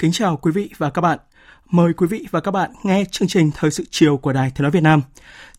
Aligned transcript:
Kính 0.00 0.12
chào 0.12 0.36
quý 0.36 0.52
vị 0.52 0.70
và 0.78 0.90
các 0.90 1.00
bạn. 1.02 1.18
Mời 1.70 1.92
quý 1.92 2.06
vị 2.06 2.26
và 2.30 2.40
các 2.40 2.50
bạn 2.50 2.70
nghe 2.82 3.04
chương 3.10 3.28
trình 3.28 3.50
Thời 3.54 3.70
sự 3.70 3.84
chiều 3.90 4.16
của 4.16 4.32
Đài 4.32 4.50
Tiếng 4.54 4.62
Nói 4.62 4.70
Việt 4.70 4.82
Nam. 4.82 5.02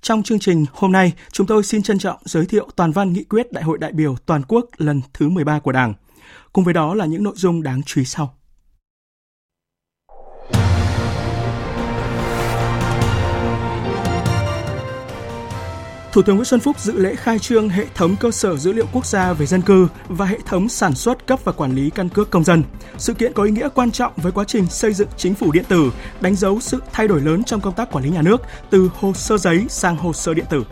Trong 0.01 0.23
chương 0.23 0.39
trình 0.39 0.65
hôm 0.71 0.91
nay, 0.91 1.13
chúng 1.31 1.47
tôi 1.47 1.63
xin 1.63 1.83
trân 1.83 1.99
trọng 1.99 2.17
giới 2.25 2.45
thiệu 2.45 2.69
toàn 2.75 2.91
văn 2.91 3.13
nghị 3.13 3.23
quyết 3.23 3.51
Đại 3.51 3.63
hội 3.63 3.77
đại 3.77 3.91
biểu 3.91 4.15
toàn 4.25 4.41
quốc 4.47 4.65
lần 4.77 5.01
thứ 5.13 5.29
13 5.29 5.59
của 5.59 5.71
Đảng. 5.71 5.93
Cùng 6.53 6.63
với 6.63 6.73
đó 6.73 6.93
là 6.93 7.05
những 7.05 7.23
nội 7.23 7.33
dung 7.37 7.63
đáng 7.63 7.81
chú 7.85 8.01
ý 8.01 8.05
sau. 8.05 8.35
Thủ 16.11 16.21
tướng 16.21 16.35
Nguyễn 16.35 16.45
Xuân 16.45 16.59
Phúc 16.59 16.79
dự 16.79 16.93
lễ 16.97 17.15
khai 17.15 17.39
trương 17.39 17.69
hệ 17.69 17.85
thống 17.95 18.15
cơ 18.19 18.31
sở 18.31 18.57
dữ 18.57 18.73
liệu 18.73 18.85
quốc 18.93 19.05
gia 19.05 19.33
về 19.33 19.45
dân 19.45 19.61
cư 19.61 19.87
và 20.07 20.25
hệ 20.25 20.37
thống 20.45 20.69
sản 20.69 20.95
xuất 20.95 21.27
cấp 21.27 21.39
và 21.43 21.51
quản 21.51 21.75
lý 21.75 21.89
căn 21.89 22.09
cước 22.09 22.29
công 22.29 22.43
dân. 22.43 22.63
Sự 22.97 23.13
kiện 23.13 23.33
có 23.33 23.43
ý 23.43 23.51
nghĩa 23.51 23.69
quan 23.75 23.91
trọng 23.91 24.13
với 24.15 24.31
quá 24.31 24.43
trình 24.47 24.65
xây 24.65 24.93
dựng 24.93 25.07
chính 25.17 25.35
phủ 25.35 25.51
điện 25.51 25.63
tử, 25.67 25.91
đánh 26.21 26.35
dấu 26.35 26.59
sự 26.59 26.81
thay 26.91 27.07
đổi 27.07 27.21
lớn 27.21 27.43
trong 27.43 27.61
công 27.61 27.73
tác 27.73 27.91
quản 27.91 28.03
lý 28.03 28.09
nhà 28.09 28.21
nước 28.21 28.41
từ 28.69 28.89
hồ 28.95 29.13
sơ 29.13 29.37
giấy 29.37 29.65
sang 29.69 29.95
hồ 29.95 30.13
sơ 30.13 30.33
điện 30.33 30.45
tử. 30.49 30.63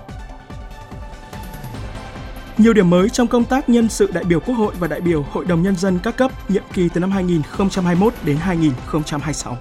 Nhiều 2.58 2.74
điểm 2.74 2.90
mới 2.90 3.10
trong 3.10 3.28
công 3.28 3.46
tác 3.46 3.70
nhân 3.70 3.90
sự 3.90 4.10
đại 4.14 4.24
biểu 4.24 4.40
Quốc 4.40 4.56
hội 4.56 4.74
và 4.80 4.88
đại 4.88 5.02
biểu 5.02 5.26
Hội 5.32 5.46
đồng 5.46 5.62
Nhân 5.62 5.76
dân 5.76 6.00
các 6.04 6.18
cấp 6.18 6.32
nhiệm 6.50 6.64
kỳ 6.74 6.90
từ 6.90 7.00
năm 7.00 7.12
2021 7.12 8.14
đến 8.24 8.38
2026. 8.38 9.58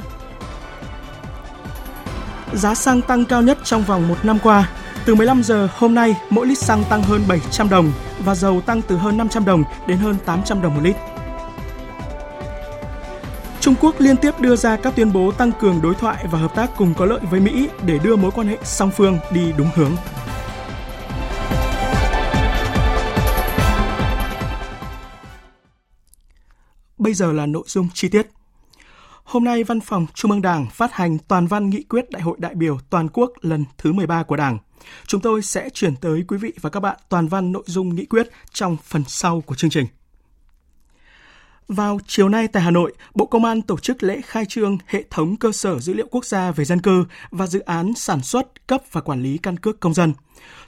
Giá 2.53 2.75
xăng 2.75 3.03
tăng 3.03 3.25
cao 3.25 3.43
nhất 3.43 3.59
trong 3.65 3.85
vòng 3.85 4.09
một 4.09 4.25
năm 4.25 4.39
qua, 4.43 4.71
từ 5.09 5.15
15 5.15 5.43
giờ 5.43 5.69
hôm 5.73 5.95
nay, 5.95 6.17
mỗi 6.31 6.47
lít 6.47 6.59
xăng 6.59 6.85
tăng 6.91 7.03
hơn 7.03 7.23
700 7.29 7.69
đồng 7.69 7.93
và 8.25 8.35
dầu 8.35 8.61
tăng 8.61 8.83
từ 8.83 8.97
hơn 8.97 9.17
500 9.17 9.45
đồng 9.45 9.65
đến 9.87 9.99
hơn 9.99 10.17
800 10.25 10.63
đồng 10.63 10.75
một 10.75 10.81
lít. 10.85 10.97
Trung 13.61 13.75
Quốc 13.81 13.95
liên 13.99 14.17
tiếp 14.17 14.41
đưa 14.41 14.57
ra 14.57 14.77
các 14.77 14.97
tuyên 14.97 15.13
bố 15.13 15.33
tăng 15.33 15.53
cường 15.61 15.83
đối 15.83 15.95
thoại 15.95 16.25
và 16.31 16.39
hợp 16.39 16.55
tác 16.55 16.71
cùng 16.77 16.95
có 16.95 17.05
lợi 17.07 17.21
với 17.31 17.41
Mỹ 17.41 17.69
để 17.87 17.99
đưa 17.99 18.17
mối 18.17 18.31
quan 18.31 18.47
hệ 18.49 18.57
song 18.63 18.91
phương 18.97 19.19
đi 19.33 19.53
đúng 19.59 19.69
hướng. 19.75 19.93
Bây 26.99 27.15
giờ 27.15 27.33
là 27.33 27.47
nội 27.47 27.65
dung 27.67 27.89
chi 27.95 28.09
tiết. 28.09 28.38
Hôm 29.29 29.45
nay, 29.45 29.65
Văn 29.65 29.81
phòng 29.81 30.07
Trung 30.15 30.31
ương 30.31 30.43
Đảng 30.43 30.67
phát 30.71 30.93
hành 30.93 31.19
toàn 31.19 31.47
văn 31.47 31.71
nghị 31.71 31.83
quyết 31.83 32.11
Đại 32.11 32.23
hội 32.23 32.37
đại 32.41 32.55
biểu 32.55 32.79
toàn 32.91 33.09
quốc 33.09 33.33
lần 33.41 33.65
thứ 33.79 33.93
13 33.93 34.23
của 34.23 34.37
Đảng. 34.37 34.59
Chúng 35.07 35.21
tôi 35.21 35.43
sẽ 35.43 35.71
chuyển 35.71 35.97
tới 35.97 36.25
quý 36.29 36.39
vị 36.39 36.53
và 36.61 36.71
các 36.71 36.81
bạn 36.81 36.99
toàn 37.09 37.29
văn 37.29 37.53
nội 37.53 37.63
dung 37.67 37.95
nghị 37.95 38.07
quyết 38.07 38.29
trong 38.53 38.77
phần 38.85 39.05
sau 39.07 39.41
của 39.41 39.55
chương 39.55 39.71
trình. 39.71 39.87
Vào 41.69 41.99
chiều 42.07 42.29
nay 42.29 42.49
tại 42.49 42.63
Hà 42.63 42.71
Nội, 42.71 42.95
Bộ 43.15 43.27
Công 43.27 43.45
an 43.45 43.63
tổ 43.63 43.79
chức 43.79 44.03
lễ 44.03 44.21
khai 44.25 44.45
trương 44.45 44.79
hệ 44.87 45.05
thống 45.11 45.37
cơ 45.37 45.53
sở 45.53 45.79
dữ 45.79 45.95
liệu 45.95 46.07
quốc 46.11 46.25
gia 46.25 46.51
về 46.51 46.65
dân 46.65 46.81
cư 46.81 47.05
và 47.31 47.47
dự 47.47 47.61
án 47.61 47.95
sản 47.95 48.23
xuất, 48.23 48.67
cấp 48.67 48.83
và 48.93 49.01
quản 49.01 49.23
lý 49.23 49.39
căn 49.39 49.57
cước 49.57 49.81
công 49.81 49.95
dân. 49.95 50.13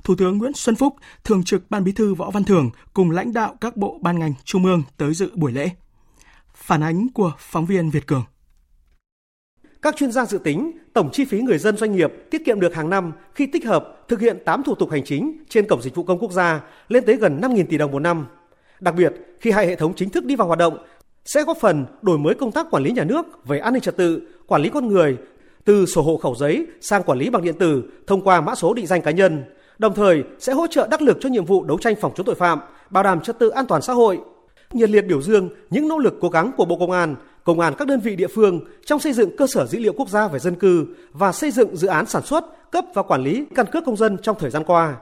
Thủ 0.04 0.14
tướng 0.14 0.38
Nguyễn 0.38 0.52
Xuân 0.54 0.76
Phúc, 0.76 0.96
Thường 1.24 1.44
trực 1.44 1.70
Ban 1.70 1.84
Bí 1.84 1.92
thư 1.92 2.14
Võ 2.14 2.30
Văn 2.30 2.44
Thưởng 2.44 2.70
cùng 2.94 3.10
lãnh 3.10 3.32
đạo 3.32 3.56
các 3.60 3.76
bộ 3.76 3.98
ban 4.02 4.18
ngành 4.18 4.34
trung 4.44 4.64
ương 4.64 4.82
tới 4.96 5.14
dự 5.14 5.30
buổi 5.34 5.52
lễ. 5.52 5.70
Phản 6.54 6.82
ánh 6.82 7.08
của 7.14 7.32
phóng 7.38 7.66
viên 7.66 7.90
Việt 7.90 8.06
Cường. 8.06 8.24
Các 9.82 9.96
chuyên 9.96 10.12
gia 10.12 10.26
dự 10.26 10.38
tính 10.38 10.72
tổng 10.92 11.10
chi 11.12 11.24
phí 11.24 11.40
người 11.40 11.58
dân 11.58 11.76
doanh 11.76 11.96
nghiệp 11.96 12.12
tiết 12.30 12.44
kiệm 12.44 12.60
được 12.60 12.74
hàng 12.74 12.90
năm 12.90 13.12
khi 13.34 13.46
tích 13.46 13.66
hợp 13.66 14.08
thực 14.08 14.20
hiện 14.20 14.38
8 14.44 14.62
thủ 14.62 14.74
tục 14.74 14.90
hành 14.90 15.04
chính 15.04 15.44
trên 15.48 15.66
cổng 15.68 15.82
dịch 15.82 15.94
vụ 15.94 16.02
công 16.02 16.18
quốc 16.18 16.32
gia 16.32 16.60
lên 16.88 17.04
tới 17.06 17.16
gần 17.16 17.40
5.000 17.40 17.64
tỷ 17.66 17.78
đồng 17.78 17.90
một 17.90 17.98
năm. 17.98 18.26
Đặc 18.80 18.94
biệt, 18.94 19.12
khi 19.40 19.50
hai 19.50 19.66
hệ 19.66 19.76
thống 19.76 19.94
chính 19.94 20.10
thức 20.10 20.24
đi 20.24 20.36
vào 20.36 20.46
hoạt 20.46 20.58
động, 20.58 20.78
sẽ 21.24 21.44
góp 21.44 21.56
phần 21.60 21.86
đổi 22.02 22.18
mới 22.18 22.34
công 22.34 22.52
tác 22.52 22.66
quản 22.70 22.82
lý 22.82 22.90
nhà 22.90 23.04
nước 23.04 23.46
về 23.46 23.58
an 23.58 23.72
ninh 23.72 23.82
trật 23.82 23.96
tự, 23.96 24.22
quản 24.46 24.62
lý 24.62 24.68
con 24.68 24.88
người 24.88 25.16
từ 25.64 25.86
sổ 25.86 26.02
hộ 26.02 26.16
khẩu 26.16 26.34
giấy 26.34 26.66
sang 26.80 27.02
quản 27.02 27.18
lý 27.18 27.30
bằng 27.30 27.42
điện 27.42 27.58
tử 27.58 27.82
thông 28.06 28.22
qua 28.22 28.40
mã 28.40 28.54
số 28.54 28.74
định 28.74 28.86
danh 28.86 29.02
cá 29.02 29.10
nhân, 29.10 29.44
đồng 29.78 29.94
thời 29.94 30.22
sẽ 30.38 30.52
hỗ 30.52 30.66
trợ 30.66 30.88
đắc 30.90 31.02
lực 31.02 31.18
cho 31.20 31.28
nhiệm 31.28 31.44
vụ 31.44 31.64
đấu 31.64 31.78
tranh 31.78 31.94
phòng 32.00 32.12
chống 32.14 32.26
tội 32.26 32.34
phạm, 32.34 32.60
bảo 32.90 33.02
đảm 33.02 33.20
trật 33.20 33.38
tự 33.38 33.48
an 33.48 33.66
toàn 33.66 33.82
xã 33.82 33.92
hội. 33.92 34.18
Nhiệt 34.72 34.90
liệt 34.90 35.06
biểu 35.06 35.22
dương 35.22 35.48
những 35.70 35.88
nỗ 35.88 35.98
lực 35.98 36.14
cố 36.20 36.28
gắng 36.28 36.50
của 36.56 36.64
Bộ 36.64 36.76
Công 36.78 36.90
an 36.90 37.16
công 37.44 37.60
an 37.60 37.74
các 37.78 37.88
đơn 37.88 38.00
vị 38.00 38.16
địa 38.16 38.26
phương 38.26 38.60
trong 38.84 39.00
xây 39.00 39.12
dựng 39.12 39.36
cơ 39.36 39.46
sở 39.46 39.66
dữ 39.66 39.78
liệu 39.78 39.92
quốc 39.92 40.08
gia 40.08 40.28
về 40.28 40.38
dân 40.38 40.54
cư 40.54 40.86
và 41.12 41.32
xây 41.32 41.50
dựng 41.50 41.76
dự 41.76 41.88
án 41.88 42.06
sản 42.06 42.22
xuất, 42.22 42.70
cấp 42.72 42.84
và 42.94 43.02
quản 43.02 43.22
lý 43.22 43.44
căn 43.54 43.66
cước 43.66 43.84
công 43.84 43.96
dân 43.96 44.18
trong 44.22 44.36
thời 44.38 44.50
gian 44.50 44.64
qua. 44.64 44.96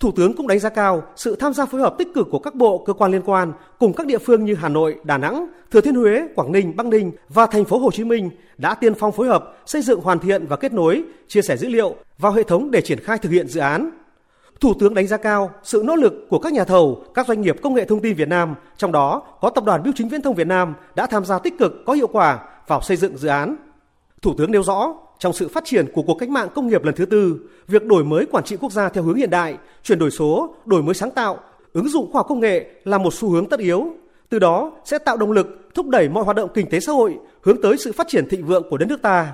Thủ 0.00 0.10
tướng 0.16 0.36
cũng 0.36 0.46
đánh 0.46 0.58
giá 0.58 0.68
cao 0.68 1.02
sự 1.16 1.36
tham 1.36 1.54
gia 1.54 1.66
phối 1.66 1.80
hợp 1.80 1.94
tích 1.98 2.08
cực 2.14 2.28
của 2.30 2.38
các 2.38 2.54
bộ 2.54 2.84
cơ 2.86 2.92
quan 2.92 3.12
liên 3.12 3.22
quan 3.24 3.52
cùng 3.78 3.92
các 3.92 4.06
địa 4.06 4.18
phương 4.18 4.44
như 4.44 4.54
Hà 4.54 4.68
Nội, 4.68 4.96
Đà 5.04 5.18
Nẵng, 5.18 5.46
Thừa 5.70 5.80
Thiên 5.80 5.94
Huế, 5.94 6.22
Quảng 6.34 6.52
Ninh, 6.52 6.76
Bắc 6.76 6.86
Ninh 6.86 7.12
và 7.28 7.46
thành 7.46 7.64
phố 7.64 7.78
Hồ 7.78 7.90
Chí 7.90 8.04
Minh 8.04 8.30
đã 8.58 8.74
tiên 8.74 8.94
phong 8.94 9.12
phối 9.12 9.28
hợp 9.28 9.56
xây 9.66 9.82
dựng 9.82 10.00
hoàn 10.00 10.18
thiện 10.18 10.46
và 10.46 10.56
kết 10.56 10.72
nối, 10.72 11.02
chia 11.28 11.42
sẻ 11.42 11.56
dữ 11.56 11.68
liệu 11.68 11.94
vào 12.18 12.32
hệ 12.32 12.42
thống 12.42 12.70
để 12.70 12.80
triển 12.80 13.00
khai 13.00 13.18
thực 13.18 13.32
hiện 13.32 13.48
dự 13.48 13.60
án. 13.60 13.90
Thủ 14.62 14.74
tướng 14.74 14.94
đánh 14.94 15.06
giá 15.06 15.16
cao 15.16 15.50
sự 15.62 15.82
nỗ 15.84 15.96
lực 15.96 16.26
của 16.28 16.38
các 16.38 16.52
nhà 16.52 16.64
thầu, 16.64 17.04
các 17.14 17.26
doanh 17.26 17.40
nghiệp 17.40 17.56
công 17.62 17.74
nghệ 17.74 17.84
thông 17.84 18.00
tin 18.00 18.14
Việt 18.14 18.28
Nam, 18.28 18.54
trong 18.76 18.92
đó 18.92 19.22
có 19.40 19.50
Tập 19.50 19.64
đoàn 19.64 19.82
Bưu 19.82 19.92
chính 19.96 20.08
Viễn 20.08 20.22
thông 20.22 20.34
Việt 20.34 20.46
Nam 20.46 20.74
đã 20.94 21.06
tham 21.06 21.24
gia 21.24 21.38
tích 21.38 21.58
cực 21.58 21.72
có 21.86 21.92
hiệu 21.92 22.06
quả 22.06 22.38
vào 22.66 22.82
xây 22.82 22.96
dựng 22.96 23.16
dự 23.16 23.28
án. 23.28 23.56
Thủ 24.22 24.34
tướng 24.38 24.50
nêu 24.50 24.62
rõ, 24.62 24.94
trong 25.18 25.32
sự 25.32 25.48
phát 25.48 25.64
triển 25.64 25.86
của 25.94 26.02
cuộc 26.02 26.14
cách 26.14 26.28
mạng 26.28 26.48
công 26.54 26.68
nghiệp 26.68 26.84
lần 26.84 26.94
thứ 26.94 27.04
tư, 27.04 27.40
việc 27.68 27.84
đổi 27.84 28.04
mới 28.04 28.26
quản 28.26 28.44
trị 28.44 28.56
quốc 28.56 28.72
gia 28.72 28.88
theo 28.88 29.04
hướng 29.04 29.16
hiện 29.16 29.30
đại, 29.30 29.56
chuyển 29.82 29.98
đổi 29.98 30.10
số, 30.10 30.54
đổi 30.64 30.82
mới 30.82 30.94
sáng 30.94 31.10
tạo, 31.10 31.38
ứng 31.72 31.88
dụng 31.88 32.12
khoa 32.12 32.18
học 32.18 32.26
công 32.28 32.40
nghệ 32.40 32.66
là 32.84 32.98
một 32.98 33.14
xu 33.14 33.30
hướng 33.30 33.48
tất 33.48 33.60
yếu. 33.60 33.86
Từ 34.28 34.38
đó 34.38 34.72
sẽ 34.84 34.98
tạo 34.98 35.16
động 35.16 35.32
lực 35.32 35.46
thúc 35.74 35.88
đẩy 35.88 36.08
mọi 36.08 36.24
hoạt 36.24 36.36
động 36.36 36.50
kinh 36.54 36.70
tế 36.70 36.80
xã 36.80 36.92
hội 36.92 37.18
hướng 37.42 37.62
tới 37.62 37.76
sự 37.78 37.92
phát 37.92 38.08
triển 38.08 38.28
thịnh 38.28 38.46
vượng 38.46 38.70
của 38.70 38.76
đất 38.76 38.86
nước 38.88 39.02
ta. 39.02 39.32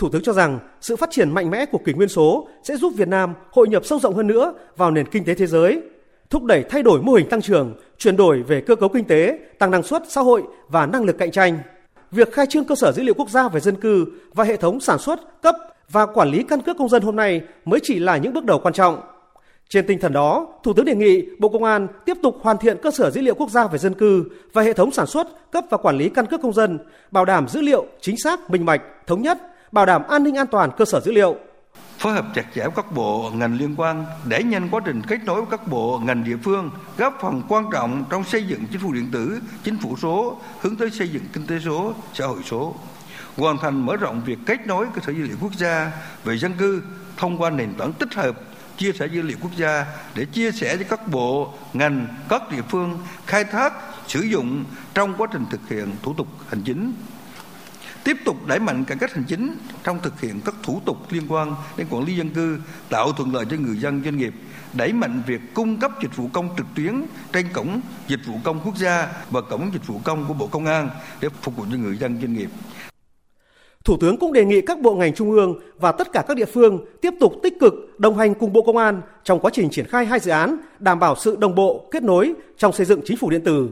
Thủ 0.00 0.08
tướng 0.08 0.22
cho 0.22 0.32
rằng 0.32 0.58
sự 0.80 0.96
phát 0.96 1.10
triển 1.10 1.30
mạnh 1.30 1.50
mẽ 1.50 1.66
của 1.66 1.78
kỷ 1.78 1.92
nguyên 1.92 2.08
số 2.08 2.48
sẽ 2.62 2.76
giúp 2.76 2.92
Việt 2.96 3.08
Nam 3.08 3.34
hội 3.50 3.68
nhập 3.68 3.84
sâu 3.84 3.98
rộng 3.98 4.14
hơn 4.14 4.26
nữa 4.26 4.54
vào 4.76 4.90
nền 4.90 5.06
kinh 5.08 5.24
tế 5.24 5.34
thế 5.34 5.46
giới, 5.46 5.82
thúc 6.30 6.44
đẩy 6.44 6.64
thay 6.70 6.82
đổi 6.82 7.02
mô 7.02 7.12
hình 7.12 7.28
tăng 7.28 7.42
trưởng, 7.42 7.74
chuyển 7.98 8.16
đổi 8.16 8.42
về 8.42 8.60
cơ 8.60 8.76
cấu 8.76 8.88
kinh 8.88 9.04
tế, 9.04 9.38
tăng 9.58 9.70
năng 9.70 9.82
suất 9.82 10.02
xã 10.08 10.20
hội 10.20 10.42
và 10.68 10.86
năng 10.86 11.04
lực 11.04 11.18
cạnh 11.18 11.30
tranh. 11.30 11.58
Việc 12.10 12.32
khai 12.32 12.46
trương 12.46 12.64
cơ 12.64 12.74
sở 12.74 12.92
dữ 12.92 13.02
liệu 13.02 13.14
quốc 13.14 13.30
gia 13.30 13.48
về 13.48 13.60
dân 13.60 13.76
cư 13.76 14.06
và 14.34 14.44
hệ 14.44 14.56
thống 14.56 14.80
sản 14.80 14.98
xuất, 14.98 15.42
cấp 15.42 15.56
và 15.90 16.06
quản 16.06 16.28
lý 16.28 16.42
căn 16.42 16.60
cước 16.60 16.76
công 16.78 16.88
dân 16.88 17.02
hôm 17.02 17.16
nay 17.16 17.40
mới 17.64 17.80
chỉ 17.82 17.98
là 17.98 18.16
những 18.16 18.32
bước 18.32 18.44
đầu 18.44 18.58
quan 18.58 18.74
trọng. 18.74 19.00
Trên 19.68 19.86
tinh 19.86 19.98
thần 19.98 20.12
đó, 20.12 20.46
Thủ 20.62 20.72
tướng 20.72 20.84
đề 20.84 20.94
nghị 20.94 21.26
Bộ 21.38 21.48
Công 21.48 21.64
an 21.64 21.88
tiếp 22.04 22.16
tục 22.22 22.36
hoàn 22.40 22.58
thiện 22.58 22.76
cơ 22.82 22.90
sở 22.90 23.10
dữ 23.10 23.20
liệu 23.20 23.34
quốc 23.34 23.50
gia 23.50 23.66
về 23.66 23.78
dân 23.78 23.94
cư 23.94 24.24
và 24.52 24.62
hệ 24.62 24.72
thống 24.72 24.90
sản 24.90 25.06
xuất, 25.06 25.52
cấp 25.52 25.64
và 25.70 25.76
quản 25.76 25.96
lý 25.96 26.08
căn 26.08 26.26
cước 26.26 26.42
công 26.42 26.52
dân, 26.52 26.78
bảo 27.10 27.24
đảm 27.24 27.48
dữ 27.48 27.60
liệu 27.60 27.86
chính 28.00 28.16
xác, 28.18 28.50
minh 28.50 28.64
bạch, 28.64 28.82
thống 29.06 29.22
nhất, 29.22 29.38
bảo 29.72 29.86
đảm 29.86 30.02
an 30.08 30.22
ninh 30.24 30.36
an 30.36 30.46
toàn 30.46 30.70
cơ 30.76 30.84
sở 30.84 31.00
dữ 31.00 31.12
liệu. 31.12 31.36
Phối 31.98 32.12
hợp 32.12 32.26
chặt 32.34 32.44
chẽ 32.54 32.60
với 32.60 32.72
các 32.76 32.92
bộ 32.92 33.30
ngành 33.34 33.56
liên 33.56 33.74
quan 33.76 34.04
để 34.24 34.42
nhanh 34.42 34.68
quá 34.70 34.80
trình 34.84 35.02
kết 35.08 35.18
nối 35.24 35.42
với 35.42 35.50
các 35.50 35.68
bộ 35.68 36.00
ngành 36.04 36.24
địa 36.24 36.36
phương, 36.42 36.70
góp 36.96 37.18
phần 37.20 37.42
quan 37.48 37.64
trọng 37.72 38.04
trong 38.10 38.24
xây 38.24 38.46
dựng 38.46 38.66
chính 38.72 38.80
phủ 38.80 38.92
điện 38.92 39.08
tử, 39.12 39.40
chính 39.64 39.78
phủ 39.78 39.96
số, 39.96 40.40
hướng 40.60 40.76
tới 40.76 40.90
xây 40.90 41.08
dựng 41.08 41.22
kinh 41.32 41.46
tế 41.46 41.58
số, 41.64 41.94
xã 42.14 42.26
hội 42.26 42.42
số. 42.50 42.74
Hoàn 43.36 43.58
thành 43.58 43.86
mở 43.86 43.96
rộng 43.96 44.22
việc 44.26 44.38
kết 44.46 44.66
nối 44.66 44.86
cơ 44.94 45.00
sở 45.06 45.12
dữ 45.12 45.22
liệu 45.22 45.36
quốc 45.40 45.52
gia 45.52 45.92
về 46.24 46.38
dân 46.38 46.52
cư 46.58 46.82
thông 47.16 47.38
qua 47.38 47.50
nền 47.50 47.74
tảng 47.74 47.92
tích 47.92 48.14
hợp 48.14 48.40
chia 48.76 48.92
sẻ 48.92 49.06
dữ 49.06 49.22
liệu 49.22 49.36
quốc 49.40 49.52
gia 49.56 49.86
để 50.14 50.24
chia 50.24 50.52
sẻ 50.52 50.76
với 50.76 50.84
các 50.84 51.08
bộ, 51.08 51.54
ngành, 51.72 52.06
các 52.28 52.50
địa 52.50 52.62
phương 52.68 52.98
khai 53.26 53.44
thác, 53.44 53.72
sử 54.06 54.20
dụng 54.20 54.64
trong 54.94 55.14
quá 55.18 55.28
trình 55.32 55.44
thực 55.50 55.68
hiện 55.68 55.90
thủ 56.02 56.14
tục 56.14 56.26
hành 56.48 56.62
chính 56.62 56.92
tiếp 58.10 58.16
tục 58.24 58.36
đẩy 58.46 58.58
mạnh 58.58 58.84
cải 58.84 58.96
cách 59.00 59.14
hành 59.14 59.24
chính 59.28 59.54
trong 59.84 59.98
thực 60.02 60.20
hiện 60.20 60.40
các 60.44 60.54
thủ 60.62 60.80
tục 60.84 60.96
liên 61.10 61.22
quan 61.28 61.54
đến 61.76 61.86
quản 61.90 62.04
lý 62.04 62.16
dân 62.16 62.30
cư, 62.30 62.58
tạo 62.88 63.12
thuận 63.12 63.34
lợi 63.34 63.44
cho 63.50 63.56
người 63.56 63.76
dân 63.76 64.02
doanh 64.04 64.16
nghiệp, 64.16 64.32
đẩy 64.72 64.92
mạnh 64.92 65.22
việc 65.26 65.40
cung 65.54 65.76
cấp 65.76 65.90
dịch 66.02 66.16
vụ 66.16 66.28
công 66.32 66.48
trực 66.56 66.66
tuyến 66.76 67.02
trên 67.32 67.46
cổng 67.52 67.80
dịch 68.08 68.20
vụ 68.26 68.34
công 68.44 68.60
quốc 68.64 68.76
gia 68.76 69.08
và 69.30 69.40
cổng 69.40 69.70
dịch 69.72 69.86
vụ 69.86 70.00
công 70.04 70.24
của 70.28 70.34
Bộ 70.34 70.46
Công 70.46 70.66
an 70.66 70.90
để 71.20 71.28
phục 71.42 71.56
vụ 71.56 71.64
cho 71.70 71.76
người 71.76 71.96
dân 71.96 72.18
doanh 72.20 72.32
nghiệp. 72.32 72.48
Thủ 73.84 73.96
tướng 74.00 74.16
cũng 74.16 74.32
đề 74.32 74.44
nghị 74.44 74.60
các 74.60 74.80
bộ 74.80 74.94
ngành 74.94 75.14
trung 75.14 75.30
ương 75.30 75.60
và 75.76 75.92
tất 75.92 76.12
cả 76.12 76.24
các 76.28 76.36
địa 76.36 76.44
phương 76.44 76.84
tiếp 77.00 77.14
tục 77.20 77.32
tích 77.42 77.54
cực 77.60 77.74
đồng 77.98 78.18
hành 78.18 78.34
cùng 78.34 78.52
Bộ 78.52 78.62
Công 78.62 78.76
an 78.76 79.02
trong 79.24 79.40
quá 79.40 79.50
trình 79.54 79.70
triển 79.70 79.86
khai 79.86 80.06
hai 80.06 80.20
dự 80.20 80.30
án, 80.30 80.56
đảm 80.78 80.98
bảo 80.98 81.16
sự 81.16 81.36
đồng 81.36 81.54
bộ, 81.54 81.88
kết 81.90 82.02
nối 82.02 82.32
trong 82.58 82.72
xây 82.72 82.86
dựng 82.86 83.00
chính 83.04 83.16
phủ 83.16 83.30
điện 83.30 83.44
tử. 83.44 83.70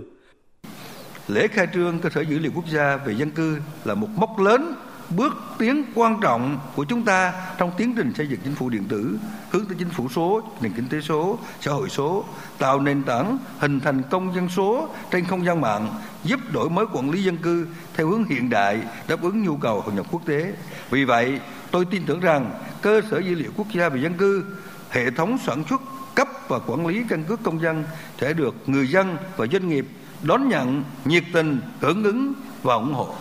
Lễ 1.28 1.48
khai 1.48 1.66
trương 1.74 1.98
cơ 1.98 2.10
sở 2.14 2.20
dữ 2.20 2.38
liệu 2.38 2.52
quốc 2.54 2.66
gia 2.66 2.96
về 2.96 3.14
dân 3.14 3.30
cư 3.30 3.58
là 3.84 3.94
một 3.94 4.08
mốc 4.16 4.38
lớn 4.38 4.74
bước 5.10 5.32
tiến 5.58 5.84
quan 5.94 6.20
trọng 6.22 6.58
của 6.74 6.84
chúng 6.84 7.04
ta 7.04 7.32
trong 7.58 7.70
tiến 7.76 7.94
trình 7.96 8.14
xây 8.14 8.26
dựng 8.28 8.40
chính 8.44 8.54
phủ 8.54 8.68
điện 8.68 8.84
tử, 8.88 9.18
hướng 9.50 9.66
tới 9.66 9.76
chính 9.78 9.90
phủ 9.90 10.08
số, 10.08 10.42
nền 10.60 10.72
kinh 10.72 10.88
tế 10.88 11.00
số, 11.00 11.38
xã 11.60 11.72
hội 11.72 11.88
số, 11.88 12.24
tạo 12.58 12.80
nền 12.80 13.02
tảng 13.02 13.38
hình 13.58 13.80
thành 13.80 14.02
công 14.10 14.34
dân 14.34 14.48
số 14.48 14.88
trên 15.10 15.24
không 15.24 15.44
gian 15.44 15.60
mạng, 15.60 15.94
giúp 16.24 16.40
đổi 16.52 16.70
mới 16.70 16.86
quản 16.92 17.10
lý 17.10 17.24
dân 17.24 17.36
cư 17.36 17.66
theo 17.94 18.08
hướng 18.08 18.24
hiện 18.24 18.50
đại, 18.50 18.80
đáp 19.08 19.22
ứng 19.22 19.42
nhu 19.42 19.56
cầu 19.56 19.80
hội 19.80 19.94
nhập 19.94 20.06
quốc 20.10 20.22
tế. 20.26 20.52
Vì 20.90 21.04
vậy, 21.04 21.40
tôi 21.70 21.84
tin 21.84 22.02
tưởng 22.06 22.20
rằng 22.20 22.50
cơ 22.82 23.00
sở 23.10 23.18
dữ 23.18 23.34
liệu 23.34 23.50
quốc 23.56 23.66
gia 23.74 23.88
về 23.88 24.00
dân 24.00 24.14
cư, 24.14 24.44
hệ 24.90 25.10
thống 25.10 25.38
sản 25.46 25.62
xuất, 25.70 25.82
cấp 26.14 26.28
và 26.48 26.58
quản 26.58 26.86
lý 26.86 27.02
căn 27.08 27.24
cước 27.24 27.42
công 27.42 27.60
dân 27.60 27.84
sẽ 28.20 28.32
được 28.32 28.54
người 28.66 28.88
dân 28.88 29.16
và 29.36 29.46
doanh 29.46 29.68
nghiệp 29.68 29.86
đón 30.22 30.48
nhận 30.48 30.84
nhiệt 31.04 31.24
tình, 31.32 31.60
hưởng 31.80 32.04
ứng 32.04 32.32
và 32.62 32.74
ủng 32.74 32.94
hộ. 32.94 33.14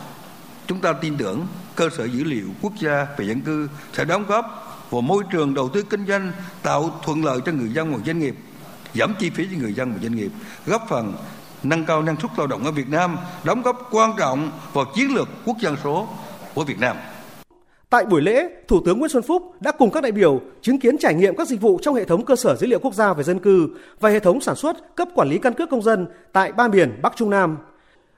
Chúng 0.68 0.82
ta 0.82 0.94
tin 0.94 1.18
tưởng 1.18 1.48
cơ 1.76 1.90
sở 1.98 2.06
dữ 2.06 2.24
liệu 2.24 2.48
quốc 2.62 2.74
gia 2.80 3.08
về 3.18 3.26
dân 3.26 3.42
cư 3.42 3.70
sẽ 3.94 4.06
đóng 4.06 4.26
góp 4.28 4.46
vào 4.90 5.02
môi 5.02 5.24
trường 5.32 5.54
đầu 5.54 5.70
tư 5.74 5.84
kinh 5.84 6.06
doanh, 6.06 6.32
tạo 6.62 7.00
thuận 7.04 7.26
lợi 7.26 7.40
cho 7.46 7.52
người 7.52 7.70
dân 7.70 7.94
và 7.94 8.00
doanh 8.06 8.20
nghiệp, 8.20 8.36
giảm 8.94 9.14
chi 9.20 9.30
phí 9.30 9.48
cho 9.52 9.58
người 9.60 9.74
dân 9.74 9.94
và 9.94 10.00
doanh 10.02 10.16
nghiệp, 10.16 10.32
góp 10.66 10.86
phần 10.90 11.14
nâng 11.64 11.86
cao 11.86 12.02
năng 12.02 12.20
suất 12.20 12.32
lao 12.38 12.48
động 12.48 12.66
ở 12.66 12.72
Việt 12.72 12.90
Nam, 12.90 13.18
đóng 13.44 13.62
góp 13.62 13.88
quan 13.92 14.14
trọng 14.18 14.52
vào 14.74 14.86
chiến 14.96 15.16
lược 15.16 15.30
quốc 15.46 15.58
dân 15.60 15.78
số 15.84 16.08
của 16.54 16.64
Việt 16.64 16.80
Nam. 16.80 16.98
Tại 17.90 18.06
buổi 18.06 18.22
lễ, 18.22 18.50
Thủ 18.68 18.82
tướng 18.86 19.00
Nguyễn 19.00 19.10
Xuân 19.10 19.24
Phúc 19.24 19.54
đã 19.60 19.72
cùng 19.72 19.92
các 19.92 20.04
đại 20.04 20.12
biểu 20.12 20.42
chứng 20.62 20.80
kiến 20.80 20.98
trải 20.98 21.14
nghiệm 21.14 21.36
các 21.36 21.48
dịch 21.48 21.62
vụ 21.62 21.80
trong 21.82 21.96
hệ 21.96 22.06
thống 22.06 22.26
cơ 22.26 22.36
sở 22.36 22.56
dữ 22.56 22.68
liệu 22.68 22.80
quốc 22.80 22.94
gia 22.94 23.14
về 23.14 23.24
dân 23.24 23.40
cư 23.40 23.70
và 24.00 24.10
hệ 24.10 24.20
thống 24.20 24.42
sản 24.42 24.56
xuất 24.56 24.96
cấp 24.96 25.08
quản 25.16 25.30
lý 25.30 25.38
căn 25.38 25.54
cước 25.54 25.70
công 25.70 25.82
dân 25.82 26.08
tại 26.34 26.52
ba 26.52 26.68
miền 26.68 27.00
Bắc 27.02 27.16
Trung 27.16 27.30
Nam. 27.30 27.58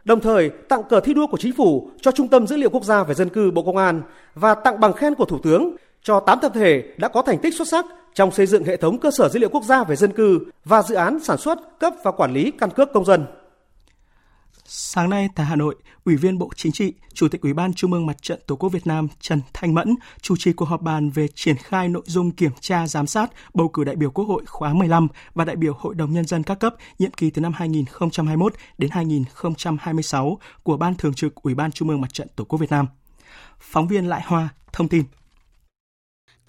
Đồng 0.04 0.20
thời 0.20 0.50
tặng 0.50 0.84
cờ 0.90 1.00
thi 1.00 1.14
đua 1.14 1.28
của 1.28 1.38
chính 1.38 1.54
phủ 1.54 1.90
cho 2.02 2.12
Trung 2.12 2.28
tâm 2.28 2.48
Dữ 2.48 2.58
liệu 2.58 2.70
Quốc 2.70 2.84
gia 2.84 3.04
về 3.04 3.14
dân 3.14 3.30
cư 3.30 3.52
Bộ 3.52 3.64
Công 3.64 3.78
an 3.78 4.02
và 4.36 4.56
tặng 4.56 4.80
bằng 4.80 4.94
khen 4.94 5.16
của 5.16 5.26
Thủ 5.26 5.38
tướng 5.44 5.76
cho 6.04 6.20
8 6.20 6.40
tập 6.42 6.52
thể 6.56 6.84
đã 6.98 7.08
có 7.08 7.22
thành 7.22 7.40
tích 7.40 7.56
xuất 7.56 7.68
sắc 7.68 7.86
trong 8.14 8.32
xây 8.32 8.46
dựng 8.46 8.64
hệ 8.64 8.78
thống 8.78 8.98
cơ 8.98 9.12
sở 9.12 9.30
dữ 9.30 9.40
liệu 9.40 9.50
quốc 9.50 9.64
gia 9.64 9.84
về 9.84 9.96
dân 9.96 10.12
cư 10.14 10.40
và 10.66 10.82
dự 10.82 10.96
án 10.96 11.20
sản 11.20 11.38
xuất, 11.38 11.80
cấp 11.80 11.94
và 12.04 12.12
quản 12.12 12.34
lý 12.34 12.52
căn 12.52 12.70
cước 12.70 12.94
công 12.94 13.06
dân. 13.06 13.26
Sáng 14.72 15.10
nay 15.10 15.30
tại 15.36 15.46
Hà 15.46 15.56
Nội, 15.56 15.76
Ủy 16.06 16.16
viên 16.16 16.38
Bộ 16.38 16.50
Chính 16.56 16.72
trị, 16.72 16.94
Chủ 17.14 17.28
tịch 17.28 17.42
Ủy 17.42 17.54
ban 17.54 17.74
Trung 17.74 17.94
ương 17.94 18.06
Mặt 18.06 18.22
trận 18.22 18.40
Tổ 18.48 18.56
quốc 18.56 18.70
Việt 18.70 18.88
Nam 18.88 19.08
Trần 19.20 19.42
Thanh 19.54 19.74
Mẫn 19.74 19.96
chủ 20.22 20.36
trì 20.38 20.54
cuộc 20.54 20.66
họp 20.66 20.82
bàn 20.82 21.10
về 21.10 21.28
triển 21.28 21.56
khai 21.56 21.90
nội 21.90 22.04
dung 22.06 22.32
kiểm 22.32 22.52
tra 22.60 22.88
giám 22.88 23.08
sát 23.08 23.32
bầu 23.54 23.68
cử 23.68 23.84
đại 23.84 23.96
biểu 23.96 24.12
Quốc 24.12 24.26
hội 24.26 24.44
khóa 24.46 24.74
15 24.74 25.08
và 25.34 25.46
đại 25.46 25.56
biểu 25.56 25.74
Hội 25.80 25.96
đồng 25.96 26.14
nhân 26.14 26.26
dân 26.26 26.44
các 26.44 26.60
cấp 26.60 26.76
nhiệm 27.00 27.12
kỳ 27.12 27.30
từ 27.30 27.42
năm 27.42 27.54
2021 27.56 28.54
đến 28.78 28.90
2026 28.90 30.40
của 30.64 30.78
Ban 30.78 30.96
Thường 30.96 31.14
trực 31.14 31.36
Ủy 31.36 31.56
ban 31.56 31.72
Trung 31.72 31.90
ương 31.90 32.02
Mặt 32.02 32.14
trận 32.14 32.28
Tổ 32.36 32.44
quốc 32.44 32.60
Việt 32.60 32.72
Nam. 32.72 32.88
Phóng 33.60 33.88
viên 33.88 34.10
Lại 34.10 34.22
Hoa 34.26 34.50
thông 34.74 34.88
tin 34.88 35.04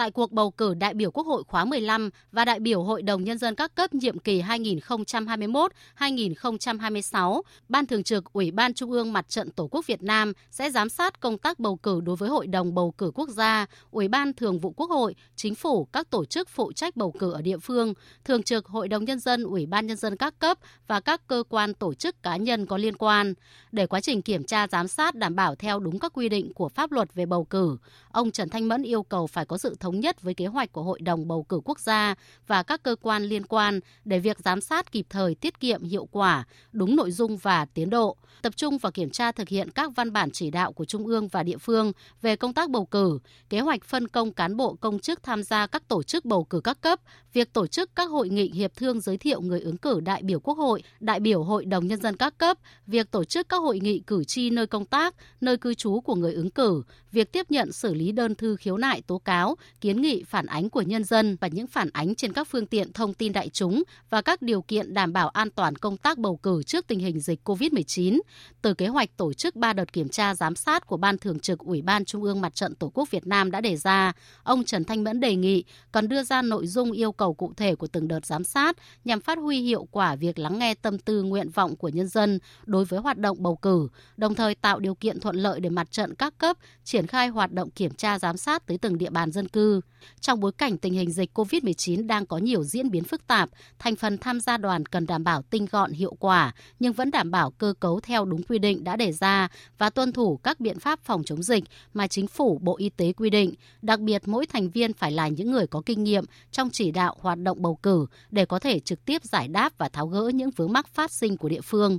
tại 0.01 0.11
cuộc 0.11 0.33
bầu 0.33 0.51
cử 0.51 0.75
đại 0.75 0.95
biểu 0.95 1.11
Quốc 1.11 1.27
hội 1.27 1.45
khóa 1.45 1.65
15 1.65 2.11
và 2.33 2.45
đại 2.45 2.61
biểu 2.61 2.83
Hội 2.83 3.03
đồng 3.03 3.25
Nhân 3.25 3.39
dân 3.39 3.55
các 3.55 3.75
cấp 3.75 3.95
nhiệm 3.95 4.19
kỳ 4.19 4.43
2021-2026, 4.43 7.43
Ban 7.69 7.87
Thường 7.87 8.03
trực 8.03 8.33
Ủy 8.33 8.51
ban 8.51 8.75
Trung 8.75 8.91
ương 8.91 9.13
Mặt 9.13 9.29
trận 9.29 9.51
Tổ 9.51 9.69
quốc 9.71 9.87
Việt 9.87 10.03
Nam 10.03 10.33
sẽ 10.51 10.71
giám 10.71 10.89
sát 10.89 11.21
công 11.21 11.39
tác 11.39 11.59
bầu 11.59 11.77
cử 11.77 12.01
đối 12.01 12.17
với 12.17 12.29
Hội 12.29 12.47
đồng 12.47 12.75
Bầu 12.75 12.95
cử 12.99 13.11
Quốc 13.15 13.29
gia, 13.29 13.67
Ủy 13.91 14.09
ban 14.09 14.33
Thường 14.33 14.59
vụ 14.59 14.71
Quốc 14.71 14.91
hội, 14.91 15.15
Chính 15.37 15.55
phủ, 15.55 15.85
các 15.85 16.11
tổ 16.11 16.25
chức 16.25 16.49
phụ 16.49 16.73
trách 16.73 16.97
bầu 16.97 17.15
cử 17.19 17.33
ở 17.33 17.43
địa 17.43 17.59
phương, 17.59 17.95
Thường 18.25 18.43
trực 18.43 18.67
Hội 18.67 18.89
đồng 18.89 19.05
Nhân 19.05 19.19
dân, 19.19 19.45
Ủy 19.45 19.67
ban 19.67 19.87
Nhân 19.87 19.97
dân 19.97 20.17
các 20.17 20.39
cấp 20.39 20.59
và 20.87 21.01
các 21.01 21.27
cơ 21.27 21.43
quan 21.49 21.75
tổ 21.75 21.95
chức 21.95 22.23
cá 22.23 22.37
nhân 22.37 22.67
có 22.67 22.77
liên 22.77 22.97
quan. 22.97 23.35
Để 23.73 23.87
quá 23.87 24.01
trình 24.01 24.23
kiểm 24.23 24.45
tra 24.45 24.67
giám 24.67 24.89
sát 24.89 25.15
đảm 25.15 25.37
bảo 25.37 25.55
theo 25.55 25.79
đúng 25.79 25.99
các 25.99 26.13
quy 26.15 26.29
định 26.29 26.55
của 26.55 26.69
pháp 26.69 26.93
luật 26.93 27.15
về 27.15 27.27
bầu 27.27 27.45
cử, 27.45 27.77
ông 28.11 28.31
Trần 28.31 28.49
Thanh 28.49 28.69
Mẫn 28.69 28.83
yêu 28.83 29.03
cầu 29.03 29.27
phải 29.27 29.45
có 29.45 29.59
sự 29.59 29.77
thống 29.81 29.90
thống 29.91 30.01
nhất 30.01 30.23
với 30.23 30.35
kế 30.35 30.47
hoạch 30.47 30.73
của 30.73 30.83
Hội 30.83 31.01
đồng 31.01 31.29
bầu 31.29 31.43
cử 31.43 31.61
quốc 31.65 31.81
gia 31.81 32.15
và 32.47 32.63
các 32.63 32.83
cơ 32.83 32.97
quan 33.03 33.23
liên 33.23 33.47
quan 33.47 33.81
để 34.05 34.19
việc 34.19 34.39
giám 34.39 34.61
sát 34.61 34.93
kịp 34.93 35.07
thời, 35.11 35.35
tiết 35.35 35.61
kiệm, 35.61 35.83
hiệu 35.83 36.09
quả, 36.11 36.45
đúng 36.73 36.97
nội 36.97 37.11
dung 37.11 37.37
và 37.37 37.65
tiến 37.65 37.91
độ, 37.91 38.17
tập 38.43 38.57
trung 38.57 38.79
vào 38.79 38.93
kiểm 38.93 39.11
tra 39.11 39.33
thực 39.33 39.49
hiện 39.49 39.71
các 39.71 39.91
văn 39.97 40.13
bản 40.13 40.31
chỉ 40.33 40.51
đạo 40.51 40.73
của 40.73 40.85
Trung 40.85 41.07
ương 41.07 41.29
và 41.29 41.43
địa 41.43 41.57
phương 41.57 41.93
về 42.23 42.37
công 42.37 42.55
tác 42.55 42.71
bầu 42.71 42.85
cử, 42.85 43.19
kế 43.49 43.61
hoạch 43.61 43.85
phân 43.85 44.09
công 44.09 44.33
cán 44.33 44.57
bộ 44.57 44.77
công 44.81 44.99
chức 44.99 45.23
tham 45.23 45.43
gia 45.43 45.67
các 45.67 45.89
tổ 45.89 46.03
chức 46.03 46.25
bầu 46.25 46.45
cử 46.45 46.61
các 46.61 46.81
cấp, 46.81 47.01
việc 47.33 47.53
tổ 47.53 47.67
chức 47.67 47.91
các 47.97 48.11
hội 48.11 48.29
nghị 48.29 48.51
hiệp 48.55 48.77
thương 48.77 49.01
giới 49.01 49.17
thiệu 49.17 49.41
người 49.41 49.61
ứng 49.61 49.77
cử 49.77 50.01
đại 50.01 50.23
biểu 50.23 50.41
Quốc 50.41 50.59
hội, 50.59 50.83
đại 51.01 51.21
biểu 51.21 51.43
Hội 51.43 51.65
đồng 51.65 51.87
Nhân 51.87 52.01
dân 52.01 52.17
các 52.17 52.39
cấp, 52.39 52.59
việc 52.87 53.11
tổ 53.11 53.25
chức 53.25 53.49
các 53.49 53.57
hội 53.57 53.81
nghị 53.81 53.99
cử 53.99 54.25
tri 54.25 54.51
nơi 54.51 54.67
công 54.67 54.85
tác, 54.85 55.15
nơi 55.41 55.57
cư 55.57 55.75
trú 55.75 56.01
của 56.01 56.15
người 56.15 56.35
ứng 56.35 56.51
cử, 56.51 56.83
việc 57.13 57.33
tiếp 57.33 57.51
nhận 57.51 57.73
xử 57.73 57.95
lý 57.95 58.13
đơn 58.13 58.35
thư 58.35 58.57
khiếu 58.57 58.77
nại 58.77 59.03
tố 59.03 59.19
cáo, 59.19 59.57
kiến 59.81 60.03
nghị 60.03 60.23
phản 60.23 60.47
ánh 60.47 60.71
của 60.71 60.83
nhân 60.83 61.05
dân 61.05 61.37
và 61.41 61.49
những 61.49 61.67
phản 61.67 61.91
ánh 61.93 62.15
trên 62.15 62.33
các 62.33 62.49
phương 62.49 62.67
tiện 62.67 62.93
thông 62.93 63.15
tin 63.15 63.33
đại 63.33 63.49
chúng 63.49 63.83
và 64.11 64.23
các 64.23 64.43
điều 64.43 64.63
kiện 64.63 64.95
đảm 64.95 65.13
bảo 65.13 65.29
an 65.29 65.51
toàn 65.51 65.77
công 65.77 65.97
tác 65.97 66.19
bầu 66.19 66.37
cử 66.37 66.63
trước 66.63 66.87
tình 66.87 66.99
hình 66.99 67.21
dịch 67.21 67.41
COVID-19. 67.45 68.21
Từ 68.63 68.75
kế 68.75 68.87
hoạch 68.87 69.17
tổ 69.17 69.33
chức 69.33 69.57
3 69.57 69.73
đợt 69.73 69.93
kiểm 69.93 70.09
tra 70.09 70.35
giám 70.35 70.55
sát 70.55 70.87
của 70.87 70.97
Ban 70.97 71.19
Thường 71.19 71.41
trực 71.41 71.59
Ủy 71.59 71.83
ban 71.83 72.05
Trung 72.05 72.23
ương 72.23 72.41
Mặt 72.41 72.55
trận 72.55 72.75
Tổ 72.75 72.91
quốc 72.95 73.11
Việt 73.11 73.27
Nam 73.27 73.51
đã 73.51 73.61
đề 73.61 73.77
ra, 73.77 74.13
ông 74.43 74.65
Trần 74.65 74.85
Thanh 74.85 75.05
Mẫn 75.05 75.21
đề 75.21 75.35
nghị 75.35 75.65
cần 75.93 76.09
đưa 76.09 76.23
ra 76.23 76.43
nội 76.43 76.67
dung 76.67 76.93
yêu 76.93 77.13
cầu 77.13 77.35
cụ 77.35 77.53
thể 77.57 77.75
của 77.75 77.87
từng 77.87 78.09
đợt 78.09 78.27
giám 78.27 78.45
sát 78.45 78.77
nhằm 79.05 79.21
phát 79.21 79.39
huy 79.39 79.61
hiệu 79.61 79.89
quả 79.91 80.15
việc 80.15 80.39
lắng 80.39 80.59
nghe 80.59 80.75
tâm 80.75 80.99
tư 80.99 81.23
nguyện 81.23 81.51
vọng 81.51 81.77
của 81.77 81.89
nhân 81.89 82.09
dân 82.09 82.39
đối 82.67 82.85
với 82.85 83.01
hoạt 83.01 83.19
động 83.19 83.43
bầu 83.43 83.57
cử, 83.57 83.89
đồng 84.17 84.35
thời 84.35 84.55
tạo 84.55 84.79
điều 84.79 84.95
kiện 84.95 85.21
thuận 85.21 85.37
lợi 85.37 85.61
để 85.61 85.71
mặt 85.71 85.91
trận 85.91 86.15
các 86.15 86.39
cấp 86.39 86.57
triển 86.85 87.00
triển 87.01 87.07
khai 87.07 87.29
hoạt 87.29 87.53
động 87.53 87.71
kiểm 87.71 87.95
tra 87.95 88.19
giám 88.19 88.37
sát 88.37 88.67
tới 88.67 88.79
từng 88.79 88.99
địa 88.99 89.11
bàn 89.11 89.33
dân 89.33 89.49
cư. 89.49 89.81
Trong 90.21 90.41
bối 90.41 90.53
cảnh 90.53 90.79
tình 90.79 90.95
hình 90.95 91.11
dịch 91.11 91.39
COVID-19 91.39 92.07
đang 92.07 92.27
có 92.27 92.39
nhiều 92.39 92.65
diễn 92.65 92.91
biến 92.91 93.05
phức 93.05 93.27
tạp, 93.27 93.51
thành 93.79 93.97
phần 93.97 94.19
tham 94.19 94.41
gia 94.41 94.57
đoàn 94.57 94.87
cần 94.87 95.07
đảm 95.07 95.25
bảo 95.25 95.43
tinh 95.43 95.67
gọn 95.71 95.93
hiệu 95.93 96.17
quả 96.19 96.55
nhưng 96.81 96.93
vẫn 96.93 97.11
đảm 97.11 97.31
bảo 97.31 97.51
cơ 97.51 97.75
cấu 97.81 98.01
theo 98.01 98.25
đúng 98.25 98.43
quy 98.43 98.59
định 98.59 98.85
đã 98.85 98.97
đề 98.97 99.13
ra 99.13 99.49
và 99.79 99.91
tuân 99.91 100.13
thủ 100.13 100.37
các 100.37 100.61
biện 100.61 100.79
pháp 100.79 101.01
phòng 101.03 101.25
chống 101.25 101.43
dịch 101.43 101.65
mà 101.95 102.07
chính 102.07 102.27
phủ, 102.27 102.59
Bộ 102.63 102.77
Y 102.77 102.89
tế 102.89 103.13
quy 103.13 103.31
định. 103.31 103.55
Đặc 103.83 104.01
biệt 104.01 104.23
mỗi 104.29 104.47
thành 104.47 104.71
viên 104.71 104.93
phải 104.93 105.13
là 105.13 105.29
những 105.29 105.51
người 105.51 105.67
có 105.67 105.83
kinh 105.87 106.05
nghiệm 106.05 106.25
trong 106.51 106.71
chỉ 106.73 106.91
đạo 106.91 107.17
hoạt 107.21 107.39
động 107.39 107.63
bầu 107.63 107.79
cử 107.83 108.07
để 108.31 108.47
có 108.47 108.59
thể 108.59 108.81
trực 108.81 109.05
tiếp 109.05 109.25
giải 109.25 109.49
đáp 109.49 109.79
và 109.79 109.89
tháo 109.89 110.07
gỡ 110.07 110.31
những 110.35 110.51
vướng 110.51 110.73
mắc 110.73 110.89
phát 110.89 111.11
sinh 111.11 111.37
của 111.37 111.49
địa 111.49 111.61
phương. 111.61 111.99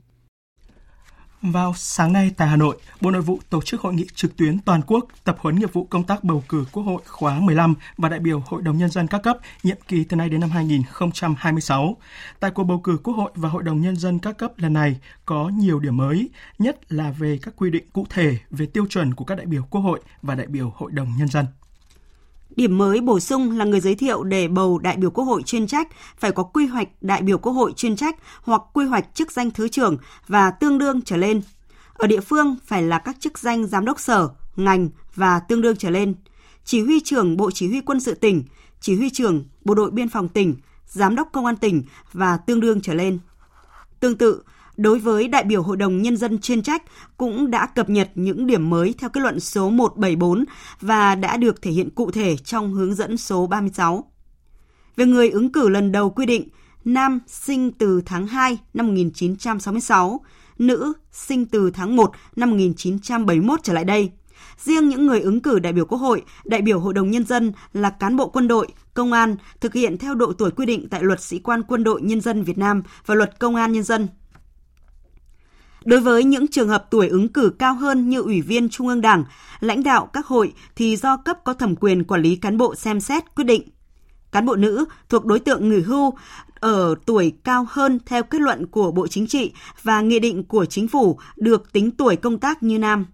Vào 1.42 1.74
sáng 1.76 2.14
nay 2.14 2.32
tại 2.38 2.48
Hà 2.48 2.56
Nội, 2.56 2.78
Bộ 3.02 3.12
Nội 3.12 3.22
vụ 3.22 3.40
tổ 3.50 3.62
chức 3.62 3.82
hội 3.82 3.94
nghị 3.94 4.08
trực 4.16 4.38
tuyến 4.38 4.60
toàn 4.60 4.82
quốc 4.88 5.06
tập 5.24 5.38
huấn 5.40 5.56
nghiệp 5.56 5.74
vụ 5.74 5.84
công 5.90 6.04
tác 6.04 6.24
bầu 6.24 6.44
cử 6.50 6.66
Quốc 6.72 6.84
hội 6.84 7.02
khóa 7.08 7.40
15 7.40 7.76
và 7.98 8.10
đại 8.10 8.20
biểu 8.20 8.44
Hội 8.46 8.62
đồng 8.62 8.78
Nhân 8.78 8.90
dân 8.90 9.08
các 9.08 9.24
cấp 9.24 9.38
nhiệm 9.64 9.78
kỳ 9.88 10.04
từ 10.04 10.18
nay 10.18 10.30
đến 10.30 10.40
năm 10.40 10.50
2026. 10.50 11.98
Tại 12.40 12.52
cuộc 12.52 12.64
bầu 12.64 12.80
cử 12.80 12.98
Quốc 13.04 13.14
hội 13.14 13.32
và 13.36 13.50
Hội 13.50 13.64
đồng 13.64 13.82
Nhân 13.82 13.96
dân 13.96 14.20
các 14.20 14.38
cấp 14.38 14.52
lần 14.58 14.74
này 14.74 14.96
có 15.26 15.52
nhiều 15.54 15.80
điểm 15.80 15.98
mới, 15.98 16.30
nhất 16.60 16.94
là 16.94 17.12
về 17.12 17.40
các 17.42 17.54
quy 17.58 17.70
định 17.70 17.84
cụ 17.94 18.06
thể 18.10 18.38
về 18.50 18.66
tiêu 18.66 18.86
chuẩn 18.90 19.14
của 19.14 19.26
các 19.26 19.36
đại 19.36 19.46
biểu 19.46 19.64
Quốc 19.70 19.82
hội 19.82 20.00
và 20.22 20.36
đại 20.36 20.48
biểu 20.48 20.74
Hội 20.76 20.92
đồng 20.92 21.14
Nhân 21.18 21.28
dân. 21.28 21.46
Điểm 22.56 22.78
mới 22.78 23.02
bổ 23.02 23.20
sung 23.20 23.58
là 23.58 23.66
người 23.66 23.80
giới 23.80 23.96
thiệu 23.96 24.24
để 24.24 24.48
bầu 24.48 24.80
đại 24.80 24.98
biểu 24.98 25.12
Quốc 25.12 25.24
hội 25.24 25.44
chuyên 25.44 25.68
trách 25.68 25.88
phải 26.18 26.32
có 26.32 26.44
quy 26.44 26.66
hoạch 26.68 26.88
đại 27.02 27.22
biểu 27.22 27.38
Quốc 27.38 27.52
hội 27.52 27.74
chuyên 27.76 27.96
trách 27.96 28.16
hoặc 28.42 28.62
quy 28.74 28.86
hoạch 28.86 29.16
chức 29.16 29.32
danh 29.32 29.52
thứ 29.52 29.68
trưởng 29.68 29.98
và 30.28 30.52
tương 30.52 30.78
đương 30.78 31.02
trở 31.02 31.18
lên. 31.18 31.42
Ở 31.94 32.08
địa 32.08 32.20
phương 32.20 32.56
phải 32.66 32.84
là 32.84 33.00
các 33.00 33.16
chức 33.20 33.40
danh 33.40 33.68
giám 33.68 33.86
đốc 33.86 34.00
sở, 34.00 34.30
ngành 34.56 34.90
và 35.16 35.40
tương 35.40 35.62
đương 35.62 35.76
trở 35.76 35.90
lên. 35.90 36.16
Chỉ 36.66 36.82
huy 36.82 37.00
trưởng 37.00 37.38
Bộ 37.38 37.52
Chỉ 37.52 37.68
huy 37.68 37.82
quân 37.82 38.00
sự 38.00 38.14
tỉnh, 38.14 38.44
chỉ 38.80 38.96
huy 38.96 39.10
trưởng 39.10 39.46
Bộ 39.66 39.76
đội 39.76 39.92
biên 39.92 40.10
phòng 40.10 40.30
tỉnh, 40.30 40.56
giám 40.88 41.16
đốc 41.16 41.30
công 41.34 41.46
an 41.46 41.56
tỉnh 41.56 41.84
và 42.14 42.38
tương 42.38 42.60
đương 42.60 42.82
trở 42.82 42.94
lên. 42.94 43.20
Tương 44.00 44.18
tự, 44.18 44.44
đối 44.78 45.00
với 45.00 45.28
đại 45.28 45.44
biểu 45.44 45.62
Hội 45.62 45.78
đồng 45.78 46.02
Nhân 46.02 46.18
dân 46.18 46.40
chuyên 46.40 46.64
trách 46.64 46.84
cũng 47.18 47.52
đã 47.52 47.66
cập 47.66 47.90
nhật 47.90 48.12
những 48.16 48.48
điểm 48.48 48.70
mới 48.70 48.94
theo 48.98 49.10
kết 49.10 49.22
luận 49.22 49.40
số 49.40 49.70
174 49.70 50.46
và 50.82 51.16
đã 51.16 51.38
được 51.38 51.62
thể 51.62 51.72
hiện 51.72 51.90
cụ 51.90 52.12
thể 52.12 52.38
trong 52.38 52.74
hướng 52.74 52.96
dẫn 52.96 53.18
số 53.18 53.48
36. 53.48 54.12
Về 54.96 55.06
người 55.06 55.30
ứng 55.30 55.52
cử 55.52 55.70
lần 55.70 55.92
đầu 55.92 56.10
quy 56.10 56.26
định, 56.26 56.50
nam 56.86 57.20
sinh 57.28 57.72
từ 57.72 58.02
tháng 58.06 58.28
2 58.28 58.58
năm 58.74 58.88
1966, 58.88 60.22
nữ 60.60 60.94
sinh 61.12 61.46
từ 61.46 61.72
tháng 61.72 61.96
1 61.96 62.12
năm 62.36 62.50
1971 62.50 63.60
trở 63.64 63.74
lại 63.74 63.84
đây. 63.84 64.12
Riêng 64.58 64.90
những 64.90 65.08
người 65.08 65.22
ứng 65.22 65.40
cử 65.40 65.60
đại 65.60 65.74
biểu 65.74 65.86
Quốc 65.86 65.98
hội, 65.98 66.22
đại 66.46 66.62
biểu 66.62 66.80
Hội 66.80 66.94
đồng 66.94 67.12
Nhân 67.12 67.26
dân 67.26 67.52
là 67.74 67.90
cán 67.90 68.18
bộ 68.18 68.30
quân 68.30 68.48
đội, 68.48 68.68
công 68.94 69.12
an 69.12 69.36
thực 69.60 69.74
hiện 69.74 69.98
theo 69.98 70.16
độ 70.16 70.34
tuổi 70.34 70.52
quy 70.52 70.66
định 70.66 70.88
tại 70.90 71.04
Luật 71.04 71.22
Sĩ 71.22 71.40
quan 71.40 71.64
Quân 71.64 71.84
đội 71.84 72.02
Nhân 72.02 72.22
dân 72.22 72.44
Việt 72.44 72.58
Nam 72.58 72.84
và 73.06 73.16
Luật 73.16 73.40
Công 73.40 73.56
an 73.56 73.72
Nhân 73.72 73.84
dân. 73.84 74.08
Đối 75.86 76.00
với 76.00 76.24
những 76.24 76.48
trường 76.48 76.70
hợp 76.70 76.86
tuổi 76.90 77.08
ứng 77.08 77.30
cử 77.30 77.52
cao 77.60 77.74
hơn 77.74 78.10
như 78.10 78.22
ủy 78.22 78.42
viên 78.42 78.70
Trung 78.70 78.88
ương 78.88 79.02
Đảng, 79.02 79.24
lãnh 79.60 79.84
đạo 79.84 80.10
các 80.14 80.26
hội 80.26 80.54
thì 80.76 80.96
do 80.96 81.18
cấp 81.18 81.38
có 81.44 81.54
thẩm 81.54 81.76
quyền 81.76 82.04
quản 82.04 82.22
lý 82.22 82.36
cán 82.36 82.58
bộ 82.58 82.76
xem 82.76 83.00
xét 83.00 83.36
quyết 83.36 83.44
định. 83.44 83.70
Cán 84.32 84.46
bộ 84.46 84.56
nữ 84.56 84.86
thuộc 85.10 85.26
đối 85.26 85.40
tượng 85.40 85.70
nghỉ 85.70 85.80
hưu 85.80 86.14
ở 86.60 86.96
tuổi 87.06 87.34
cao 87.44 87.66
hơn 87.70 88.00
theo 88.06 88.24
kết 88.24 88.42
luận 88.42 88.68
của 88.68 88.92
Bộ 88.92 89.08
Chính 89.08 89.28
trị 89.28 89.52
và 89.84 90.02
nghị 90.02 90.20
định 90.20 90.44
của 90.44 90.66
Chính 90.66 90.88
phủ 90.88 91.20
được 91.36 91.74
tính 91.74 91.92
tuổi 91.92 92.16
công 92.16 92.40
tác 92.40 92.64
như 92.64 92.80
nam. 92.80 93.06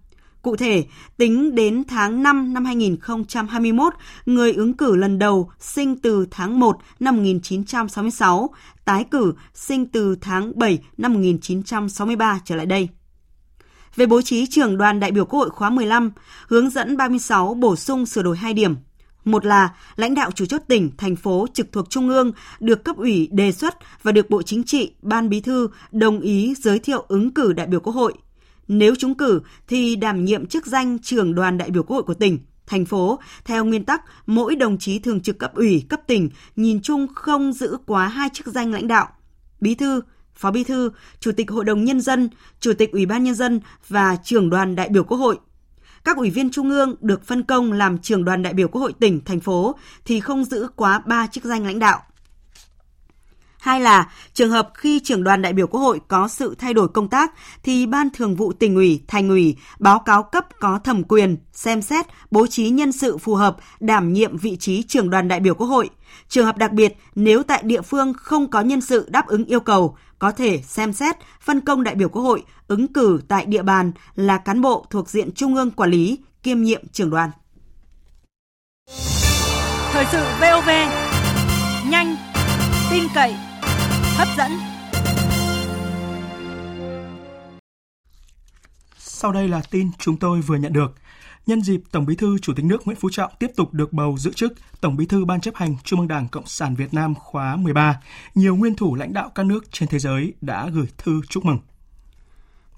Cụ 0.42 0.56
thể, 0.56 0.84
tính 1.16 1.54
đến 1.54 1.84
tháng 1.88 2.22
5 2.22 2.54
năm 2.54 2.64
2021, 2.64 3.92
người 4.26 4.52
ứng 4.52 4.76
cử 4.76 4.96
lần 4.96 5.18
đầu 5.18 5.50
sinh 5.58 5.96
từ 5.96 6.26
tháng 6.30 6.60
1 6.60 6.76
năm 7.00 7.16
1966, 7.16 8.50
tái 8.88 9.04
cử 9.10 9.32
sinh 9.54 9.86
từ 9.86 10.16
tháng 10.20 10.52
7 10.58 10.78
năm 10.96 11.14
1963 11.14 12.40
trở 12.44 12.56
lại 12.56 12.66
đây. 12.66 12.88
Về 13.96 14.06
bố 14.06 14.22
trí 14.22 14.46
trưởng 14.46 14.78
đoàn 14.78 15.00
đại 15.00 15.10
biểu 15.10 15.24
Quốc 15.24 15.38
hội 15.40 15.50
khóa 15.50 15.70
15, 15.70 16.10
hướng 16.46 16.70
dẫn 16.70 16.96
36 16.96 17.54
bổ 17.54 17.76
sung 17.76 18.06
sửa 18.06 18.22
đổi 18.22 18.36
2 18.36 18.54
điểm. 18.54 18.76
Một 19.24 19.46
là 19.46 19.74
lãnh 19.96 20.14
đạo 20.14 20.30
chủ 20.30 20.46
chốt 20.46 20.62
tỉnh, 20.68 20.90
thành 20.96 21.16
phố 21.16 21.46
trực 21.54 21.72
thuộc 21.72 21.90
Trung 21.90 22.08
ương 22.08 22.32
được 22.60 22.84
cấp 22.84 22.96
ủy 22.96 23.28
đề 23.32 23.52
xuất 23.52 23.74
và 24.02 24.12
được 24.12 24.30
Bộ 24.30 24.42
Chính 24.42 24.64
trị, 24.64 24.92
Ban 25.02 25.28
Bí 25.28 25.40
thư 25.40 25.68
đồng 25.92 26.20
ý 26.20 26.54
giới 26.58 26.78
thiệu 26.78 27.04
ứng 27.08 27.34
cử 27.34 27.52
đại 27.52 27.66
biểu 27.66 27.80
Quốc 27.80 27.92
hội– 27.92 28.14
nếu 28.68 28.94
trúng 28.94 29.14
cử 29.14 29.40
thì 29.68 29.96
đảm 29.96 30.24
nhiệm 30.24 30.46
chức 30.46 30.66
danh 30.66 30.98
trưởng 30.98 31.34
đoàn 31.34 31.58
đại 31.58 31.70
biểu 31.70 31.82
Quốc 31.82 31.94
hội 31.94 32.02
của 32.02 32.14
tỉnh, 32.14 32.38
thành 32.68 32.84
phố 32.84 33.18
theo 33.44 33.64
nguyên 33.64 33.84
tắc 33.84 34.02
mỗi 34.26 34.56
đồng 34.56 34.78
chí 34.78 34.98
thường 34.98 35.20
trực 35.20 35.38
cấp 35.38 35.54
ủy, 35.54 35.84
cấp 35.88 36.00
tỉnh 36.06 36.28
nhìn 36.56 36.82
chung 36.82 37.06
không 37.14 37.52
giữ 37.52 37.76
quá 37.86 38.08
hai 38.08 38.28
chức 38.32 38.46
danh 38.46 38.72
lãnh 38.72 38.88
đạo. 38.88 39.08
Bí 39.60 39.74
thư, 39.74 40.00
Phó 40.34 40.50
Bí 40.50 40.64
thư, 40.64 40.90
Chủ 41.20 41.32
tịch 41.32 41.50
Hội 41.50 41.64
đồng 41.64 41.84
Nhân 41.84 42.00
dân, 42.00 42.28
Chủ 42.60 42.72
tịch 42.72 42.92
Ủy 42.92 43.06
ban 43.06 43.24
Nhân 43.24 43.34
dân 43.34 43.60
và 43.88 44.16
trưởng 44.24 44.50
đoàn 44.50 44.74
đại 44.74 44.88
biểu 44.88 45.04
Quốc 45.04 45.18
hội. 45.18 45.38
Các 46.04 46.16
ủy 46.16 46.30
viên 46.30 46.50
trung 46.50 46.70
ương 46.70 46.94
được 47.00 47.26
phân 47.26 47.42
công 47.42 47.72
làm 47.72 47.98
trưởng 47.98 48.24
đoàn 48.24 48.42
đại 48.42 48.52
biểu 48.52 48.68
Quốc 48.68 48.80
hội 48.80 48.92
tỉnh, 48.92 49.20
thành 49.24 49.40
phố 49.40 49.74
thì 50.04 50.20
không 50.20 50.44
giữ 50.44 50.68
quá 50.76 50.98
ba 51.06 51.26
chức 51.26 51.44
danh 51.44 51.66
lãnh 51.66 51.78
đạo. 51.78 52.02
Hai 53.68 53.80
là 53.80 54.12
trường 54.32 54.50
hợp 54.50 54.70
khi 54.74 55.00
trưởng 55.00 55.24
đoàn 55.24 55.42
đại 55.42 55.52
biểu 55.52 55.66
Quốc 55.66 55.80
hội 55.80 56.00
có 56.08 56.28
sự 56.28 56.54
thay 56.58 56.74
đổi 56.74 56.88
công 56.88 57.08
tác 57.08 57.32
thì 57.62 57.86
Ban 57.86 58.08
Thường 58.10 58.36
vụ 58.36 58.52
tỉnh 58.52 58.74
ủy, 58.74 59.00
thành 59.08 59.28
ủy 59.28 59.56
báo 59.78 59.98
cáo 59.98 60.22
cấp 60.22 60.46
có 60.60 60.78
thẩm 60.84 61.02
quyền 61.04 61.36
xem 61.52 61.82
xét 61.82 62.06
bố 62.30 62.46
trí 62.46 62.70
nhân 62.70 62.92
sự 62.92 63.18
phù 63.18 63.34
hợp 63.34 63.56
đảm 63.80 64.12
nhiệm 64.12 64.36
vị 64.36 64.56
trí 64.56 64.82
trưởng 64.82 65.10
đoàn 65.10 65.28
đại 65.28 65.40
biểu 65.40 65.54
Quốc 65.54 65.66
hội. 65.66 65.90
Trường 66.28 66.46
hợp 66.46 66.56
đặc 66.56 66.72
biệt 66.72 66.96
nếu 67.14 67.42
tại 67.42 67.62
địa 67.62 67.82
phương 67.82 68.12
không 68.16 68.50
có 68.50 68.60
nhân 68.60 68.80
sự 68.80 69.06
đáp 69.10 69.26
ứng 69.26 69.44
yêu 69.44 69.60
cầu, 69.60 69.96
có 70.18 70.30
thể 70.30 70.62
xem 70.62 70.92
xét 70.92 71.16
phân 71.40 71.60
công 71.60 71.84
đại 71.84 71.94
biểu 71.94 72.08
Quốc 72.08 72.22
hội 72.22 72.42
ứng 72.68 72.92
cử 72.92 73.20
tại 73.28 73.46
địa 73.46 73.62
bàn 73.62 73.92
là 74.14 74.38
cán 74.38 74.60
bộ 74.60 74.86
thuộc 74.90 75.08
diện 75.08 75.34
trung 75.34 75.54
ương 75.54 75.70
quản 75.70 75.90
lý 75.90 76.18
kiêm 76.42 76.62
nhiệm 76.62 76.88
trưởng 76.92 77.10
đoàn. 77.10 77.30
Thời 79.92 80.06
sự 80.12 80.24
VOV 80.40 80.68
nhanh, 81.90 82.16
tin 82.90 83.04
cậy, 83.14 83.34
hấp 84.18 84.28
dẫn. 84.36 84.52
Sau 88.98 89.32
đây 89.32 89.48
là 89.48 89.62
tin 89.70 89.90
chúng 89.98 90.16
tôi 90.16 90.40
vừa 90.40 90.56
nhận 90.56 90.72
được. 90.72 90.94
Nhân 91.46 91.62
dịp 91.62 91.80
Tổng 91.90 92.06
Bí 92.06 92.16
thư 92.16 92.38
Chủ 92.38 92.52
tịch 92.56 92.64
nước 92.64 92.86
Nguyễn 92.86 92.98
Phú 93.00 93.08
Trọng 93.12 93.32
tiếp 93.38 93.50
tục 93.56 93.74
được 93.74 93.92
bầu 93.92 94.16
giữ 94.18 94.32
chức 94.32 94.52
Tổng 94.80 94.96
Bí 94.96 95.06
thư 95.06 95.24
Ban 95.24 95.40
chấp 95.40 95.54
hành 95.54 95.74
Trung 95.84 96.00
ương 96.00 96.08
Đảng 96.08 96.28
Cộng 96.28 96.46
sản 96.46 96.74
Việt 96.74 96.94
Nam 96.94 97.14
khóa 97.14 97.56
13, 97.56 98.00
nhiều 98.34 98.56
nguyên 98.56 98.74
thủ 98.74 98.94
lãnh 98.94 99.12
đạo 99.12 99.32
các 99.34 99.46
nước 99.46 99.72
trên 99.72 99.88
thế 99.88 99.98
giới 99.98 100.32
đã 100.40 100.68
gửi 100.72 100.86
thư 100.98 101.20
chúc 101.28 101.44
mừng. 101.44 101.58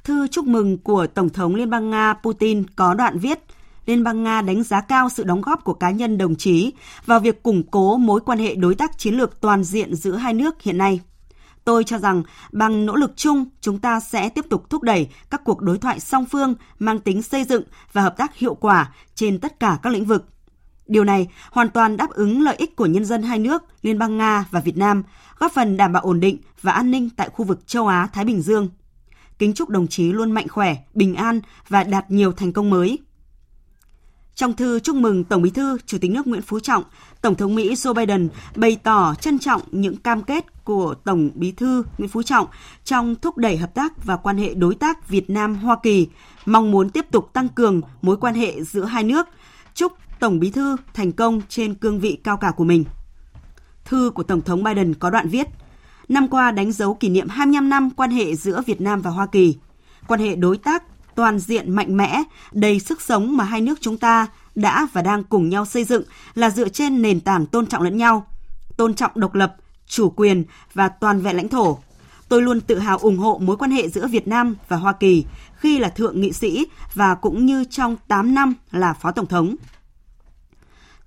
Thư 0.04 0.28
chúc 0.28 0.44
mừng 0.44 0.78
của 0.78 1.06
Tổng 1.06 1.28
thống 1.28 1.54
Liên 1.54 1.70
bang 1.70 1.90
Nga 1.90 2.14
Putin 2.14 2.64
có 2.76 2.94
đoạn 2.94 3.18
viết 3.18 3.38
Liên 3.86 4.04
bang 4.04 4.22
Nga 4.22 4.42
đánh 4.42 4.62
giá 4.62 4.80
cao 4.80 5.08
sự 5.08 5.24
đóng 5.24 5.40
góp 5.40 5.64
của 5.64 5.74
cá 5.74 5.90
nhân 5.90 6.18
đồng 6.18 6.36
chí 6.36 6.72
vào 7.06 7.20
việc 7.20 7.42
củng 7.42 7.62
cố 7.70 7.96
mối 7.96 8.20
quan 8.20 8.38
hệ 8.38 8.54
đối 8.54 8.74
tác 8.74 8.98
chiến 8.98 9.14
lược 9.14 9.40
toàn 9.40 9.64
diện 9.64 9.94
giữa 9.94 10.16
hai 10.16 10.34
nước 10.34 10.62
hiện 10.62 10.78
nay. 10.78 11.00
Tôi 11.70 11.84
cho 11.84 11.98
rằng 11.98 12.22
bằng 12.52 12.86
nỗ 12.86 12.96
lực 12.96 13.12
chung, 13.16 13.44
chúng 13.60 13.78
ta 13.78 14.00
sẽ 14.00 14.28
tiếp 14.28 14.44
tục 14.50 14.70
thúc 14.70 14.82
đẩy 14.82 15.08
các 15.30 15.44
cuộc 15.44 15.60
đối 15.60 15.78
thoại 15.78 16.00
song 16.00 16.26
phương 16.26 16.54
mang 16.78 16.98
tính 16.98 17.22
xây 17.22 17.44
dựng 17.44 17.62
và 17.92 18.02
hợp 18.02 18.16
tác 18.16 18.36
hiệu 18.36 18.54
quả 18.54 18.92
trên 19.14 19.38
tất 19.38 19.60
cả 19.60 19.78
các 19.82 19.92
lĩnh 19.92 20.04
vực. 20.04 20.24
Điều 20.86 21.04
này 21.04 21.28
hoàn 21.50 21.68
toàn 21.68 21.96
đáp 21.96 22.10
ứng 22.10 22.42
lợi 22.42 22.56
ích 22.56 22.76
của 22.76 22.86
nhân 22.86 23.04
dân 23.04 23.22
hai 23.22 23.38
nước, 23.38 23.62
Liên 23.82 23.98
bang 23.98 24.18
Nga 24.18 24.44
và 24.50 24.60
Việt 24.60 24.76
Nam, 24.76 25.02
góp 25.38 25.52
phần 25.52 25.76
đảm 25.76 25.92
bảo 25.92 26.02
ổn 26.02 26.20
định 26.20 26.38
và 26.62 26.72
an 26.72 26.90
ninh 26.90 27.10
tại 27.16 27.28
khu 27.28 27.44
vực 27.44 27.66
châu 27.66 27.86
Á 27.86 28.08
Thái 28.12 28.24
Bình 28.24 28.42
Dương. 28.42 28.68
Kính 29.38 29.54
chúc 29.54 29.68
đồng 29.68 29.86
chí 29.86 30.12
luôn 30.12 30.32
mạnh 30.32 30.48
khỏe, 30.48 30.76
bình 30.94 31.14
an 31.14 31.40
và 31.68 31.84
đạt 31.84 32.10
nhiều 32.10 32.32
thành 32.32 32.52
công 32.52 32.70
mới. 32.70 32.98
Trong 34.34 34.52
thư 34.52 34.80
chúc 34.80 34.96
mừng 34.96 35.24
Tổng 35.24 35.42
Bí 35.42 35.50
thư, 35.50 35.78
Chủ 35.86 35.98
tịch 35.98 36.10
nước 36.10 36.26
Nguyễn 36.26 36.42
Phú 36.42 36.60
Trọng, 36.60 36.82
Tổng 37.20 37.34
thống 37.34 37.54
Mỹ 37.54 37.74
Joe 37.74 37.94
Biden 37.94 38.28
bày 38.56 38.76
tỏ 38.82 39.14
trân 39.20 39.38
trọng 39.38 39.62
những 39.70 39.96
cam 39.96 40.22
kết 40.22 40.64
của 40.64 40.94
Tổng 41.04 41.30
Bí 41.34 41.52
thư 41.52 41.82
Nguyễn 41.98 42.08
Phú 42.08 42.22
Trọng 42.22 42.46
trong 42.84 43.14
thúc 43.14 43.36
đẩy 43.36 43.56
hợp 43.56 43.74
tác 43.74 44.04
và 44.04 44.16
quan 44.16 44.38
hệ 44.38 44.54
đối 44.54 44.74
tác 44.74 45.08
Việt 45.08 45.30
Nam 45.30 45.54
Hoa 45.54 45.76
Kỳ, 45.82 46.08
mong 46.46 46.70
muốn 46.70 46.90
tiếp 46.90 47.06
tục 47.10 47.32
tăng 47.32 47.48
cường 47.48 47.80
mối 48.02 48.16
quan 48.16 48.34
hệ 48.34 48.62
giữa 48.62 48.84
hai 48.84 49.04
nước. 49.04 49.28
Chúc 49.74 49.92
Tổng 50.20 50.40
Bí 50.40 50.50
thư 50.50 50.76
thành 50.94 51.12
công 51.12 51.40
trên 51.48 51.74
cương 51.74 52.00
vị 52.00 52.18
cao 52.24 52.36
cả 52.36 52.50
của 52.56 52.64
mình. 52.64 52.84
Thư 53.84 54.10
của 54.14 54.22
Tổng 54.22 54.40
thống 54.40 54.64
Biden 54.64 54.94
có 54.94 55.10
đoạn 55.10 55.28
viết: 55.28 55.46
Năm 56.08 56.28
qua 56.28 56.50
đánh 56.50 56.72
dấu 56.72 56.94
kỷ 56.94 57.08
niệm 57.08 57.28
25 57.28 57.68
năm 57.68 57.90
quan 57.90 58.10
hệ 58.10 58.34
giữa 58.34 58.62
Việt 58.66 58.80
Nam 58.80 59.00
và 59.00 59.10
Hoa 59.10 59.26
Kỳ. 59.26 59.56
Quan 60.06 60.20
hệ 60.20 60.36
đối 60.36 60.58
tác 60.58 60.82
toàn 61.20 61.38
diện 61.38 61.72
mạnh 61.72 61.96
mẽ, 61.96 62.22
đầy 62.52 62.80
sức 62.80 63.00
sống 63.02 63.36
mà 63.36 63.44
hai 63.44 63.60
nước 63.60 63.78
chúng 63.80 63.98
ta 63.98 64.26
đã 64.54 64.86
và 64.92 65.02
đang 65.02 65.24
cùng 65.24 65.48
nhau 65.48 65.64
xây 65.64 65.84
dựng 65.84 66.02
là 66.34 66.50
dựa 66.50 66.68
trên 66.68 67.02
nền 67.02 67.20
tảng 67.20 67.46
tôn 67.46 67.66
trọng 67.66 67.82
lẫn 67.82 67.96
nhau, 67.96 68.26
tôn 68.76 68.94
trọng 68.94 69.10
độc 69.14 69.34
lập, 69.34 69.56
chủ 69.86 70.10
quyền 70.10 70.44
và 70.74 70.88
toàn 70.88 71.20
vẹn 71.20 71.36
lãnh 71.36 71.48
thổ. 71.48 71.78
Tôi 72.28 72.42
luôn 72.42 72.60
tự 72.60 72.78
hào 72.78 72.98
ủng 72.98 73.18
hộ 73.18 73.38
mối 73.38 73.56
quan 73.56 73.70
hệ 73.70 73.88
giữa 73.88 74.06
Việt 74.06 74.28
Nam 74.28 74.56
và 74.68 74.76
Hoa 74.76 74.92
Kỳ 74.92 75.24
khi 75.56 75.78
là 75.78 75.88
thượng 75.88 76.20
nghị 76.20 76.32
sĩ 76.32 76.66
và 76.94 77.14
cũng 77.14 77.46
như 77.46 77.64
trong 77.64 77.96
8 78.08 78.34
năm 78.34 78.54
là 78.70 78.92
phó 78.92 79.10
tổng 79.10 79.26
thống. 79.26 79.56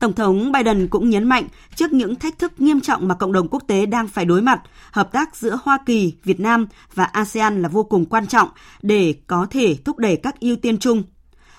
Tổng 0.04 0.14
thống 0.14 0.52
Biden 0.52 0.88
cũng 0.88 1.10
nhấn 1.10 1.24
mạnh 1.24 1.48
trước 1.76 1.94
những 1.94 2.16
thách 2.16 2.40
thức 2.40 2.62
nghiêm 2.62 2.82
trọng 2.82 3.08
mà 3.08 3.16
cộng 3.16 3.32
đồng 3.32 3.48
quốc 3.48 3.64
tế 3.68 3.86
đang 3.86 4.08
phải 4.08 4.26
đối 4.26 4.42
mặt, 4.42 4.62
hợp 4.92 5.12
tác 5.12 5.36
giữa 5.36 5.60
Hoa 5.64 5.78
Kỳ, 5.86 6.14
Việt 6.24 6.40
Nam 6.40 6.68
và 6.94 7.04
ASEAN 7.04 7.62
là 7.62 7.70
vô 7.70 7.84
cùng 7.84 8.06
quan 8.06 8.28
trọng 8.28 8.50
để 8.82 9.16
có 9.28 9.48
thể 9.50 9.76
thúc 9.86 9.98
đẩy 9.98 10.16
các 10.16 10.40
ưu 10.40 10.56
tiên 10.56 10.78
chung. 10.78 11.04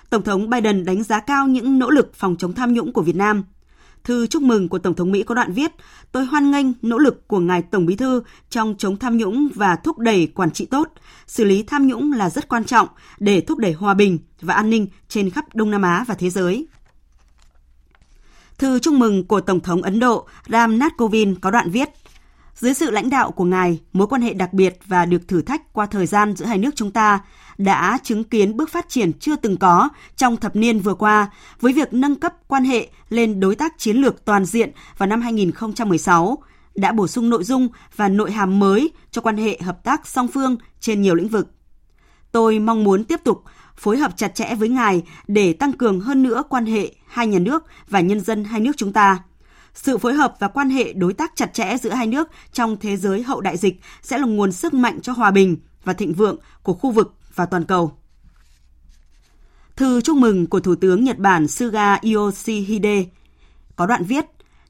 Tổng 0.09 0.23
thống 0.23 0.49
Biden 0.49 0.85
đánh 0.85 1.03
giá 1.03 1.19
cao 1.19 1.47
những 1.47 1.79
nỗ 1.79 1.89
lực 1.89 2.15
phòng 2.15 2.35
chống 2.39 2.53
tham 2.53 2.73
nhũng 2.73 2.93
của 2.93 3.01
Việt 3.01 3.15
Nam. 3.15 3.43
Thư 4.03 4.27
chúc 4.27 4.41
mừng 4.41 4.69
của 4.69 4.79
Tổng 4.79 4.93
thống 4.93 5.11
Mỹ 5.11 5.23
có 5.23 5.35
đoạn 5.35 5.53
viết, 5.53 5.71
tôi 6.11 6.25
hoan 6.25 6.51
nghênh 6.51 6.67
nỗ 6.81 6.97
lực 6.97 7.27
của 7.27 7.39
ngài 7.39 7.61
Tổng 7.61 7.85
Bí 7.85 7.95
thư 7.95 8.23
trong 8.49 8.75
chống 8.77 8.97
tham 8.97 9.17
nhũng 9.17 9.47
và 9.55 9.75
thúc 9.75 9.99
đẩy 9.99 10.27
quản 10.27 10.51
trị 10.51 10.65
tốt. 10.65 10.91
Xử 11.27 11.43
lý 11.43 11.63
tham 11.63 11.87
nhũng 11.87 12.13
là 12.13 12.29
rất 12.29 12.47
quan 12.47 12.63
trọng 12.63 12.87
để 13.19 13.41
thúc 13.41 13.57
đẩy 13.57 13.73
hòa 13.73 13.93
bình 13.93 14.19
và 14.41 14.53
an 14.53 14.69
ninh 14.69 14.87
trên 15.07 15.29
khắp 15.29 15.55
Đông 15.55 15.71
Nam 15.71 15.81
Á 15.81 16.03
và 16.07 16.15
thế 16.15 16.29
giới. 16.29 16.67
Thư 18.57 18.79
chúc 18.79 18.93
mừng 18.93 19.27
của 19.27 19.41
Tổng 19.41 19.59
thống 19.59 19.81
Ấn 19.81 19.99
Độ 19.99 20.27
Ram 20.47 20.79
Nath 20.79 20.97
Kovind 20.97 21.37
có 21.41 21.51
đoạn 21.51 21.69
viết, 21.69 21.89
dưới 22.55 22.73
sự 22.73 22.91
lãnh 22.91 23.09
đạo 23.09 23.31
của 23.31 23.43
ngài, 23.43 23.79
mối 23.93 24.07
quan 24.07 24.21
hệ 24.21 24.33
đặc 24.33 24.53
biệt 24.53 24.79
và 24.85 25.05
được 25.05 25.27
thử 25.27 25.41
thách 25.41 25.73
qua 25.73 25.85
thời 25.85 26.05
gian 26.05 26.35
giữa 26.35 26.45
hai 26.45 26.57
nước 26.57 26.75
chúng 26.75 26.91
ta 26.91 27.19
đã 27.57 27.97
chứng 28.03 28.23
kiến 28.23 28.57
bước 28.57 28.69
phát 28.69 28.89
triển 28.89 29.13
chưa 29.13 29.35
từng 29.35 29.57
có 29.57 29.89
trong 30.15 30.37
thập 30.37 30.55
niên 30.55 30.79
vừa 30.79 30.93
qua 30.93 31.31
với 31.61 31.73
việc 31.73 31.93
nâng 31.93 32.15
cấp 32.15 32.33
quan 32.47 32.63
hệ 32.63 32.89
lên 33.09 33.39
đối 33.39 33.55
tác 33.55 33.77
chiến 33.77 33.97
lược 33.97 34.25
toàn 34.25 34.45
diện 34.45 34.71
vào 34.97 35.07
năm 35.07 35.21
2016 35.21 36.37
đã 36.75 36.91
bổ 36.91 37.07
sung 37.07 37.29
nội 37.29 37.43
dung 37.43 37.67
và 37.95 38.09
nội 38.09 38.31
hàm 38.31 38.59
mới 38.59 38.91
cho 39.11 39.21
quan 39.21 39.37
hệ 39.37 39.59
hợp 39.61 39.83
tác 39.83 40.07
song 40.07 40.27
phương 40.27 40.57
trên 40.79 41.01
nhiều 41.01 41.15
lĩnh 41.15 41.27
vực. 41.27 41.51
Tôi 42.31 42.59
mong 42.59 42.83
muốn 42.83 43.03
tiếp 43.03 43.19
tục 43.23 43.43
phối 43.77 43.97
hợp 43.97 44.17
chặt 44.17 44.35
chẽ 44.35 44.55
với 44.55 44.69
ngài 44.69 45.03
để 45.27 45.53
tăng 45.53 45.73
cường 45.73 45.99
hơn 45.99 46.23
nữa 46.23 46.43
quan 46.49 46.65
hệ 46.65 46.91
hai 47.07 47.27
nhà 47.27 47.39
nước 47.39 47.63
và 47.89 47.99
nhân 47.99 48.19
dân 48.19 48.43
hai 48.43 48.59
nước 48.59 48.71
chúng 48.77 48.93
ta. 48.93 49.19
Sự 49.73 49.97
phối 49.97 50.13
hợp 50.13 50.35
và 50.39 50.47
quan 50.47 50.69
hệ 50.69 50.93
đối 50.93 51.13
tác 51.13 51.31
chặt 51.35 51.53
chẽ 51.53 51.77
giữa 51.77 51.89
hai 51.89 52.07
nước 52.07 52.29
trong 52.53 52.77
thế 52.77 52.97
giới 52.97 53.23
hậu 53.23 53.41
đại 53.41 53.57
dịch 53.57 53.81
sẽ 54.01 54.17
là 54.17 54.25
nguồn 54.25 54.51
sức 54.51 54.73
mạnh 54.73 55.01
cho 55.01 55.13
hòa 55.13 55.31
bình 55.31 55.57
và 55.83 55.93
thịnh 55.93 56.13
vượng 56.13 56.37
của 56.63 56.73
khu 56.73 56.91
vực 56.91 57.15
và 57.35 57.45
toàn 57.45 57.63
cầu. 57.63 57.97
Thư 59.75 60.01
chúc 60.01 60.17
mừng 60.17 60.47
của 60.47 60.59
Thủ 60.59 60.75
tướng 60.75 61.03
Nhật 61.03 61.17
Bản 61.17 61.47
Suga 61.47 61.99
Yoshihide 62.13 63.03
có 63.75 63.85
đoạn 63.85 64.03
viết 64.03 64.25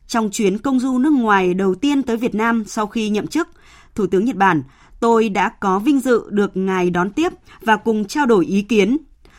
trong 0.07 0.29
chuyến 0.31 0.57
công 0.57 0.79
du 0.79 0.97
nước 0.97 1.13
ngoài 1.13 1.53
đầu 1.53 1.75
tiên 1.75 2.03
tới 2.03 2.17
Việt 2.17 2.35
Nam 2.35 2.63
sau 2.67 2.87
khi 2.87 3.09
nhậm 3.09 3.27
chức, 3.27 3.47
Thủ 3.95 4.07
tướng 4.07 4.25
Nhật 4.25 4.35
Bản 4.35 4.63
tôi 4.99 5.29
đã 5.29 5.49
có 5.49 5.79
vinh 5.79 5.99
dự 5.99 6.23
được 6.29 6.57
ngài 6.57 6.89
đón 6.89 7.09
tiếp 7.09 7.33
và 7.61 7.77
cùng 7.77 8.05
trao 8.05 8.25
đổi 8.25 8.45
ý 8.45 8.61
kiến. 8.61 8.97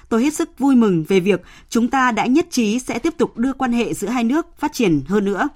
Tôi 0.08 0.22
hết 0.22 0.34
sức 0.34 0.58
vui 0.58 0.76
mừng 0.76 1.04
về 1.08 1.20
việc 1.20 1.42
chúng 1.68 1.88
ta 1.88 2.12
đã 2.12 2.26
nhất 2.26 2.46
trí 2.50 2.78
sẽ 2.78 2.98
tiếp 2.98 3.14
tục 3.18 3.36
đưa 3.36 3.52
quan 3.52 3.72
hệ 3.72 3.94
giữa 3.94 4.08
hai 4.08 4.24
nước 4.24 4.46
phát 4.58 4.72
triển 4.72 5.02
hơn 5.08 5.24
nữa, 5.24 5.48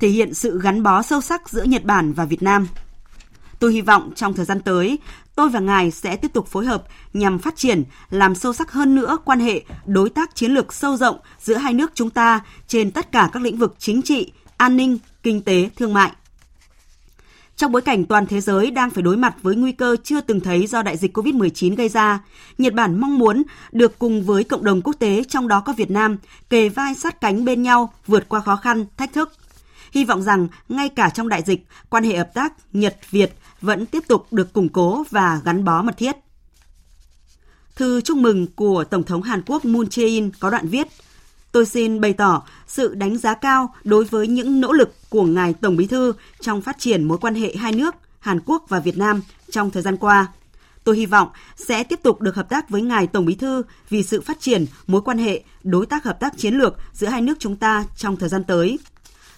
thể 0.00 0.08
hiện 0.08 0.34
sự 0.34 0.60
gắn 0.62 0.82
bó 0.82 1.02
sâu 1.02 1.20
sắc 1.20 1.48
giữa 1.50 1.62
Nhật 1.64 1.84
Bản 1.84 2.12
và 2.12 2.24
Việt 2.24 2.42
Nam. 2.42 2.68
Tôi 3.58 3.72
hy 3.72 3.80
vọng 3.80 4.12
trong 4.14 4.34
thời 4.34 4.44
gian 4.44 4.60
tới, 4.60 4.98
tôi 5.34 5.48
và 5.48 5.60
ngài 5.60 5.90
sẽ 5.90 6.16
tiếp 6.16 6.32
tục 6.32 6.46
phối 6.46 6.66
hợp 6.66 6.84
nhằm 7.12 7.38
phát 7.38 7.56
triển, 7.56 7.84
làm 8.10 8.34
sâu 8.34 8.52
sắc 8.52 8.72
hơn 8.72 8.94
nữa 8.94 9.18
quan 9.24 9.40
hệ 9.40 9.62
đối 9.86 10.10
tác 10.10 10.34
chiến 10.34 10.52
lược 10.52 10.72
sâu 10.72 10.96
rộng 10.96 11.16
giữa 11.40 11.56
hai 11.56 11.74
nước 11.74 11.90
chúng 11.94 12.10
ta 12.10 12.40
trên 12.68 12.90
tất 12.90 13.12
cả 13.12 13.30
các 13.32 13.42
lĩnh 13.42 13.56
vực 13.56 13.74
chính 13.78 14.02
trị, 14.02 14.32
an 14.56 14.76
ninh, 14.76 14.98
kinh 15.22 15.42
tế, 15.42 15.70
thương 15.76 15.92
mại. 15.92 16.12
Trong 17.62 17.72
bối 17.72 17.82
cảnh 17.82 18.04
toàn 18.04 18.26
thế 18.26 18.40
giới 18.40 18.70
đang 18.70 18.90
phải 18.90 19.02
đối 19.02 19.16
mặt 19.16 19.34
với 19.42 19.56
nguy 19.56 19.72
cơ 19.72 19.96
chưa 20.04 20.20
từng 20.20 20.40
thấy 20.40 20.66
do 20.66 20.82
đại 20.82 20.96
dịch 20.96 21.18
COVID-19 21.18 21.76
gây 21.76 21.88
ra, 21.88 22.20
Nhật 22.58 22.74
Bản 22.74 23.00
mong 23.00 23.18
muốn 23.18 23.42
được 23.72 23.98
cùng 23.98 24.22
với 24.22 24.44
cộng 24.44 24.64
đồng 24.64 24.82
quốc 24.82 24.96
tế 24.98 25.24
trong 25.28 25.48
đó 25.48 25.62
có 25.66 25.72
Việt 25.72 25.90
Nam 25.90 26.16
kề 26.50 26.68
vai 26.68 26.94
sát 26.94 27.20
cánh 27.20 27.44
bên 27.44 27.62
nhau 27.62 27.92
vượt 28.06 28.28
qua 28.28 28.40
khó 28.40 28.56
khăn, 28.56 28.86
thách 28.96 29.12
thức. 29.12 29.32
Hy 29.92 30.04
vọng 30.04 30.22
rằng 30.22 30.48
ngay 30.68 30.88
cả 30.88 31.10
trong 31.10 31.28
đại 31.28 31.42
dịch, 31.42 31.66
quan 31.90 32.04
hệ 32.04 32.16
hợp 32.16 32.34
tác 32.34 32.52
Nhật-Việt 32.72 33.32
vẫn 33.60 33.86
tiếp 33.86 34.02
tục 34.08 34.26
được 34.30 34.52
củng 34.52 34.68
cố 34.68 35.04
và 35.10 35.40
gắn 35.44 35.64
bó 35.64 35.82
mật 35.82 35.96
thiết. 35.96 36.16
Thư 37.76 38.00
chúc 38.00 38.16
mừng 38.16 38.46
của 38.46 38.84
Tổng 38.84 39.02
thống 39.02 39.22
Hàn 39.22 39.42
Quốc 39.46 39.64
Moon 39.64 39.84
Jae-in 39.84 40.30
có 40.40 40.50
đoạn 40.50 40.68
viết 40.68 40.86
Tôi 41.52 41.66
xin 41.66 42.00
bày 42.00 42.12
tỏ 42.12 42.42
sự 42.66 42.94
đánh 42.94 43.18
giá 43.18 43.34
cao 43.34 43.74
đối 43.84 44.04
với 44.04 44.26
những 44.26 44.60
nỗ 44.60 44.72
lực 44.72 44.94
của 45.08 45.24
Ngài 45.24 45.54
Tổng 45.54 45.76
Bí 45.76 45.86
thư 45.86 46.12
trong 46.40 46.62
phát 46.62 46.78
triển 46.78 47.04
mối 47.04 47.18
quan 47.18 47.34
hệ 47.34 47.56
hai 47.56 47.72
nước, 47.72 47.94
Hàn 48.20 48.40
Quốc 48.46 48.64
và 48.68 48.80
Việt 48.80 48.98
Nam 48.98 49.22
trong 49.50 49.70
thời 49.70 49.82
gian 49.82 49.96
qua. 49.96 50.26
Tôi 50.84 50.96
hy 50.96 51.06
vọng 51.06 51.28
sẽ 51.56 51.84
tiếp 51.84 52.00
tục 52.02 52.20
được 52.20 52.34
hợp 52.34 52.48
tác 52.48 52.70
với 52.70 52.82
Ngài 52.82 53.06
Tổng 53.06 53.26
Bí 53.26 53.34
thư 53.34 53.62
vì 53.88 54.02
sự 54.02 54.20
phát 54.20 54.40
triển 54.40 54.66
mối 54.86 55.02
quan 55.02 55.18
hệ, 55.18 55.42
đối 55.62 55.86
tác 55.86 56.04
hợp 56.04 56.20
tác 56.20 56.38
chiến 56.38 56.54
lược 56.54 56.76
giữa 56.92 57.06
hai 57.06 57.20
nước 57.20 57.34
chúng 57.38 57.56
ta 57.56 57.84
trong 57.96 58.16
thời 58.16 58.28
gian 58.28 58.44
tới. 58.44 58.78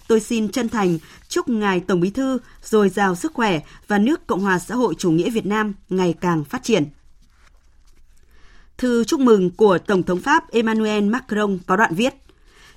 Tôi 0.07 0.19
xin 0.19 0.49
chân 0.49 0.69
thành 0.69 0.97
chúc 1.27 1.49
Ngài 1.49 1.79
Tổng 1.79 1.99
Bí 1.99 2.09
thư 2.09 2.37
dồi 2.63 2.89
dào 2.89 3.15
sức 3.15 3.33
khỏe 3.33 3.59
và 3.87 3.97
nước 3.97 4.27
Cộng 4.27 4.41
hòa 4.41 4.59
xã 4.59 4.75
hội 4.75 4.93
chủ 4.97 5.11
nghĩa 5.11 5.29
Việt 5.29 5.45
Nam 5.45 5.73
ngày 5.89 6.15
càng 6.21 6.43
phát 6.43 6.63
triển. 6.63 6.85
Thư 8.77 9.03
chúc 9.03 9.19
mừng 9.19 9.51
của 9.51 9.77
Tổng 9.77 10.03
thống 10.03 10.19
Pháp 10.19 10.51
Emmanuel 10.51 11.03
Macron 11.03 11.57
có 11.67 11.75
đoạn 11.75 11.95
viết 11.95 12.13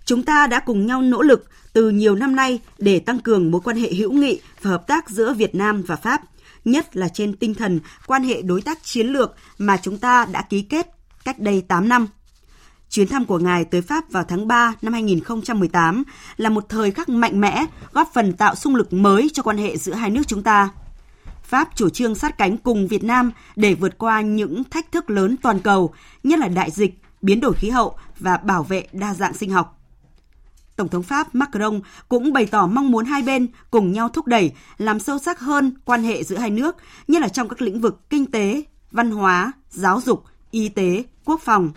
Chúng 0.08 0.22
ta 0.22 0.46
đã 0.46 0.60
cùng 0.60 0.86
nhau 0.86 1.02
nỗ 1.02 1.22
lực 1.22 1.44
từ 1.72 1.90
nhiều 1.90 2.14
năm 2.14 2.36
nay 2.36 2.60
để 2.78 2.98
tăng 2.98 3.18
cường 3.18 3.50
mối 3.50 3.60
quan 3.64 3.76
hệ 3.76 3.92
hữu 3.94 4.12
nghị 4.12 4.40
và 4.62 4.70
hợp 4.70 4.86
tác 4.86 5.10
giữa 5.10 5.32
Việt 5.32 5.54
Nam 5.54 5.82
và 5.82 5.96
Pháp, 5.96 6.20
nhất 6.64 6.96
là 6.96 7.08
trên 7.08 7.36
tinh 7.36 7.54
thần 7.54 7.80
quan 8.06 8.22
hệ 8.22 8.42
đối 8.42 8.62
tác 8.62 8.78
chiến 8.82 9.06
lược 9.06 9.34
mà 9.58 9.76
chúng 9.76 9.98
ta 9.98 10.26
đã 10.32 10.42
ký 10.42 10.62
kết 10.62 10.86
cách 11.24 11.38
đây 11.38 11.62
8 11.68 11.88
năm. 11.88 12.06
Chuyến 12.90 13.08
thăm 13.08 13.24
của 13.24 13.38
ngài 13.38 13.64
tới 13.64 13.82
Pháp 13.82 14.10
vào 14.10 14.24
tháng 14.24 14.48
3 14.48 14.72
năm 14.82 14.92
2018 14.92 16.04
là 16.36 16.48
một 16.48 16.64
thời 16.68 16.90
khắc 16.90 17.08
mạnh 17.08 17.40
mẽ, 17.40 17.66
góp 17.92 18.10
phần 18.14 18.32
tạo 18.32 18.54
xung 18.54 18.74
lực 18.74 18.92
mới 18.92 19.30
cho 19.32 19.42
quan 19.42 19.58
hệ 19.58 19.76
giữa 19.76 19.94
hai 19.94 20.10
nước 20.10 20.22
chúng 20.26 20.42
ta. 20.42 20.68
Pháp 21.48 21.68
chủ 21.74 21.88
trương 21.88 22.14
sát 22.14 22.38
cánh 22.38 22.56
cùng 22.56 22.88
Việt 22.88 23.04
Nam 23.04 23.32
để 23.56 23.74
vượt 23.74 23.98
qua 23.98 24.20
những 24.20 24.64
thách 24.64 24.92
thức 24.92 25.10
lớn 25.10 25.36
toàn 25.42 25.60
cầu, 25.60 25.94
nhất 26.22 26.38
là 26.38 26.48
đại 26.48 26.70
dịch, 26.70 27.00
biến 27.22 27.40
đổi 27.40 27.54
khí 27.54 27.70
hậu 27.70 27.98
và 28.18 28.36
bảo 28.36 28.62
vệ 28.62 28.86
đa 28.92 29.14
dạng 29.14 29.34
sinh 29.34 29.50
học. 29.50 29.80
Tổng 30.76 30.88
thống 30.88 31.02
Pháp 31.02 31.34
Macron 31.34 31.80
cũng 32.08 32.32
bày 32.32 32.46
tỏ 32.46 32.66
mong 32.66 32.90
muốn 32.90 33.04
hai 33.04 33.22
bên 33.22 33.46
cùng 33.70 33.92
nhau 33.92 34.08
thúc 34.08 34.26
đẩy, 34.26 34.52
làm 34.78 35.00
sâu 35.00 35.18
sắc 35.18 35.40
hơn 35.40 35.74
quan 35.84 36.02
hệ 36.02 36.24
giữa 36.24 36.36
hai 36.36 36.50
nước, 36.50 36.76
nhất 37.08 37.22
là 37.22 37.28
trong 37.28 37.48
các 37.48 37.62
lĩnh 37.62 37.80
vực 37.80 38.10
kinh 38.10 38.26
tế, 38.26 38.62
văn 38.90 39.10
hóa, 39.10 39.52
giáo 39.70 40.00
dục, 40.00 40.24
y 40.50 40.68
tế, 40.68 41.04
quốc 41.24 41.40
phòng. 41.44 41.70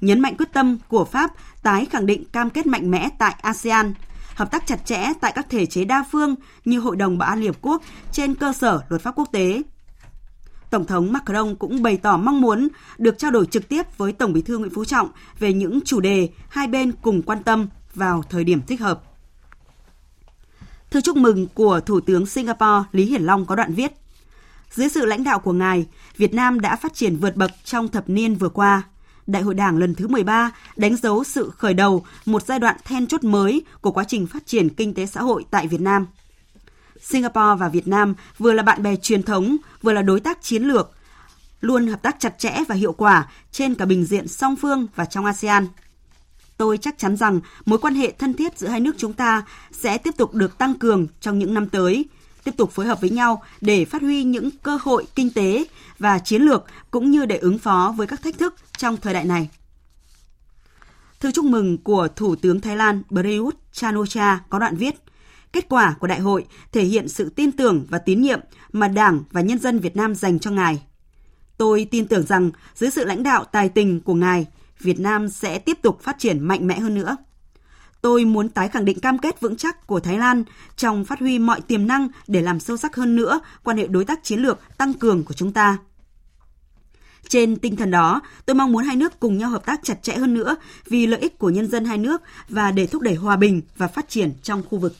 Nhấn 0.00 0.20
mạnh 0.20 0.36
quyết 0.36 0.52
tâm 0.52 0.78
của 0.88 1.04
Pháp 1.04 1.30
tái 1.62 1.86
khẳng 1.86 2.06
định 2.06 2.24
cam 2.24 2.50
kết 2.50 2.66
mạnh 2.66 2.90
mẽ 2.90 3.08
tại 3.18 3.34
ASEAN, 3.42 3.94
hợp 4.36 4.50
tác 4.50 4.66
chặt 4.66 4.86
chẽ 4.86 5.12
tại 5.20 5.32
các 5.34 5.46
thể 5.50 5.66
chế 5.66 5.84
đa 5.84 6.04
phương 6.12 6.34
như 6.64 6.80
Hội 6.80 6.96
đồng 6.96 7.18
Bảo 7.18 7.28
an 7.28 7.40
Liên 7.40 7.52
Hợp 7.52 7.58
Quốc 7.62 7.82
trên 8.12 8.34
cơ 8.34 8.52
sở 8.52 8.80
luật 8.88 9.02
pháp 9.02 9.12
quốc 9.16 9.28
tế. 9.32 9.62
Tổng 10.70 10.86
thống 10.86 11.12
Macron 11.12 11.54
cũng 11.54 11.82
bày 11.82 11.96
tỏ 11.96 12.16
mong 12.16 12.40
muốn 12.40 12.68
được 12.98 13.18
trao 13.18 13.30
đổi 13.30 13.46
trực 13.46 13.68
tiếp 13.68 13.82
với 13.96 14.12
Tổng 14.12 14.32
bí 14.32 14.42
thư 14.42 14.58
Nguyễn 14.58 14.74
Phú 14.74 14.84
Trọng 14.84 15.08
về 15.38 15.52
những 15.52 15.80
chủ 15.84 16.00
đề 16.00 16.28
hai 16.48 16.66
bên 16.66 16.92
cùng 16.92 17.22
quan 17.22 17.42
tâm 17.42 17.68
vào 17.94 18.22
thời 18.30 18.44
điểm 18.44 18.60
thích 18.66 18.80
hợp. 18.80 19.02
Thư 20.90 21.00
chúc 21.00 21.16
mừng 21.16 21.46
của 21.54 21.80
Thủ 21.80 22.00
tướng 22.00 22.26
Singapore 22.26 22.88
Lý 22.92 23.04
Hiển 23.04 23.22
Long 23.22 23.46
có 23.46 23.54
đoạn 23.54 23.74
viết 23.74 23.92
Dưới 24.70 24.88
sự 24.88 25.06
lãnh 25.06 25.24
đạo 25.24 25.38
của 25.38 25.52
Ngài, 25.52 25.86
Việt 26.16 26.34
Nam 26.34 26.60
đã 26.60 26.76
phát 26.76 26.94
triển 26.94 27.16
vượt 27.16 27.36
bậc 27.36 27.50
trong 27.64 27.88
thập 27.88 28.08
niên 28.08 28.34
vừa 28.34 28.48
qua. 28.48 28.82
Đại 29.26 29.42
hội 29.42 29.54
Đảng 29.54 29.78
lần 29.78 29.94
thứ 29.94 30.08
13 30.08 30.50
đánh 30.76 30.96
dấu 30.96 31.24
sự 31.24 31.50
khởi 31.56 31.74
đầu 31.74 32.04
một 32.26 32.46
giai 32.46 32.58
đoạn 32.58 32.76
then 32.84 33.06
chốt 33.06 33.24
mới 33.24 33.62
của 33.80 33.90
quá 33.90 34.04
trình 34.08 34.26
phát 34.26 34.46
triển 34.46 34.68
kinh 34.68 34.94
tế 34.94 35.06
xã 35.06 35.22
hội 35.22 35.44
tại 35.50 35.66
Việt 35.66 35.80
Nam. 35.80 36.06
Singapore 37.02 37.56
và 37.58 37.68
Việt 37.68 37.88
Nam 37.88 38.14
vừa 38.38 38.52
là 38.52 38.62
bạn 38.62 38.82
bè 38.82 38.96
truyền 38.96 39.22
thống, 39.22 39.56
vừa 39.82 39.92
là 39.92 40.02
đối 40.02 40.20
tác 40.20 40.42
chiến 40.42 40.62
lược, 40.62 40.90
luôn 41.60 41.86
hợp 41.86 42.02
tác 42.02 42.16
chặt 42.18 42.38
chẽ 42.38 42.54
và 42.68 42.74
hiệu 42.74 42.92
quả 42.92 43.28
trên 43.52 43.74
cả 43.74 43.84
bình 43.84 44.04
diện 44.04 44.28
song 44.28 44.56
phương 44.56 44.86
và 44.94 45.04
trong 45.04 45.24
ASEAN. 45.24 45.66
Tôi 46.56 46.78
chắc 46.78 46.98
chắn 46.98 47.16
rằng 47.16 47.40
mối 47.64 47.78
quan 47.78 47.94
hệ 47.94 48.12
thân 48.18 48.34
thiết 48.34 48.58
giữa 48.58 48.68
hai 48.68 48.80
nước 48.80 48.94
chúng 48.98 49.12
ta 49.12 49.44
sẽ 49.72 49.98
tiếp 49.98 50.14
tục 50.16 50.34
được 50.34 50.58
tăng 50.58 50.74
cường 50.74 51.06
trong 51.20 51.38
những 51.38 51.54
năm 51.54 51.68
tới, 51.68 52.04
tiếp 52.46 52.56
tục 52.56 52.70
phối 52.72 52.86
hợp 52.86 53.00
với 53.00 53.10
nhau 53.10 53.42
để 53.60 53.84
phát 53.84 54.02
huy 54.02 54.24
những 54.24 54.50
cơ 54.62 54.78
hội 54.82 55.06
kinh 55.14 55.30
tế 55.30 55.64
và 55.98 56.18
chiến 56.18 56.42
lược 56.42 56.64
cũng 56.90 57.10
như 57.10 57.26
để 57.26 57.36
ứng 57.36 57.58
phó 57.58 57.94
với 57.96 58.06
các 58.06 58.22
thách 58.22 58.38
thức 58.38 58.54
trong 58.78 58.96
thời 58.96 59.14
đại 59.14 59.24
này. 59.24 59.50
Thư 61.20 61.30
chúc 61.30 61.44
mừng 61.44 61.78
của 61.78 62.08
Thủ 62.16 62.36
tướng 62.36 62.60
Thái 62.60 62.76
Lan 62.76 63.02
Prayut 63.08 63.56
Chan-o-cha 63.72 64.40
có 64.48 64.58
đoạn 64.58 64.76
viết 64.76 64.94
Kết 65.52 65.68
quả 65.68 65.94
của 66.00 66.06
đại 66.06 66.20
hội 66.20 66.46
thể 66.72 66.82
hiện 66.82 67.08
sự 67.08 67.28
tin 67.36 67.52
tưởng 67.52 67.86
và 67.88 67.98
tín 67.98 68.22
nhiệm 68.22 68.40
mà 68.72 68.88
Đảng 68.88 69.22
và 69.30 69.40
nhân 69.40 69.58
dân 69.58 69.78
Việt 69.78 69.96
Nam 69.96 70.14
dành 70.14 70.38
cho 70.38 70.50
ngài. 70.50 70.82
Tôi 71.56 71.88
tin 71.90 72.08
tưởng 72.08 72.26
rằng 72.26 72.50
dưới 72.74 72.90
sự 72.90 73.04
lãnh 73.04 73.22
đạo 73.22 73.44
tài 73.44 73.68
tình 73.68 74.00
của 74.00 74.14
ngài, 74.14 74.46
Việt 74.80 75.00
Nam 75.00 75.28
sẽ 75.28 75.58
tiếp 75.58 75.78
tục 75.82 76.00
phát 76.02 76.18
triển 76.18 76.40
mạnh 76.40 76.66
mẽ 76.66 76.78
hơn 76.78 76.94
nữa. 76.94 77.16
Tôi 78.06 78.24
muốn 78.24 78.48
tái 78.48 78.68
khẳng 78.68 78.84
định 78.84 79.00
cam 79.00 79.18
kết 79.18 79.40
vững 79.40 79.56
chắc 79.56 79.86
của 79.86 80.00
Thái 80.00 80.18
Lan 80.18 80.44
trong 80.76 81.04
phát 81.04 81.20
huy 81.20 81.38
mọi 81.38 81.60
tiềm 81.60 81.86
năng 81.86 82.08
để 82.26 82.42
làm 82.42 82.60
sâu 82.60 82.76
sắc 82.76 82.96
hơn 82.96 83.16
nữa 83.16 83.40
quan 83.62 83.76
hệ 83.76 83.86
đối 83.86 84.04
tác 84.04 84.24
chiến 84.24 84.40
lược 84.40 84.60
tăng 84.78 84.94
cường 84.94 85.24
của 85.24 85.34
chúng 85.34 85.52
ta. 85.52 85.78
Trên 87.28 87.56
tinh 87.56 87.76
thần 87.76 87.90
đó, 87.90 88.20
tôi 88.46 88.54
mong 88.54 88.72
muốn 88.72 88.84
hai 88.84 88.96
nước 88.96 89.20
cùng 89.20 89.38
nhau 89.38 89.50
hợp 89.50 89.66
tác 89.66 89.80
chặt 89.82 90.02
chẽ 90.02 90.16
hơn 90.16 90.34
nữa 90.34 90.56
vì 90.84 91.06
lợi 91.06 91.20
ích 91.20 91.38
của 91.38 91.50
nhân 91.50 91.70
dân 91.70 91.84
hai 91.84 91.98
nước 91.98 92.22
và 92.48 92.70
để 92.70 92.86
thúc 92.86 93.02
đẩy 93.02 93.14
hòa 93.14 93.36
bình 93.36 93.62
và 93.76 93.88
phát 93.88 94.08
triển 94.08 94.32
trong 94.42 94.62
khu 94.70 94.78
vực. 94.78 94.92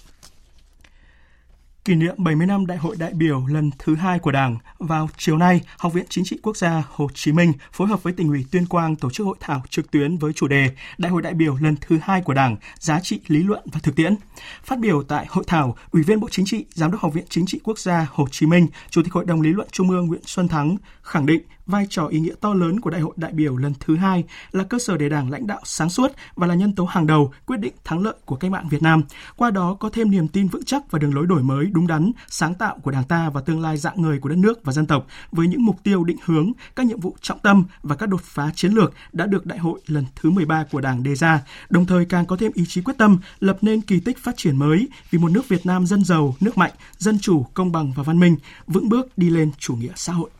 Kỷ 1.86 1.94
niệm 1.94 2.14
70 2.18 2.46
năm 2.46 2.66
Đại 2.66 2.78
hội 2.78 2.96
đại 2.98 3.12
biểu 3.14 3.46
lần 3.46 3.70
thứ 3.78 3.94
hai 3.94 4.18
của 4.18 4.30
Đảng, 4.30 4.58
vào 4.78 5.08
chiều 5.18 5.36
nay, 5.36 5.60
Học 5.78 5.92
viện 5.92 6.04
Chính 6.08 6.24
trị 6.24 6.38
Quốc 6.42 6.56
gia 6.56 6.82
Hồ 6.90 7.08
Chí 7.14 7.32
Minh 7.32 7.52
phối 7.72 7.88
hợp 7.88 8.02
với 8.02 8.12
tỉnh 8.12 8.28
ủy 8.28 8.44
Tuyên 8.50 8.66
Quang 8.66 8.96
tổ 8.96 9.10
chức 9.10 9.26
hội 9.26 9.36
thảo 9.40 9.62
trực 9.70 9.90
tuyến 9.90 10.16
với 10.18 10.32
chủ 10.32 10.48
đề 10.48 10.70
Đại 10.98 11.12
hội 11.12 11.22
đại 11.22 11.34
biểu 11.34 11.56
lần 11.60 11.76
thứ 11.80 11.98
hai 12.02 12.20
của 12.20 12.34
Đảng, 12.34 12.56
giá 12.78 13.00
trị 13.00 13.20
lý 13.26 13.42
luận 13.42 13.62
và 13.72 13.80
thực 13.82 13.96
tiễn. 13.96 14.16
Phát 14.64 14.78
biểu 14.78 15.02
tại 15.02 15.26
hội 15.28 15.44
thảo, 15.46 15.76
Ủy 15.90 16.02
viên 16.02 16.20
Bộ 16.20 16.28
Chính 16.30 16.46
trị, 16.46 16.64
Giám 16.70 16.90
đốc 16.90 17.00
Học 17.00 17.14
viện 17.14 17.24
Chính 17.28 17.46
trị 17.46 17.60
Quốc 17.64 17.78
gia 17.78 18.06
Hồ 18.10 18.28
Chí 18.30 18.46
Minh, 18.46 18.66
Chủ 18.90 19.02
tịch 19.02 19.12
Hội 19.12 19.24
đồng 19.24 19.40
lý 19.40 19.52
luận 19.52 19.68
Trung 19.72 19.90
ương 19.90 20.06
Nguyễn 20.06 20.22
Xuân 20.26 20.48
Thắng 20.48 20.76
khẳng 21.02 21.26
định 21.26 21.42
vai 21.66 21.86
trò 21.90 22.06
ý 22.06 22.20
nghĩa 22.20 22.34
to 22.40 22.54
lớn 22.54 22.80
của 22.80 22.90
Đại 22.90 23.00
hội 23.00 23.14
đại 23.16 23.32
biểu 23.32 23.56
lần 23.56 23.72
thứ 23.80 23.96
hai 23.96 24.24
là 24.52 24.64
cơ 24.64 24.78
sở 24.78 24.96
để 24.96 25.08
Đảng 25.08 25.30
lãnh 25.30 25.46
đạo 25.46 25.60
sáng 25.64 25.90
suốt 25.90 26.12
và 26.36 26.46
là 26.46 26.54
nhân 26.54 26.72
tố 26.72 26.84
hàng 26.84 27.06
đầu 27.06 27.32
quyết 27.46 27.56
định 27.56 27.74
thắng 27.84 28.02
lợi 28.02 28.14
của 28.24 28.36
cách 28.36 28.50
mạng 28.50 28.68
Việt 28.68 28.82
Nam. 28.82 29.02
Qua 29.36 29.50
đó 29.50 29.76
có 29.80 29.90
thêm 29.92 30.10
niềm 30.10 30.28
tin 30.28 30.48
vững 30.48 30.64
chắc 30.64 30.90
và 30.90 30.98
đường 30.98 31.14
lối 31.14 31.26
đổi 31.26 31.42
mới 31.42 31.66
đúng 31.66 31.86
đắn, 31.86 32.12
sáng 32.28 32.54
tạo 32.54 32.78
của 32.82 32.90
Đảng 32.90 33.04
ta 33.04 33.30
và 33.30 33.40
tương 33.40 33.60
lai 33.60 33.76
dạng 33.76 34.02
người 34.02 34.18
của 34.18 34.28
đất 34.28 34.38
nước 34.38 34.64
và 34.64 34.72
dân 34.72 34.86
tộc 34.86 35.06
với 35.32 35.46
những 35.46 35.64
mục 35.64 35.76
tiêu 35.82 36.04
định 36.04 36.18
hướng, 36.24 36.52
các 36.76 36.86
nhiệm 36.86 37.00
vụ 37.00 37.16
trọng 37.20 37.38
tâm 37.38 37.64
và 37.82 37.96
các 37.96 38.08
đột 38.08 38.22
phá 38.22 38.50
chiến 38.54 38.72
lược 38.72 38.92
đã 39.12 39.26
được 39.26 39.46
Đại 39.46 39.58
hội 39.58 39.80
lần 39.86 40.04
thứ 40.16 40.30
13 40.30 40.64
của 40.70 40.80
Đảng 40.80 41.02
đề 41.02 41.14
ra, 41.14 41.40
đồng 41.70 41.86
thời 41.86 42.04
càng 42.04 42.26
có 42.26 42.36
thêm 42.36 42.52
ý 42.54 42.64
chí 42.68 42.80
quyết 42.82 42.94
tâm 42.98 43.18
lập 43.40 43.58
nên 43.62 43.80
kỳ 43.80 44.00
tích 44.00 44.18
phát 44.18 44.36
triển 44.36 44.56
mới 44.56 44.88
vì 45.10 45.18
một 45.18 45.30
nước 45.30 45.48
Việt 45.48 45.66
Nam 45.66 45.86
dân 45.86 46.04
giàu, 46.04 46.34
nước 46.40 46.58
mạnh, 46.58 46.72
dân 46.98 47.18
chủ, 47.18 47.46
công 47.54 47.72
bằng 47.72 47.92
và 47.96 48.02
văn 48.02 48.20
minh, 48.20 48.36
vững 48.66 48.88
bước 48.88 49.18
đi 49.18 49.30
lên 49.30 49.50
chủ 49.58 49.74
nghĩa 49.74 49.92
xã 49.96 50.12
hội. 50.12 50.30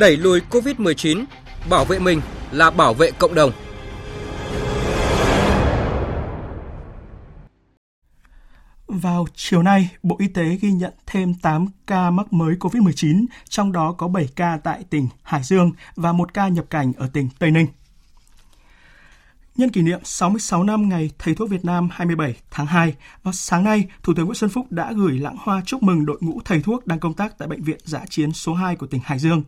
Đẩy 0.00 0.16
lùi 0.16 0.40
Covid-19, 0.50 1.24
bảo 1.70 1.84
vệ 1.84 1.98
mình 1.98 2.20
là 2.52 2.70
bảo 2.70 2.94
vệ 2.94 3.10
cộng 3.10 3.34
đồng. 3.34 3.52
Vào 8.86 9.26
chiều 9.34 9.62
nay, 9.62 9.88
Bộ 10.02 10.16
Y 10.18 10.28
tế 10.28 10.58
ghi 10.60 10.72
nhận 10.72 10.92
thêm 11.06 11.34
8 11.34 11.66
ca 11.86 12.10
mắc 12.10 12.32
mới 12.32 12.54
COVID-19, 12.54 13.26
trong 13.48 13.72
đó 13.72 13.94
có 13.98 14.08
7 14.08 14.28
ca 14.36 14.58
tại 14.64 14.84
tỉnh 14.90 15.08
Hải 15.22 15.42
Dương 15.42 15.72
và 15.96 16.12
1 16.12 16.34
ca 16.34 16.48
nhập 16.48 16.64
cảnh 16.70 16.92
ở 16.96 17.08
tỉnh 17.12 17.28
Tây 17.38 17.50
Ninh. 17.50 17.66
Nhân 19.60 19.70
kỷ 19.70 19.82
niệm 19.82 20.00
66 20.04 20.64
năm 20.64 20.88
ngày 20.88 21.10
Thầy 21.18 21.34
thuốc 21.34 21.50
Việt 21.50 21.64
Nam 21.64 21.88
27 21.92 22.34
tháng 22.50 22.66
2, 22.66 22.94
vào 23.22 23.32
sáng 23.32 23.64
nay, 23.64 23.84
Thủ 24.02 24.12
tướng 24.16 24.26
Nguyễn 24.26 24.34
Xuân 24.34 24.50
Phúc 24.50 24.66
đã 24.70 24.92
gửi 24.92 25.18
lãng 25.18 25.36
hoa 25.38 25.62
chúc 25.66 25.82
mừng 25.82 26.06
đội 26.06 26.18
ngũ 26.20 26.40
thầy 26.44 26.62
thuốc 26.62 26.86
đang 26.86 27.00
công 27.00 27.14
tác 27.14 27.38
tại 27.38 27.48
Bệnh 27.48 27.62
viện 27.62 27.78
Giã 27.84 28.00
chiến 28.10 28.32
số 28.32 28.54
2 28.54 28.76
của 28.76 28.86
tỉnh 28.86 29.00
Hải 29.04 29.18
Dương. 29.18 29.42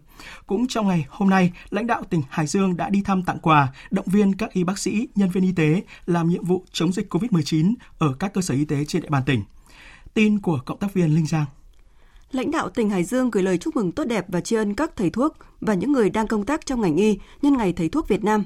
Cũng 0.46 0.66
trong 0.66 0.88
ngày 0.88 1.06
hôm 1.08 1.30
nay, 1.30 1.52
lãnh 1.70 1.86
đạo 1.86 2.02
tỉnh 2.10 2.22
Hải 2.30 2.46
Dương 2.46 2.76
đã 2.76 2.88
đi 2.88 3.02
thăm 3.02 3.22
tặng 3.22 3.38
quà, 3.38 3.68
động 3.90 4.06
viên 4.08 4.34
các 4.34 4.52
y 4.52 4.64
bác 4.64 4.78
sĩ, 4.78 5.08
nhân 5.14 5.30
viên 5.30 5.44
y 5.44 5.52
tế 5.52 5.82
làm 6.06 6.28
nhiệm 6.28 6.44
vụ 6.44 6.64
chống 6.72 6.92
dịch 6.92 7.14
COVID-19 7.14 7.74
ở 7.98 8.14
các 8.18 8.32
cơ 8.34 8.40
sở 8.40 8.54
y 8.54 8.64
tế 8.64 8.84
trên 8.84 9.02
địa 9.02 9.08
bàn 9.10 9.22
tỉnh. 9.26 9.42
Tin 10.14 10.38
của 10.38 10.58
cộng 10.64 10.78
tác 10.78 10.94
viên 10.94 11.14
Linh 11.14 11.26
Giang. 11.26 11.46
Lãnh 12.32 12.50
đạo 12.50 12.68
tỉnh 12.68 12.90
Hải 12.90 13.04
Dương 13.04 13.30
gửi 13.30 13.42
lời 13.42 13.58
chúc 13.58 13.76
mừng 13.76 13.92
tốt 13.92 14.04
đẹp 14.04 14.24
và 14.28 14.40
tri 14.40 14.56
ân 14.56 14.74
các 14.74 14.96
thầy 14.96 15.10
thuốc 15.10 15.36
và 15.60 15.74
những 15.74 15.92
người 15.92 16.10
đang 16.10 16.26
công 16.26 16.46
tác 16.46 16.66
trong 16.66 16.80
ngành 16.80 16.96
y 16.96 17.18
nhân 17.42 17.56
ngày 17.56 17.72
thầy 17.72 17.88
thuốc 17.88 18.08
Việt 18.08 18.24
Nam. 18.24 18.44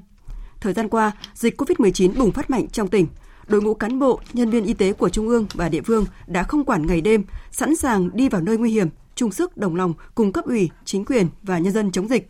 Thời 0.61 0.73
gian 0.73 0.89
qua, 0.89 1.13
dịch 1.35 1.61
COVID-19 1.61 2.19
bùng 2.19 2.33
phát 2.33 2.51
mạnh 2.51 2.69
trong 2.69 2.89
tỉnh. 2.89 3.07
Đội 3.47 3.63
ngũ 3.63 3.75
cán 3.75 3.99
bộ, 3.99 4.21
nhân 4.33 4.51
viên 4.51 4.65
y 4.65 4.75
tế 4.75 4.93
của 4.93 5.09
Trung 5.09 5.29
ương 5.29 5.47
và 5.55 5.69
địa 5.69 5.83
phương 5.83 6.05
đã 6.27 6.43
không 6.43 6.65
quản 6.65 6.87
ngày 6.87 7.01
đêm, 7.01 7.25
sẵn 7.51 7.77
sàng 7.77 8.11
đi 8.13 8.29
vào 8.29 8.41
nơi 8.41 8.59
nguy 8.59 8.71
hiểm, 8.71 8.89
chung 9.15 9.33
sức 9.33 9.57
đồng 9.57 9.77
lòng 9.77 9.95
cùng 10.15 10.33
cấp 10.33 10.45
ủy, 10.45 10.71
chính 10.85 11.05
quyền 11.05 11.29
và 11.43 11.59
nhân 11.59 11.73
dân 11.73 11.93
chống 11.93 12.09
dịch. 12.09 12.29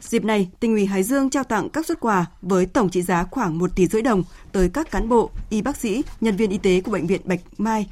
Dịp 0.00 0.24
này, 0.24 0.50
tỉnh 0.60 0.72
ủy 0.72 0.86
Hải 0.86 1.02
Dương 1.02 1.30
trao 1.30 1.44
tặng 1.44 1.68
các 1.70 1.86
xuất 1.86 2.00
quà 2.00 2.26
với 2.42 2.66
tổng 2.66 2.90
trị 2.90 3.02
giá 3.02 3.24
khoảng 3.30 3.58
1 3.58 3.76
tỷ 3.76 3.86
rưỡi 3.86 4.02
đồng 4.02 4.22
tới 4.52 4.68
các 4.68 4.90
cán 4.90 5.08
bộ, 5.08 5.30
y 5.50 5.62
bác 5.62 5.76
sĩ, 5.76 6.02
nhân 6.20 6.36
viên 6.36 6.50
y 6.50 6.58
tế 6.58 6.80
của 6.80 6.92
bệnh 6.92 7.06
viện 7.06 7.20
Bạch 7.24 7.40
Mai, 7.58 7.86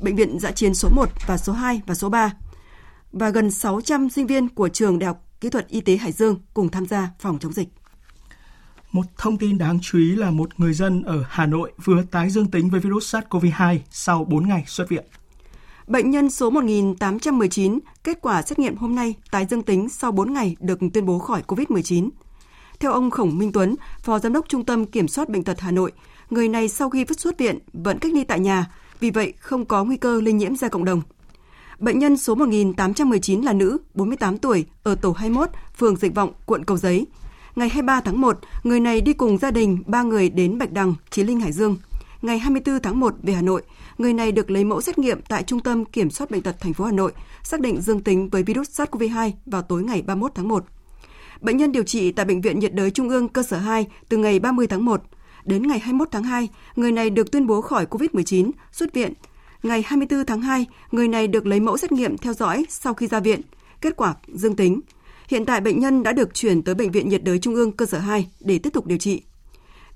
bệnh 0.00 0.16
viện 0.16 0.38
Dạ 0.40 0.50
chiến 0.50 0.74
số 0.74 0.88
1 0.88 1.08
và 1.26 1.38
số 1.38 1.52
2 1.52 1.82
và 1.86 1.94
số 1.94 2.08
3 2.08 2.32
và 3.12 3.30
gần 3.30 3.50
600 3.50 4.10
sinh 4.10 4.26
viên 4.26 4.48
của 4.48 4.68
trường 4.68 4.98
Đại 4.98 5.06
học 5.06 5.24
Kỹ 5.40 5.50
thuật 5.50 5.68
Y 5.68 5.80
tế 5.80 5.96
Hải 5.96 6.12
Dương 6.12 6.40
cùng 6.54 6.68
tham 6.68 6.86
gia 6.86 7.10
phòng 7.18 7.38
chống 7.38 7.52
dịch. 7.52 7.68
Một 8.94 9.06
thông 9.16 9.38
tin 9.38 9.58
đáng 9.58 9.78
chú 9.82 9.98
ý 9.98 10.16
là 10.16 10.30
một 10.30 10.50
người 10.60 10.74
dân 10.74 11.02
ở 11.02 11.24
Hà 11.28 11.46
Nội 11.46 11.72
vừa 11.84 12.02
tái 12.10 12.30
dương 12.30 12.46
tính 12.46 12.70
với 12.70 12.80
virus 12.80 13.14
SARS-CoV-2 13.14 13.78
sau 13.90 14.24
4 14.24 14.48
ngày 14.48 14.64
xuất 14.66 14.88
viện. 14.88 15.04
Bệnh 15.86 16.10
nhân 16.10 16.30
số 16.30 16.50
1819, 16.50 17.78
kết 18.04 18.18
quả 18.22 18.42
xét 18.42 18.58
nghiệm 18.58 18.76
hôm 18.76 18.94
nay 18.94 19.14
tái 19.30 19.46
dương 19.50 19.62
tính 19.62 19.88
sau 19.88 20.12
4 20.12 20.32
ngày 20.32 20.56
được 20.60 20.78
tuyên 20.94 21.06
bố 21.06 21.18
khỏi 21.18 21.42
COVID-19. 21.46 22.08
Theo 22.80 22.92
ông 22.92 23.10
Khổng 23.10 23.38
Minh 23.38 23.52
Tuấn, 23.52 23.74
Phó 24.02 24.18
Giám 24.18 24.32
đốc 24.32 24.48
Trung 24.48 24.64
tâm 24.64 24.86
Kiểm 24.86 25.08
soát 25.08 25.28
Bệnh 25.28 25.44
tật 25.44 25.60
Hà 25.60 25.70
Nội, 25.70 25.92
người 26.30 26.48
này 26.48 26.68
sau 26.68 26.90
khi 26.90 27.04
vứt 27.04 27.20
xuất 27.20 27.38
viện 27.38 27.58
vẫn 27.72 27.98
cách 27.98 28.12
ly 28.14 28.24
tại 28.24 28.40
nhà, 28.40 28.66
vì 29.00 29.10
vậy 29.10 29.32
không 29.38 29.64
có 29.64 29.84
nguy 29.84 29.96
cơ 29.96 30.20
lây 30.20 30.32
nhiễm 30.32 30.56
ra 30.56 30.68
cộng 30.68 30.84
đồng. 30.84 31.02
Bệnh 31.78 31.98
nhân 31.98 32.16
số 32.16 32.34
1819 32.34 33.42
là 33.42 33.52
nữ, 33.52 33.78
48 33.94 34.38
tuổi, 34.38 34.64
ở 34.82 34.94
tổ 34.94 35.12
21, 35.12 35.50
phường 35.78 35.96
Dịch 35.96 36.14
Vọng, 36.14 36.32
quận 36.46 36.64
Cầu 36.64 36.76
Giấy. 36.76 37.06
Ngày 37.56 37.68
23 37.68 38.00
tháng 38.00 38.20
1, 38.20 38.38
người 38.62 38.80
này 38.80 39.00
đi 39.00 39.12
cùng 39.12 39.38
gia 39.38 39.50
đình 39.50 39.82
ba 39.86 40.02
người 40.02 40.28
đến 40.28 40.58
Bạch 40.58 40.72
Đằng, 40.72 40.94
Chí 41.10 41.24
Linh, 41.24 41.40
Hải 41.40 41.52
Dương. 41.52 41.76
Ngày 42.22 42.38
24 42.38 42.80
tháng 42.82 43.00
1 43.00 43.14
về 43.22 43.32
Hà 43.32 43.42
Nội, 43.42 43.62
người 43.98 44.12
này 44.12 44.32
được 44.32 44.50
lấy 44.50 44.64
mẫu 44.64 44.80
xét 44.80 44.98
nghiệm 44.98 45.20
tại 45.28 45.42
Trung 45.42 45.60
tâm 45.60 45.84
Kiểm 45.84 46.10
soát 46.10 46.30
Bệnh 46.30 46.42
tật 46.42 46.60
thành 46.60 46.74
phố 46.74 46.84
Hà 46.84 46.92
Nội, 46.92 47.12
xác 47.42 47.60
định 47.60 47.80
dương 47.80 48.00
tính 48.00 48.28
với 48.28 48.42
virus 48.42 48.80
SARS-CoV-2 48.80 49.30
vào 49.46 49.62
tối 49.62 49.82
ngày 49.82 50.02
31 50.02 50.32
tháng 50.34 50.48
1. 50.48 50.64
Bệnh 51.40 51.56
nhân 51.56 51.72
điều 51.72 51.82
trị 51.82 52.12
tại 52.12 52.26
Bệnh 52.26 52.40
viện 52.40 52.58
nhiệt 52.58 52.74
đới 52.74 52.90
Trung 52.90 53.08
ương 53.08 53.28
cơ 53.28 53.42
sở 53.42 53.58
2 53.58 53.86
từ 54.08 54.16
ngày 54.16 54.38
30 54.38 54.66
tháng 54.66 54.84
1. 54.84 55.02
Đến 55.44 55.68
ngày 55.68 55.78
21 55.78 56.08
tháng 56.10 56.24
2, 56.24 56.48
người 56.76 56.92
này 56.92 57.10
được 57.10 57.32
tuyên 57.32 57.46
bố 57.46 57.60
khỏi 57.60 57.86
COVID-19, 57.86 58.50
xuất 58.72 58.92
viện. 58.92 59.12
Ngày 59.62 59.82
24 59.86 60.26
tháng 60.26 60.42
2, 60.42 60.66
người 60.92 61.08
này 61.08 61.28
được 61.28 61.46
lấy 61.46 61.60
mẫu 61.60 61.76
xét 61.76 61.92
nghiệm 61.92 62.18
theo 62.18 62.32
dõi 62.32 62.64
sau 62.68 62.94
khi 62.94 63.06
ra 63.06 63.20
viện. 63.20 63.40
Kết 63.80 63.96
quả 63.96 64.14
dương 64.28 64.56
tính. 64.56 64.80
Hiện 65.28 65.44
tại 65.44 65.60
bệnh 65.60 65.78
nhân 65.78 66.02
đã 66.02 66.12
được 66.12 66.34
chuyển 66.34 66.62
tới 66.62 66.74
Bệnh 66.74 66.90
viện 66.90 67.08
nhiệt 67.08 67.24
đới 67.24 67.38
Trung 67.38 67.54
ương 67.54 67.72
cơ 67.72 67.86
sở 67.86 67.98
2 67.98 68.28
để 68.40 68.58
tiếp 68.58 68.70
tục 68.72 68.86
điều 68.86 68.98
trị. 68.98 69.22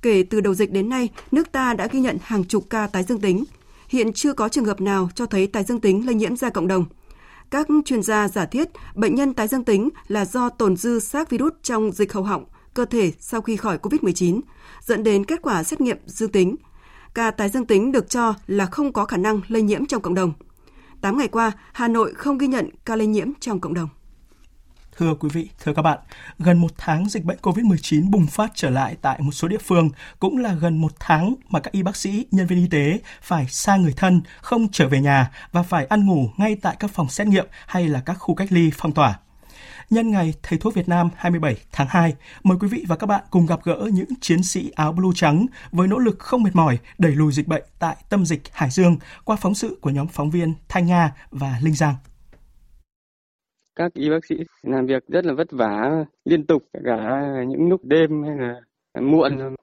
Kể 0.03 0.23
từ 0.23 0.41
đầu 0.41 0.55
dịch 0.55 0.73
đến 0.73 0.89
nay, 0.89 1.09
nước 1.33 1.53
ta 1.53 1.75
đã 1.75 1.87
ghi 1.87 2.01
nhận 2.01 2.17
hàng 2.23 2.45
chục 2.45 2.67
ca 2.71 2.87
tái 2.87 3.03
dương 3.03 3.21
tính. 3.21 3.45
Hiện 3.89 4.13
chưa 4.13 4.33
có 4.33 4.49
trường 4.49 4.65
hợp 4.65 4.81
nào 4.81 5.11
cho 5.15 5.27
thấy 5.27 5.47
tái 5.47 5.65
dương 5.65 5.81
tính 5.81 6.07
lây 6.07 6.15
nhiễm 6.15 6.37
ra 6.37 6.51
cộng 6.51 6.69
đồng. 6.69 6.85
Các 7.51 7.67
chuyên 7.85 8.03
gia 8.03 8.29
giả 8.29 8.47
thiết 8.47 8.69
bệnh 8.95 9.15
nhân 9.15 9.35
tái 9.35 9.49
dương 9.49 9.65
tính 9.65 9.89
là 10.09 10.25
do 10.25 10.49
tồn 10.49 10.77
dư 10.77 11.01
xác 11.01 11.31
virus 11.31 11.53
trong 11.63 11.93
dịch 11.93 12.13
hầu 12.13 12.25
họng, 12.25 12.45
cơ 12.75 12.85
thể 12.85 13.13
sau 13.21 13.41
khi 13.41 13.57
khỏi 13.57 13.79
COVID-19, 13.79 14.41
dẫn 14.81 15.03
đến 15.03 15.25
kết 15.25 15.43
quả 15.43 15.63
xét 15.63 15.81
nghiệm 15.81 15.97
dương 16.07 16.33
tính. 16.33 16.57
Ca 17.15 17.31
tái 17.31 17.49
dương 17.49 17.67
tính 17.67 17.93
được 17.93 18.11
cho 18.11 18.35
là 18.47 18.67
không 18.67 18.93
có 18.93 19.05
khả 19.05 19.17
năng 19.17 19.41
lây 19.49 19.63
nhiễm 19.63 19.87
trong 19.87 20.03
cộng 20.03 20.15
đồng. 20.15 20.33
8 21.01 21.19
ngày 21.19 21.29
qua, 21.29 21.53
Hà 21.73 21.89
Nội 21.89 22.15
không 22.15 22.39
ghi 22.39 22.47
nhận 22.47 22.71
ca 22.85 22.97
lây 22.97 23.07
nhiễm 23.07 23.29
trong 23.41 23.61
cộng 23.61 23.75
đồng. 23.75 23.89
Thưa 24.99 25.15
quý 25.15 25.29
vị, 25.33 25.49
thưa 25.65 25.73
các 25.73 25.83
bạn, 25.83 25.99
gần 26.39 26.59
một 26.59 26.71
tháng 26.79 27.09
dịch 27.09 27.25
bệnh 27.25 27.39
COVID-19 27.43 28.11
bùng 28.11 28.27
phát 28.27 28.51
trở 28.55 28.71
lại 28.71 28.97
tại 29.03 29.21
một 29.21 29.33
số 29.33 29.49
địa 29.49 29.59
phương, 29.59 29.91
cũng 30.21 30.39
là 30.39 30.55
gần 30.55 30.81
một 30.81 30.93
tháng 31.01 31.35
mà 31.49 31.61
các 31.61 31.73
y 31.73 31.83
bác 31.83 31.97
sĩ, 31.97 32.27
nhân 32.31 32.47
viên 32.47 32.59
y 32.59 32.69
tế 32.69 33.01
phải 33.23 33.47
xa 33.49 33.77
người 33.77 33.93
thân, 33.97 34.21
không 34.41 34.69
trở 34.73 34.89
về 34.89 35.01
nhà 35.01 35.31
và 35.53 35.63
phải 35.63 35.87
ăn 35.87 36.07
ngủ 36.07 36.31
ngay 36.37 36.57
tại 36.63 36.77
các 36.79 36.91
phòng 36.91 37.09
xét 37.09 37.27
nghiệm 37.27 37.47
hay 37.67 37.89
là 37.89 38.01
các 38.01 38.15
khu 38.15 38.35
cách 38.35 38.53
ly 38.53 38.71
phong 38.75 38.93
tỏa. 38.93 39.19
Nhân 39.91 40.11
ngày 40.11 40.35
Thầy 40.43 40.59
thuốc 40.59 40.75
Việt 40.75 40.89
Nam 40.89 41.11
27 41.17 41.57
tháng 41.73 41.87
2, 41.91 42.15
mời 42.43 42.59
quý 42.61 42.69
vị 42.69 42.85
và 42.89 42.97
các 42.97 43.07
bạn 43.07 43.25
cùng 43.31 43.47
gặp 43.47 43.61
gỡ 43.65 43.89
những 43.93 44.11
chiến 44.21 44.43
sĩ 44.43 44.71
áo 44.71 44.93
blue 44.93 45.13
trắng 45.15 45.47
với 45.73 45.89
nỗ 45.89 45.99
lực 45.99 46.19
không 46.19 46.43
mệt 46.43 46.55
mỏi 46.57 46.79
đẩy 46.99 47.13
lùi 47.13 47.33
dịch 47.33 47.49
bệnh 47.49 47.65
tại 47.79 47.97
tâm 48.09 48.27
dịch 48.27 48.43
Hải 48.53 48.71
Dương 48.71 48.97
qua 49.25 49.37
phóng 49.37 49.55
sự 49.55 49.79
của 49.81 49.91
nhóm 49.91 50.09
phóng 50.09 50.31
viên 50.31 50.55
Thanh 50.69 50.87
Nga 50.87 51.13
và 51.31 51.59
Linh 51.63 51.75
Giang 51.75 51.95
các 53.79 53.95
y 53.95 54.11
bác 54.11 54.25
sĩ 54.29 54.35
làm 54.63 54.87
việc 54.87 55.07
rất 55.09 55.25
là 55.25 55.33
vất 55.33 55.51
vả 55.51 56.05
liên 56.25 56.47
tục 56.47 56.63
cả 56.85 57.23
những 57.49 57.69
lúc 57.69 57.81
đêm 57.85 58.23
hay 58.23 58.37
là 58.37 58.55
muộn. 59.01 59.55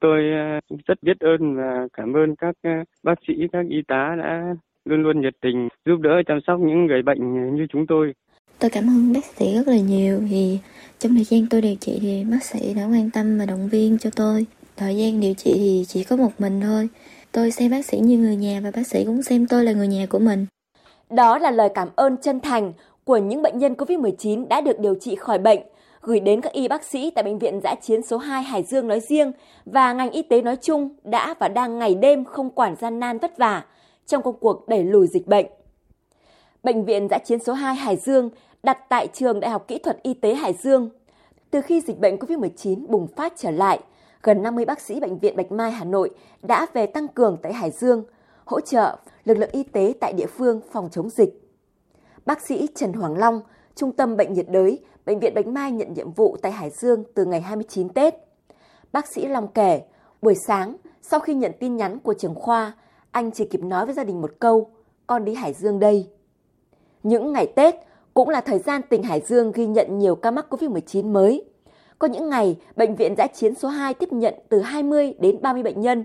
Tôi 0.00 0.18
ờ, 0.32 0.76
rất 0.86 1.02
biết 1.02 1.20
ơn 1.20 1.56
và 1.56 1.86
cảm 1.92 2.12
ơn 2.16 2.36
các 2.36 2.54
ờ, 2.62 2.70
bác 3.02 3.14
sĩ 3.28 3.34
các 3.52 3.66
y 3.68 3.82
tá 3.88 4.14
đã 4.18 4.54
luôn 4.84 5.02
luôn 5.02 5.20
nhiệt 5.20 5.34
tình 5.40 5.68
giúp 5.86 5.96
đỡ 6.00 6.10
chăm 6.26 6.38
sóc 6.46 6.60
những 6.60 6.86
người 6.86 7.02
bệnh 7.02 7.54
như 7.56 7.66
chúng 7.72 7.86
tôi. 7.86 8.12
Tôi 8.58 8.70
cảm 8.70 8.84
ơn 8.84 9.12
bác 9.12 9.24
sĩ 9.24 9.54
rất 9.54 9.68
là 9.68 9.78
nhiều 9.78 10.20
thì 10.30 10.58
trong 10.98 11.14
thời 11.14 11.24
gian 11.24 11.46
tôi 11.50 11.60
điều 11.60 11.74
trị 11.80 11.98
thì 12.02 12.24
bác 12.30 12.44
sĩ 12.44 12.74
đã 12.74 12.82
quan 12.82 13.10
tâm 13.10 13.38
và 13.38 13.46
động 13.46 13.68
viên 13.68 13.98
cho 13.98 14.10
tôi. 14.16 14.46
Thời 14.76 14.96
gian 14.96 15.20
điều 15.20 15.34
trị 15.34 15.52
thì 15.56 15.84
chỉ 15.88 16.04
có 16.04 16.16
một 16.16 16.30
mình 16.38 16.60
thôi. 16.60 16.88
Tôi 17.32 17.50
xem 17.50 17.70
bác 17.70 17.84
sĩ 17.84 17.98
như 17.98 18.18
người 18.18 18.36
nhà 18.36 18.60
và 18.64 18.70
bác 18.76 18.86
sĩ 18.86 19.04
cũng 19.04 19.22
xem 19.22 19.46
tôi 19.46 19.64
là 19.64 19.72
người 19.72 19.88
nhà 19.88 20.06
của 20.10 20.18
mình. 20.18 20.46
Đó 21.10 21.38
là 21.38 21.50
lời 21.50 21.68
cảm 21.74 21.88
ơn 21.96 22.16
chân 22.16 22.40
thành 22.40 22.72
của 23.08 23.16
những 23.16 23.42
bệnh 23.42 23.58
nhân 23.58 23.74
COVID-19 23.74 24.48
đã 24.48 24.60
được 24.60 24.78
điều 24.78 24.94
trị 24.94 25.14
khỏi 25.14 25.38
bệnh, 25.38 25.60
gửi 26.00 26.20
đến 26.20 26.40
các 26.40 26.52
y 26.52 26.68
bác 26.68 26.84
sĩ 26.84 27.10
tại 27.10 27.24
Bệnh 27.24 27.38
viện 27.38 27.60
Giã 27.62 27.74
chiến 27.82 28.02
số 28.02 28.16
2 28.16 28.42
Hải 28.42 28.62
Dương 28.62 28.88
nói 28.88 29.00
riêng 29.00 29.32
và 29.64 29.92
ngành 29.92 30.10
y 30.10 30.22
tế 30.22 30.42
nói 30.42 30.56
chung 30.56 30.88
đã 31.04 31.34
và 31.38 31.48
đang 31.48 31.78
ngày 31.78 31.94
đêm 31.94 32.24
không 32.24 32.50
quản 32.50 32.76
gian 32.76 33.00
nan 33.00 33.18
vất 33.18 33.38
vả 33.38 33.64
trong 34.06 34.22
công 34.22 34.38
cuộc 34.40 34.68
đẩy 34.68 34.84
lùi 34.84 35.06
dịch 35.06 35.26
bệnh. 35.26 35.46
Bệnh 36.62 36.84
viện 36.84 37.08
Giã 37.10 37.18
chiến 37.18 37.38
số 37.38 37.52
2 37.52 37.74
Hải 37.74 37.96
Dương 37.96 38.30
đặt 38.62 38.78
tại 38.88 39.06
trường 39.06 39.40
Đại 39.40 39.50
học 39.50 39.68
Kỹ 39.68 39.78
thuật 39.78 40.02
Y 40.02 40.14
tế 40.14 40.34
Hải 40.34 40.52
Dương. 40.52 40.88
Từ 41.50 41.60
khi 41.60 41.80
dịch 41.80 41.98
bệnh 41.98 42.16
COVID-19 42.16 42.86
bùng 42.88 43.06
phát 43.06 43.32
trở 43.36 43.50
lại, 43.50 43.80
gần 44.22 44.42
50 44.42 44.64
bác 44.64 44.80
sĩ 44.80 45.00
Bệnh 45.00 45.18
viện 45.18 45.36
Bạch 45.36 45.52
Mai 45.52 45.70
Hà 45.70 45.84
Nội 45.84 46.10
đã 46.42 46.66
về 46.72 46.86
tăng 46.86 47.08
cường 47.08 47.36
tại 47.42 47.52
Hải 47.52 47.70
Dương, 47.70 48.04
hỗ 48.44 48.60
trợ 48.60 48.96
lực 49.24 49.38
lượng 49.38 49.50
y 49.52 49.62
tế 49.62 49.92
tại 50.00 50.12
địa 50.12 50.26
phương 50.26 50.60
phòng 50.72 50.88
chống 50.92 51.10
dịch. 51.10 51.47
Bác 52.28 52.46
sĩ 52.46 52.68
Trần 52.74 52.92
Hoàng 52.92 53.18
Long, 53.18 53.40
Trung 53.74 53.92
tâm 53.92 54.16
Bệnh 54.16 54.32
nhiệt 54.32 54.46
đới, 54.48 54.78
Bệnh 55.06 55.18
viện 55.18 55.34
Bạch 55.34 55.46
Mai 55.46 55.72
nhận 55.72 55.92
nhiệm 55.92 56.12
vụ 56.12 56.36
tại 56.42 56.52
Hải 56.52 56.70
Dương 56.70 57.04
từ 57.14 57.24
ngày 57.24 57.40
29 57.40 57.88
Tết. 57.88 58.14
Bác 58.92 59.06
sĩ 59.14 59.26
Long 59.26 59.48
kể, 59.48 59.82
buổi 60.22 60.34
sáng, 60.46 60.76
sau 61.02 61.20
khi 61.20 61.34
nhận 61.34 61.52
tin 61.60 61.76
nhắn 61.76 61.98
của 61.98 62.14
trưởng 62.14 62.34
khoa, 62.34 62.72
anh 63.10 63.30
chỉ 63.30 63.44
kịp 63.44 63.60
nói 63.60 63.86
với 63.86 63.94
gia 63.94 64.04
đình 64.04 64.20
một 64.20 64.30
câu, 64.38 64.70
con 65.06 65.24
đi 65.24 65.34
Hải 65.34 65.52
Dương 65.52 65.80
đây. 65.80 66.06
Những 67.02 67.32
ngày 67.32 67.52
Tết 67.56 67.74
cũng 68.14 68.28
là 68.28 68.40
thời 68.40 68.58
gian 68.58 68.80
tỉnh 68.88 69.02
Hải 69.02 69.20
Dương 69.20 69.52
ghi 69.52 69.66
nhận 69.66 69.98
nhiều 69.98 70.14
ca 70.14 70.30
mắc 70.30 70.46
COVID-19 70.50 71.12
mới. 71.12 71.44
Có 71.98 72.08
những 72.08 72.28
ngày, 72.28 72.56
bệnh 72.76 72.94
viện 72.94 73.14
giã 73.18 73.26
chiến 73.26 73.54
số 73.54 73.68
2 73.68 73.94
tiếp 73.94 74.12
nhận 74.12 74.34
từ 74.48 74.60
20 74.60 75.14
đến 75.18 75.42
30 75.42 75.62
bệnh 75.62 75.80
nhân. 75.80 76.04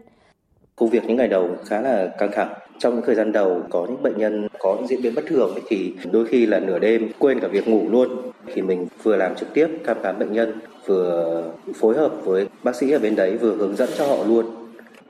Công 0.75 0.89
việc 0.89 1.03
những 1.07 1.17
ngày 1.17 1.27
đầu 1.27 1.49
khá 1.65 1.81
là 1.81 2.07
căng 2.19 2.31
thẳng 2.33 2.53
trong 2.79 2.95
những 2.95 3.03
thời 3.05 3.15
gian 3.15 3.31
đầu 3.31 3.61
có 3.69 3.85
những 3.89 4.03
bệnh 4.03 4.17
nhân 4.17 4.47
có 4.59 4.75
những 4.75 4.87
diễn 4.87 5.01
biến 5.01 5.15
bất 5.15 5.25
thường 5.27 5.55
thì 5.67 5.93
đôi 6.11 6.25
khi 6.25 6.45
là 6.45 6.59
nửa 6.59 6.79
đêm 6.79 7.11
quên 7.19 7.39
cả 7.39 7.47
việc 7.47 7.67
ngủ 7.67 7.81
luôn 7.89 8.09
thì 8.53 8.61
mình 8.61 8.87
vừa 9.03 9.15
làm 9.15 9.35
trực 9.35 9.53
tiếp 9.53 9.67
thăm 9.85 9.97
khám 10.03 10.19
bệnh 10.19 10.33
nhân, 10.33 10.59
vừa 10.85 11.43
phối 11.75 11.95
hợp 11.95 12.11
với 12.23 12.47
bác 12.63 12.75
sĩ 12.75 12.91
ở 12.91 12.99
bên 12.99 13.15
đấy, 13.15 13.37
vừa 13.37 13.55
hướng 13.55 13.75
dẫn 13.75 13.89
cho 13.97 14.07
họ 14.07 14.23
luôn 14.27 14.45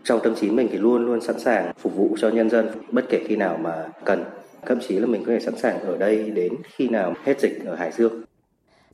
trong 0.04 0.20
tâm 0.24 0.36
trí 0.36 0.50
mình 0.50 0.68
thì 0.72 0.78
luôn 0.78 1.06
luôn 1.06 1.22
sẵn 1.22 1.40
sàng 1.40 1.72
phục 1.78 1.96
vụ 1.96 2.16
cho 2.18 2.30
nhân 2.30 2.50
dân, 2.50 2.70
bất 2.92 3.06
kể 3.10 3.24
khi 3.28 3.36
nào 3.36 3.58
mà 3.62 3.90
cần 4.06 4.24
thậm 4.66 4.80
chí 4.88 5.00
là 5.00 5.06
mình 5.06 5.24
có 5.26 5.32
thể 5.32 5.40
sẵn 5.40 5.56
sàng 5.58 5.80
ở 5.80 5.98
đây 5.98 6.30
đến 6.30 6.54
khi 6.64 6.88
nào 6.90 7.14
hết 7.24 7.40
dịch 7.40 7.66
ở 7.66 7.76
Hải 7.76 7.92
Dương. 7.92 8.24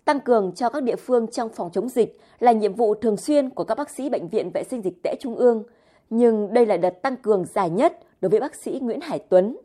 Tăng 0.05 0.19
cường 0.19 0.51
cho 0.55 0.69
các 0.69 0.83
địa 0.83 0.95
phương 0.95 1.27
trong 1.27 1.49
phòng 1.49 1.69
chống 1.73 1.89
dịch 1.89 2.19
là 2.39 2.51
nhiệm 2.51 2.73
vụ 2.73 2.95
thường 2.95 3.17
xuyên 3.17 3.49
của 3.49 3.63
các 3.63 3.77
bác 3.77 3.89
sĩ 3.89 4.09
Bệnh 4.09 4.27
viện 4.27 4.51
Vệ 4.53 4.63
sinh 4.63 4.81
Dịch 4.81 5.03
tễ 5.03 5.15
Trung 5.19 5.35
ương. 5.35 5.63
Nhưng 6.09 6.53
đây 6.53 6.65
là 6.65 6.77
đợt 6.77 7.01
tăng 7.01 7.17
cường 7.17 7.45
dài 7.45 7.69
nhất 7.69 7.99
đối 8.21 8.29
với 8.29 8.39
bác 8.39 8.55
sĩ 8.55 8.79
Nguyễn 8.81 9.01
Hải 9.01 9.19
Tuấn. 9.19 9.57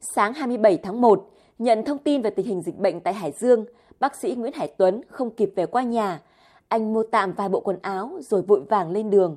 Sáng 0.00 0.32
27 0.34 0.78
tháng 0.82 1.00
1, 1.00 1.30
nhận 1.58 1.84
thông 1.84 1.98
tin 1.98 2.22
về 2.22 2.30
tình 2.30 2.46
hình 2.46 2.62
dịch 2.62 2.78
bệnh 2.78 3.00
tại 3.00 3.14
Hải 3.14 3.32
Dương, 3.32 3.64
bác 4.00 4.16
sĩ 4.16 4.34
Nguyễn 4.34 4.52
Hải 4.52 4.68
Tuấn 4.68 5.00
không 5.08 5.30
kịp 5.30 5.52
về 5.56 5.66
qua 5.66 5.82
nhà. 5.82 6.20
anh 6.68 6.92
mua 6.92 7.02
tạm 7.02 7.32
vài 7.32 7.48
bộ 7.48 7.60
quần 7.60 7.78
áo 7.82 8.18
rồi 8.20 8.42
vội 8.42 8.60
vàng 8.60 8.90
lên 8.90 9.10
đường. 9.10 9.36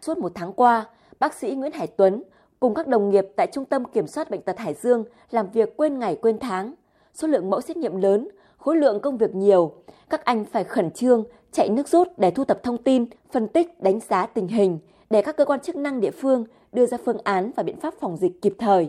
Suốt 0.00 0.18
một 0.18 0.32
tháng 0.34 0.52
qua, 0.52 0.86
bác 1.20 1.34
sĩ 1.34 1.50
Nguyễn 1.50 1.72
Hải 1.72 1.86
Tuấn 1.86 2.22
cùng 2.60 2.74
các 2.74 2.88
đồng 2.88 3.10
nghiệp 3.10 3.26
tại 3.36 3.46
Trung 3.52 3.64
tâm 3.64 3.84
Kiểm 3.84 4.06
soát 4.06 4.30
Bệnh 4.30 4.42
tật 4.42 4.58
Hải 4.58 4.74
Dương 4.74 5.04
làm 5.30 5.50
việc 5.50 5.76
quên 5.76 5.98
ngày 5.98 6.16
quên 6.22 6.38
tháng. 6.38 6.74
Số 7.14 7.28
lượng 7.28 7.50
mẫu 7.50 7.60
xét 7.60 7.76
nghiệm 7.76 7.96
lớn, 7.96 8.28
khối 8.56 8.76
lượng 8.76 9.00
công 9.00 9.16
việc 9.16 9.34
nhiều. 9.34 9.72
Các 10.10 10.24
anh 10.24 10.44
phải 10.44 10.64
khẩn 10.64 10.90
trương, 10.90 11.24
chạy 11.52 11.68
nước 11.68 11.88
rút 11.88 12.08
để 12.16 12.30
thu 12.30 12.44
thập 12.44 12.62
thông 12.62 12.82
tin, 12.82 13.06
phân 13.32 13.48
tích, 13.48 13.82
đánh 13.82 14.00
giá 14.00 14.26
tình 14.26 14.48
hình, 14.48 14.78
để 15.10 15.22
các 15.22 15.36
cơ 15.36 15.44
quan 15.44 15.60
chức 15.60 15.76
năng 15.76 16.00
địa 16.00 16.10
phương 16.10 16.44
đưa 16.72 16.86
ra 16.86 16.98
phương 17.04 17.18
án 17.24 17.50
và 17.56 17.62
biện 17.62 17.80
pháp 17.80 17.94
phòng 18.00 18.16
dịch 18.16 18.32
kịp 18.42 18.52
thời. 18.58 18.88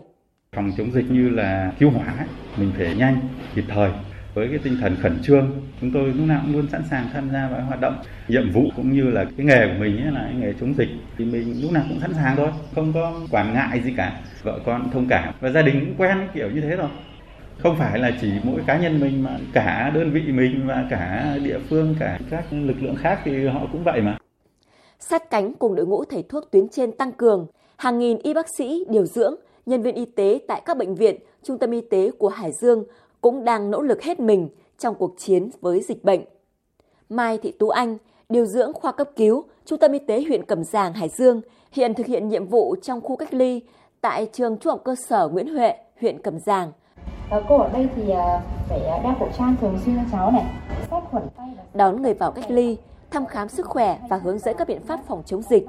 Phòng 0.56 0.70
chống 0.78 0.92
dịch 0.92 1.10
như 1.10 1.28
là 1.28 1.72
cứu 1.78 1.90
hỏa, 1.90 2.26
mình 2.56 2.72
phải 2.76 2.94
nhanh, 2.94 3.20
kịp 3.54 3.64
thời. 3.68 3.90
Với 4.34 4.48
cái 4.48 4.58
tinh 4.58 4.76
thần 4.80 4.96
khẩn 5.02 5.18
trương 5.22 5.50
chúng 5.80 5.90
tôi 5.94 6.04
lúc 6.04 6.26
nào 6.26 6.40
cũng 6.44 6.52
luôn 6.56 6.66
sẵn 6.72 6.82
sàng 6.90 7.08
tham 7.12 7.30
gia 7.32 7.48
vào 7.48 7.60
hoạt 7.60 7.80
động. 7.80 8.02
Nhiệm 8.28 8.52
vụ 8.52 8.62
cũng 8.76 8.92
như 8.92 9.02
là 9.02 9.24
cái 9.36 9.46
nghề 9.46 9.66
của 9.66 9.80
mình 9.80 10.02
ấy 10.02 10.12
là 10.12 10.20
cái 10.20 10.34
nghề 10.34 10.52
chống 10.60 10.74
dịch 10.78 10.88
thì 11.18 11.24
mình 11.24 11.62
lúc 11.62 11.72
nào 11.72 11.84
cũng 11.88 12.00
sẵn 12.00 12.14
sàng 12.14 12.36
thôi 12.36 12.48
không 12.74 12.92
có 12.92 13.12
quản 13.30 13.54
ngại 13.54 13.80
gì 13.84 13.94
cả. 13.96 14.20
Vợ 14.42 14.60
con 14.66 14.90
thông 14.92 15.06
cảm. 15.08 15.34
Và 15.40 15.50
gia 15.50 15.62
đình 15.62 15.80
cũng 15.80 15.94
quen 15.98 16.28
kiểu 16.34 16.50
như 16.50 16.60
thế 16.60 16.76
rồi. 16.76 16.88
Không 17.58 17.76
phải 17.76 17.98
là 17.98 18.10
chỉ 18.20 18.32
mỗi 18.44 18.60
cá 18.66 18.78
nhân 18.78 19.00
mình 19.00 19.22
mà 19.22 19.38
cả 19.52 19.90
đơn 19.94 20.10
vị 20.10 20.22
mình 20.32 20.66
và 20.66 20.86
cả 20.90 21.36
địa 21.44 21.58
phương 21.68 21.94
cả 22.00 22.18
các 22.30 22.44
lực 22.50 22.82
lượng 22.82 22.96
khác 22.96 23.20
thì 23.24 23.46
họ 23.46 23.60
cũng 23.72 23.84
vậy 23.84 24.00
mà. 24.00 24.18
Sát 24.98 25.30
cánh 25.30 25.54
cùng 25.54 25.74
đội 25.74 25.86
ngũ 25.86 26.04
thầy 26.04 26.24
thuốc 26.28 26.48
tuyến 26.50 26.68
trên 26.68 26.92
tăng 26.92 27.12
cường 27.12 27.46
hàng 27.80 27.98
nghìn 27.98 28.18
y 28.18 28.34
bác 28.34 28.46
sĩ 28.58 28.84
điều 28.88 29.06
dưỡng 29.06 29.34
nhân 29.66 29.82
viên 29.82 29.94
y 29.94 30.04
tế 30.04 30.40
tại 30.48 30.62
các 30.64 30.76
bệnh 30.76 30.94
viện 30.94 31.16
trung 31.42 31.58
tâm 31.58 31.70
y 31.70 31.80
tế 31.80 32.10
của 32.18 32.28
Hải 32.28 32.52
Dương 32.52 32.84
cũng 33.20 33.44
đang 33.44 33.70
nỗ 33.70 33.82
lực 33.82 34.02
hết 34.02 34.20
mình 34.20 34.48
trong 34.78 34.94
cuộc 34.94 35.14
chiến 35.18 35.50
với 35.60 35.80
dịch 35.88 36.04
bệnh. 36.04 36.20
Mai 37.08 37.38
Thị 37.38 37.52
Tú 37.58 37.68
Anh, 37.68 37.96
điều 38.28 38.46
dưỡng 38.46 38.72
khoa 38.72 38.92
cấp 38.92 39.08
cứu, 39.16 39.44
Trung 39.64 39.78
tâm 39.78 39.92
Y 39.92 39.98
tế 39.98 40.22
huyện 40.22 40.44
Cẩm 40.44 40.64
Giàng, 40.64 40.92
Hải 40.92 41.08
Dương, 41.08 41.40
hiện 41.72 41.94
thực 41.94 42.06
hiện 42.06 42.28
nhiệm 42.28 42.46
vụ 42.46 42.76
trong 42.82 43.00
khu 43.00 43.16
cách 43.16 43.34
ly 43.34 43.62
tại 44.00 44.26
trường 44.32 44.58
trung 44.58 44.70
học 44.70 44.80
cơ 44.84 44.94
sở 45.08 45.28
Nguyễn 45.28 45.54
Huệ, 45.54 45.74
huyện 46.00 46.22
Cẩm 46.22 46.38
Giàng. 46.38 46.72
À, 47.30 47.40
cô 47.48 47.58
ở 47.58 47.68
đây 47.72 47.88
thì 47.96 48.10
à, 48.10 48.42
phải 48.68 48.80
đeo 48.80 49.14
khẩu 49.18 49.28
trang 49.38 49.56
thường 49.60 49.78
xuyên 49.84 49.96
cho 49.96 50.02
cháu 50.12 50.30
này, 50.30 50.44
sát 50.90 51.00
khuẩn 51.10 51.22
tay. 51.36 51.48
Đón 51.74 52.02
người 52.02 52.14
vào 52.14 52.32
cách 52.32 52.50
ly, 52.50 52.76
thăm 53.10 53.26
khám 53.26 53.48
sức 53.48 53.66
khỏe 53.66 53.98
và 54.10 54.16
hướng 54.16 54.38
dẫn 54.38 54.56
các 54.58 54.68
biện 54.68 54.82
pháp 54.82 55.00
phòng 55.08 55.22
chống 55.26 55.42
dịch, 55.42 55.66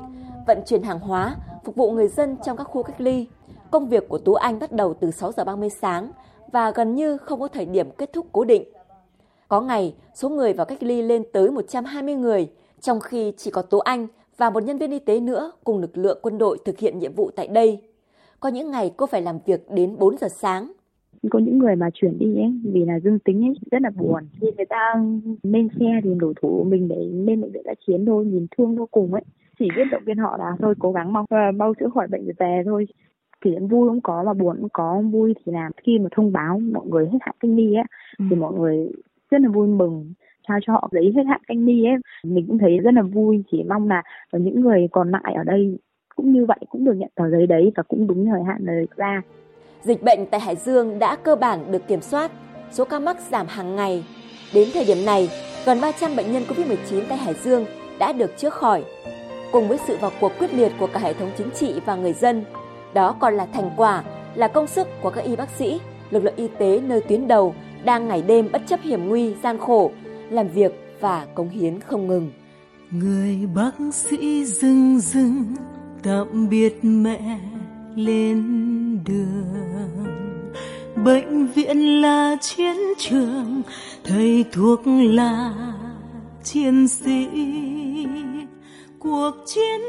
vận 0.48 0.62
chuyển 0.66 0.84
hàng 0.84 1.00
hóa, 1.00 1.36
phục 1.64 1.76
vụ 1.76 1.92
người 1.92 2.08
dân 2.08 2.36
trong 2.46 2.58
các 2.58 2.64
khu 2.64 2.84
cách 2.84 3.02
ly. 3.02 3.28
Công 3.72 3.90
việc 3.90 4.10
của 4.10 4.18
Tú 4.18 4.34
Anh 4.34 4.60
bắt 4.60 4.72
đầu 4.72 4.94
từ 4.94 5.12
6 5.12 5.32
giờ 5.32 5.44
30 5.44 5.70
sáng 5.70 6.12
và 6.52 6.72
gần 6.72 6.96
như 6.96 7.18
không 7.18 7.40
có 7.40 7.48
thời 7.48 7.66
điểm 7.66 7.88
kết 7.98 8.14
thúc 8.14 8.26
cố 8.32 8.44
định. 8.44 8.64
Có 9.48 9.62
ngày, 9.62 9.96
số 10.14 10.30
người 10.30 10.54
vào 10.54 10.66
cách 10.66 10.84
ly 10.84 11.02
lên 11.02 11.24
tới 11.34 11.52
120 11.52 12.16
người, 12.16 12.50
trong 12.82 13.00
khi 13.00 13.34
chỉ 13.38 13.52
có 13.52 13.62
tú 13.62 13.80
Anh 13.80 14.08
và 14.38 14.50
một 14.50 14.64
nhân 14.64 14.78
viên 14.78 14.92
y 14.92 15.00
tế 15.00 15.20
nữa 15.20 15.52
cùng 15.64 15.80
lực 15.80 15.98
lượng 15.98 16.20
quân 16.22 16.38
đội 16.38 16.58
thực 16.66 16.80
hiện 16.80 17.00
nhiệm 17.00 17.14
vụ 17.16 17.32
tại 17.36 17.48
đây. 17.48 17.82
Có 18.40 18.50
những 18.50 18.72
ngày 18.72 18.94
cô 18.98 19.06
phải 19.06 19.22
làm 19.22 19.40
việc 19.46 19.72
đến 19.72 19.96
4 20.00 20.18
giờ 20.18 20.28
sáng. 20.28 20.72
Có 21.30 21.40
những 21.40 21.58
người 21.58 21.76
mà 21.76 21.90
chuyển 21.94 22.20
đi 22.20 22.36
ấy, 22.36 22.54
vì 22.64 22.86
là 22.86 23.00
dương 23.00 23.20
tính 23.20 23.46
ấy, 23.46 23.54
rất 23.72 23.82
là 23.82 23.90
buồn. 23.90 24.24
Khi 24.42 24.48
người 24.58 24.66
ta 24.66 24.96
lên 25.44 25.68
xe 25.80 25.86
thì 26.04 26.10
đổ 26.18 26.34
thủ 26.42 26.66
mình 26.70 26.88
để 26.88 27.10
lên 27.12 27.42
bệnh 27.42 27.52
viện 27.52 27.64
đã 27.66 27.74
chiến 27.88 28.06
thôi, 28.06 28.26
nhìn 28.26 28.48
thương 28.58 28.76
vô 28.76 28.88
cùng 28.92 29.14
ấy. 29.14 29.24
Chỉ 29.62 29.68
biết 29.76 29.84
động 29.92 30.04
viên 30.06 30.18
họ 30.18 30.38
là 30.38 30.52
thôi 30.60 30.74
cố 30.80 30.92
gắng 30.92 31.14
mong 31.14 31.26
bao 31.58 31.74
chữa 31.80 31.90
khỏi 31.94 32.08
bệnh 32.08 32.26
về 32.40 32.62
thôi. 32.66 32.88
Kỷ 33.42 33.52
niệm 33.52 33.68
vui 33.68 33.90
cũng 33.90 34.02
có 34.02 34.24
mà 34.24 34.34
buồn 34.34 34.58
cũng 34.62 34.70
có 34.74 35.02
vui 35.12 35.34
thì 35.46 35.52
là 35.52 35.70
khi 35.84 36.00
mà 36.00 36.10
thông 36.16 36.32
báo 36.32 36.60
mọi 36.74 36.86
người 36.88 37.06
hết 37.06 37.18
hạn 37.22 37.36
cách 37.40 37.52
ly 37.54 37.74
á 37.74 37.84
ừ. 38.18 38.26
thì 38.30 38.36
mọi 38.36 38.54
người 38.54 38.92
rất 39.32 39.42
là 39.42 39.50
vui 39.50 39.68
mừng 39.68 40.14
trao 40.48 40.60
cho 40.62 40.74
họ 40.74 40.90
giấy 40.92 41.14
hết 41.16 41.24
hạn 41.28 41.42
cách 41.48 41.58
ly 41.58 41.86
ấy 41.86 41.96
mình 42.24 42.46
cũng 42.48 42.58
thấy 42.58 42.80
rất 42.80 42.94
là 42.94 43.02
vui 43.02 43.44
chỉ 43.52 43.64
mong 43.64 43.90
là 43.90 44.04
những 44.32 44.62
người 44.62 44.88
còn 44.92 45.12
lại 45.12 45.34
ở 45.38 45.44
đây 45.44 45.78
cũng 46.16 46.34
như 46.34 46.46
vậy 46.46 46.58
cũng 46.70 46.86
được 46.86 46.94
nhận 46.94 47.10
tờ 47.16 47.30
giấy 47.30 47.48
đấy 47.48 47.72
và 47.76 47.84
cũng 47.84 48.08
đúng 48.08 48.26
thời 48.26 48.44
hạn 48.44 48.58
lời 48.62 48.88
ra. 48.96 49.22
Dịch 49.82 50.04
bệnh 50.04 50.26
tại 50.32 50.40
Hải 50.40 50.56
Dương 50.56 51.00
đã 51.00 51.16
cơ 51.16 51.36
bản 51.36 51.72
được 51.72 51.88
kiểm 51.88 52.02
soát 52.02 52.32
số 52.72 52.86
ca 52.86 53.00
mắc 53.00 53.18
giảm 53.20 53.46
hàng 53.50 53.76
ngày. 53.76 54.04
Đến 54.54 54.68
thời 54.74 54.86
điểm 54.86 55.06
này 55.06 55.30
gần 55.66 55.78
300 55.82 56.12
bệnh 56.18 56.32
nhân 56.32 56.44
Covid-19 56.44 57.02
tại 57.10 57.18
Hải 57.18 57.34
Dương 57.34 57.66
đã 58.00 58.14
được 58.14 58.38
chữa 58.38 58.50
khỏi 58.50 58.84
cùng 59.52 59.68
với 59.68 59.78
sự 59.88 59.98
vào 60.02 60.12
cuộc 60.20 60.32
quyết 60.40 60.54
liệt 60.54 60.72
của 60.80 60.88
cả 60.88 61.00
hệ 61.00 61.14
thống 61.14 61.32
chính 61.38 61.50
trị 61.52 61.74
và 61.86 61.96
người 61.96 62.14
dân. 62.14 62.44
Đó 62.94 63.16
còn 63.20 63.34
là 63.34 63.46
thành 63.46 63.72
quả, 63.78 64.04
là 64.36 64.48
công 64.48 64.68
sức 64.68 64.88
của 65.02 65.10
các 65.10 65.22
y 65.22 65.36
bác 65.36 65.50
sĩ, 65.50 65.80
lực 66.10 66.24
lượng 66.24 66.36
y 66.36 66.48
tế 66.60 66.80
nơi 66.80 67.02
tuyến 67.02 67.28
đầu 67.28 67.56
đang 67.84 68.08
ngày 68.08 68.22
đêm 68.22 68.50
bất 68.52 68.62
chấp 68.68 68.80
hiểm 68.84 69.10
nguy, 69.10 69.34
gian 69.44 69.58
khổ, 69.58 69.92
làm 70.30 70.48
việc 70.48 70.72
và 71.00 71.26
cống 71.36 71.50
hiến 71.50 71.80
không 71.80 72.08
ngừng. 72.08 72.32
Người 72.92 73.40
bác 73.56 73.72
sĩ 73.94 74.46
dưng 74.46 75.00
dưng 75.00 75.56
tạm 76.04 76.50
biệt 76.50 76.80
mẹ 76.82 77.40
lên 77.96 78.44
đường. 79.06 80.06
Bệnh 80.96 81.48
viện 81.48 82.02
là 82.02 82.36
chiến 82.42 82.76
trường 82.98 83.62
thầy 84.04 84.46
thuốc 84.52 84.82
là 84.86 85.54
chiến 86.44 86.88
sĩ 86.88 87.28
cuộc 89.04 89.32
chiến 89.46 89.82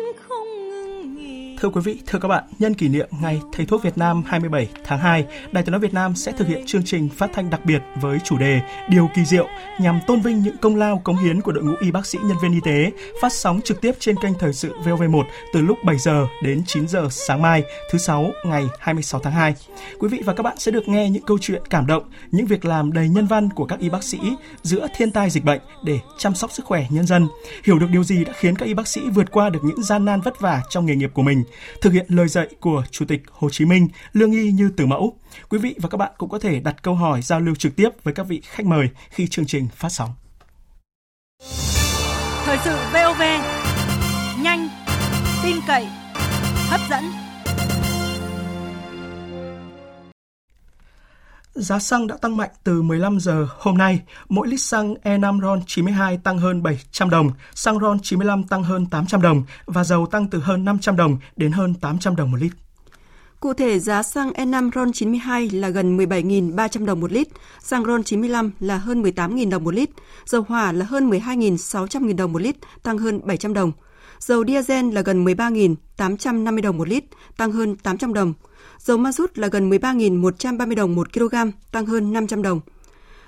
Thưa 1.62 1.68
quý 1.68 1.80
vị, 1.84 1.98
thưa 2.06 2.18
các 2.18 2.28
bạn, 2.28 2.44
nhân 2.58 2.74
kỷ 2.74 2.88
niệm 2.88 3.08
Ngày 3.20 3.40
Thầy 3.52 3.66
thuốc 3.66 3.82
Việt 3.82 3.98
Nam 3.98 4.22
27 4.26 4.68
tháng 4.84 4.98
2, 4.98 5.26
Đài 5.52 5.64
Tiếng 5.64 5.72
nói 5.72 5.80
Việt 5.80 5.94
Nam 5.94 6.14
sẽ 6.14 6.32
thực 6.32 6.48
hiện 6.48 6.66
chương 6.66 6.84
trình 6.84 7.08
phát 7.08 7.30
thanh 7.34 7.50
đặc 7.50 7.64
biệt 7.64 7.82
với 8.00 8.18
chủ 8.24 8.38
đề 8.38 8.60
Điều 8.88 9.08
kỳ 9.14 9.24
diệu 9.24 9.48
nhằm 9.80 10.00
tôn 10.06 10.20
vinh 10.20 10.42
những 10.42 10.56
công 10.56 10.76
lao 10.76 11.00
cống 11.04 11.16
hiến 11.16 11.40
của 11.40 11.52
đội 11.52 11.64
ngũ 11.64 11.74
y 11.80 11.90
bác 11.90 12.06
sĩ 12.06 12.18
nhân 12.22 12.36
viên 12.42 12.52
y 12.52 12.60
tế, 12.64 12.90
phát 13.20 13.32
sóng 13.32 13.60
trực 13.64 13.80
tiếp 13.80 13.92
trên 13.98 14.16
kênh 14.16 14.32
thời 14.38 14.52
sự 14.52 14.72
VOV1 14.84 15.22
từ 15.52 15.60
lúc 15.60 15.78
7 15.84 15.98
giờ 15.98 16.26
đến 16.42 16.62
9 16.66 16.88
giờ 16.88 17.08
sáng 17.10 17.42
mai, 17.42 17.62
thứ 17.90 17.98
sáu 17.98 18.30
ngày 18.44 18.64
26 18.78 19.20
tháng 19.20 19.32
2. 19.32 19.54
Quý 19.98 20.08
vị 20.08 20.22
và 20.24 20.34
các 20.34 20.42
bạn 20.42 20.58
sẽ 20.58 20.70
được 20.70 20.88
nghe 20.88 21.10
những 21.10 21.22
câu 21.26 21.38
chuyện 21.40 21.62
cảm 21.70 21.86
động, 21.86 22.02
những 22.30 22.46
việc 22.46 22.64
làm 22.64 22.92
đầy 22.92 23.08
nhân 23.08 23.26
văn 23.26 23.48
của 23.50 23.64
các 23.64 23.78
y 23.78 23.88
bác 23.88 24.02
sĩ 24.02 24.18
giữa 24.62 24.86
thiên 24.96 25.10
tai 25.10 25.30
dịch 25.30 25.44
bệnh 25.44 25.60
để 25.84 25.98
chăm 26.18 26.34
sóc 26.34 26.52
sức 26.52 26.64
khỏe 26.66 26.86
nhân 26.90 27.06
dân, 27.06 27.28
hiểu 27.64 27.78
được 27.78 27.90
điều 27.90 28.04
gì 28.04 28.24
đã 28.24 28.32
khiến 28.36 28.56
các 28.56 28.66
y 28.66 28.74
bác 28.74 28.88
sĩ 28.88 29.00
vượt 29.14 29.30
qua 29.30 29.50
được 29.50 29.60
những 29.62 29.82
gian 29.82 30.04
nan 30.04 30.20
vất 30.20 30.40
vả 30.40 30.62
trong 30.70 30.86
nghề 30.86 30.96
nghiệp 30.96 31.10
của 31.14 31.22
mình 31.22 31.44
thực 31.80 31.92
hiện 31.92 32.06
lời 32.08 32.28
dạy 32.28 32.48
của 32.60 32.84
Chủ 32.90 33.04
tịch 33.04 33.22
Hồ 33.30 33.50
Chí 33.50 33.64
Minh, 33.64 33.88
lương 34.12 34.32
y 34.32 34.52
như 34.52 34.70
từ 34.76 34.86
mẫu. 34.86 35.18
Quý 35.48 35.58
vị 35.58 35.74
và 35.78 35.88
các 35.88 35.98
bạn 35.98 36.12
cũng 36.18 36.28
có 36.30 36.38
thể 36.38 36.60
đặt 36.60 36.82
câu 36.82 36.94
hỏi 36.94 37.22
giao 37.22 37.40
lưu 37.40 37.54
trực 37.54 37.76
tiếp 37.76 37.88
với 38.02 38.14
các 38.14 38.26
vị 38.28 38.40
khách 38.44 38.66
mời 38.66 38.88
khi 39.10 39.26
chương 39.26 39.46
trình 39.46 39.68
phát 39.76 39.88
sóng. 39.88 40.10
Thời 42.44 42.58
sự 42.64 42.76
VOV, 42.92 43.22
nhanh, 44.42 44.68
tin 45.42 45.56
cậy, 45.66 45.86
hấp 46.68 46.80
dẫn. 46.90 47.21
Giá 51.54 51.78
xăng 51.78 52.06
đã 52.06 52.16
tăng 52.16 52.36
mạnh 52.36 52.50
từ 52.64 52.82
15 52.82 53.20
giờ 53.20 53.46
hôm 53.58 53.78
nay. 53.78 54.00
Mỗi 54.28 54.48
lít 54.48 54.60
xăng 54.60 54.94
E5 54.94 55.40
RON 55.40 55.60
92 55.66 56.18
tăng 56.18 56.38
hơn 56.38 56.62
700 56.62 57.10
đồng, 57.10 57.30
xăng 57.54 57.78
RON 57.78 57.98
95 58.02 58.44
tăng 58.44 58.62
hơn 58.62 58.86
800 58.86 59.22
đồng 59.22 59.42
và 59.66 59.84
dầu 59.84 60.06
tăng 60.06 60.26
từ 60.26 60.38
hơn 60.38 60.64
500 60.64 60.96
đồng 60.96 61.18
đến 61.36 61.52
hơn 61.52 61.74
800 61.74 62.16
đồng 62.16 62.30
một 62.30 62.36
lít. 62.40 62.52
Cụ 63.40 63.54
thể, 63.54 63.78
giá 63.78 64.02
xăng 64.02 64.30
E5 64.30 64.70
RON 64.74 64.92
92 64.92 65.50
là 65.50 65.68
gần 65.68 65.96
17.300 65.96 66.86
đồng 66.86 67.00
một 67.00 67.12
lít, 67.12 67.28
xăng 67.62 67.84
RON 67.84 68.02
95 68.02 68.50
là 68.60 68.76
hơn 68.76 69.02
18.000 69.02 69.50
đồng 69.50 69.64
một 69.64 69.74
lít, 69.74 69.90
dầu 70.26 70.44
hỏa 70.48 70.72
là 70.72 70.84
hơn 70.84 71.10
12.600.000 71.10 72.16
đồng 72.16 72.32
một 72.32 72.42
lít, 72.42 72.56
tăng 72.82 72.98
hơn 72.98 73.20
700 73.24 73.54
đồng. 73.54 73.72
Dầu 74.18 74.44
diesel 74.44 74.92
là 74.92 75.00
gần 75.00 75.24
13.850 75.24 76.62
đồng 76.62 76.78
một 76.78 76.88
lít, 76.88 77.04
tăng 77.36 77.52
hơn 77.52 77.76
800 77.76 78.14
đồng 78.14 78.34
dầu 78.84 78.96
ma 78.96 79.12
rút 79.12 79.38
là 79.38 79.48
gần 79.48 79.70
13.130 79.70 80.74
đồng 80.74 80.94
1 80.94 81.12
kg, 81.12 81.34
tăng 81.72 81.86
hơn 81.86 82.12
500 82.12 82.42
đồng. 82.42 82.60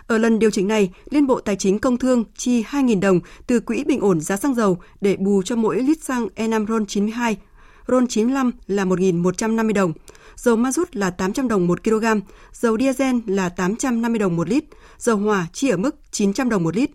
Ở 0.06 0.18
lần 0.18 0.38
điều 0.38 0.50
chỉnh 0.50 0.68
này, 0.68 0.90
Liên 1.10 1.26
Bộ 1.26 1.40
Tài 1.40 1.56
chính 1.56 1.78
Công 1.78 1.96
Thương 1.96 2.24
chi 2.36 2.62
2.000 2.62 3.00
đồng 3.00 3.20
từ 3.46 3.60
quỹ 3.60 3.84
bình 3.84 4.00
ổn 4.00 4.20
giá 4.20 4.36
xăng 4.36 4.54
dầu 4.54 4.78
để 5.00 5.16
bù 5.16 5.42
cho 5.42 5.56
mỗi 5.56 5.82
lít 5.82 6.02
xăng 6.02 6.28
E5 6.36 6.66
RON 6.66 6.86
92. 6.86 7.36
RON 7.88 8.06
95 8.06 8.50
là 8.66 8.84
1.150 8.84 9.72
đồng, 9.72 9.92
dầu 10.36 10.56
ma 10.56 10.72
rút 10.72 10.96
là 10.96 11.10
800 11.10 11.48
đồng 11.48 11.66
1 11.66 11.84
kg, 11.84 12.04
dầu 12.52 12.78
diesel 12.78 13.16
là 13.26 13.48
850 13.48 14.18
đồng 14.18 14.36
1 14.36 14.48
lít, 14.48 14.64
dầu 14.98 15.16
hỏa 15.16 15.46
chi 15.52 15.68
ở 15.68 15.76
mức 15.76 15.96
900 16.10 16.48
đồng 16.48 16.62
1 16.62 16.76
lít. 16.76 16.90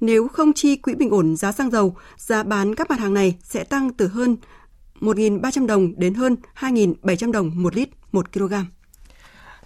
Nếu 0.00 0.28
không 0.28 0.52
chi 0.52 0.76
quỹ 0.76 0.94
bình 0.94 1.10
ổn 1.10 1.36
giá 1.36 1.52
xăng 1.52 1.70
dầu, 1.70 1.96
giá 2.16 2.42
bán 2.42 2.74
các 2.74 2.90
mặt 2.90 2.98
hàng 2.98 3.14
này 3.14 3.36
sẽ 3.42 3.64
tăng 3.64 3.92
từ 3.92 4.06
hơn 4.06 4.36
1.300 5.02 5.66
đồng 5.66 5.92
đến 5.96 6.14
hơn 6.14 6.36
2.700 6.58 7.32
đồng 7.32 7.50
một 7.54 7.76
lít 7.76 7.88
1 8.12 8.32
kg. 8.32 8.54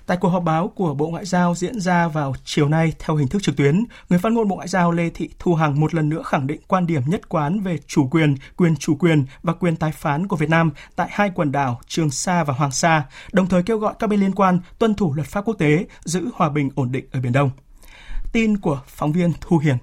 Tại 0.06 0.16
cuộc 0.20 0.28
họp 0.28 0.42
báo 0.42 0.68
của 0.68 0.94
Bộ 0.94 1.08
Ngoại 1.08 1.24
giao 1.24 1.54
diễn 1.54 1.80
ra 1.80 2.08
vào 2.08 2.34
chiều 2.44 2.68
nay 2.68 2.92
theo 2.98 3.16
hình 3.16 3.28
thức 3.28 3.42
trực 3.42 3.56
tuyến, 3.56 3.84
người 4.08 4.18
phát 4.18 4.32
ngôn 4.32 4.48
Bộ 4.48 4.56
Ngoại 4.56 4.68
giao 4.68 4.92
Lê 4.92 5.10
Thị 5.10 5.30
Thu 5.38 5.54
Hằng 5.54 5.80
một 5.80 5.94
lần 5.94 6.08
nữa 6.08 6.22
khẳng 6.26 6.46
định 6.46 6.60
quan 6.68 6.86
điểm 6.86 7.02
nhất 7.06 7.28
quán 7.28 7.60
về 7.60 7.78
chủ 7.86 8.08
quyền, 8.08 8.34
quyền 8.56 8.76
chủ 8.76 8.96
quyền 8.96 9.24
và 9.42 9.52
quyền 9.52 9.76
tái 9.76 9.92
phán 9.92 10.26
của 10.26 10.36
Việt 10.36 10.50
Nam 10.50 10.70
tại 10.96 11.08
hai 11.10 11.30
quần 11.34 11.52
đảo 11.52 11.80
Trường 11.86 12.10
Sa 12.10 12.44
và 12.44 12.54
Hoàng 12.54 12.70
Sa, 12.70 13.04
đồng 13.32 13.46
thời 13.46 13.62
kêu 13.62 13.78
gọi 13.78 13.94
các 13.98 14.06
bên 14.06 14.20
liên 14.20 14.34
quan 14.34 14.60
tuân 14.78 14.94
thủ 14.94 15.14
luật 15.14 15.26
pháp 15.26 15.44
quốc 15.44 15.54
tế, 15.58 15.86
giữ 16.04 16.28
hòa 16.34 16.48
bình 16.48 16.70
ổn 16.74 16.92
định 16.92 17.04
ở 17.12 17.20
Biển 17.20 17.32
Đông. 17.32 17.50
Tin 18.32 18.56
của 18.56 18.80
phóng 18.86 19.12
viên 19.12 19.32
Thu 19.40 19.58
Hiền 19.58 19.76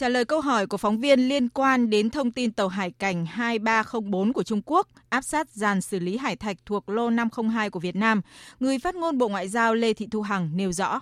Trả 0.00 0.08
lời 0.08 0.24
câu 0.24 0.40
hỏi 0.40 0.66
của 0.66 0.76
phóng 0.76 1.00
viên 1.00 1.20
liên 1.20 1.48
quan 1.48 1.90
đến 1.90 2.10
thông 2.10 2.32
tin 2.32 2.52
tàu 2.52 2.68
hải 2.68 2.90
cảnh 2.90 3.26
2304 3.26 4.32
của 4.32 4.42
Trung 4.42 4.62
Quốc 4.66 4.88
áp 5.08 5.20
sát 5.20 5.48
dàn 5.50 5.80
xử 5.80 5.98
lý 5.98 6.16
hải 6.16 6.36
thạch 6.36 6.56
thuộc 6.66 6.88
lô 6.88 7.10
502 7.10 7.70
của 7.70 7.80
Việt 7.80 7.96
Nam, 7.96 8.20
người 8.60 8.78
phát 8.78 8.94
ngôn 8.94 9.18
Bộ 9.18 9.28
Ngoại 9.28 9.48
giao 9.48 9.74
Lê 9.74 9.92
Thị 9.92 10.08
Thu 10.10 10.20
Hằng 10.20 10.50
nêu 10.54 10.72
rõ. 10.72 11.00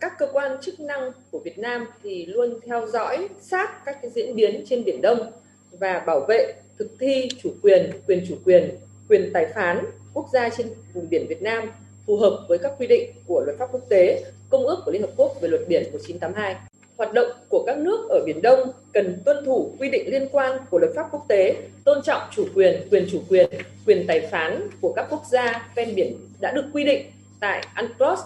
Các 0.00 0.12
cơ 0.18 0.26
quan 0.32 0.56
chức 0.62 0.80
năng 0.80 1.10
của 1.30 1.40
Việt 1.44 1.58
Nam 1.58 1.86
thì 2.02 2.26
luôn 2.26 2.60
theo 2.66 2.86
dõi 2.86 3.28
sát 3.40 3.84
các 3.84 3.98
cái 4.02 4.10
diễn 4.10 4.36
biến 4.36 4.64
trên 4.68 4.84
Biển 4.84 5.00
Đông 5.00 5.32
và 5.80 6.02
bảo 6.06 6.26
vệ 6.28 6.54
thực 6.78 6.90
thi 7.00 7.28
chủ 7.42 7.50
quyền, 7.62 7.90
quyền 8.06 8.24
chủ 8.28 8.36
quyền, 8.44 8.70
quyền 9.08 9.30
tài 9.34 9.46
phán 9.54 9.84
quốc 10.14 10.28
gia 10.32 10.48
trên 10.48 10.66
vùng 10.94 11.08
biển 11.10 11.26
Việt 11.28 11.42
Nam 11.42 11.64
phù 12.06 12.16
hợp 12.16 12.44
với 12.48 12.58
các 12.58 12.72
quy 12.78 12.86
định 12.86 13.10
của 13.26 13.42
luật 13.46 13.58
pháp 13.58 13.66
quốc 13.72 13.82
tế, 13.88 14.24
Công 14.50 14.66
ước 14.66 14.82
của 14.84 14.90
Liên 14.92 15.02
Hợp 15.02 15.12
Quốc 15.16 15.40
về 15.40 15.48
luật 15.48 15.62
biển 15.68 15.82
1982 15.92 16.56
hoạt 17.00 17.12
động 17.12 17.30
của 17.48 17.64
các 17.66 17.78
nước 17.78 18.08
ở 18.08 18.22
Biển 18.26 18.42
Đông 18.42 18.72
cần 18.92 19.22
tuân 19.24 19.44
thủ 19.44 19.74
quy 19.78 19.90
định 19.90 20.10
liên 20.10 20.28
quan 20.32 20.58
của 20.70 20.78
luật 20.78 20.92
pháp 20.96 21.06
quốc 21.10 21.24
tế, 21.28 21.56
tôn 21.84 22.02
trọng 22.02 22.22
chủ 22.36 22.46
quyền, 22.54 22.88
quyền 22.90 23.08
chủ 23.12 23.22
quyền, 23.28 23.48
quyền 23.86 24.06
tài 24.06 24.20
phán 24.20 24.68
của 24.80 24.92
các 24.96 25.06
quốc 25.10 25.22
gia 25.30 25.68
ven 25.76 25.94
biển 25.94 26.16
đã 26.40 26.52
được 26.52 26.64
quy 26.72 26.84
định 26.84 27.06
tại 27.40 27.66
UNCLOS, 27.76 28.20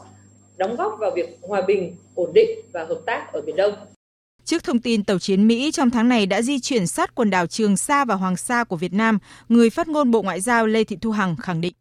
đóng 0.57 0.77
góp 0.77 0.97
vào 0.99 1.11
việc 1.17 1.39
hòa 1.43 1.63
bình, 1.63 1.97
ổn 2.15 2.33
định 2.35 2.51
và 2.73 2.85
hợp 2.85 3.01
tác 3.07 3.33
ở 3.33 3.41
Biển 3.41 3.57
Đông. 3.57 3.75
Trước 4.45 4.65
thông 4.65 4.81
tin 4.81 5.05
tàu 5.05 5.19
chiến 5.19 5.49
Mỹ 5.49 5.71
trong 5.73 5.91
tháng 5.91 6.09
này 6.09 6.27
đã 6.27 6.43
di 6.43 6.61
chuyển 6.61 6.87
sát 6.87 7.15
quần 7.15 7.31
đảo 7.31 7.47
Trường 7.47 7.77
Sa 7.77 8.05
và 8.05 8.15
Hoàng 8.15 8.37
Sa 8.37 8.65
của 8.65 8.77
Việt 8.77 8.93
Nam, 8.93 9.19
người 9.49 9.71
phát 9.71 9.89
ngôn 9.89 10.11
Bộ 10.11 10.23
Ngoại 10.23 10.41
giao 10.41 10.67
Lê 10.67 10.85
Thị 10.85 10.97
Thu 11.01 11.11
Hằng 11.11 11.37
khẳng 11.37 11.61
định. 11.61 11.75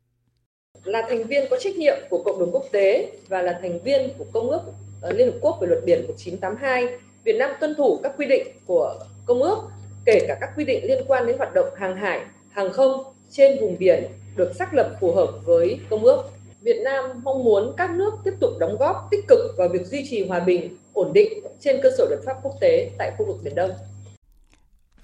Là 0.84 1.02
thành 1.10 1.28
viên 1.28 1.44
có 1.50 1.58
trách 1.60 1.76
nhiệm 1.76 1.98
của 2.10 2.24
cộng 2.26 2.40
đồng 2.40 2.52
quốc 2.52 2.66
tế 2.72 3.12
và 3.28 3.42
là 3.42 3.60
thành 3.62 3.84
viên 3.84 4.10
của 4.18 4.26
Công 4.34 4.50
ước 4.50 4.62
Ờ, 5.04 5.12
liên 5.12 5.32
Hợp 5.32 5.38
Quốc 5.42 5.58
về 5.62 5.68
luật 5.68 5.86
biển 5.86 6.02
1982, 6.02 6.88
Việt 7.24 7.36
Nam 7.40 7.52
tuân 7.60 7.76
thủ 7.76 8.00
các 8.04 8.12
quy 8.18 8.26
định 8.26 8.48
của 8.66 9.00
Công 9.26 9.42
ước, 9.42 9.58
kể 10.06 10.26
cả 10.28 10.38
các 10.42 10.50
quy 10.58 10.66
định 10.66 10.86
liên 10.86 11.04
quan 11.08 11.28
đến 11.28 11.38
hoạt 11.38 11.54
động 11.54 11.68
hàng 11.78 11.96
hải, 11.96 12.22
hàng 12.50 12.72
không 12.74 13.04
trên 13.32 13.60
vùng 13.62 13.78
biển 13.80 14.04
được 14.36 14.56
xác 14.56 14.74
lập 14.74 14.98
phù 15.00 15.12
hợp 15.12 15.32
với 15.46 15.80
Công 15.90 16.04
ước. 16.04 16.24
Việt 16.62 16.82
Nam 16.84 17.06
mong 17.24 17.44
muốn 17.44 17.74
các 17.78 17.92
nước 17.92 18.12
tiếp 18.24 18.34
tục 18.40 18.52
đóng 18.60 18.78
góp 18.80 19.08
tích 19.12 19.26
cực 19.28 19.40
vào 19.58 19.68
việc 19.70 19.86
duy 19.86 20.06
trì 20.10 20.28
hòa 20.28 20.40
bình, 20.40 20.78
ổn 20.94 21.14
định 21.14 21.34
trên 21.60 21.80
cơ 21.84 21.90
sở 21.98 22.06
luật 22.10 22.20
pháp 22.26 22.38
quốc 22.44 22.54
tế 22.62 22.90
tại 22.98 23.12
khu 23.18 23.26
vực 23.26 23.38
Biển 23.44 23.56
Đông. 23.56 23.72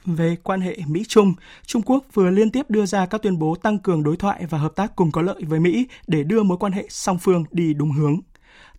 Về 0.05 0.35
quan 0.43 0.61
hệ 0.61 0.77
Mỹ-Trung, 0.87 1.33
Trung 1.65 1.81
Quốc 1.81 2.03
vừa 2.13 2.29
liên 2.29 2.51
tiếp 2.51 2.69
đưa 2.69 2.85
ra 2.85 3.05
các 3.05 3.21
tuyên 3.21 3.39
bố 3.39 3.55
tăng 3.55 3.79
cường 3.79 4.03
đối 4.03 4.17
thoại 4.17 4.45
và 4.49 4.57
hợp 4.57 4.75
tác 4.75 4.95
cùng 4.95 5.11
có 5.11 5.21
lợi 5.21 5.41
với 5.47 5.59
Mỹ 5.59 5.87
để 6.07 6.23
đưa 6.23 6.43
mối 6.43 6.57
quan 6.57 6.71
hệ 6.71 6.85
song 6.89 7.17
phương 7.21 7.43
đi 7.51 7.73
đúng 7.73 7.91
hướng. 7.91 8.19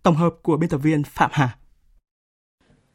Tổng 0.03 0.15
hợp 0.15 0.35
của 0.41 0.57
biên 0.57 0.69
tập 0.69 0.77
viên 0.77 1.03
Phạm 1.03 1.29
Hà. 1.33 1.57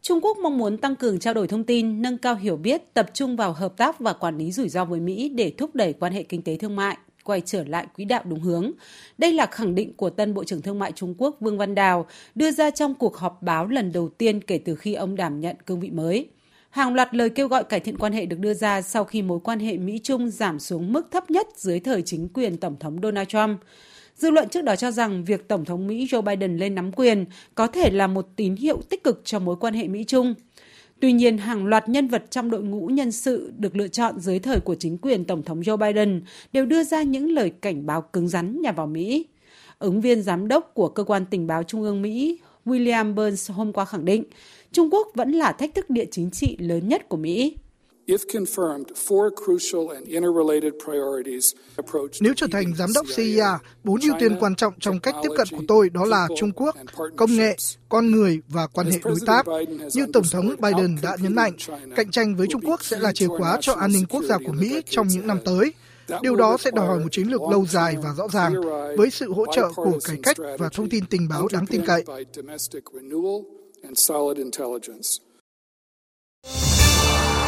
Trung 0.03 0.21
Quốc 0.21 0.38
mong 0.38 0.59
muốn 0.59 0.79
tăng 0.79 0.97
cường 0.97 1.19
trao 1.19 1.35
đổi 1.35 1.49
thông 1.49 1.64
tin, 1.64 2.03
nâng 2.03 2.19
cao 2.19 2.35
hiểu 2.35 2.57
biết, 2.57 2.95
tập 2.95 3.11
trung 3.14 3.37
vào 3.37 3.53
hợp 3.53 3.77
tác 3.77 4.01
và 4.01 4.12
quản 4.12 4.38
lý 4.38 4.53
rủi 4.53 4.69
ro 4.69 4.85
với 4.85 5.01
Mỹ 5.01 5.29
để 5.29 5.53
thúc 5.59 5.75
đẩy 5.75 5.92
quan 5.92 6.12
hệ 6.12 6.23
kinh 6.23 6.42
tế 6.42 6.57
thương 6.57 6.77
mại 6.77 6.97
quay 7.25 7.40
trở 7.40 7.64
lại 7.64 7.87
quỹ 7.97 8.05
đạo 8.05 8.23
đúng 8.25 8.40
hướng. 8.40 8.73
Đây 9.19 9.33
là 9.33 9.47
khẳng 9.47 9.75
định 9.75 9.97
của 9.97 10.11
tân 10.11 10.35
Bộ 10.35 10.45
trưởng 10.45 10.62
Thương 10.62 10.79
mại 10.79 10.92
Trung 10.92 11.14
Quốc 11.19 11.37
Vương 11.40 11.59
Văn 11.59 11.75
Đào 11.75 12.07
đưa 12.35 12.51
ra 12.51 12.71
trong 12.71 12.95
cuộc 12.95 13.16
họp 13.16 13.42
báo 13.42 13.66
lần 13.66 13.92
đầu 13.92 14.09
tiên 14.09 14.40
kể 14.40 14.59
từ 14.59 14.75
khi 14.75 14.95
ông 14.95 15.16
đảm 15.16 15.40
nhận 15.40 15.57
cương 15.66 15.81
vị 15.81 15.90
mới. 15.90 16.29
Hàng 16.71 16.95
loạt 16.95 17.14
lời 17.14 17.31
kêu 17.31 17.49
gọi 17.49 17.64
cải 17.64 17.81
thiện 17.81 17.99
quan 17.99 18.12
hệ 18.12 18.27
được 18.27 18.38
đưa 18.38 18.55
ra 18.55 18.83
sau 18.83 19.05
khi 19.05 19.23
mối 19.23 19.40
quan 19.45 19.61
hệ 19.61 19.79
Mỹ-Trung 19.79 20.31
giảm 20.31 20.59
xuống 20.59 20.92
mức 20.92 21.09
thấp 21.11 21.31
nhất 21.31 21.49
dưới 21.57 21.81
thời 21.81 22.03
chính 22.03 22.29
quyền 22.29 22.57
Tổng 22.57 22.77
thống 22.81 22.99
Donald 23.03 23.29
Trump. 23.29 23.61
Dư 24.16 24.31
luận 24.31 24.48
trước 24.48 24.62
đó 24.62 24.76
cho 24.76 24.90
rằng 24.90 25.24
việc 25.24 25.48
Tổng 25.48 25.64
thống 25.64 25.87
Mỹ 25.87 26.07
Joe 26.07 26.22
Biden 26.22 26.57
lên 26.57 26.74
nắm 26.74 26.92
quyền 26.92 27.24
có 27.55 27.66
thể 27.66 27.90
là 27.90 28.07
một 28.07 28.29
tín 28.37 28.57
hiệu 28.57 28.81
tích 28.88 29.05
cực 29.05 29.20
cho 29.24 29.38
mối 29.38 29.57
quan 29.61 29.74
hệ 29.74 29.88
Mỹ-Trung. 29.88 30.35
Tuy 31.00 31.12
nhiên, 31.12 31.38
hàng 31.38 31.66
loạt 31.66 31.88
nhân 31.88 32.09
vật 32.09 32.24
trong 32.31 32.50
đội 32.50 32.62
ngũ 32.62 32.87
nhân 32.87 33.12
sự 33.12 33.52
được 33.59 33.76
lựa 33.76 33.88
chọn 33.88 34.20
dưới 34.20 34.38
thời 34.38 34.61
của 34.61 34.74
chính 34.74 34.98
quyền 34.98 35.24
Tổng 35.24 35.42
thống 35.42 35.61
Joe 35.61 35.76
Biden 35.76 36.22
đều 36.52 36.66
đưa 36.66 36.85
ra 36.85 37.02
những 37.02 37.31
lời 37.31 37.50
cảnh 37.50 37.87
báo 37.87 38.02
cứng 38.02 38.29
rắn 38.29 38.62
nhằm 38.62 38.74
vào 38.74 38.87
Mỹ. 38.87 39.26
Ứng 39.79 40.00
viên 40.00 40.22
giám 40.22 40.48
đốc 40.48 40.70
của 40.74 40.88
Cơ 40.88 41.05
quan 41.05 41.24
Tình 41.31 41.46
báo 41.46 41.62
Trung 41.62 41.83
ương 41.83 42.02
Mỹ 42.02 42.38
William 42.66 43.14
Burns 43.14 43.50
hôm 43.50 43.72
qua 43.72 43.85
khẳng 43.85 44.05
định 44.05 44.24
Trung 44.72 44.90
Quốc 44.90 45.09
vẫn 45.14 45.33
là 45.33 45.52
thách 45.52 45.74
thức 45.74 45.90
địa 45.90 46.05
chính 46.11 46.31
trị 46.31 46.57
lớn 46.61 46.88
nhất 46.88 47.09
của 47.09 47.16
Mỹ. 47.16 47.57
Nếu 52.21 52.35
trở 52.37 52.47
thành 52.53 52.75
giám 52.75 52.90
đốc 52.95 53.07
CIA, 53.16 53.59
bốn 53.85 54.01
ưu 54.01 54.14
tiên 54.21 54.37
quan 54.40 54.55
trọng 54.55 54.73
trong 54.81 55.01
cách 55.01 55.14
tiếp 55.23 55.29
cận 55.37 55.47
của 55.51 55.64
tôi 55.69 55.90
đó 55.90 56.05
là 56.05 56.29
Trung 56.37 56.53
Quốc, 56.53 56.77
công 57.16 57.37
nghệ, 57.37 57.57
con 57.88 58.11
người 58.11 58.40
và 58.49 58.66
quan 58.66 58.90
hệ 58.90 58.99
đối 59.05 59.16
tác. 59.27 59.47
Như 59.95 60.07
Tổng 60.12 60.25
thống 60.33 60.57
Biden 60.59 60.97
đã 61.03 61.16
nhấn 61.23 61.35
mạnh, 61.35 61.53
cạnh 61.97 62.11
tranh 62.11 62.37
với 62.37 62.47
Trung 62.51 62.61
Quốc 62.64 62.85
sẽ 62.85 62.99
là 62.99 63.12
chìa 63.12 63.29
khóa 63.29 63.59
cho 63.61 63.73
an 63.73 63.92
ninh 63.92 64.05
quốc 64.09 64.25
gia 64.25 64.38
của 64.38 64.53
Mỹ 64.53 64.83
trong 64.90 65.09
những 65.09 65.27
năm 65.27 65.38
tới. 65.45 65.73
Điều 66.23 66.37
đó 66.37 66.57
sẽ 66.61 66.71
đòi 66.71 66.87
hỏi 66.87 66.99
một 66.99 67.09
chiến 67.11 67.29
lược 67.29 67.42
lâu 67.51 67.66
dài 67.66 67.97
và 68.03 68.14
rõ 68.16 68.29
ràng 68.33 68.55
với 68.97 69.11
sự 69.11 69.33
hỗ 69.33 69.45
trợ 69.53 69.69
của 69.77 69.99
cải 70.05 70.16
cách 70.23 70.37
và 70.59 70.69
thông 70.69 70.88
tin 70.88 71.05
tình 71.07 71.29
báo 71.29 71.49
đáng 71.53 71.66
tin 71.66 71.83
cậy. 71.87 72.05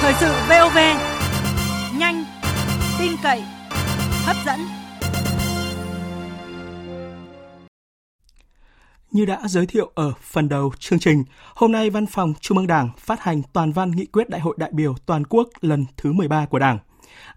Thời 0.00 0.14
sự 0.20 0.32
VOV 0.48 0.78
nhanh, 1.98 2.24
tin 2.98 3.12
cậy, 3.22 3.42
hấp 4.24 4.36
dẫn. 4.46 4.60
Như 9.10 9.24
đã 9.24 9.40
giới 9.44 9.66
thiệu 9.66 9.90
ở 9.94 10.12
phần 10.20 10.48
đầu 10.48 10.72
chương 10.78 10.98
trình, 10.98 11.24
hôm 11.54 11.72
nay 11.72 11.90
Văn 11.90 12.06
phòng 12.06 12.34
Trung 12.40 12.58
ương 12.58 12.66
Đảng 12.66 12.90
phát 12.98 13.20
hành 13.20 13.42
toàn 13.52 13.72
văn 13.72 13.90
nghị 13.90 14.06
quyết 14.06 14.28
Đại 14.30 14.40
hội 14.40 14.54
đại 14.58 14.70
biểu 14.72 14.94
toàn 15.06 15.24
quốc 15.24 15.48
lần 15.60 15.86
thứ 15.96 16.12
13 16.12 16.46
của 16.46 16.58
Đảng. 16.58 16.78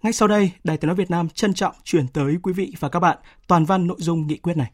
Ngay 0.02 0.14
sau 0.14 0.28
đây, 0.28 0.52
Đài 0.64 0.78
Tiếng 0.78 0.88
nói 0.88 0.96
Việt 0.96 1.12
Nam 1.12 1.30
trân 1.30 1.54
trọng 1.54 1.76
chuyển 1.84 2.08
tới 2.08 2.36
quý 2.44 2.54
vị 2.54 2.74
và 2.80 2.90
các 2.90 3.00
bạn 3.00 3.18
toàn 3.48 3.66
văn 3.66 3.88
nội 3.88 3.98
dung 4.00 4.28
nghị 4.28 4.38
quyết 4.38 4.58
này. 4.58 4.72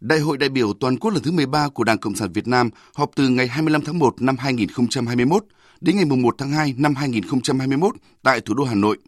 Đại 0.00 0.18
hội 0.18 0.38
đại 0.38 0.48
biểu 0.48 0.72
toàn 0.72 0.98
quốc 0.98 1.10
lần 1.10 1.22
thứ 1.22 1.30
13 1.30 1.68
của 1.68 1.84
Đảng 1.84 1.98
Cộng 1.98 2.14
sản 2.14 2.32
Việt 2.32 2.48
Nam 2.48 2.70
họp 2.94 3.10
từ 3.16 3.28
ngày 3.28 3.48
25 3.48 3.82
tháng 3.82 3.98
1 3.98 4.22
năm 4.22 4.36
2021 4.38 5.44
đến 5.80 5.96
ngày 5.96 6.04
1 6.04 6.34
tháng 6.38 6.50
2 6.50 6.74
năm 6.78 6.94
2021 6.94 7.94
tại 8.22 8.40
thủ 8.40 8.54
đô 8.54 8.64
Hà 8.64 8.74
Nội. 8.74 8.98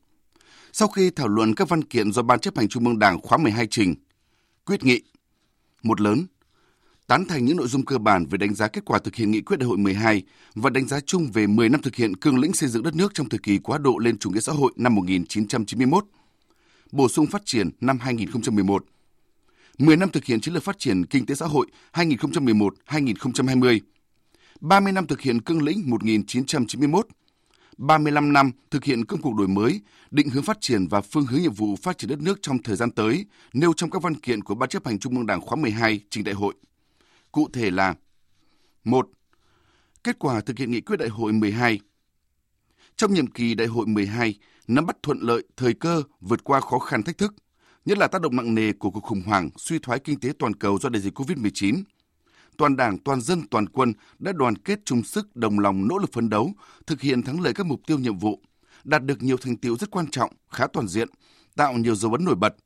Sau 0.72 0.88
khi 0.88 1.10
thảo 1.10 1.28
luận 1.28 1.54
các 1.54 1.68
văn 1.68 1.84
kiện 1.84 2.12
do 2.12 2.22
Ban 2.22 2.38
chấp 2.40 2.56
hành 2.56 2.68
Trung 2.68 2.86
ương 2.86 2.98
Đảng 2.98 3.20
khóa 3.20 3.38
12 3.38 3.66
trình, 3.66 3.94
quyết 4.66 4.84
nghị 4.84 5.02
một 5.82 6.00
lớn 6.00 6.26
tán 7.06 7.24
thành 7.28 7.44
những 7.44 7.56
nội 7.56 7.68
dung 7.68 7.84
cơ 7.84 7.98
bản 7.98 8.26
về 8.26 8.38
đánh 8.38 8.54
giá 8.54 8.68
kết 8.68 8.84
quả 8.84 8.98
thực 8.98 9.14
hiện 9.14 9.30
nghị 9.30 9.40
quyết 9.40 9.56
đại 9.56 9.66
hội 9.66 9.78
12 9.78 10.22
và 10.54 10.70
đánh 10.70 10.88
giá 10.88 11.00
chung 11.00 11.30
về 11.32 11.46
10 11.46 11.68
năm 11.68 11.82
thực 11.82 11.94
hiện 11.94 12.16
cương 12.16 12.38
lĩnh 12.38 12.52
xây 12.52 12.68
dựng 12.68 12.82
đất 12.82 12.94
nước 12.94 13.14
trong 13.14 13.28
thời 13.28 13.40
kỳ 13.42 13.58
quá 13.58 13.78
độ 13.78 13.98
lên 13.98 14.18
chủ 14.18 14.30
nghĩa 14.30 14.40
xã 14.40 14.52
hội 14.52 14.72
năm 14.76 14.94
1991, 14.94 16.04
bổ 16.92 17.08
sung 17.08 17.26
phát 17.26 17.42
triển 17.44 17.70
năm 17.80 17.98
2011, 17.98 18.84
10 19.78 19.96
năm 19.96 20.10
thực 20.10 20.24
hiện 20.24 20.40
chiến 20.40 20.54
lược 20.54 20.62
phát 20.62 20.78
triển 20.78 21.06
kinh 21.06 21.26
tế 21.26 21.34
xã 21.34 21.46
hội 21.46 21.66
2011-2020, 21.92 23.80
30 24.60 24.92
năm 24.92 25.06
thực 25.06 25.20
hiện 25.20 25.40
cương 25.42 25.62
lĩnh 25.62 25.90
1991, 25.90 27.06
35 27.78 28.32
năm 28.32 28.50
thực 28.70 28.84
hiện 28.84 29.04
công 29.04 29.22
cuộc 29.22 29.34
đổi 29.34 29.48
mới, 29.48 29.80
định 30.10 30.28
hướng 30.28 30.42
phát 30.42 30.60
triển 30.60 30.86
và 30.86 31.00
phương 31.00 31.26
hướng 31.26 31.42
nhiệm 31.42 31.52
vụ 31.52 31.76
phát 31.82 31.98
triển 31.98 32.10
đất 32.10 32.20
nước 32.20 32.38
trong 32.42 32.62
thời 32.62 32.76
gian 32.76 32.90
tới, 32.90 33.26
nêu 33.52 33.72
trong 33.76 33.90
các 33.90 34.02
văn 34.02 34.14
kiện 34.14 34.42
của 34.42 34.54
Ban 34.54 34.68
chấp 34.68 34.86
hành 34.86 34.98
Trung 34.98 35.16
ương 35.16 35.26
Đảng 35.26 35.40
khóa 35.40 35.56
12 35.56 36.00
trình 36.10 36.24
đại 36.24 36.34
hội. 36.34 36.54
Cụ 37.32 37.48
thể 37.52 37.70
là 37.70 37.94
1. 38.84 39.08
Kết 40.04 40.18
quả 40.18 40.40
thực 40.40 40.58
hiện 40.58 40.70
nghị 40.70 40.80
quyết 40.80 40.96
đại 40.96 41.08
hội 41.08 41.32
12 41.32 41.80
Trong 42.96 43.14
nhiệm 43.14 43.26
kỳ 43.26 43.54
đại 43.54 43.66
hội 43.66 43.86
12, 43.86 44.34
nắm 44.68 44.86
bắt 44.86 44.96
thuận 45.02 45.18
lợi, 45.20 45.42
thời 45.56 45.74
cơ, 45.74 46.02
vượt 46.20 46.44
qua 46.44 46.60
khó 46.60 46.78
khăn 46.78 47.02
thách 47.02 47.18
thức, 47.18 47.34
nhất 47.84 47.98
là 47.98 48.06
tác 48.06 48.22
động 48.22 48.36
nặng 48.36 48.54
nề 48.54 48.72
của 48.72 48.90
cuộc 48.90 49.00
khủng 49.00 49.22
hoảng, 49.22 49.50
suy 49.56 49.78
thoái 49.78 49.98
kinh 49.98 50.20
tế 50.20 50.32
toàn 50.38 50.54
cầu 50.54 50.78
do 50.78 50.88
đại 50.88 51.02
dịch 51.02 51.18
COVID-19, 51.18 51.82
toàn 52.56 52.76
Đảng, 52.76 52.98
toàn 52.98 53.20
dân, 53.20 53.42
toàn 53.50 53.68
quân 53.68 53.92
đã 54.18 54.32
đoàn 54.32 54.58
kết 54.58 54.78
chung 54.84 55.02
sức, 55.02 55.36
đồng 55.36 55.58
lòng 55.58 55.88
nỗ 55.88 55.98
lực 55.98 56.12
phấn 56.12 56.30
đấu, 56.30 56.52
thực 56.86 57.00
hiện 57.00 57.22
thắng 57.22 57.40
lợi 57.40 57.54
các 57.54 57.66
mục 57.66 57.80
tiêu 57.86 57.98
nhiệm 57.98 58.18
vụ, 58.18 58.40
đạt 58.84 59.04
được 59.04 59.22
nhiều 59.22 59.36
thành 59.36 59.56
tiệu 59.56 59.76
rất 59.76 59.90
quan 59.90 60.06
trọng, 60.10 60.32
khá 60.48 60.66
toàn 60.66 60.88
diện, 60.88 61.08
tạo 61.56 61.72
nhiều 61.72 61.94
dấu 61.94 62.12
ấn 62.12 62.24
nổi 62.24 62.34
bật. 62.34 62.56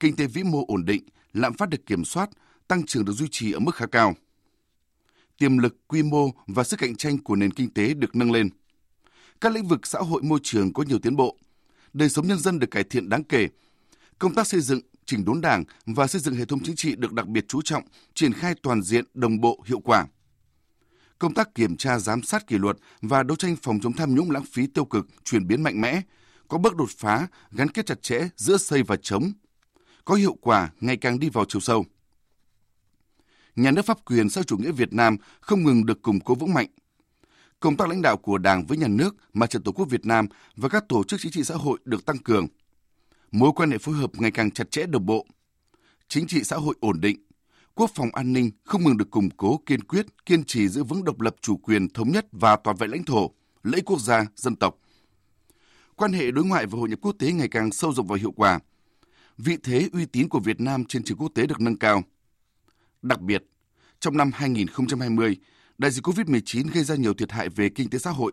Kinh 0.00 0.16
tế 0.16 0.26
vĩ 0.26 0.42
mô 0.42 0.64
ổn 0.68 0.84
định, 0.84 1.02
lạm 1.32 1.54
phát 1.54 1.68
được 1.68 1.86
kiểm 1.86 2.04
soát, 2.04 2.30
tăng 2.68 2.86
trưởng 2.86 3.04
được 3.04 3.12
duy 3.12 3.26
trì 3.30 3.52
ở 3.52 3.58
mức 3.58 3.74
khá 3.74 3.86
cao. 3.86 4.14
Tiềm 5.38 5.58
lực, 5.58 5.76
quy 5.88 6.02
mô 6.02 6.30
và 6.46 6.64
sức 6.64 6.76
cạnh 6.76 6.96
tranh 6.96 7.18
của 7.18 7.36
nền 7.36 7.50
kinh 7.50 7.70
tế 7.74 7.94
được 7.94 8.16
nâng 8.16 8.32
lên. 8.32 8.48
Các 9.40 9.52
lĩnh 9.52 9.68
vực 9.68 9.86
xã 9.86 9.98
hội 9.98 10.22
môi 10.22 10.38
trường 10.42 10.72
có 10.72 10.82
nhiều 10.82 10.98
tiến 10.98 11.16
bộ. 11.16 11.36
Đời 11.92 12.08
sống 12.08 12.26
nhân 12.26 12.38
dân 12.38 12.58
được 12.58 12.70
cải 12.70 12.84
thiện 12.84 13.08
đáng 13.08 13.24
kể. 13.24 13.48
Công 14.22 14.34
tác 14.34 14.46
xây 14.46 14.60
dựng, 14.60 14.80
chỉnh 15.04 15.24
đốn 15.24 15.40
đảng 15.40 15.64
và 15.86 16.06
xây 16.06 16.20
dựng 16.20 16.34
hệ 16.34 16.44
thống 16.44 16.60
chính 16.64 16.76
trị 16.76 16.96
được 16.96 17.12
đặc 17.12 17.26
biệt 17.26 17.44
chú 17.48 17.62
trọng, 17.62 17.82
triển 18.14 18.32
khai 18.32 18.54
toàn 18.62 18.82
diện, 18.82 19.04
đồng 19.14 19.40
bộ, 19.40 19.64
hiệu 19.66 19.80
quả. 19.80 20.06
Công 21.18 21.34
tác 21.34 21.54
kiểm 21.54 21.76
tra 21.76 21.98
giám 21.98 22.22
sát 22.22 22.46
kỷ 22.46 22.58
luật 22.58 22.76
và 23.00 23.22
đấu 23.22 23.36
tranh 23.36 23.56
phòng 23.62 23.78
chống 23.82 23.92
tham 23.92 24.14
nhũng 24.14 24.30
lãng 24.30 24.44
phí 24.44 24.66
tiêu 24.66 24.84
cực 24.84 25.06
chuyển 25.24 25.46
biến 25.46 25.62
mạnh 25.62 25.80
mẽ, 25.80 26.02
có 26.48 26.58
bước 26.58 26.76
đột 26.76 26.90
phá 26.90 27.26
gắn 27.50 27.68
kết 27.68 27.86
chặt 27.86 28.02
chẽ 28.02 28.28
giữa 28.36 28.56
xây 28.56 28.82
và 28.82 28.96
chống, 29.02 29.32
có 30.04 30.14
hiệu 30.14 30.36
quả 30.40 30.70
ngày 30.80 30.96
càng 30.96 31.18
đi 31.18 31.28
vào 31.28 31.44
chiều 31.48 31.60
sâu. 31.60 31.84
Nhà 33.56 33.70
nước 33.70 33.82
pháp 33.82 34.04
quyền 34.04 34.30
sau 34.30 34.44
chủ 34.44 34.56
nghĩa 34.56 34.72
Việt 34.72 34.92
Nam 34.92 35.16
không 35.40 35.64
ngừng 35.64 35.86
được 35.86 36.02
củng 36.02 36.20
cố 36.20 36.34
vững 36.34 36.54
mạnh. 36.54 36.68
công 37.60 37.76
tác 37.76 37.88
lãnh 37.88 38.02
đạo 38.02 38.16
của 38.16 38.38
Đảng 38.38 38.66
với 38.66 38.78
nhà 38.78 38.88
nước, 38.88 39.16
Mặt 39.32 39.50
trận 39.50 39.62
Tổ 39.62 39.72
quốc 39.72 39.86
Việt 39.90 40.06
Nam 40.06 40.26
và 40.56 40.68
các 40.68 40.84
tổ 40.88 41.04
chức 41.04 41.20
chính 41.20 41.32
trị 41.32 41.44
xã 41.44 41.54
hội 41.54 41.78
được 41.84 42.06
tăng 42.06 42.18
cường. 42.18 42.46
Mối 43.32 43.52
quan 43.56 43.70
hệ 43.70 43.78
phối 43.78 43.94
hợp 43.94 44.10
ngày 44.14 44.30
càng 44.30 44.50
chặt 44.50 44.70
chẽ 44.70 44.86
đồng 44.86 45.06
bộ. 45.06 45.26
Chính 46.08 46.26
trị 46.26 46.44
xã 46.44 46.56
hội 46.56 46.74
ổn 46.80 47.00
định, 47.00 47.16
quốc 47.74 47.90
phòng 47.94 48.08
an 48.12 48.32
ninh 48.32 48.50
không 48.64 48.84
ngừng 48.84 48.96
được 48.96 49.10
củng 49.10 49.30
cố 49.30 49.60
kiên 49.66 49.80
quyết, 49.82 50.06
kiên 50.26 50.44
trì 50.44 50.68
giữ 50.68 50.84
vững 50.84 51.04
độc 51.04 51.20
lập 51.20 51.36
chủ 51.40 51.56
quyền, 51.56 51.88
thống 51.88 52.12
nhất 52.12 52.26
và 52.32 52.56
toàn 52.56 52.76
vẹn 52.76 52.90
lãnh 52.90 53.04
thổ, 53.04 53.30
lợi 53.62 53.80
quốc 53.80 54.00
gia, 54.00 54.26
dân 54.36 54.56
tộc. 54.56 54.78
Quan 55.96 56.12
hệ 56.12 56.30
đối 56.30 56.44
ngoại 56.44 56.66
và 56.66 56.78
hội 56.78 56.88
nhập 56.88 56.98
quốc 57.02 57.16
tế 57.18 57.32
ngày 57.32 57.48
càng 57.48 57.72
sâu 57.72 57.92
rộng 57.92 58.06
và 58.06 58.16
hiệu 58.16 58.32
quả. 58.32 58.60
Vị 59.38 59.56
thế 59.62 59.88
uy 59.92 60.06
tín 60.06 60.28
của 60.28 60.40
Việt 60.40 60.60
Nam 60.60 60.84
trên 60.84 61.02
trường 61.02 61.18
quốc 61.18 61.32
tế 61.34 61.46
được 61.46 61.60
nâng 61.60 61.76
cao. 61.76 62.02
Đặc 63.02 63.20
biệt, 63.20 63.44
trong 64.00 64.16
năm 64.16 64.30
2020, 64.34 65.36
đại 65.78 65.90
dịch 65.90 66.06
COVID-19 66.06 66.70
gây 66.72 66.84
ra 66.84 66.94
nhiều 66.94 67.14
thiệt 67.14 67.32
hại 67.32 67.48
về 67.48 67.68
kinh 67.68 67.90
tế 67.90 67.98
xã 67.98 68.10
hội. 68.10 68.32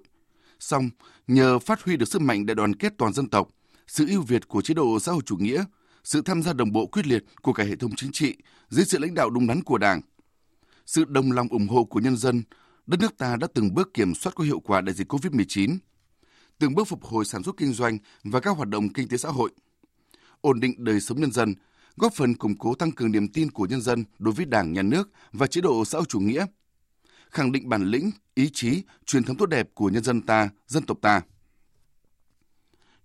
Song, 0.60 0.89
nhờ 1.28 1.60
phát 1.60 1.82
huy 1.82 1.97
được 1.97 2.08
sức 2.08 2.22
mạnh 2.22 2.45
đại 2.45 2.56
đoàn 2.56 2.76
kết 2.76 2.93
toàn 2.97 3.14
dân 3.14 3.30
tộc, 3.30 3.50
sự 3.89 4.05
ưu 4.09 4.21
việt 4.21 4.47
của 4.47 4.61
chế 4.61 4.73
độ 4.73 4.99
xã 4.99 5.11
hội 5.11 5.21
chủ 5.25 5.37
nghĩa, 5.37 5.63
sự 6.03 6.21
tham 6.21 6.43
gia 6.43 6.53
đồng 6.53 6.71
bộ 6.71 6.85
quyết 6.85 7.07
liệt 7.07 7.23
của 7.41 7.53
cả 7.53 7.63
hệ 7.63 7.75
thống 7.75 7.91
chính 7.95 8.11
trị 8.11 8.35
dưới 8.69 8.85
sự 8.85 8.97
lãnh 8.97 9.13
đạo 9.13 9.29
đúng 9.29 9.47
đắn 9.47 9.63
của 9.63 9.77
Đảng, 9.77 10.01
sự 10.85 11.05
đồng 11.05 11.31
lòng 11.31 11.47
ủng 11.47 11.67
hộ 11.67 11.83
của 11.83 11.99
nhân 11.99 12.17
dân, 12.17 12.43
đất 12.85 12.99
nước 12.99 13.17
ta 13.17 13.35
đã 13.35 13.47
từng 13.53 13.73
bước 13.73 13.93
kiểm 13.93 14.15
soát 14.15 14.33
có 14.35 14.43
hiệu 14.43 14.59
quả 14.59 14.81
đại 14.81 14.95
dịch 14.95 15.11
COVID-19, 15.13 15.77
từng 16.59 16.75
bước 16.75 16.87
phục 16.87 17.03
hồi 17.03 17.25
sản 17.25 17.43
xuất 17.43 17.57
kinh 17.57 17.73
doanh 17.73 17.97
và 18.23 18.39
các 18.39 18.57
hoạt 18.57 18.69
động 18.69 18.89
kinh 18.93 19.07
tế 19.07 19.17
xã 19.17 19.29
hội, 19.29 19.51
ổn 20.41 20.59
định 20.59 20.83
đời 20.83 20.99
sống 20.99 21.21
nhân 21.21 21.31
dân, 21.31 21.55
góp 21.95 22.13
phần 22.13 22.33
củng 22.33 22.57
cố 22.57 22.75
tăng 22.75 22.91
cường 22.91 23.11
niềm 23.11 23.27
tin 23.27 23.51
của 23.51 23.65
nhân 23.65 23.81
dân 23.81 24.03
đối 24.19 24.33
với 24.33 24.45
Đảng, 24.45 24.73
Nhà 24.73 24.81
nước 24.81 25.09
và 25.31 25.47
chế 25.47 25.61
độ 25.61 25.85
xã 25.85 25.97
hội 25.97 26.05
chủ 26.09 26.19
nghĩa, 26.19 26.45
khẳng 27.29 27.51
định 27.51 27.69
bản 27.69 27.85
lĩnh, 27.85 28.11
ý 28.35 28.49
chí, 28.53 28.83
truyền 29.05 29.23
thống 29.23 29.37
tốt 29.37 29.45
đẹp 29.45 29.69
của 29.73 29.89
nhân 29.89 30.03
dân 30.03 30.21
ta, 30.21 30.49
dân 30.67 30.83
tộc 30.83 30.97
ta. 31.01 31.21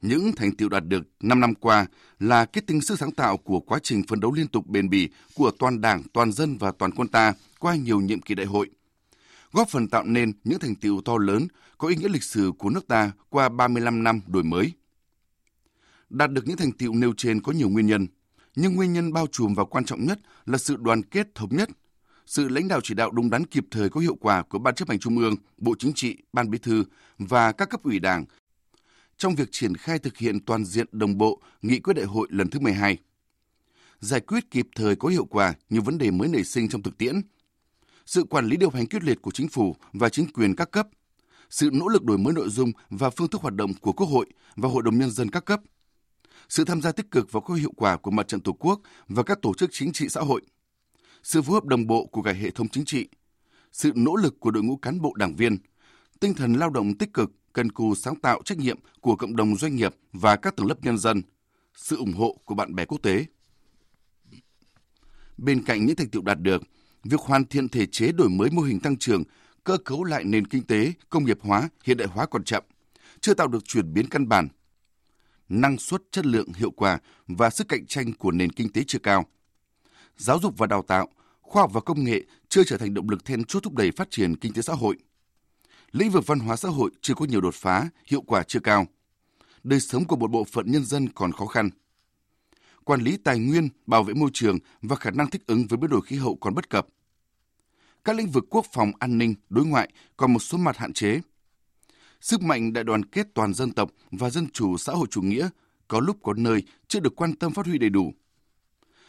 Những 0.05 0.33
thành 0.33 0.53
tiệu 0.53 0.69
đạt 0.69 0.85
được 0.89 1.03
5 1.21 1.41
năm 1.41 1.55
qua 1.55 1.87
là 2.21 2.45
kết 2.45 2.67
tinh 2.67 2.81
sức 2.81 2.99
sáng 2.99 3.13
tạo 3.13 3.37
của 3.37 3.61
quá 3.61 3.79
trình 3.83 4.03
phấn 4.09 4.21
đấu 4.21 4.33
liên 4.33 4.49
tục 4.49 4.67
bền 4.67 4.91
bỉ 4.91 5.09
của 5.35 5.51
toàn 5.59 5.81
Đảng, 5.81 6.03
toàn 6.13 6.33
dân 6.33 6.59
và 6.59 6.73
toàn 6.79 6.91
quân 6.97 7.09
ta 7.09 7.35
qua 7.59 7.75
nhiều 7.75 8.01
nhiệm 8.01 8.21
kỳ 8.21 8.35
đại 8.35 8.47
hội, 8.47 8.71
góp 9.53 9.69
phần 9.69 9.89
tạo 9.89 10.05
nên 10.05 10.33
những 10.45 10.59
thành 10.59 10.75
tiệu 10.75 11.01
to 11.05 11.19
lớn 11.19 11.47
có 11.79 11.89
ý 11.89 11.97
nghĩa 11.97 12.09
lịch 12.09 12.23
sử 12.23 12.53
của 12.59 12.71
nước 12.71 12.89
ta 12.89 13.13
qua 13.31 13.49
35 13.49 14.03
năm 14.03 14.21
đổi 14.27 14.43
mới. 14.43 14.73
Đạt 16.11 16.31
được 16.33 16.47
những 16.47 16.57
thành 16.57 16.73
tiệu 16.73 16.95
nêu 16.95 17.13
trên 17.17 17.43
có 17.43 17.53
nhiều 17.53 17.69
nguyên 17.69 17.87
nhân, 17.87 18.07
nhưng 18.57 18.75
nguyên 18.75 18.93
nhân 18.93 19.13
bao 19.13 19.27
trùm 19.33 19.55
và 19.55 19.65
quan 19.65 19.85
trọng 19.85 20.07
nhất 20.07 20.19
là 20.47 20.59
sự 20.59 20.77
đoàn 20.77 21.03
kết 21.03 21.35
thống 21.35 21.57
nhất, 21.57 21.69
sự 22.27 22.49
lãnh 22.49 22.69
đạo 22.69 22.81
chỉ 22.83 22.95
đạo 22.95 23.11
đúng 23.11 23.31
đắn 23.31 23.47
kịp 23.47 23.65
thời 23.71 23.89
có 23.89 24.01
hiệu 24.01 24.17
quả 24.21 24.43
của 24.43 24.59
Ban 24.59 24.75
chấp 24.75 24.89
hành 24.89 24.99
Trung 24.99 25.19
ương, 25.19 25.37
Bộ 25.59 25.75
Chính 25.79 25.93
trị, 25.93 26.17
Ban 26.33 26.51
Bí 26.51 26.59
thư 26.59 26.85
và 27.19 27.53
các 27.53 27.71
cấp 27.71 27.83
ủy 27.83 27.99
Đảng 27.99 28.25
trong 29.17 29.35
việc 29.35 29.49
triển 29.53 29.75
khai 29.75 29.99
thực 29.99 30.17
hiện 30.17 30.41
toàn 30.41 30.65
diện 30.65 30.87
đồng 30.93 31.19
bộ 31.19 31.41
nghị 31.63 31.81
quyết 31.81 31.95
đại 31.95 32.05
hội 32.07 32.29
lần 32.31 32.51
thứ 32.51 32.61
12. 32.61 32.99
Giải 34.01 34.21
quyết 34.21 34.51
kịp 34.51 34.69
thời 34.77 34.97
có 34.97 35.09
hiệu 35.09 35.25
quả 35.25 35.55
nhiều 35.71 35.83
vấn 35.83 35.99
đề 35.99 36.11
mới 36.11 36.29
nảy 36.29 36.45
sinh 36.45 36.69
trong 36.69 36.83
thực 36.83 36.99
tiễn. 36.99 37.21
Sự 38.07 38.25
quản 38.25 38.47
lý 38.47 38.57
điều 38.57 38.71
hành 38.71 38.87
quyết 38.87 39.05
liệt 39.05 39.23
của 39.23 39.31
chính 39.31 39.49
phủ 39.49 39.77
và 39.93 40.09
chính 40.09 40.33
quyền 40.33 40.57
các 40.57 40.71
cấp, 40.71 40.89
sự 41.51 41.71
nỗ 41.73 41.89
lực 41.89 42.05
đổi 42.05 42.19
mới 42.19 42.33
nội 42.35 42.49
dung 42.49 42.73
và 42.91 43.11
phương 43.11 43.29
thức 43.29 43.41
hoạt 43.41 43.55
động 43.55 43.75
của 43.81 43.93
Quốc 43.93 44.07
hội 44.07 44.27
và 44.57 44.69
Hội 44.69 44.83
đồng 44.83 44.99
Nhân 44.99 45.11
dân 45.11 45.31
các 45.31 45.45
cấp, 45.45 45.61
sự 46.49 46.65
tham 46.65 46.83
gia 46.83 46.93
tích 46.93 47.11
cực 47.11 47.33
và 47.33 47.41
có 47.41 47.55
hiệu 47.55 47.73
quả 47.77 47.97
của 47.97 48.11
mặt 48.11 48.29
trận 48.29 48.41
Tổ 48.41 48.53
quốc 48.53 48.81
và 49.09 49.23
các 49.23 49.39
tổ 49.43 49.55
chức 49.55 49.71
chính 49.73 49.93
trị 49.93 50.09
xã 50.09 50.21
hội, 50.21 50.43
sự 51.23 51.43
phối 51.43 51.55
hợp 51.55 51.65
đồng 51.65 51.87
bộ 51.87 52.07
của 52.07 52.23
cả 52.23 52.33
hệ 52.33 52.51
thống 52.51 52.69
chính 52.69 52.85
trị, 52.85 53.09
sự 53.73 53.93
nỗ 53.95 54.17
lực 54.17 54.41
của 54.41 54.51
đội 54.51 54.63
ngũ 54.63 54.77
cán 54.77 55.01
bộ 55.01 55.15
đảng 55.15 55.37
viên, 55.37 55.57
tinh 56.21 56.35
thần 56.35 56.55
lao 56.55 56.71
động 56.71 56.99
tích 56.99 57.13
cực, 57.15 57.31
cần 57.55 57.73
cù 57.73 57.95
sáng 57.95 58.17
tạo 58.17 58.43
trách 58.45 58.59
nhiệm 58.59 58.79
của 59.01 59.17
cộng 59.17 59.37
đồng 59.37 59.57
doanh 59.57 59.77
nghiệp 59.77 59.95
và 60.13 60.37
các 60.37 60.57
tầng 60.57 60.67
lớp 60.67 60.75
nhân 60.83 60.99
dân, 60.99 61.23
sự 61.75 61.97
ủng 61.97 62.13
hộ 62.13 62.37
của 62.45 62.55
bạn 62.55 62.75
bè 62.75 62.85
quốc 62.85 63.03
tế. 63.03 63.25
Bên 65.39 65.65
cạnh 65.65 65.87
những 65.87 65.97
thành 65.97 66.09
tiệu 66.09 66.23
đạt 66.23 66.41
được, 66.41 66.63
việc 67.05 67.21
hoàn 67.21 67.45
thiện 67.45 67.69
thể 67.69 67.87
chế 67.87 68.13
đổi 68.13 68.29
mới 68.29 68.51
mô 68.51 68.63
hình 68.63 68.81
tăng 68.81 68.97
trưởng, 68.97 69.23
cơ 69.65 69.77
cấu 69.85 70.05
lại 70.05 70.25
nền 70.25 70.47
kinh 70.47 70.63
tế, 70.63 70.93
công 71.11 71.25
nghiệp 71.25 71.39
hóa, 71.41 71.69
hiện 71.85 71.97
đại 71.97 72.09
hóa 72.09 72.27
còn 72.27 72.45
chậm, 72.45 72.65
chưa 73.21 73.35
tạo 73.35 73.49
được 73.49 73.65
chuyển 73.65 73.95
biến 73.95 74.09
căn 74.09 74.29
bản. 74.29 74.49
Năng 75.49 75.79
suất, 75.79 76.03
chất 76.11 76.27
lượng, 76.27 76.53
hiệu 76.53 76.71
quả 76.71 76.99
và 77.27 77.51
sức 77.51 77.69
cạnh 77.69 77.87
tranh 77.87 78.13
của 78.13 78.31
nền 78.31 78.53
kinh 78.53 78.73
tế 78.73 78.83
chưa 78.87 78.99
cao. 78.99 79.25
Giáo 80.17 80.39
dục 80.43 80.59
và 80.59 80.67
đào 80.67 80.83
tạo, 80.83 81.09
khoa 81.41 81.63
học 81.63 81.71
và 81.73 81.81
công 81.81 82.05
nghệ 82.05 82.23
chưa 82.49 82.65
trở 82.65 82.77
thành 82.77 82.95
động 82.95 83.11
lực 83.11 83.25
then 83.25 83.45
chốt 83.45 83.61
thúc 83.61 83.75
đẩy 83.75 83.91
phát 83.91 84.11
triển 84.11 84.37
kinh 84.37 84.53
tế 84.53 84.63
xã 84.63 84.73
hội– 84.73 84.97
lĩnh 85.95 86.11
vực 86.11 86.27
văn 86.27 86.39
hóa 86.39 86.57
xã 86.57 86.69
hội 86.69 86.91
chưa 87.01 87.15
có 87.15 87.25
nhiều 87.25 87.41
đột 87.41 87.55
phá, 87.55 87.89
hiệu 88.07 88.21
quả 88.21 88.43
chưa 88.43 88.61
cao. 88.61 88.87
Đời 89.65 89.81
sống 89.81 90.05
của 90.05 90.17
một 90.17 90.31
bộ 90.31 90.45
phận 90.45 90.71
nhân 90.71 90.85
dân 90.85 91.09
còn 91.09 91.33
khó 91.33 91.47
khăn. 91.47 91.71
Quản 92.85 93.01
lý 93.01 93.17
tài 93.17 93.39
nguyên, 93.39 93.69
bảo 93.87 94.03
vệ 94.03 94.15
môi 94.15 94.31
trường 94.33 94.59
và 94.83 94.97
khả 94.97 95.11
năng 95.11 95.31
thích 95.31 95.47
ứng 95.47 95.67
với 95.67 95.77
biến 95.77 95.91
đổi 95.91 96.01
khí 96.03 96.17
hậu 96.17 96.37
còn 96.37 96.55
bất 96.55 96.71
cập. 96.71 96.87
Các 98.05 98.17
lĩnh 98.17 98.27
vực 98.27 98.45
quốc 98.51 98.67
phòng, 98.73 98.93
an 98.99 99.19
ninh, 99.19 99.35
đối 99.49 99.67
ngoại 99.67 99.89
còn 100.17 100.33
một 100.33 100.39
số 100.39 100.59
mặt 100.59 100.77
hạn 100.77 100.93
chế. 100.93 101.21
Sức 102.21 102.43
mạnh 102.43 102.73
đại 102.73 102.85
đoàn 102.85 103.05
kết 103.05 103.27
toàn 103.35 103.55
dân 103.55 103.71
tộc 103.71 103.91
và 104.11 104.31
dân 104.31 104.47
chủ 104.53 104.77
xã 104.77 104.93
hội 104.93 105.07
chủ 105.11 105.23
nghĩa 105.23 105.49
có 105.89 106.01
lúc 106.01 106.17
có 106.23 106.35
nơi 106.37 106.63
chưa 106.89 107.01
được 107.01 107.17
quan 107.17 107.37
tâm 107.37 107.53
phát 107.53 107.67
huy 107.67 107.79
đầy 107.79 107.91
đủ. 107.91 108.13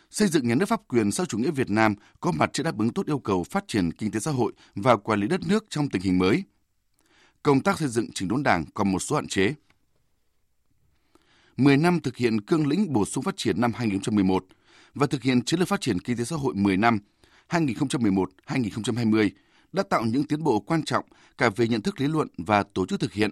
Xây 0.10 0.28
dựng 0.28 0.48
nhà 0.48 0.56
nước 0.56 0.66
pháp 0.66 0.82
quyền 0.88 1.12
xã 1.12 1.26
chủ 1.26 1.38
nghĩa 1.38 1.52
Việt 1.52 1.70
Nam 1.70 1.96
có 2.20 2.32
mặt 2.32 2.50
chưa 2.54 2.64
đáp 2.64 2.78
ứng 2.78 2.94
tốt 2.94 3.06
yêu 3.06 3.20
cầu 3.20 3.44
phát 3.44 3.68
triển 3.68 3.92
kinh 3.92 4.12
tế 4.12 4.20
xã 4.20 4.32
hội 4.32 4.54
và 4.76 4.98
quản 4.98 5.20
lý 5.20 5.28
đất 5.28 5.42
nước 5.48 5.66
trong 5.70 5.90
tình 5.90 6.02
hình 6.02 6.20
mới– 6.20 6.44
công 7.46 7.62
tác 7.62 7.80
xây 7.80 7.88
dựng 7.88 8.12
chỉnh 8.14 8.28
đốn 8.28 8.43
đảng 8.43 8.66
còn 8.74 8.91
một 8.91 9.00
số 9.00 9.16
hạn 9.16 9.28
chế. 9.28 9.54
10 11.58 11.78
năm 11.78 12.00
thực 12.00 12.18
hiện 12.18 12.41
cương 12.41 12.68
lĩnh 12.68 12.93
bổ 12.93 13.06
sung 13.06 13.24
phát 13.24 13.38
triển 13.38 13.62
năm 13.62 13.72
2011 13.76 14.46
và 14.93 15.08
thực 15.08 15.24
hiện 15.24 15.41
chiến 15.41 15.60
lược 15.60 15.68
phát 15.68 15.82
triển 15.82 16.00
kinh 16.00 16.18
tế 16.18 16.24
xã 16.24 16.36
hội 16.36 16.54
10 16.56 16.78
năm 16.78 17.00
2011-2020 17.50 19.30
đã 19.74 19.84
tạo 19.84 20.06
những 20.06 20.24
tiến 20.24 20.43
bộ 20.43 20.60
quan 20.60 20.84
trọng 20.84 21.06
cả 21.38 21.50
về 21.56 21.68
nhận 21.68 21.82
thức 21.82 22.02
lý 22.02 22.08
luận 22.08 22.28
và 22.38 22.64
tổ 22.64 22.86
chức 22.86 23.00
thực 23.00 23.14
hiện. 23.14 23.32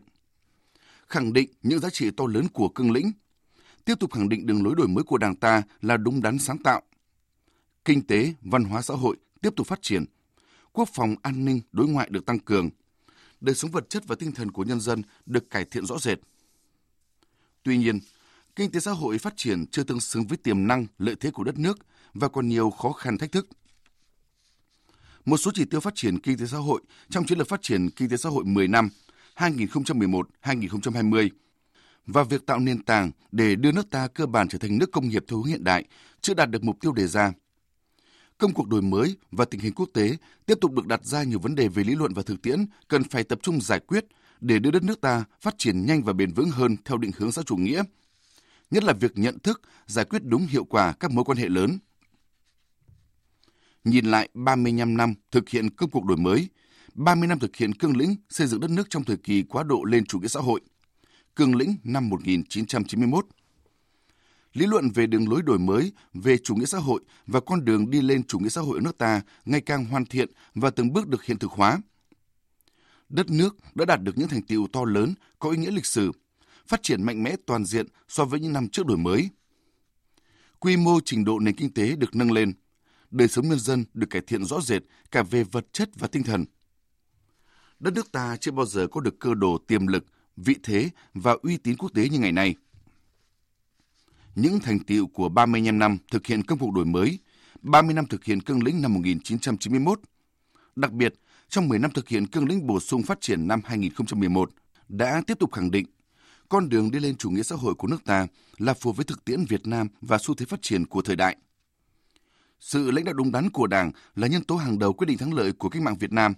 Khẳng 1.08 1.34
định 1.34 1.50
những 1.64 1.80
giá 1.80 1.90
trị 1.90 2.12
to 2.18 2.26
lớn 2.28 2.48
của 2.54 2.70
cương 2.70 2.92
lĩnh, 2.92 3.12
tiếp 3.86 3.96
tục 4.00 4.14
khẳng 4.14 4.30
định 4.30 4.46
đường 4.46 4.64
lối 4.64 4.76
đổi 4.76 4.88
mới 4.88 5.04
của 5.04 5.18
Đảng 5.18 5.36
ta 5.36 5.62
là 5.82 5.98
đúng 5.98 6.22
đắn 6.22 6.40
sáng 6.40 6.58
tạo. 6.58 6.82
Kinh 7.86 8.08
tế, 8.08 8.34
văn 8.42 8.64
hóa 8.64 8.82
xã 8.82 8.94
hội 8.94 9.18
tiếp 9.42 9.54
tục 9.56 9.68
phát 9.68 9.80
triển, 9.82 10.06
quốc 10.72 10.90
phòng 10.94 11.16
an 11.22 11.46
ninh 11.46 11.62
đối 11.72 11.88
ngoại 11.88 12.08
được 12.12 12.26
tăng 12.26 12.40
cường– 12.40 12.70
đời 13.44 13.56
sống 13.56 13.72
vật 13.72 13.90
chất 13.90 14.04
và 14.08 14.16
tinh 14.20 14.32
thần 14.32 14.52
của 14.52 14.64
nhân 14.64 14.80
dân 14.80 15.02
được 15.26 15.50
cải 15.50 15.66
thiện 15.66 15.86
rõ 15.86 16.00
rệt. 16.00 16.20
Tuy 17.64 17.78
nhiên, 17.78 18.00
kinh 18.56 18.72
tế 18.72 18.80
xã 18.80 18.92
hội 18.92 19.18
phát 19.18 19.34
triển 19.38 19.66
chưa 19.72 19.84
tương 19.84 20.00
xứng 20.00 20.28
với 20.28 20.38
tiềm 20.38 20.68
năng, 20.68 20.86
lợi 20.98 21.16
thế 21.20 21.32
của 21.32 21.44
đất 21.44 21.60
nước 21.60 21.78
và 22.14 22.28
còn 22.28 22.50
nhiều 22.50 22.70
khó 22.70 22.92
khăn 22.92 23.18
thách 23.18 23.32
thức. 23.32 23.48
Một 25.26 25.38
số 25.38 25.52
chỉ 25.54 25.66
tiêu 25.66 25.80
phát 25.80 25.96
triển 25.96 26.20
kinh 26.20 26.38
tế 26.38 26.46
xã 26.46 26.58
hội 26.58 26.82
trong 27.10 27.26
chiến 27.26 27.38
lược 27.38 27.48
phát 27.48 27.62
triển 27.62 27.90
kinh 27.90 28.10
tế 28.10 28.18
xã 28.18 28.30
hội 28.30 28.44
10 28.46 28.68
năm 28.68 28.90
2011-2020 29.36 31.30
và 32.06 32.24
việc 32.24 32.46
tạo 32.46 32.60
nền 32.60 32.84
tảng 32.84 33.12
để 33.32 33.56
đưa 33.56 33.72
nước 33.72 33.90
ta 33.90 34.08
cơ 34.08 34.26
bản 34.26 34.48
trở 34.48 34.58
thành 34.58 34.78
nước 34.78 34.92
công 34.92 35.10
nghiệp 35.10 35.26
theo 35.28 35.38
hướng 35.38 35.48
hiện 35.48 35.64
đại 35.64 35.86
chưa 36.22 36.34
đạt 36.34 36.50
được 36.50 36.64
mục 36.64 36.78
tiêu 36.82 36.92
đề 36.92 37.08
ra 37.08 37.34
công 38.38 38.54
cuộc 38.54 38.68
đổi 38.68 38.82
mới 38.82 39.16
và 39.32 39.46
tình 39.46 39.62
hình 39.62 39.74
quốc 39.74 39.90
tế 39.94 40.18
tiếp 40.46 40.58
tục 40.62 40.72
được 40.72 40.88
đặt 40.88 41.06
ra 41.06 41.24
nhiều 41.24 41.40
vấn 41.40 41.56
đề 41.56 41.68
về 41.68 41.84
lý 41.84 41.96
luận 41.96 42.14
và 42.14 42.24
thực 42.24 42.42
tiễn 42.42 42.66
cần 42.88 43.04
phải 43.04 43.24
tập 43.24 43.40
trung 43.42 43.62
giải 43.62 43.80
quyết 43.80 44.06
để 44.44 44.60
đưa 44.60 44.72
đất 44.72 44.84
nước 44.84 45.02
ta 45.02 45.24
phát 45.42 45.56
triển 45.58 45.86
nhanh 45.86 46.04
và 46.04 46.14
bền 46.14 46.34
vững 46.34 46.50
hơn 46.50 46.76
theo 46.86 46.98
định 46.98 47.12
hướng 47.18 47.32
xã 47.32 47.42
chủ 47.46 47.56
nghĩa, 47.56 47.84
nhất 48.72 48.84
là 48.84 48.94
việc 48.94 49.12
nhận 49.16 49.40
thức, 49.40 49.62
giải 49.86 50.06
quyết 50.06 50.24
đúng 50.24 50.46
hiệu 50.46 50.64
quả 50.64 50.94
các 51.00 51.12
mối 51.12 51.26
quan 51.26 51.38
hệ 51.38 51.50
lớn. 51.50 51.78
Nhìn 53.84 54.06
lại 54.06 54.30
35 54.34 54.98
năm 54.98 55.14
thực 55.32 55.50
hiện 55.50 55.70
công 55.70 55.90
cuộc 55.90 56.06
đổi 56.06 56.18
mới, 56.18 56.50
30 56.94 57.28
năm 57.28 57.40
thực 57.40 57.56
hiện 57.56 57.74
cương 57.74 57.98
lĩnh 57.98 58.16
xây 58.30 58.48
dựng 58.48 58.60
đất 58.60 58.70
nước 58.72 58.90
trong 58.90 59.04
thời 59.04 59.18
kỳ 59.18 59.44
quá 59.44 59.64
độ 59.64 59.84
lên 59.84 60.06
chủ 60.06 60.20
nghĩa 60.20 60.28
xã 60.28 60.40
hội, 60.40 60.62
cương 61.36 61.56
lĩnh 61.56 61.76
năm 61.84 62.10
1991, 62.10 63.26
lý 64.54 64.66
luận 64.66 64.90
về 64.90 65.08
đường 65.08 65.30
lối 65.30 65.42
đổi 65.42 65.60
mới 65.60 65.94
về 66.14 66.38
chủ 66.38 66.56
nghĩa 66.56 66.66
xã 66.66 66.78
hội 66.78 67.02
và 67.28 67.40
con 67.40 67.66
đường 67.66 67.90
đi 67.90 68.02
lên 68.02 68.24
chủ 68.24 68.40
nghĩa 68.40 68.50
xã 68.50 68.62
hội 68.62 68.80
ở 68.80 68.82
nước 68.82 68.98
ta 68.98 69.22
ngày 69.46 69.62
càng 69.62 69.86
hoàn 69.86 70.06
thiện 70.06 70.30
và 70.56 70.70
từng 70.70 70.94
bước 70.94 71.08
được 71.08 71.24
hiện 71.24 71.40
thực 71.40 71.52
hóa. 71.52 71.82
Đất 73.10 73.30
nước 73.30 73.56
đã 73.76 73.86
đạt 73.86 74.02
được 74.02 74.18
những 74.18 74.28
thành 74.28 74.42
tiệu 74.42 74.68
to 74.74 74.86
lớn 74.86 75.14
có 75.40 75.50
ý 75.50 75.58
nghĩa 75.58 75.72
lịch 75.72 75.86
sử, 75.86 76.12
phát 76.68 76.84
triển 76.84 77.04
mạnh 77.04 77.24
mẽ 77.24 77.36
toàn 77.46 77.66
diện 77.66 77.88
so 78.08 78.26
với 78.26 78.40
những 78.40 78.54
năm 78.54 78.70
trước 78.70 78.86
đổi 78.86 78.98
mới. 78.98 79.30
Quy 80.60 80.78
mô 80.78 81.00
trình 81.06 81.26
độ 81.26 81.40
nền 81.40 81.56
kinh 81.56 81.74
tế 81.74 81.96
được 81.96 82.16
nâng 82.16 82.32
lên, 82.32 82.54
đời 83.12 83.28
sống 83.28 83.50
nhân 83.50 83.60
dân 83.60 83.86
được 83.94 84.08
cải 84.10 84.22
thiện 84.22 84.46
rõ 84.46 84.62
rệt 84.62 84.82
cả 85.12 85.24
về 85.24 85.44
vật 85.44 85.74
chất 85.74 85.90
và 85.96 86.08
tinh 86.08 86.24
thần. 86.24 86.46
Đất 87.80 87.94
nước 87.94 88.12
ta 88.12 88.38
chưa 88.38 88.52
bao 88.52 88.66
giờ 88.66 88.88
có 88.88 89.02
được 89.02 89.20
cơ 89.20 89.34
đồ 89.34 89.58
tiềm 89.68 89.88
lực, 89.88 90.06
vị 90.38 90.56
thế 90.64 90.90
và 91.14 91.36
uy 91.42 91.58
tín 91.58 91.78
quốc 91.78 91.90
tế 91.94 92.10
như 92.10 92.20
ngày 92.20 92.32
nay– 92.32 92.56
những 94.36 94.60
thành 94.60 94.80
tiệu 94.80 95.08
của 95.08 95.30
35 95.30 95.80
năm 95.80 95.98
thực 96.12 96.26
hiện 96.26 96.44
công 96.44 96.60
cuộc 96.60 96.72
đổi 96.72 96.86
mới, 96.86 97.20
30 97.62 97.94
năm 97.94 98.06
thực 98.06 98.24
hiện 98.24 98.42
cương 98.42 98.64
lĩnh 98.64 98.82
năm 98.82 98.94
1991. 98.94 100.00
Đặc 100.76 100.92
biệt, 100.92 101.14
trong 101.50 101.68
10 101.68 101.80
năm 101.80 101.92
thực 101.92 102.08
hiện 102.08 102.28
cương 102.28 102.48
lĩnh 102.48 102.68
bổ 102.68 102.80
sung 102.80 103.04
phát 103.04 103.22
triển 103.22 103.48
năm 103.48 103.62
2011 103.66 104.50
đã 104.90 105.22
tiếp 105.28 105.40
tục 105.40 105.52
khẳng 105.54 105.72
định 105.72 105.86
con 106.54 106.70
đường 106.70 106.92
đi 106.92 107.00
lên 107.00 107.16
chủ 107.16 107.30
nghĩa 107.30 107.44
xã 107.44 107.56
hội 107.56 107.76
của 107.76 107.88
nước 107.88 108.06
ta 108.06 108.28
là 108.58 108.74
phù 108.74 108.90
hợp 108.90 108.98
với 108.98 109.06
thực 109.06 109.26
tiễn 109.26 109.46
Việt 109.46 109.68
Nam 109.68 109.88
và 110.02 110.18
xu 110.18 110.36
thế 110.36 110.46
phát 110.46 110.62
triển 110.62 110.86
của 110.86 111.02
thời 111.02 111.16
đại. 111.16 111.38
Sự 112.60 112.92
lãnh 112.92 113.06
đạo 113.06 113.14
đúng 113.14 113.32
đắn 113.32 113.50
của 113.50 113.68
Đảng 113.68 113.92
là 114.16 114.28
nhân 114.28 114.44
tố 114.44 114.56
hàng 114.56 114.80
đầu 114.80 114.94
quyết 114.94 115.06
định 115.06 115.18
thắng 115.18 115.34
lợi 115.34 115.52
của 115.52 115.70
cách 115.70 115.82
mạng 115.82 115.98
Việt 116.00 116.12
Nam. 116.12 116.34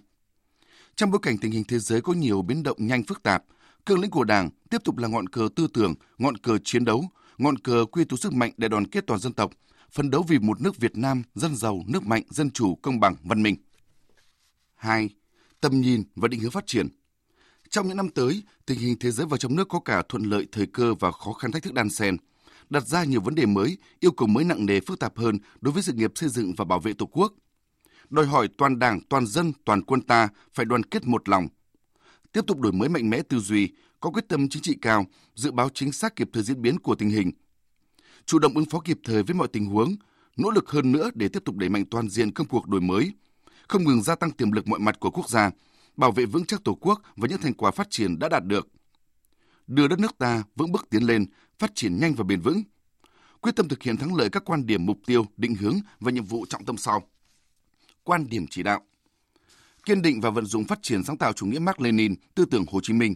Trong 0.94 1.10
bối 1.10 1.20
cảnh 1.22 1.38
tình 1.38 1.52
hình 1.52 1.64
thế 1.68 1.78
giới 1.78 2.00
có 2.00 2.12
nhiều 2.12 2.42
biến 2.42 2.62
động 2.62 2.76
nhanh 2.80 3.02
phức 3.02 3.22
tạp, 3.22 3.44
cương 3.86 4.00
lĩnh 4.00 4.10
của 4.10 4.24
Đảng 4.24 4.50
tiếp 4.70 4.78
tục 4.84 4.98
là 4.98 5.08
ngọn 5.08 5.28
cờ 5.28 5.48
tư 5.56 5.66
tưởng, 5.74 5.94
ngọn 6.18 6.36
cờ 6.36 6.58
chiến 6.64 6.84
đấu, 6.84 7.04
ngọn 7.38 7.58
cờ 7.58 7.84
quy 7.92 8.04
tụ 8.04 8.16
sức 8.16 8.32
mạnh 8.32 8.52
để 8.56 8.68
đoàn 8.68 8.86
kết 8.86 9.06
toàn 9.06 9.20
dân 9.20 9.32
tộc, 9.32 9.50
phấn 9.92 10.10
đấu 10.10 10.24
vì 10.28 10.38
một 10.38 10.60
nước 10.60 10.76
Việt 10.76 10.96
Nam 10.96 11.22
dân 11.34 11.56
giàu, 11.56 11.82
nước 11.86 12.06
mạnh, 12.06 12.22
dân 12.30 12.50
chủ, 12.50 12.74
công 12.74 13.00
bằng, 13.00 13.16
văn 13.22 13.42
minh. 13.42 13.56
2. 14.74 15.08
Tầm 15.60 15.80
nhìn 15.80 16.02
và 16.16 16.28
định 16.28 16.40
hướng 16.40 16.50
phát 16.50 16.66
triển. 16.66 16.88
Trong 17.70 17.88
những 17.88 17.96
năm 17.96 18.08
tới, 18.08 18.42
tình 18.66 18.78
hình 18.78 18.96
thế 19.00 19.10
giới 19.10 19.26
và 19.26 19.36
trong 19.36 19.56
nước 19.56 19.68
có 19.68 19.80
cả 19.80 20.02
thuận 20.08 20.22
lợi, 20.22 20.46
thời 20.52 20.66
cơ 20.66 20.94
và 20.94 21.10
khó 21.10 21.32
khăn 21.32 21.52
thách 21.52 21.62
thức 21.62 21.74
đan 21.74 21.90
xen, 21.90 22.16
đặt 22.70 22.86
ra 22.86 23.04
nhiều 23.04 23.20
vấn 23.20 23.34
đề 23.34 23.46
mới, 23.46 23.78
yêu 24.00 24.12
cầu 24.12 24.28
mới 24.28 24.44
nặng 24.44 24.66
nề 24.66 24.80
phức 24.80 24.98
tạp 24.98 25.18
hơn 25.18 25.38
đối 25.60 25.72
với 25.72 25.82
sự 25.82 25.92
nghiệp 25.92 26.12
xây 26.14 26.28
dựng 26.28 26.54
và 26.56 26.64
bảo 26.64 26.80
vệ 26.80 26.92
Tổ 26.92 27.06
quốc. 27.06 27.32
Đòi 28.10 28.26
hỏi 28.26 28.48
toàn 28.58 28.78
Đảng, 28.78 29.00
toàn 29.08 29.26
dân, 29.26 29.52
toàn 29.64 29.82
quân 29.82 30.00
ta 30.00 30.28
phải 30.54 30.66
đoàn 30.66 30.82
kết 30.82 31.06
một 31.06 31.28
lòng, 31.28 31.48
tiếp 32.32 32.44
tục 32.46 32.60
đổi 32.60 32.72
mới 32.72 32.88
mạnh 32.88 33.10
mẽ 33.10 33.22
tư 33.22 33.38
duy, 33.38 33.72
có 34.00 34.10
quyết 34.10 34.28
tâm 34.28 34.48
chính 34.48 34.62
trị 34.62 34.76
cao, 34.82 35.06
dự 35.34 35.52
báo 35.52 35.68
chính 35.74 35.92
xác 35.92 36.16
kịp 36.16 36.28
thời 36.32 36.42
diễn 36.42 36.62
biến 36.62 36.78
của 36.78 36.94
tình 36.94 37.10
hình, 37.10 37.30
chủ 38.26 38.38
động 38.38 38.54
ứng 38.54 38.64
phó 38.64 38.80
kịp 38.80 38.98
thời 39.04 39.22
với 39.22 39.34
mọi 39.34 39.48
tình 39.48 39.66
huống, 39.66 39.96
nỗ 40.36 40.50
lực 40.50 40.70
hơn 40.70 40.92
nữa 40.92 41.10
để 41.14 41.28
tiếp 41.28 41.42
tục 41.44 41.56
đẩy 41.56 41.68
mạnh 41.68 41.84
toàn 41.90 42.08
diện 42.08 42.32
công 42.32 42.46
cuộc 42.46 42.68
đổi 42.68 42.80
mới, 42.80 43.12
không 43.68 43.84
ngừng 43.84 44.02
gia 44.02 44.14
tăng 44.14 44.30
tiềm 44.30 44.52
lực 44.52 44.68
mọi 44.68 44.80
mặt 44.80 45.00
của 45.00 45.10
quốc 45.10 45.28
gia, 45.28 45.50
bảo 45.96 46.12
vệ 46.12 46.26
vững 46.26 46.44
chắc 46.44 46.64
Tổ 46.64 46.74
quốc 46.74 47.02
và 47.16 47.28
những 47.28 47.40
thành 47.40 47.54
quả 47.54 47.70
phát 47.70 47.90
triển 47.90 48.18
đã 48.18 48.28
đạt 48.28 48.44
được. 48.44 48.68
Đưa 49.66 49.88
đất 49.88 49.98
nước 49.98 50.18
ta 50.18 50.42
vững 50.56 50.72
bước 50.72 50.86
tiến 50.90 51.02
lên, 51.02 51.26
phát 51.58 51.70
triển 51.74 52.00
nhanh 52.00 52.14
và 52.14 52.24
bền 52.24 52.40
vững. 52.40 52.62
Quyết 53.40 53.56
tâm 53.56 53.68
thực 53.68 53.82
hiện 53.82 53.96
thắng 53.96 54.14
lợi 54.14 54.30
các 54.30 54.42
quan 54.44 54.66
điểm 54.66 54.86
mục 54.86 54.98
tiêu, 55.06 55.26
định 55.36 55.54
hướng 55.54 55.74
và 56.00 56.10
nhiệm 56.10 56.24
vụ 56.24 56.46
trọng 56.48 56.64
tâm 56.64 56.76
sau. 56.76 57.02
Quan 58.04 58.26
điểm 58.28 58.46
chỉ 58.50 58.62
đạo. 58.62 58.82
Kiên 59.84 60.02
định 60.02 60.20
và 60.20 60.30
vận 60.30 60.46
dụng 60.46 60.64
phát 60.64 60.78
triển 60.82 61.04
sáng 61.04 61.18
tạo 61.18 61.32
chủ 61.32 61.46
nghĩa 61.46 61.58
Mark 61.58 61.80
Lenin, 61.80 62.14
tư 62.34 62.44
tưởng 62.44 62.64
Hồ 62.70 62.80
Chí 62.82 62.92
Minh. 62.92 63.14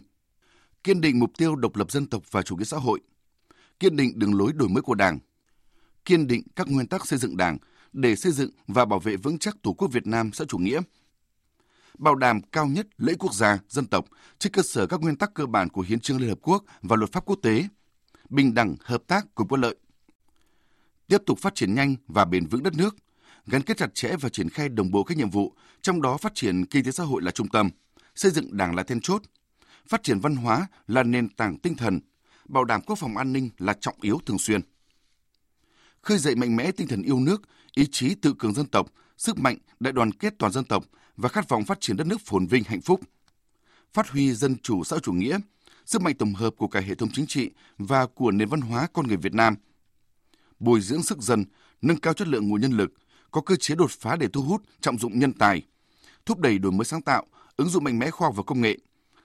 Kiên 0.83 1.01
định 1.01 1.19
mục 1.19 1.31
tiêu 1.37 1.55
độc 1.55 1.75
lập 1.75 1.91
dân 1.91 2.07
tộc 2.07 2.23
và 2.31 2.41
chủ 2.41 2.55
nghĩa 2.55 2.63
xã 2.63 2.77
hội. 2.77 2.99
Kiên 3.79 3.95
định 3.95 4.19
đường 4.19 4.33
lối 4.33 4.53
đổi 4.53 4.69
mới 4.69 4.81
của 4.81 4.95
Đảng. 4.95 5.19
Kiên 6.05 6.27
định 6.27 6.43
các 6.55 6.67
nguyên 6.67 6.87
tắc 6.87 7.07
xây 7.07 7.19
dựng 7.19 7.37
Đảng 7.37 7.57
để 7.93 8.15
xây 8.15 8.31
dựng 8.31 8.51
và 8.67 8.85
bảo 8.85 8.99
vệ 8.99 9.15
vững 9.15 9.39
chắc 9.39 9.55
Tổ 9.61 9.73
quốc 9.73 9.87
Việt 9.87 10.07
Nam 10.07 10.31
xã 10.33 10.45
chủ 10.45 10.57
nghĩa, 10.57 10.81
bảo 11.97 12.15
đảm 12.15 12.41
cao 12.41 12.67
nhất 12.67 12.87
lợi 12.97 13.15
quốc 13.19 13.33
gia, 13.33 13.59
dân 13.67 13.85
tộc 13.85 14.05
trên 14.39 14.53
cơ 14.53 14.61
sở 14.61 14.87
các 14.87 15.01
nguyên 15.01 15.15
tắc 15.15 15.33
cơ 15.33 15.45
bản 15.45 15.69
của 15.69 15.81
Hiến 15.81 15.99
trương 15.99 16.19
Liên 16.19 16.29
Hợp 16.29 16.39
Quốc 16.41 16.63
và 16.81 16.95
luật 16.95 17.11
pháp 17.11 17.25
quốc 17.25 17.39
tế, 17.41 17.67
bình 18.29 18.53
đẳng, 18.53 18.75
hợp 18.81 19.03
tác 19.07 19.25
cùng 19.35 19.47
có 19.47 19.57
lợi. 19.57 19.75
Tiếp 21.07 21.17
tục 21.25 21.39
phát 21.39 21.55
triển 21.55 21.75
nhanh 21.75 21.95
và 22.07 22.25
bền 22.25 22.47
vững 22.47 22.63
đất 22.63 22.73
nước, 22.73 22.95
gắn 23.47 23.61
kết 23.61 23.77
chặt 23.77 23.93
chẽ 23.93 24.15
và 24.21 24.29
triển 24.29 24.49
khai 24.49 24.69
đồng 24.69 24.91
bộ 24.91 25.03
các 25.03 25.17
nhiệm 25.17 25.29
vụ, 25.29 25.53
trong 25.81 26.01
đó 26.01 26.17
phát 26.17 26.35
triển 26.35 26.65
kinh 26.65 26.85
tế 26.85 26.91
xã 26.91 27.03
hội 27.03 27.21
là 27.21 27.31
trung 27.31 27.47
tâm, 27.47 27.69
xây 28.15 28.31
dựng 28.31 28.57
đảng 28.57 28.75
là 28.75 28.83
then 28.83 29.01
chốt, 29.01 29.21
phát 29.87 30.03
triển 30.03 30.19
văn 30.19 30.35
hóa 30.35 30.67
là 30.87 31.03
nền 31.03 31.29
tảng 31.29 31.57
tinh 31.57 31.75
thần, 31.75 31.99
bảo 32.45 32.63
đảm 32.63 32.81
quốc 32.85 32.95
phòng 32.95 33.17
an 33.17 33.33
ninh 33.33 33.49
là 33.57 33.73
trọng 33.73 34.01
yếu 34.01 34.19
thường 34.25 34.39
xuyên. 34.39 34.61
Khơi 36.01 36.17
dậy 36.17 36.35
mạnh 36.35 36.55
mẽ 36.55 36.71
tinh 36.71 36.87
thần 36.87 37.01
yêu 37.01 37.19
nước, 37.19 37.41
ý 37.75 37.87
chí 37.91 38.15
tự 38.15 38.33
cường 38.39 38.53
dân 38.53 38.65
tộc, 38.65 38.87
sức 39.17 39.37
mạnh 39.37 39.57
đại 39.79 39.93
đoàn 39.93 40.11
kết 40.11 40.33
toàn 40.39 40.51
dân 40.51 40.65
tộc 40.65 40.85
và 41.17 41.29
khát 41.29 41.49
vọng 41.49 41.65
phát 41.65 41.81
triển 41.81 41.97
đất 41.97 42.07
nước 42.07 42.21
phồn 42.25 42.47
vinh 42.47 42.63
hạnh 42.63 42.81
phúc. 42.81 43.01
Phát 43.93 44.09
huy 44.09 44.33
dân 44.33 44.55
chủ 44.63 44.83
xã 44.83 44.97
chủ 45.03 45.13
nghĩa, 45.13 45.39
sức 45.85 46.01
mạnh 46.01 46.15
tổng 46.15 46.33
hợp 46.33 46.53
của 46.57 46.67
cả 46.67 46.79
hệ 46.79 46.95
thống 46.95 47.09
chính 47.13 47.27
trị 47.27 47.51
và 47.77 48.07
của 48.07 48.31
nền 48.31 48.49
văn 48.49 48.61
hóa 48.61 48.87
con 48.93 49.07
người 49.07 49.17
Việt 49.17 49.33
Nam. 49.33 49.55
Bồi 50.59 50.81
dưỡng 50.81 51.03
sức 51.03 51.21
dân, 51.21 51.45
nâng 51.81 51.97
cao 51.97 52.13
chất 52.13 52.27
lượng 52.27 52.49
nguồn 52.49 52.61
nhân 52.61 52.71
lực, 52.71 52.93
có 53.31 53.41
cơ 53.41 53.55
chế 53.55 53.75
đột 53.75 53.91
phá 53.91 54.15
để 54.15 54.27
thu 54.33 54.41
hút, 54.41 54.61
trọng 54.81 54.99
dụng 54.99 55.19
nhân 55.19 55.33
tài, 55.33 55.61
thúc 56.25 56.39
đẩy 56.39 56.57
đổi 56.57 56.71
mới 56.71 56.85
sáng 56.85 57.01
tạo, 57.01 57.25
ứng 57.55 57.69
dụng 57.69 57.83
mạnh 57.83 57.99
mẽ 57.99 58.11
khoa 58.11 58.27
học 58.27 58.35
và 58.37 58.43
công 58.43 58.61
nghệ, 58.61 58.77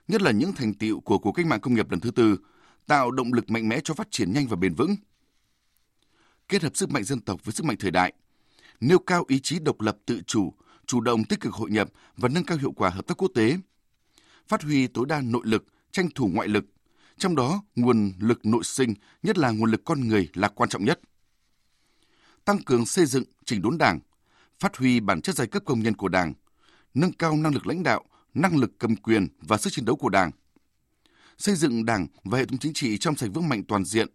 nhất 0.08 0.22
là 0.22 0.30
những 0.30 0.52
thành 0.52 0.74
tiệu 0.74 1.00
của 1.00 1.18
cuộc 1.18 1.32
cách 1.32 1.46
mạng 1.46 1.60
công 1.60 1.74
nghiệp 1.74 1.90
lần 1.90 2.00
thứ 2.00 2.10
tư, 2.10 2.36
tạo 2.86 3.10
động 3.10 3.32
lực 3.32 3.50
mạnh 3.50 3.68
mẽ 3.68 3.80
cho 3.84 3.94
phát 3.94 4.08
triển 4.10 4.32
nhanh 4.32 4.46
và 4.46 4.56
bền 4.56 4.74
vững. 4.74 4.96
Kết 6.48 6.62
hợp 6.62 6.76
sức 6.76 6.90
mạnh 6.90 7.04
dân 7.04 7.20
tộc 7.20 7.44
với 7.44 7.52
sức 7.52 7.66
mạnh 7.66 7.76
thời 7.80 7.90
đại, 7.90 8.12
nêu 8.80 8.98
cao 8.98 9.24
ý 9.28 9.40
chí 9.40 9.58
độc 9.58 9.80
lập 9.80 9.96
tự 10.06 10.20
chủ, 10.26 10.52
chủ 10.86 11.00
động 11.00 11.24
tích 11.24 11.40
cực 11.40 11.54
hội 11.54 11.70
nhập 11.70 11.88
và 12.16 12.28
nâng 12.28 12.44
cao 12.44 12.58
hiệu 12.58 12.72
quả 12.72 12.90
hợp 12.90 13.06
tác 13.06 13.22
quốc 13.22 13.30
tế, 13.34 13.56
phát 14.48 14.62
huy 14.62 14.86
tối 14.86 15.06
đa 15.08 15.20
nội 15.20 15.42
lực, 15.44 15.64
tranh 15.92 16.08
thủ 16.14 16.30
ngoại 16.34 16.48
lực, 16.48 16.64
trong 17.18 17.36
đó 17.36 17.62
nguồn 17.76 18.12
lực 18.18 18.46
nội 18.46 18.64
sinh, 18.64 18.94
nhất 19.22 19.38
là 19.38 19.50
nguồn 19.50 19.70
lực 19.70 19.84
con 19.84 20.08
người 20.08 20.28
là 20.34 20.48
quan 20.48 20.68
trọng 20.68 20.84
nhất. 20.84 21.00
Tăng 22.44 22.62
cường 22.62 22.86
xây 22.86 23.06
dựng, 23.06 23.24
chỉnh 23.44 23.62
đốn 23.62 23.78
Đảng, 23.78 24.00
phát 24.58 24.76
huy 24.76 25.00
bản 25.00 25.20
chất 25.20 25.34
giai 25.34 25.46
cấp 25.46 25.62
công 25.66 25.82
nhân 25.82 25.94
của 25.94 26.08
Đảng, 26.08 26.34
nâng 26.94 27.12
cao 27.12 27.36
năng 27.36 27.54
lực 27.54 27.66
lãnh 27.66 27.82
đạo, 27.82 28.04
năng 28.36 28.56
lực 28.56 28.78
cầm 28.78 28.96
quyền 28.96 29.28
và 29.40 29.56
sức 29.56 29.72
chiến 29.72 29.84
đấu 29.84 29.96
của 29.96 30.08
Đảng. 30.08 30.30
Xây 31.38 31.54
dựng 31.54 31.84
Đảng 31.84 32.06
và 32.24 32.38
hệ 32.38 32.44
thống 32.44 32.58
chính 32.58 32.72
trị 32.72 32.98
trong 32.98 33.16
sạch 33.16 33.30
vững 33.34 33.48
mạnh 33.48 33.64
toàn 33.64 33.84
diện, 33.84 34.08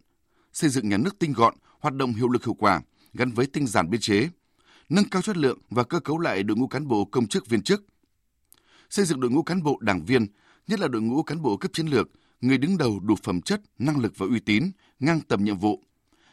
xây 0.52 0.70
dựng 0.70 0.88
nhà 0.88 0.96
nước 0.96 1.18
tinh 1.18 1.32
gọn, 1.32 1.54
hoạt 1.80 1.94
động 1.94 2.12
hiệu 2.12 2.28
lực 2.28 2.44
hiệu 2.44 2.54
quả, 2.54 2.82
gắn 3.14 3.30
với 3.32 3.46
tinh 3.46 3.66
giản 3.66 3.90
biên 3.90 4.00
chế, 4.00 4.28
nâng 4.88 5.08
cao 5.08 5.22
chất 5.22 5.36
lượng 5.36 5.58
và 5.70 5.84
cơ 5.84 6.00
cấu 6.00 6.18
lại 6.18 6.42
đội 6.42 6.56
ngũ 6.56 6.66
cán 6.66 6.88
bộ 6.88 7.04
công 7.04 7.26
chức 7.26 7.48
viên 7.48 7.62
chức, 7.62 7.84
xây 8.90 9.04
dựng 9.04 9.20
đội 9.20 9.30
ngũ 9.30 9.42
cán 9.42 9.62
bộ 9.62 9.78
đảng 9.80 10.04
viên, 10.04 10.26
nhất 10.66 10.80
là 10.80 10.88
đội 10.88 11.02
ngũ 11.02 11.22
cán 11.22 11.42
bộ 11.42 11.56
cấp 11.56 11.70
chiến 11.74 11.86
lược, 11.86 12.08
người 12.40 12.58
đứng 12.58 12.78
đầu 12.78 13.00
đủ 13.00 13.14
phẩm 13.22 13.40
chất, 13.40 13.60
năng 13.78 14.00
lực 14.00 14.12
và 14.16 14.26
uy 14.26 14.40
tín, 14.40 14.70
ngang 15.00 15.20
tầm 15.20 15.44
nhiệm 15.44 15.58
vụ, 15.58 15.82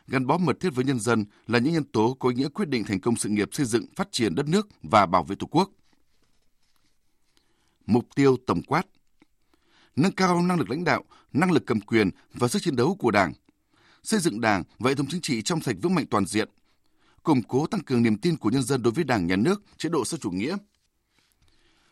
gắn 0.07 0.27
bó 0.27 0.37
mật 0.37 0.59
thiết 0.59 0.75
với 0.75 0.85
nhân 0.85 0.99
dân 0.99 1.25
là 1.47 1.59
những 1.59 1.73
nhân 1.73 1.83
tố 1.83 2.17
có 2.19 2.29
ý 2.29 2.35
nghĩa 2.35 2.49
quyết 2.49 2.69
định 2.69 2.83
thành 2.83 2.99
công 2.99 3.15
sự 3.15 3.29
nghiệp 3.29 3.49
xây 3.51 3.65
dựng, 3.65 3.85
phát 3.95 4.11
triển 4.11 4.35
đất 4.35 4.47
nước 4.47 4.67
và 4.83 5.05
bảo 5.05 5.23
vệ 5.23 5.35
Tổ 5.35 5.47
quốc. 5.47 5.69
Mục 7.89 8.07
tiêu 8.15 8.37
tổng 8.47 8.61
quát. 8.61 8.87
Nâng 9.95 10.11
cao 10.11 10.41
năng 10.41 10.57
lực 10.59 10.69
lãnh 10.69 10.83
đạo, 10.83 11.03
năng 11.33 11.51
lực 11.51 11.63
cầm 11.65 11.81
quyền 11.81 12.09
và 12.33 12.47
sức 12.47 12.61
chiến 12.61 12.75
đấu 12.75 12.95
của 12.95 13.11
Đảng, 13.11 13.33
xây 14.03 14.19
dựng 14.19 14.41
Đảng 14.41 14.63
và 14.79 14.89
hệ 14.89 14.95
thống 14.95 15.07
chính 15.09 15.21
trị 15.21 15.41
trong 15.41 15.61
sạch 15.61 15.75
vững 15.81 15.95
mạnh 15.95 16.05
toàn 16.05 16.25
diện, 16.25 16.49
củng 17.23 17.43
cố 17.43 17.67
tăng 17.67 17.81
cường 17.81 18.03
niềm 18.03 18.17
tin 18.17 18.37
của 18.37 18.49
nhân 18.49 18.63
dân 18.63 18.83
đối 18.83 18.93
với 18.93 19.03
Đảng, 19.03 19.27
Nhà 19.27 19.35
nước, 19.35 19.63
chế 19.77 19.89
độ 19.89 20.05
xã 20.05 20.17
chủ 20.21 20.31
nghĩa, 20.31 20.57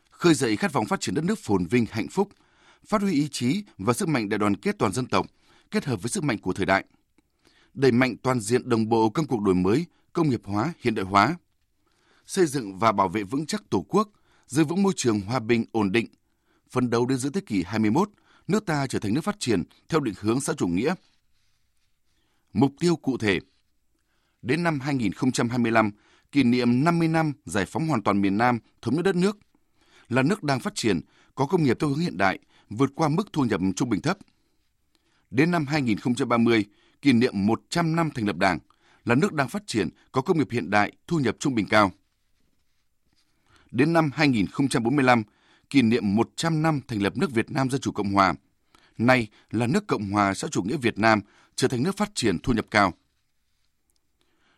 khơi 0.10 0.34
dậy 0.34 0.56
khát 0.56 0.74
vọng 0.74 0.86
phát 0.86 1.02
triển 1.02 1.16
đất 1.16 1.26
nước 1.26 1.40
phồn 1.40 1.66
vinh, 1.66 1.86
hạnh 1.92 2.08
phúc, 2.08 2.30
phát 2.86 3.02
huy 3.02 3.14
ý 3.14 3.28
chí 3.32 3.64
và 3.78 3.94
sức 3.94 4.08
mạnh 4.08 4.30
đại 4.30 4.38
đoàn 4.38 4.56
kết 4.56 4.76
toàn 4.80 4.92
dân 4.94 5.06
tộc, 5.06 5.26
kết 5.72 5.86
hợp 5.86 6.02
với 6.02 6.10
sức 6.10 6.24
mạnh 6.24 6.38
của 6.38 6.54
thời 6.54 6.66
đại, 6.66 6.86
đẩy 7.74 7.92
mạnh 7.92 8.16
toàn 8.24 8.40
diện 8.40 8.70
đồng 8.70 8.90
bộ 8.90 9.10
công 9.10 9.28
cuộc 9.28 9.42
đổi 9.42 9.56
mới, 9.56 9.86
công 10.14 10.30
nghiệp 10.30 10.42
hóa, 10.44 10.74
hiện 10.80 10.96
đại 10.96 11.06
hóa, 11.06 11.36
xây 12.26 12.46
dựng 12.46 12.80
và 12.80 12.92
bảo 12.92 13.08
vệ 13.10 13.24
vững 13.24 13.46
chắc 13.46 13.70
Tổ 13.70 13.86
quốc, 13.90 14.10
giữ 14.48 14.64
vững 14.64 14.84
môi 14.84 14.94
trường 14.96 15.22
hòa 15.22 15.40
bình 15.40 15.66
ổn 15.72 15.92
định, 15.92 16.08
phấn 16.70 16.90
đấu 16.90 17.06
đến 17.06 17.18
giữa 17.18 17.30
thế 17.30 17.42
kỷ 17.42 17.64
21, 17.64 18.10
nước 18.48 18.66
ta 18.66 18.88
trở 18.88 19.00
thành 19.00 19.14
nước 19.14 19.22
phát 19.22 19.40
triển 19.40 19.64
theo 19.90 20.00
định 20.00 20.16
hướng 20.20 20.42
xã 20.42 20.54
chủ 20.54 20.68
nghĩa. 20.68 20.94
Mục 22.54 22.72
tiêu 22.80 22.96
cụ 22.96 23.18
thể– 23.18 23.40
đến 24.42 24.64
năm 24.64 24.80
2025, 24.80 25.92
kỷ 26.32 26.44
niệm 26.44 26.84
50 26.84 27.08
năm 27.08 27.34
giải 27.46 27.66
phóng 27.66 27.88
hoàn 27.88 28.04
toàn 28.04 28.22
miền 28.22 28.38
Nam, 28.38 28.60
thống 28.82 28.96
nhất 28.96 29.02
đất 29.06 29.16
nước, 29.16 29.38
là 30.10 30.22
nước 30.22 30.44
đang 30.44 30.60
phát 30.60 30.76
triển, 30.76 31.00
có 31.36 31.46
công 31.46 31.64
nghiệp 31.64 31.78
theo 31.80 31.90
hướng 31.90 32.00
hiện 32.00 32.18
đại, 32.18 32.40
vượt 32.70 32.90
qua 32.96 33.10
mức 33.10 33.34
thu 33.34 33.44
nhập 33.44 33.62
trung 33.76 33.90
bình 33.90 34.02
thấp. 34.02 34.18
Đến 35.32 35.52
năm 35.52 35.66
2030, 35.66 36.66
kỷ 37.02 37.14
niệm 37.14 37.46
100 37.46 37.96
năm 37.96 38.10
thành 38.16 38.28
lập 38.28 38.38
Đảng, 38.38 38.60
là 39.06 39.16
nước 39.16 39.34
đang 39.34 39.50
phát 39.50 39.64
triển, 39.68 39.90
có 40.12 40.22
công 40.22 40.38
nghiệp 40.38 40.52
hiện 40.52 40.70
đại, 40.70 40.92
thu 41.08 41.20
nhập 41.20 41.36
trung 41.40 41.56
bình 41.56 41.66
cao. 41.70 41.92
Đến 43.78 43.94
năm 43.94 44.10
2045, 44.14 45.24
kỷ 45.70 45.82
niệm 45.82 46.16
100 46.16 46.62
năm 46.62 46.82
thành 46.88 47.02
lập 47.02 47.18
nước 47.18 47.32
Việt 47.32 47.52
Nam 47.52 47.70
Dân 47.70 47.82
Chủ 47.82 47.92
Cộng 47.92 48.14
Hòa, 48.14 48.34
nay 48.98 49.28
là 49.52 49.68
nước 49.68 49.88
Cộng 49.88 50.12
Hòa 50.12 50.34
xã 50.34 50.48
chủ 50.48 50.64
nghĩa 50.64 50.78
Việt 50.78 51.00
Nam, 51.00 51.22
trở 51.56 51.68
thành 51.68 51.84
nước 51.84 51.98
phát 51.98 52.16
triển 52.16 52.40
thu 52.40 52.54
nhập 52.54 52.66
cao 52.72 52.94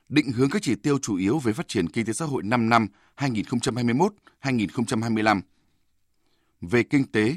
định 0.10 0.32
hướng 0.32 0.50
các 0.50 0.62
chỉ 0.62 0.76
tiêu 0.76 0.98
chủ 1.02 1.16
yếu 1.16 1.40
về 1.40 1.54
phát 1.54 1.68
triển 1.68 1.90
kinh 1.90 2.06
tế 2.06 2.14
xã 2.14 2.26
hội 2.26 2.44
5 2.44 2.70
năm 2.70 2.88
2021-2025. 3.18 5.42
Về 6.62 6.84
kinh 6.84 7.12
tế, 7.12 7.36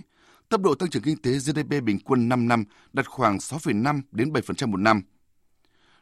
tốc 0.49 0.61
độ 0.61 0.75
tăng 0.75 0.91
trưởng 0.91 1.03
kinh 1.03 1.17
tế 1.17 1.33
GDP 1.33 1.85
bình 1.85 1.99
quân 2.05 2.29
5 2.29 2.49
năm 2.49 2.65
đạt 2.93 3.07
khoảng 3.07 3.37
6,5 3.37 4.01
đến 4.13 4.33
7% 4.33 4.71
một 4.71 4.77
năm. 4.77 5.03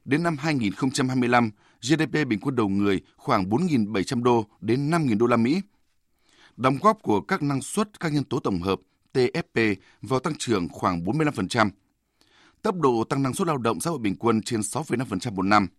Đến 0.04 0.22
năm 0.22 0.36
2025, 0.36 1.50
GDP 1.82 2.26
bình 2.26 2.40
quân 2.40 2.56
đầu 2.56 2.68
người 2.68 3.00
khoảng 3.16 3.44
4.700 3.44 4.22
đô 4.22 4.46
đến 4.60 4.90
5.000 4.90 5.18
đô 5.18 5.26
la 5.26 5.36
Mỹ. 5.36 5.60
Đóng 6.56 6.78
góp 6.80 7.02
của 7.02 7.20
các 7.20 7.42
năng 7.42 7.62
suất 7.62 8.00
các 8.00 8.12
nhân 8.12 8.24
tố 8.24 8.40
tổng 8.40 8.60
hợp 8.60 8.80
TFP 9.12 9.74
vào 10.02 10.20
tăng 10.20 10.34
trưởng 10.38 10.68
khoảng 10.68 11.04
45%. 11.04 11.70
Tốc 12.62 12.80
độ 12.80 13.04
tăng 13.04 13.22
năng 13.22 13.34
suất 13.34 13.48
lao 13.48 13.58
động 13.58 13.80
xã 13.80 13.90
hội 13.90 13.98
bình 13.98 14.16
quân 14.16 14.42
trên 14.42 14.60
6,5% 14.60 15.34
một 15.34 15.42
năm– 15.42 15.66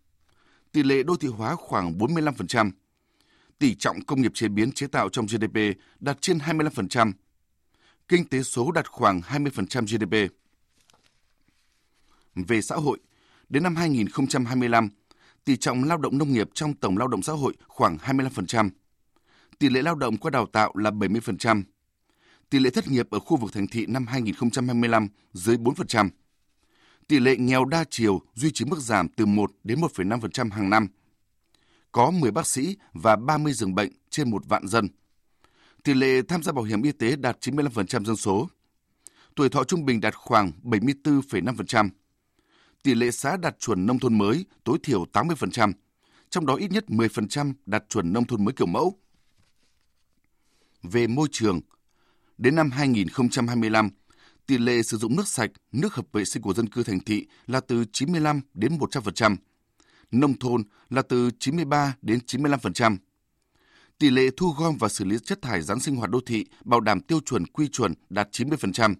tỷ 0.72 0.82
lệ 0.82 1.02
đô 1.02 1.16
thị 1.16 1.28
hóa 1.28 1.54
khoảng 1.56 1.98
45%, 1.98 2.70
tỷ 3.58 3.74
trọng 3.74 4.04
công 4.04 4.22
nghiệp 4.22 4.32
chế 4.34 4.48
biến 4.48 4.72
chế 4.72 4.86
tạo 4.86 5.08
trong 5.08 5.26
GDP 5.26 5.56
đạt 6.00 6.18
trên 6.20 6.38
25%. 6.38 7.12
Kinh 8.08 8.28
tế 8.28 8.42
số 8.42 8.70
đạt 8.72 8.88
khoảng 8.88 9.20
20% 9.20 9.86
GDP. 9.86 10.32
Về 12.34 12.62
xã 12.62 12.76
hội, 12.76 12.98
đến 13.48 13.62
năm 13.62 13.76
2025, 13.76 14.88
tỷ 15.44 15.56
trọng 15.56 15.84
lao 15.84 15.98
động 15.98 16.18
nông 16.18 16.32
nghiệp 16.32 16.50
trong 16.54 16.74
tổng 16.74 16.98
lao 16.98 17.08
động 17.08 17.22
xã 17.22 17.32
hội 17.32 17.54
khoảng 17.66 17.96
25%. 17.96 18.70
Tỷ 19.58 19.68
lệ 19.68 19.82
lao 19.82 19.94
động 19.94 20.16
qua 20.16 20.30
đào 20.30 20.46
tạo 20.46 20.72
là 20.76 20.90
70%. 20.90 21.62
Tỷ 22.50 22.58
lệ 22.58 22.70
thất 22.70 22.88
nghiệp 22.88 23.10
ở 23.10 23.18
khu 23.18 23.36
vực 23.36 23.52
thành 23.52 23.66
thị 23.66 23.86
năm 23.86 24.06
2025 24.06 25.08
dưới 25.32 25.56
4%. 25.56 26.08
Tỷ 27.08 27.18
lệ 27.18 27.36
nghèo 27.36 27.64
đa 27.64 27.84
chiều 27.90 28.20
duy 28.34 28.50
trì 28.50 28.64
mức 28.64 28.78
giảm 28.78 29.08
từ 29.08 29.26
1 29.26 29.50
đến 29.64 29.80
1,5% 29.80 30.50
hàng 30.50 30.70
năm. 30.70 30.88
Có 31.92 32.10
10 32.10 32.30
bác 32.30 32.46
sĩ 32.46 32.76
và 32.92 33.16
30 33.16 33.52
giường 33.52 33.74
bệnh 33.74 33.92
trên 34.10 34.30
một 34.30 34.42
vạn 34.48 34.68
dân. 34.68 34.88
Tỷ 35.84 35.94
lệ 35.94 36.22
tham 36.28 36.42
gia 36.42 36.52
bảo 36.52 36.64
hiểm 36.64 36.82
y 36.82 36.92
tế 36.92 37.16
đạt 37.16 37.36
95% 37.40 38.04
dân 38.04 38.16
số. 38.16 38.48
Tuổi 39.36 39.48
thọ 39.48 39.64
trung 39.64 39.84
bình 39.84 40.00
đạt 40.00 40.14
khoảng 40.14 40.52
74,5% 40.62 41.88
tỷ 42.82 42.94
lệ 42.94 43.10
xã 43.10 43.36
đạt 43.36 43.58
chuẩn 43.58 43.86
nông 43.86 43.98
thôn 43.98 44.18
mới 44.18 44.44
tối 44.64 44.78
thiểu 44.82 45.04
80%, 45.12 45.72
trong 46.30 46.46
đó 46.46 46.54
ít 46.54 46.70
nhất 46.70 46.84
10% 46.88 47.52
đạt 47.66 47.84
chuẩn 47.88 48.12
nông 48.12 48.26
thôn 48.26 48.44
mới 48.44 48.54
kiểu 48.54 48.66
mẫu. 48.66 48.98
Về 50.82 51.06
môi 51.06 51.28
trường, 51.32 51.60
đến 52.38 52.54
năm 52.56 52.70
2025, 52.70 53.90
tỷ 54.46 54.58
lệ 54.58 54.82
sử 54.82 54.96
dụng 54.96 55.16
nước 55.16 55.28
sạch, 55.28 55.50
nước 55.72 55.94
hợp 55.94 56.06
vệ 56.12 56.24
sinh 56.24 56.42
của 56.42 56.54
dân 56.54 56.68
cư 56.68 56.82
thành 56.82 57.00
thị 57.00 57.26
là 57.46 57.60
từ 57.60 57.84
95 57.92 58.40
đến 58.54 58.78
100%, 58.78 59.36
nông 60.10 60.38
thôn 60.38 60.62
là 60.90 61.02
từ 61.02 61.30
93 61.38 61.96
đến 62.02 62.18
95%. 62.26 62.96
Tỷ 63.98 64.10
lệ 64.10 64.22
thu 64.36 64.54
gom 64.58 64.76
và 64.76 64.88
xử 64.88 65.04
lý 65.04 65.16
chất 65.24 65.42
thải 65.42 65.62
rắn 65.62 65.80
sinh 65.80 65.96
hoạt 65.96 66.10
đô 66.10 66.20
thị 66.26 66.46
bảo 66.64 66.80
đảm 66.80 67.00
tiêu 67.00 67.20
chuẩn 67.20 67.46
quy 67.46 67.68
chuẩn 67.68 67.94
đạt 68.10 68.28
90%. 68.32 68.94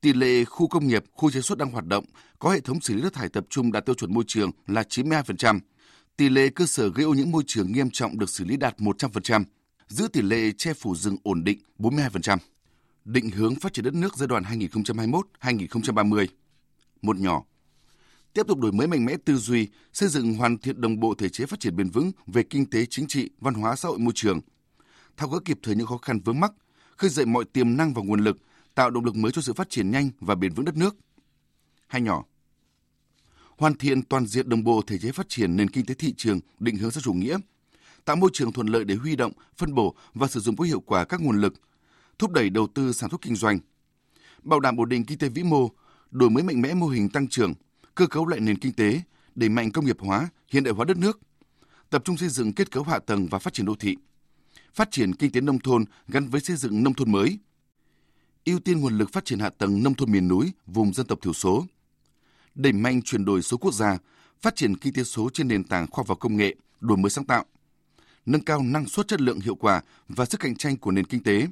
Tỷ 0.00 0.12
lệ 0.12 0.44
khu 0.44 0.68
công 0.68 0.86
nghiệp, 0.86 1.04
khu 1.12 1.30
chế 1.30 1.40
xuất 1.40 1.58
đang 1.58 1.70
hoạt 1.70 1.86
động 1.86 2.04
có 2.38 2.50
hệ 2.50 2.60
thống 2.60 2.80
xử 2.80 2.94
lý 2.94 3.02
nước 3.02 3.12
thải 3.14 3.28
tập 3.28 3.46
trung 3.50 3.72
đạt 3.72 3.86
tiêu 3.86 3.94
chuẩn 3.94 4.14
môi 4.14 4.24
trường 4.26 4.50
là 4.66 4.82
92%. 4.82 5.60
Tỷ 6.16 6.28
lệ 6.28 6.48
cơ 6.48 6.66
sở 6.66 6.88
gây 6.88 7.04
ô 7.04 7.14
nhiễm 7.14 7.30
môi 7.30 7.42
trường 7.46 7.72
nghiêm 7.72 7.90
trọng 7.90 8.18
được 8.18 8.30
xử 8.30 8.44
lý 8.44 8.56
đạt 8.56 8.78
100%, 8.78 9.44
giữ 9.88 10.08
tỷ 10.08 10.22
lệ 10.22 10.52
che 10.58 10.74
phủ 10.74 10.94
rừng 10.94 11.16
ổn 11.22 11.44
định 11.44 11.58
42%. 11.78 12.38
Định 13.04 13.30
hướng 13.30 13.54
phát 13.54 13.72
triển 13.72 13.84
đất 13.84 13.94
nước 13.94 14.16
giai 14.16 14.26
đoạn 14.26 14.42
2021-2030. 15.40 16.26
Một 17.02 17.16
nhỏ. 17.16 17.44
Tiếp 18.32 18.46
tục 18.48 18.58
đổi 18.58 18.72
mới 18.72 18.86
mạnh 18.86 19.04
mẽ 19.04 19.16
tư 19.24 19.36
duy, 19.36 19.68
xây 19.92 20.08
dựng 20.08 20.34
hoàn 20.34 20.58
thiện 20.58 20.80
đồng 20.80 21.00
bộ 21.00 21.14
thể 21.14 21.28
chế 21.28 21.46
phát 21.46 21.60
triển 21.60 21.76
bền 21.76 21.90
vững 21.90 22.10
về 22.26 22.42
kinh 22.42 22.70
tế, 22.70 22.86
chính 22.86 23.06
trị, 23.06 23.30
văn 23.40 23.54
hóa, 23.54 23.76
xã 23.76 23.88
hội, 23.88 23.98
môi 23.98 24.12
trường. 24.14 24.40
Thao 25.16 25.28
gỡ 25.28 25.38
kịp 25.44 25.58
thời 25.62 25.74
những 25.74 25.86
khó 25.86 25.98
khăn 25.98 26.20
vướng 26.20 26.40
mắc, 26.40 26.52
khơi 26.96 27.10
dậy 27.10 27.26
mọi 27.26 27.44
tiềm 27.44 27.76
năng 27.76 27.94
và 27.94 28.02
nguồn 28.02 28.20
lực, 28.20 28.36
tạo 28.76 28.90
động 28.90 29.04
lực 29.04 29.16
mới 29.16 29.32
cho 29.32 29.42
sự 29.42 29.52
phát 29.52 29.70
triển 29.70 29.90
nhanh 29.90 30.10
và 30.20 30.34
bền 30.34 30.52
vững 30.52 30.64
đất 30.64 30.76
nước. 30.76 30.96
Hai 31.86 32.02
nhỏ. 32.02 32.24
Hoàn 33.58 33.74
thiện 33.74 34.02
toàn 34.02 34.26
diện 34.26 34.48
đồng 34.48 34.64
bộ 34.64 34.82
thể 34.86 34.98
chế 34.98 35.12
phát 35.12 35.28
triển 35.28 35.56
nền 35.56 35.70
kinh 35.70 35.86
tế 35.86 35.94
thị 35.94 36.14
trường 36.16 36.40
định 36.58 36.76
hướng 36.76 36.90
xã 36.90 37.00
chủ 37.00 37.12
nghĩa, 37.12 37.38
tạo 38.04 38.16
môi 38.16 38.30
trường 38.32 38.52
thuận 38.52 38.66
lợi 38.66 38.84
để 38.84 38.94
huy 38.94 39.16
động, 39.16 39.32
phân 39.56 39.74
bổ 39.74 39.94
và 40.14 40.26
sử 40.26 40.40
dụng 40.40 40.56
có 40.56 40.64
hiệu 40.64 40.80
quả 40.80 41.04
các 41.04 41.20
nguồn 41.20 41.40
lực, 41.40 41.54
thúc 42.18 42.30
đẩy 42.30 42.50
đầu 42.50 42.66
tư 42.74 42.92
sản 42.92 43.10
xuất 43.10 43.22
kinh 43.22 43.36
doanh, 43.36 43.58
bảo 44.42 44.60
đảm 44.60 44.76
ổn 44.76 44.88
định 44.88 45.04
kinh 45.04 45.18
tế 45.18 45.28
vĩ 45.28 45.42
mô, 45.42 45.70
đổi 46.10 46.30
mới 46.30 46.42
mạnh 46.42 46.62
mẽ 46.62 46.74
mô 46.74 46.86
hình 46.86 47.08
tăng 47.08 47.28
trưởng, 47.28 47.54
cơ 47.94 48.06
cấu 48.06 48.26
lại 48.26 48.40
nền 48.40 48.58
kinh 48.58 48.72
tế, 48.72 49.00
đẩy 49.34 49.48
mạnh 49.48 49.70
công 49.70 49.86
nghiệp 49.86 50.00
hóa, 50.00 50.28
hiện 50.48 50.64
đại 50.64 50.74
hóa 50.74 50.84
đất 50.84 50.96
nước, 50.96 51.20
tập 51.90 52.02
trung 52.04 52.16
xây 52.16 52.28
dựng 52.28 52.52
kết 52.52 52.70
cấu 52.70 52.82
hạ 52.82 52.98
tầng 52.98 53.26
và 53.26 53.38
phát 53.38 53.52
triển 53.52 53.66
đô 53.66 53.74
thị, 53.74 53.96
phát 54.74 54.90
triển 54.90 55.14
kinh 55.14 55.32
tế 55.32 55.40
nông 55.40 55.58
thôn 55.58 55.84
gắn 56.08 56.28
với 56.28 56.40
xây 56.40 56.56
dựng 56.56 56.82
nông 56.82 56.94
thôn 56.94 57.12
mới, 57.12 57.38
ưu 58.46 58.58
tiên 58.58 58.80
nguồn 58.80 58.98
lực 58.98 59.12
phát 59.12 59.24
triển 59.24 59.38
hạ 59.38 59.50
tầng 59.50 59.82
nông 59.82 59.94
thôn 59.94 60.12
miền 60.12 60.28
núi, 60.28 60.52
vùng 60.66 60.92
dân 60.92 61.06
tộc 61.06 61.18
thiểu 61.22 61.32
số, 61.32 61.66
đẩy 62.54 62.72
mạnh 62.72 63.02
chuyển 63.02 63.24
đổi 63.24 63.42
số 63.42 63.56
quốc 63.56 63.74
gia, 63.74 63.98
phát 64.42 64.56
triển 64.56 64.76
kinh 64.76 64.92
tế 64.92 65.04
số 65.04 65.30
trên 65.34 65.48
nền 65.48 65.64
tảng 65.64 65.86
khoa 65.86 66.00
học 66.00 66.08
và 66.08 66.14
công 66.14 66.36
nghệ, 66.36 66.54
đổi 66.80 66.98
mới 66.98 67.10
sáng 67.10 67.24
tạo, 67.24 67.44
nâng 68.26 68.44
cao 68.44 68.62
năng 68.62 68.86
suất 68.86 69.08
chất 69.08 69.20
lượng 69.20 69.40
hiệu 69.40 69.54
quả 69.54 69.82
và 70.08 70.24
sức 70.24 70.40
cạnh 70.40 70.56
tranh 70.56 70.76
của 70.76 70.90
nền 70.90 71.06
kinh 71.06 71.22
tế, 71.22 71.46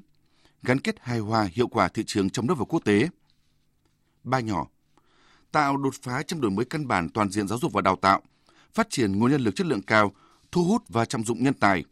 gắn 0.63 0.81
kết 0.81 0.97
hài 1.01 1.19
hòa 1.19 1.49
hiệu 1.53 1.69
quả 1.69 1.89
thị 1.89 2.03
trường 2.07 2.31
trong 2.31 2.47
nước 2.47 2.55
và 2.59 2.65
quốc 2.65 2.85
tế. 2.85 3.09
Ba 4.25 4.41
nhỏ, 4.41 4.67
tạo 5.53 5.77
đột 5.77 5.95
phá 6.03 6.23
trong 6.23 6.41
đổi 6.41 6.51
mới 6.51 6.65
căn 6.65 6.89
bản 6.89 7.09
toàn 7.09 7.31
diện 7.31 7.49
giáo 7.49 7.59
dục 7.59 7.73
và 7.73 7.81
đào 7.81 7.97
tạo, 7.97 8.23
phát 8.75 8.91
triển 8.91 9.19
nguồn 9.19 9.31
nhân 9.31 9.41
lực 9.41 9.57
chất 9.57 9.67
lượng 9.67 9.83
cao, 9.83 10.13
thu 10.53 10.65
hút 10.65 10.83
và 10.89 11.05
trọng 11.05 11.25
dụng 11.25 11.45
nhân 11.45 11.55
tài, 11.55 11.85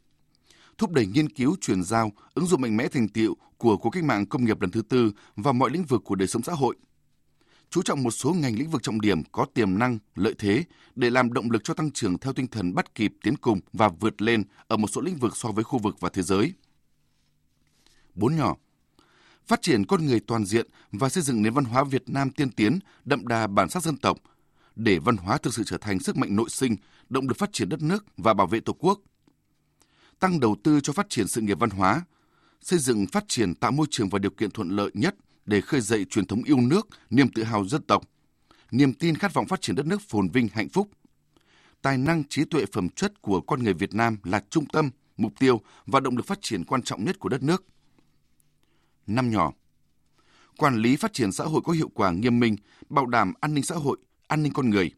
thúc 0.78 0.90
đẩy 0.90 1.06
nghiên 1.06 1.28
cứu 1.28 1.56
chuyển 1.60 1.82
giao, 1.84 2.12
ứng 2.34 2.46
dụng 2.46 2.60
mạnh 2.60 2.76
mẽ 2.76 2.88
thành 2.88 3.08
tiệu 3.08 3.36
của 3.62 3.76
cuộc 3.76 3.90
cách 3.90 4.04
mạng 4.04 4.26
công 4.26 4.44
nghiệp 4.44 4.60
lần 4.60 4.70
thứ 4.70 4.82
tư 4.82 5.12
và 5.36 5.52
mọi 5.52 5.70
lĩnh 5.70 5.84
vực 5.84 6.02
của 6.04 6.14
đời 6.14 6.28
sống 6.28 6.42
xã 6.42 6.52
hội. 6.52 6.76
Chú 7.70 7.82
trọng 7.82 8.02
một 8.02 8.10
số 8.10 8.32
ngành 8.32 8.58
lĩnh 8.58 8.70
vực 8.70 8.82
trọng 8.82 9.00
điểm 9.00 9.22
có 9.32 9.46
tiềm 9.54 9.78
năng, 9.78 9.98
lợi 10.14 10.34
thế 10.38 10.64
để 10.94 11.10
làm 11.10 11.32
động 11.32 11.50
lực 11.50 11.64
cho 11.64 11.74
tăng 11.74 11.90
trưởng 11.90 12.18
theo 12.18 12.32
tinh 12.32 12.46
thần 12.46 12.74
bắt 12.74 12.94
kịp 12.94 13.12
tiến 13.22 13.36
cùng 13.36 13.60
và 13.72 13.88
vượt 13.88 14.22
lên 14.22 14.44
ở 14.68 14.76
một 14.76 14.88
số 14.88 15.00
lĩnh 15.00 15.16
vực 15.16 15.36
so 15.36 15.48
với 15.48 15.64
khu 15.64 15.78
vực 15.78 16.00
và 16.00 16.08
thế 16.12 16.22
giới. 16.22 16.52
Bốn 18.14 18.36
nhỏ 18.36 18.56
Phát 19.46 19.62
triển 19.62 19.86
con 19.86 20.06
người 20.06 20.20
toàn 20.20 20.44
diện 20.44 20.66
và 20.92 21.08
xây 21.08 21.22
dựng 21.22 21.42
nền 21.42 21.54
văn 21.54 21.64
hóa 21.64 21.84
Việt 21.84 22.02
Nam 22.06 22.30
tiên 22.30 22.50
tiến, 22.50 22.78
đậm 23.04 23.26
đà 23.26 23.46
bản 23.46 23.68
sắc 23.68 23.82
dân 23.82 23.96
tộc, 23.96 24.18
để 24.76 24.98
văn 24.98 25.16
hóa 25.16 25.38
thực 25.38 25.54
sự 25.54 25.62
trở 25.66 25.78
thành 25.78 26.00
sức 26.00 26.16
mạnh 26.16 26.36
nội 26.36 26.48
sinh, 26.48 26.76
động 27.08 27.28
lực 27.28 27.38
phát 27.38 27.52
triển 27.52 27.68
đất 27.68 27.82
nước 27.82 28.04
và 28.16 28.34
bảo 28.34 28.46
vệ 28.46 28.60
Tổ 28.60 28.72
quốc– 28.72 29.00
tăng 30.22 30.40
đầu 30.40 30.56
tư 30.62 30.80
cho 30.80 30.92
phát 30.92 31.06
triển 31.10 31.28
sự 31.28 31.40
nghiệp 31.40 31.58
văn 31.60 31.70
hóa, 31.70 32.02
xây 32.62 32.78
dựng 32.78 33.06
phát 33.06 33.24
triển 33.28 33.54
tạo 33.54 33.70
môi 33.72 33.86
trường 33.90 34.08
và 34.08 34.18
điều 34.18 34.30
kiện 34.30 34.50
thuận 34.50 34.68
lợi 34.68 34.90
nhất 34.94 35.14
để 35.46 35.60
khơi 35.60 35.80
dậy 35.80 36.04
truyền 36.04 36.26
thống 36.26 36.42
yêu 36.44 36.60
nước, 36.60 36.88
niềm 37.10 37.28
tự 37.28 37.42
hào 37.42 37.64
dân 37.64 37.82
tộc, 37.82 38.02
niềm 38.70 38.94
tin 38.94 39.14
khát 39.14 39.34
vọng 39.34 39.46
phát 39.46 39.60
triển 39.60 39.76
đất 39.76 39.86
nước 39.86 40.02
phồn 40.08 40.28
vinh 40.28 40.48
hạnh 40.52 40.68
phúc. 40.68 40.88
Tài 41.82 41.98
năng 41.98 42.24
trí 42.24 42.44
tuệ 42.44 42.64
phẩm 42.72 42.88
chất 42.88 43.22
của 43.22 43.40
con 43.40 43.62
người 43.62 43.74
Việt 43.74 43.94
Nam 43.94 44.16
là 44.24 44.42
trung 44.50 44.66
tâm, 44.72 44.90
mục 45.16 45.32
tiêu 45.38 45.60
và 45.86 46.00
động 46.00 46.16
lực 46.16 46.26
phát 46.26 46.38
triển 46.42 46.64
quan 46.64 46.82
trọng 46.82 47.04
nhất 47.04 47.18
của 47.18 47.28
đất 47.28 47.42
nước. 47.42 47.64
Năm 49.06 49.30
nhỏ 49.30 49.52
Quản 50.56 50.76
lý 50.76 50.96
phát 50.96 51.12
triển 51.12 51.32
xã 51.32 51.44
hội 51.44 51.60
có 51.64 51.72
hiệu 51.72 51.88
quả 51.94 52.10
nghiêm 52.10 52.40
minh, 52.40 52.56
bảo 52.88 53.06
đảm 53.06 53.32
an 53.40 53.54
ninh 53.54 53.64
xã 53.64 53.74
hội, 53.74 53.98
an 54.26 54.42
ninh 54.42 54.52
con 54.52 54.70
người, 54.70 54.90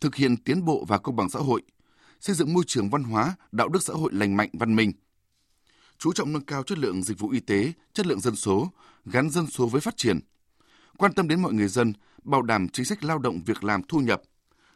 thực 0.00 0.14
hiện 0.14 0.36
tiến 0.36 0.64
bộ 0.64 0.84
và 0.88 0.98
công 0.98 1.16
bằng 1.16 1.30
xã 1.30 1.38
hội– 1.38 1.62
xây 2.20 2.36
dựng 2.36 2.52
môi 2.52 2.64
trường 2.66 2.90
văn 2.90 3.02
hóa, 3.04 3.36
đạo 3.52 3.68
đức 3.68 3.82
xã 3.82 3.94
hội 3.94 4.12
lành 4.12 4.36
mạnh 4.36 4.48
văn 4.52 4.76
minh. 4.76 4.92
Chú 6.00 6.12
trọng 6.12 6.32
nâng 6.32 6.44
cao 6.44 6.62
chất 6.62 6.78
lượng 6.78 7.02
dịch 7.02 7.18
vụ 7.18 7.30
y 7.30 7.40
tế, 7.40 7.72
chất 7.92 8.06
lượng 8.06 8.20
dân 8.20 8.36
số, 8.36 8.70
gắn 9.04 9.30
dân 9.30 9.46
số 9.46 9.66
với 9.66 9.80
phát 9.80 9.96
triển. 9.96 10.20
Quan 10.98 11.12
tâm 11.12 11.28
đến 11.28 11.42
mọi 11.42 11.52
người 11.52 11.68
dân, 11.68 11.92
bảo 12.22 12.42
đảm 12.42 12.68
chính 12.68 12.84
sách 12.84 13.04
lao 13.04 13.18
động 13.18 13.40
việc 13.46 13.64
làm 13.64 13.82
thu 13.82 13.98
nhập, 13.98 14.22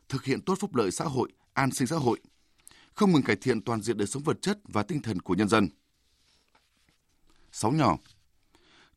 thực 0.08 0.24
hiện 0.24 0.40
tốt 0.40 0.54
phúc 0.60 0.74
lợi 0.74 0.90
xã 0.90 1.04
hội, 1.04 1.32
an 1.52 1.70
sinh 1.70 1.86
xã 1.86 1.96
hội, 1.96 2.20
không 2.94 3.12
ngừng 3.12 3.22
cải 3.22 3.36
thiện 3.36 3.60
toàn 3.60 3.82
diện 3.82 3.96
đời 3.96 4.06
sống 4.06 4.22
vật 4.22 4.42
chất 4.42 4.58
và 4.64 4.82
tinh 4.82 5.02
thần 5.02 5.20
của 5.20 5.34
nhân 5.34 5.48
dân. 5.48 5.68
Sáu 7.52 7.72
nhỏ 7.72 7.96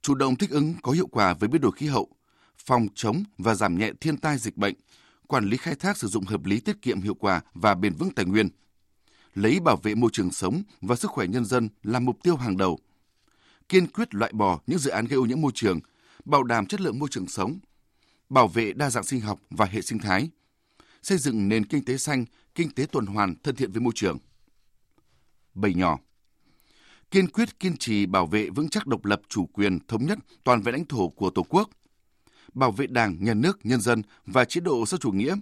Chủ 0.01 0.15
động 0.15 0.35
thích 0.35 0.49
ứng 0.49 0.73
có 0.83 0.91
hiệu 0.91 1.07
quả 1.07 1.33
với 1.33 1.49
biến 1.49 1.61
đổi 1.61 1.71
khí 1.71 1.87
hậu, 1.87 2.09
phòng 2.57 2.87
chống 2.95 3.23
và 3.37 3.55
giảm 3.55 3.77
nhẹ 3.77 3.91
thiên 4.01 4.17
tai 4.17 4.37
dịch 4.37 4.57
bệnh, 4.57 4.75
quản 5.27 5.45
lý 5.45 5.57
khai 5.57 5.75
thác 5.75 5.97
sử 5.97 6.07
dụng 6.07 6.25
hợp 6.25 6.45
lý 6.45 6.59
tiết 6.59 6.81
kiệm 6.81 7.01
hiệu 7.01 7.13
quả 7.13 7.41
và 7.53 7.75
bền 7.75 7.93
vững 7.93 8.11
tài 8.11 8.25
nguyên. 8.25 8.49
Lấy 9.37 9.59
bảo 9.59 9.77
vệ 9.77 9.95
môi 9.95 10.09
trường 10.13 10.31
sống 10.31 10.63
và 10.81 10.95
sức 10.95 11.11
khỏe 11.11 11.27
nhân 11.27 11.45
dân 11.45 11.69
là 11.83 11.99
mục 11.99 12.23
tiêu 12.23 12.35
hàng 12.35 12.57
đầu. 12.57 12.79
Kiên 13.69 13.87
quyết 13.87 14.15
loại 14.15 14.31
bỏ 14.33 14.59
những 14.67 14.79
dự 14.79 14.89
án 14.91 15.05
gây 15.05 15.17
ô 15.17 15.25
nhiễm 15.25 15.41
môi 15.41 15.51
trường, 15.55 15.79
bảo 16.25 16.43
đảm 16.43 16.65
chất 16.65 16.81
lượng 16.81 16.99
môi 16.99 17.09
trường 17.11 17.27
sống, 17.27 17.59
bảo 18.29 18.47
vệ 18.47 18.73
đa 18.73 18.89
dạng 18.89 19.03
sinh 19.03 19.21
học 19.21 19.39
và 19.49 19.65
hệ 19.65 19.81
sinh 19.81 19.99
thái, 19.99 20.29
xây 21.03 21.17
dựng 21.17 21.49
nền 21.49 21.65
kinh 21.65 21.85
tế 21.85 21.97
xanh, 21.97 22.25
kinh 22.55 22.69
tế 22.71 22.85
tuần 22.91 23.05
hoàn 23.05 23.35
thân 23.43 23.55
thiện 23.55 23.71
với 23.71 23.81
môi 23.81 23.93
trường. 23.95 24.17
Bảy 25.53 25.73
nhỏ 25.73 25.99
Kiên 27.11 27.27
quyết 27.27 27.59
kiên 27.59 27.77
trì 27.77 28.05
bảo 28.05 28.25
vệ 28.25 28.49
vững 28.49 28.69
chắc 28.69 28.87
độc 28.87 29.05
lập 29.05 29.21
chủ 29.29 29.45
quyền 29.45 29.79
thống 29.87 30.05
nhất 30.05 30.19
toàn 30.43 30.61
vẹn 30.61 30.75
lãnh 30.75 30.85
thổ 30.85 31.09
của 31.09 31.29
Tổ 31.29 31.43
quốc, 31.49 31.69
bảo 32.53 32.71
vệ 32.71 32.87
Đảng, 32.87 33.23
Nhà 33.23 33.33
nước, 33.33 33.59
nhân 33.63 33.81
dân 33.81 34.01
và 34.25 34.45
chế 34.45 34.61
độ 34.61 34.85
xã 34.85 34.97
chủ 34.97 35.11
nghĩa, 35.11 35.35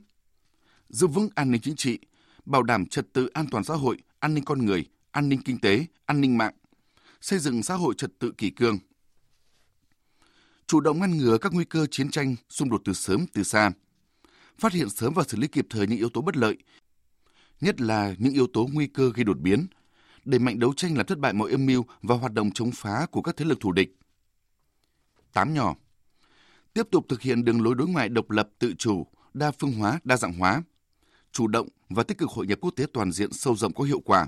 giữ 0.89 1.07
vững 1.07 1.29
an 1.35 1.51
ninh 1.51 1.61
chính 1.61 1.75
trị, 1.75 1.99
bảo 2.45 2.63
đảm 2.63 2.85
trật 2.85 3.13
tự 3.13 3.27
an 3.27 3.45
toàn 3.51 3.63
xã 3.63 3.73
hội, 3.73 3.97
an 4.19 4.33
ninh 4.33 4.43
con 4.45 4.65
người, 4.65 4.85
an 5.11 5.29
ninh 5.29 5.41
kinh 5.45 5.59
tế, 5.59 5.85
an 6.05 6.21
ninh 6.21 6.37
mạng, 6.37 6.53
xây 7.21 7.39
dựng 7.39 7.63
xã 7.63 7.75
hội 7.75 7.93
trật 7.97 8.19
tự 8.19 8.31
kỷ 8.31 8.49
cương. 8.49 8.79
Chủ 10.67 10.79
động 10.79 10.99
ngăn 10.99 11.17
ngừa 11.17 11.37
các 11.37 11.53
nguy 11.53 11.65
cơ 11.65 11.85
chiến 11.91 12.09
tranh, 12.09 12.35
xung 12.49 12.69
đột 12.69 12.81
từ 12.85 12.93
sớm 12.93 13.25
từ 13.33 13.43
xa, 13.43 13.71
phát 14.57 14.73
hiện 14.73 14.89
sớm 14.89 15.13
và 15.13 15.23
xử 15.27 15.37
lý 15.37 15.47
kịp 15.47 15.65
thời 15.69 15.87
những 15.87 15.97
yếu 15.97 16.09
tố 16.09 16.21
bất 16.21 16.37
lợi, 16.37 16.57
nhất 17.61 17.81
là 17.81 18.15
những 18.17 18.33
yếu 18.33 18.47
tố 18.53 18.69
nguy 18.73 18.87
cơ 18.87 19.11
gây 19.15 19.23
đột 19.23 19.39
biến, 19.39 19.67
đẩy 20.25 20.39
mạnh 20.39 20.59
đấu 20.59 20.73
tranh 20.73 20.97
làm 20.97 21.05
thất 21.05 21.19
bại 21.19 21.33
mọi 21.33 21.51
âm 21.51 21.65
mưu 21.65 21.85
và 22.01 22.15
hoạt 22.15 22.33
động 22.33 22.51
chống 22.51 22.71
phá 22.71 23.05
của 23.11 23.21
các 23.21 23.37
thế 23.37 23.45
lực 23.45 23.59
thù 23.59 23.71
địch. 23.71 23.95
Tám 25.33 25.53
nhỏ 25.53 25.75
tiếp 26.73 26.87
tục 26.91 27.05
thực 27.09 27.21
hiện 27.21 27.45
đường 27.45 27.61
lối 27.61 27.75
đối 27.75 27.87
ngoại 27.87 28.09
độc 28.09 28.29
lập 28.29 28.49
tự 28.59 28.73
chủ, 28.77 29.07
đa 29.33 29.51
phương 29.51 29.71
hóa, 29.71 29.99
đa 30.03 30.17
dạng 30.17 30.33
hóa, 30.33 30.63
chủ 31.31 31.47
động 31.47 31.67
và 31.89 32.03
tích 32.03 32.17
cực 32.17 32.29
hội 32.29 32.47
nhập 32.47 32.59
quốc 32.61 32.71
tế 32.75 32.85
toàn 32.93 33.11
diện 33.11 33.33
sâu 33.33 33.55
rộng 33.55 33.73
có 33.73 33.83
hiệu 33.83 33.99
quả, 33.99 34.27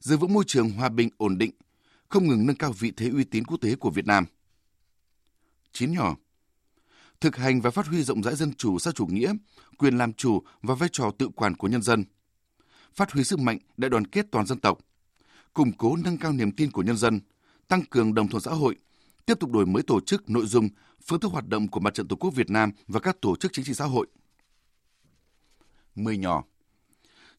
giữ 0.00 0.16
vững 0.16 0.32
môi 0.32 0.44
trường 0.46 0.70
hòa 0.70 0.88
bình 0.88 1.08
ổn 1.16 1.38
định, 1.38 1.50
không 2.08 2.28
ngừng 2.28 2.46
nâng 2.46 2.56
cao 2.56 2.72
vị 2.72 2.92
thế 2.96 3.08
uy 3.08 3.24
tín 3.24 3.44
quốc 3.44 3.56
tế 3.60 3.74
của 3.74 3.90
Việt 3.90 4.06
Nam. 4.06 4.24
Chín 5.72 5.92
nhỏ 5.92 6.16
thực 7.20 7.36
hành 7.36 7.60
và 7.60 7.70
phát 7.70 7.86
huy 7.86 8.02
rộng 8.02 8.22
rãi 8.22 8.36
dân 8.36 8.54
chủ 8.54 8.78
xã 8.78 8.92
chủ 8.92 9.06
nghĩa, 9.06 9.32
quyền 9.78 9.98
làm 9.98 10.12
chủ 10.12 10.42
và 10.62 10.74
vai 10.74 10.88
trò 10.92 11.10
tự 11.18 11.28
quản 11.28 11.56
của 11.56 11.68
nhân 11.68 11.82
dân. 11.82 12.04
Phát 12.94 13.12
huy 13.12 13.24
sức 13.24 13.38
mạnh 13.38 13.58
đại 13.76 13.90
đoàn 13.90 14.06
kết 14.06 14.26
toàn 14.30 14.46
dân 14.46 14.60
tộc, 14.60 14.78
củng 15.54 15.72
cố 15.72 15.96
nâng 15.96 16.18
cao 16.18 16.32
niềm 16.32 16.52
tin 16.52 16.70
của 16.70 16.82
nhân 16.82 16.96
dân, 16.96 17.20
tăng 17.68 17.84
cường 17.90 18.14
đồng 18.14 18.28
thuận 18.28 18.42
xã 18.42 18.50
hội, 18.50 18.76
tiếp 19.26 19.34
tục 19.40 19.50
đổi 19.50 19.66
mới 19.66 19.82
tổ 19.82 20.00
chức, 20.00 20.30
nội 20.30 20.46
dung, 20.46 20.68
phương 21.06 21.20
thức 21.20 21.32
hoạt 21.32 21.48
động 21.48 21.68
của 21.68 21.80
Mặt 21.80 21.94
trận 21.94 22.08
Tổ 22.08 22.16
quốc 22.16 22.30
Việt 22.30 22.50
Nam 22.50 22.70
và 22.88 23.00
các 23.00 23.20
tổ 23.20 23.36
chức 23.36 23.52
chính 23.52 23.64
trị 23.64 23.74
xã 23.74 23.84
hội. 23.84 24.06
Mười 25.94 26.16
nhỏ 26.16 26.44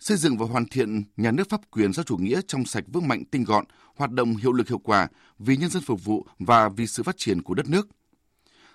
xây 0.04 0.18
dựng 0.18 0.38
và 0.38 0.46
hoàn 0.46 0.66
thiện 0.66 1.04
nhà 1.18 1.32
nước 1.32 1.50
pháp 1.50 1.62
quyền 1.72 1.94
xã 1.94 2.04
chủ 2.04 2.18
nghĩa 2.18 2.42
trong 2.48 2.66
sạch 2.66 2.84
vững 2.94 3.08
mạnh 3.08 3.24
tinh 3.32 3.44
gọn, 3.44 3.66
hoạt 3.96 4.12
động 4.12 4.36
hiệu 4.36 4.52
lực 4.52 4.70
hiệu 4.70 4.78
quả 4.78 5.08
vì 5.40 5.58
nhân 5.58 5.70
dân 5.70 5.84
phục 5.84 6.06
vụ 6.06 6.26
và 6.40 6.70
vì 6.70 6.88
sự 6.88 7.04
phát 7.04 7.18
triển 7.18 7.42
của 7.42 7.54
đất 7.54 7.70
nước. 7.70 7.88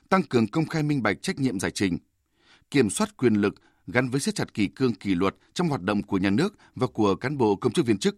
Tăng 0.08 0.22
cường 0.22 0.48
công 0.48 0.66
khai 0.66 0.82
minh 0.82 1.02
bạch 1.02 1.22
trách 1.22 1.38
nhiệm 1.38 1.60
giải 1.60 1.70
trình, 1.70 1.98
kiểm 2.70 2.90
soát 2.90 3.16
quyền 3.16 3.34
lực 3.34 3.54
gắn 3.86 4.08
với 4.08 4.20
siết 4.20 4.34
chặt 4.34 4.54
kỳ 4.54 4.66
cương 4.66 4.94
kỷ 4.94 5.14
luật 5.14 5.34
trong 5.54 5.68
hoạt 5.68 5.82
động 5.82 6.02
của 6.02 6.18
nhà 6.18 6.30
nước 6.30 6.54
và 6.74 6.86
của 6.86 7.14
cán 7.14 7.38
bộ 7.38 7.56
công 7.56 7.72
chức 7.72 7.86
viên 7.86 7.98
chức. 7.98 8.16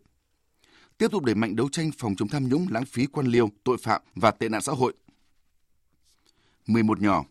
Tiếp 0.99 1.09
tục 1.11 1.25
đẩy 1.25 1.35
mạnh 1.35 1.57
đấu 1.57 1.69
tranh 1.73 1.91
phòng 1.99 2.17
chống 2.17 2.29
tham 2.29 2.49
nhũng, 2.49 2.67
lãng 2.71 2.85
phí 2.85 3.07
quan 3.07 3.27
liêu, 3.27 3.51
tội 3.65 3.77
phạm 3.83 4.03
và 4.15 4.31
tệ 4.31 4.49
nạn 4.49 4.63
xã 4.63 4.73
hội. 4.73 4.95
11 6.67 7.01
nhỏ. 7.01 7.25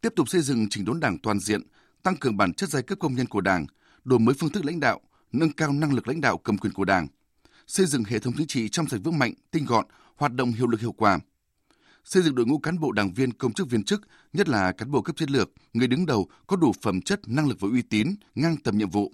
Tiếp 0.00 0.12
tục 0.16 0.28
xây 0.28 0.40
dựng 0.40 0.68
chỉnh 0.70 0.84
đốn 0.84 1.00
Đảng 1.00 1.18
toàn 1.18 1.40
diện, 1.40 1.62
tăng 2.02 2.16
cường 2.16 2.36
bản 2.36 2.52
chất 2.54 2.68
giai 2.68 2.82
cấp 2.82 2.98
công 2.98 3.14
nhân 3.14 3.26
của 3.26 3.40
Đảng, 3.40 3.66
đổi 4.04 4.18
mới 4.18 4.34
phương 4.34 4.50
thức 4.50 4.64
lãnh 4.64 4.80
đạo, 4.80 5.00
nâng 5.32 5.52
cao 5.52 5.72
năng 5.72 5.92
lực 5.92 6.08
lãnh 6.08 6.20
đạo 6.20 6.38
cầm 6.38 6.58
quyền 6.58 6.72
của 6.72 6.84
Đảng, 6.84 7.06
xây 7.66 7.86
dựng 7.86 8.04
hệ 8.04 8.18
thống 8.18 8.34
chính 8.36 8.46
trị 8.46 8.68
trong 8.68 8.88
sạch 8.88 9.00
vững 9.04 9.18
mạnh, 9.18 9.34
tinh 9.50 9.64
gọn, 9.64 9.86
hoạt 10.16 10.34
động 10.34 10.52
hiệu 10.52 10.66
lực 10.66 10.80
hiệu 10.80 10.92
quả. 10.92 11.18
Xây 12.04 12.22
dựng 12.22 12.34
đội 12.34 12.46
ngũ 12.46 12.58
cán 12.58 12.80
bộ 12.80 12.92
đảng 12.92 13.12
viên 13.12 13.32
công 13.32 13.52
chức 13.52 13.70
viên 13.70 13.84
chức, 13.84 14.02
nhất 14.32 14.48
là 14.48 14.72
cán 14.72 14.90
bộ 14.90 15.02
cấp 15.02 15.16
chiến 15.16 15.30
lược, 15.30 15.50
người 15.72 15.88
đứng 15.88 16.06
đầu 16.06 16.28
có 16.46 16.56
đủ 16.56 16.72
phẩm 16.82 17.00
chất, 17.00 17.20
năng 17.26 17.48
lực 17.48 17.60
và 17.60 17.68
uy 17.72 17.82
tín, 17.82 18.14
ngang 18.34 18.56
tầm 18.56 18.78
nhiệm 18.78 18.90
vụ. 18.90 19.12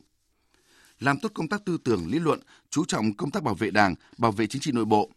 Làm 0.98 1.20
tốt 1.20 1.30
công 1.34 1.48
tác 1.48 1.64
tư 1.64 1.78
tưởng, 1.84 2.06
lý 2.06 2.18
luận, 2.18 2.40
chú 2.70 2.84
trọng 2.84 3.14
công 3.14 3.30
tác 3.30 3.42
bảo 3.42 3.54
vệ 3.54 3.70
Đảng, 3.70 3.94
bảo 4.18 4.32
vệ 4.32 4.46
chính 4.46 4.62
trị 4.62 4.72
nội 4.72 4.84
bộ. 4.84 5.10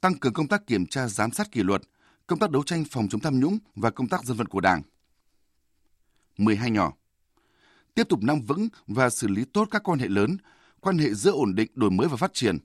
Tăng 0.00 0.14
cường 0.14 0.32
công 0.32 0.48
tác 0.48 0.66
kiểm 0.66 0.86
tra 0.86 1.08
giám 1.08 1.30
sát 1.30 1.52
kỷ 1.52 1.62
luật, 1.62 1.82
công 2.26 2.38
tác 2.38 2.50
đấu 2.50 2.62
tranh 2.62 2.84
phòng 2.90 3.08
chống 3.08 3.20
tham 3.20 3.40
nhũng 3.40 3.58
và 3.74 3.90
công 3.90 4.08
tác 4.08 4.24
dân 4.24 4.36
vận 4.36 4.46
của 4.46 4.60
Đảng. 4.60 4.82
12 6.38 6.70
nhỏ 6.70 6.92
tiếp 7.96 8.08
tục 8.08 8.22
nắm 8.22 8.40
vững 8.40 8.68
và 8.86 9.10
xử 9.10 9.28
lý 9.28 9.44
tốt 9.44 9.68
các 9.70 9.82
quan 9.82 9.98
hệ 9.98 10.08
lớn, 10.08 10.36
quan 10.80 10.98
hệ 10.98 11.14
giữa 11.14 11.30
ổn 11.30 11.54
định, 11.54 11.70
đổi 11.74 11.90
mới 11.90 12.08
và 12.08 12.16
phát 12.16 12.34
triển, 12.34 12.58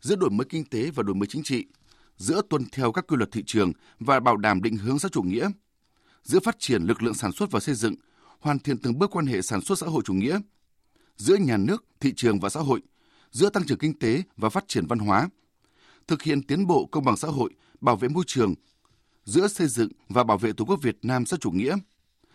giữa 0.00 0.16
đổi 0.16 0.30
mới 0.30 0.44
kinh 0.44 0.64
tế 0.64 0.90
và 0.90 1.02
đổi 1.02 1.14
mới 1.14 1.26
chính 1.26 1.42
trị, 1.42 1.66
giữa 2.16 2.42
tuân 2.50 2.64
theo 2.72 2.92
các 2.92 3.06
quy 3.08 3.16
luật 3.16 3.32
thị 3.32 3.42
trường 3.46 3.72
và 3.98 4.20
bảo 4.20 4.36
đảm 4.36 4.62
định 4.62 4.76
hướng 4.76 4.98
xã 4.98 5.08
chủ 5.12 5.22
nghĩa, 5.22 5.50
giữa 6.22 6.40
phát 6.40 6.56
triển 6.58 6.82
lực 6.82 7.02
lượng 7.02 7.14
sản 7.14 7.32
xuất 7.32 7.50
và 7.50 7.60
xây 7.60 7.74
dựng, 7.74 7.94
hoàn 8.40 8.58
thiện 8.58 8.78
từng 8.78 8.98
bước 8.98 9.10
quan 9.10 9.26
hệ 9.26 9.42
sản 9.42 9.60
xuất 9.60 9.78
xã 9.78 9.86
hội 9.86 10.02
chủ 10.04 10.14
nghĩa, 10.14 10.40
giữa 11.16 11.36
nhà 11.36 11.56
nước, 11.56 11.84
thị 12.00 12.12
trường 12.16 12.40
và 12.40 12.48
xã 12.48 12.60
hội, 12.60 12.80
giữa 13.30 13.50
tăng 13.50 13.66
trưởng 13.66 13.78
kinh 13.78 13.98
tế 13.98 14.22
và 14.36 14.48
phát 14.48 14.64
triển 14.68 14.86
văn 14.86 14.98
hóa, 14.98 15.28
thực 16.08 16.22
hiện 16.22 16.42
tiến 16.42 16.66
bộ 16.66 16.86
công 16.86 17.04
bằng 17.04 17.16
xã 17.16 17.28
hội, 17.28 17.50
bảo 17.80 17.96
vệ 17.96 18.08
môi 18.08 18.24
trường, 18.26 18.54
giữa 19.24 19.48
xây 19.48 19.66
dựng 19.66 19.92
và 20.08 20.24
bảo 20.24 20.38
vệ 20.38 20.52
Tổ 20.52 20.64
quốc 20.64 20.82
Việt 20.82 20.98
Nam 21.02 21.26
xã 21.26 21.36
chủ 21.40 21.50
nghĩa, 21.50 21.76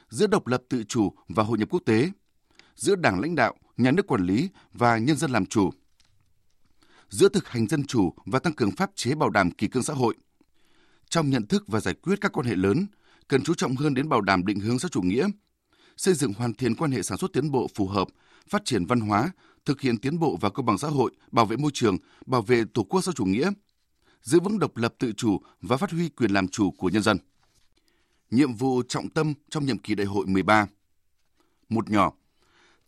giữa 0.09 0.27
độc 0.27 0.47
lập 0.47 0.63
tự 0.69 0.83
chủ 0.83 1.13
và 1.27 1.43
hội 1.43 1.57
nhập 1.57 1.69
quốc 1.71 1.81
tế, 1.85 2.11
giữa 2.75 2.95
Đảng 2.95 3.19
lãnh 3.19 3.35
đạo, 3.35 3.55
nhà 3.77 3.91
nước 3.91 4.07
quản 4.07 4.25
lý 4.25 4.49
và 4.73 4.97
nhân 4.97 5.17
dân 5.17 5.31
làm 5.31 5.45
chủ. 5.45 5.69
Giữa 7.09 7.29
thực 7.29 7.47
hành 7.47 7.67
dân 7.67 7.85
chủ 7.85 8.13
và 8.25 8.39
tăng 8.39 8.53
cường 8.53 8.71
pháp 8.71 8.91
chế 8.95 9.15
bảo 9.15 9.29
đảm 9.29 9.51
kỳ 9.51 9.67
cương 9.67 9.83
xã 9.83 9.93
hội. 9.93 10.15
Trong 11.09 11.29
nhận 11.29 11.47
thức 11.47 11.63
và 11.67 11.79
giải 11.79 11.93
quyết 11.93 12.21
các 12.21 12.31
quan 12.31 12.47
hệ 12.47 12.55
lớn, 12.55 12.85
cần 13.27 13.43
chú 13.43 13.53
trọng 13.53 13.75
hơn 13.75 13.93
đến 13.93 14.09
bảo 14.09 14.21
đảm 14.21 14.45
định 14.45 14.59
hướng 14.59 14.79
xã 14.79 14.87
chủ 14.87 15.01
nghĩa, 15.01 15.27
xây 15.97 16.13
dựng 16.13 16.33
hoàn 16.33 16.53
thiện 16.53 16.75
quan 16.75 16.91
hệ 16.91 17.01
sản 17.01 17.17
xuất 17.17 17.33
tiến 17.33 17.51
bộ 17.51 17.67
phù 17.75 17.87
hợp, 17.87 18.07
phát 18.49 18.65
triển 18.65 18.85
văn 18.85 18.99
hóa, 18.99 19.31
thực 19.65 19.81
hiện 19.81 19.97
tiến 19.97 20.19
bộ 20.19 20.37
và 20.41 20.49
công 20.49 20.65
bằng 20.65 20.77
xã 20.77 20.87
hội, 20.87 21.11
bảo 21.31 21.45
vệ 21.45 21.57
môi 21.57 21.71
trường, 21.73 21.97
bảo 22.25 22.41
vệ 22.41 22.63
tổ 22.73 22.83
quốc 22.83 23.01
xã 23.01 23.11
chủ 23.15 23.25
nghĩa, 23.25 23.51
giữ 24.21 24.39
vững 24.39 24.59
độc 24.59 24.77
lập 24.77 24.93
tự 24.99 25.11
chủ 25.11 25.41
và 25.61 25.77
phát 25.77 25.91
huy 25.91 26.09
quyền 26.09 26.31
làm 26.31 26.47
chủ 26.47 26.71
của 26.71 26.89
nhân 26.89 27.03
dân. 27.03 27.17
Nhiệm 28.31 28.53
vụ 28.53 28.81
trọng 28.87 29.09
tâm 29.09 29.33
trong 29.49 29.65
nhiệm 29.65 29.77
kỳ 29.77 29.95
đại 29.95 30.07
hội 30.07 30.25
13. 30.25 30.67
Một 31.69 31.89
nhỏ, 31.89 32.11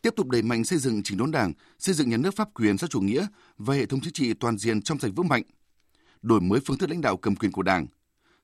tiếp 0.08 0.16
tục 0.16 0.30
đẩy 0.30 0.41
mạnh 0.41 0.64
xây 0.64 0.80
dựng 0.80 1.03
chỉnh 1.03 1.18
đốn 1.18 1.32
đảng, 1.32 1.53
xây 1.80 1.95
dựng 1.95 2.10
nhà 2.10 2.18
nước 2.18 2.36
pháp 2.36 2.53
quyền 2.53 2.78
xã 2.78 2.88
chủ 2.88 3.01
nghĩa 3.01 3.28
và 3.58 3.74
hệ 3.74 3.86
thống 3.86 3.99
chính 4.01 4.14
trị 4.14 4.34
toàn 4.34 4.58
diện 4.58 4.82
trong 4.82 4.99
sạch 4.99 5.12
vững 5.16 5.28
mạnh, 5.28 5.43
đổi 6.22 6.41
mới 6.41 6.60
phương 6.66 6.78
thức 6.78 6.89
lãnh 6.89 7.01
đạo 7.01 7.18
cầm 7.18 7.36
quyền 7.36 7.51
của 7.51 7.64
đảng, 7.64 7.88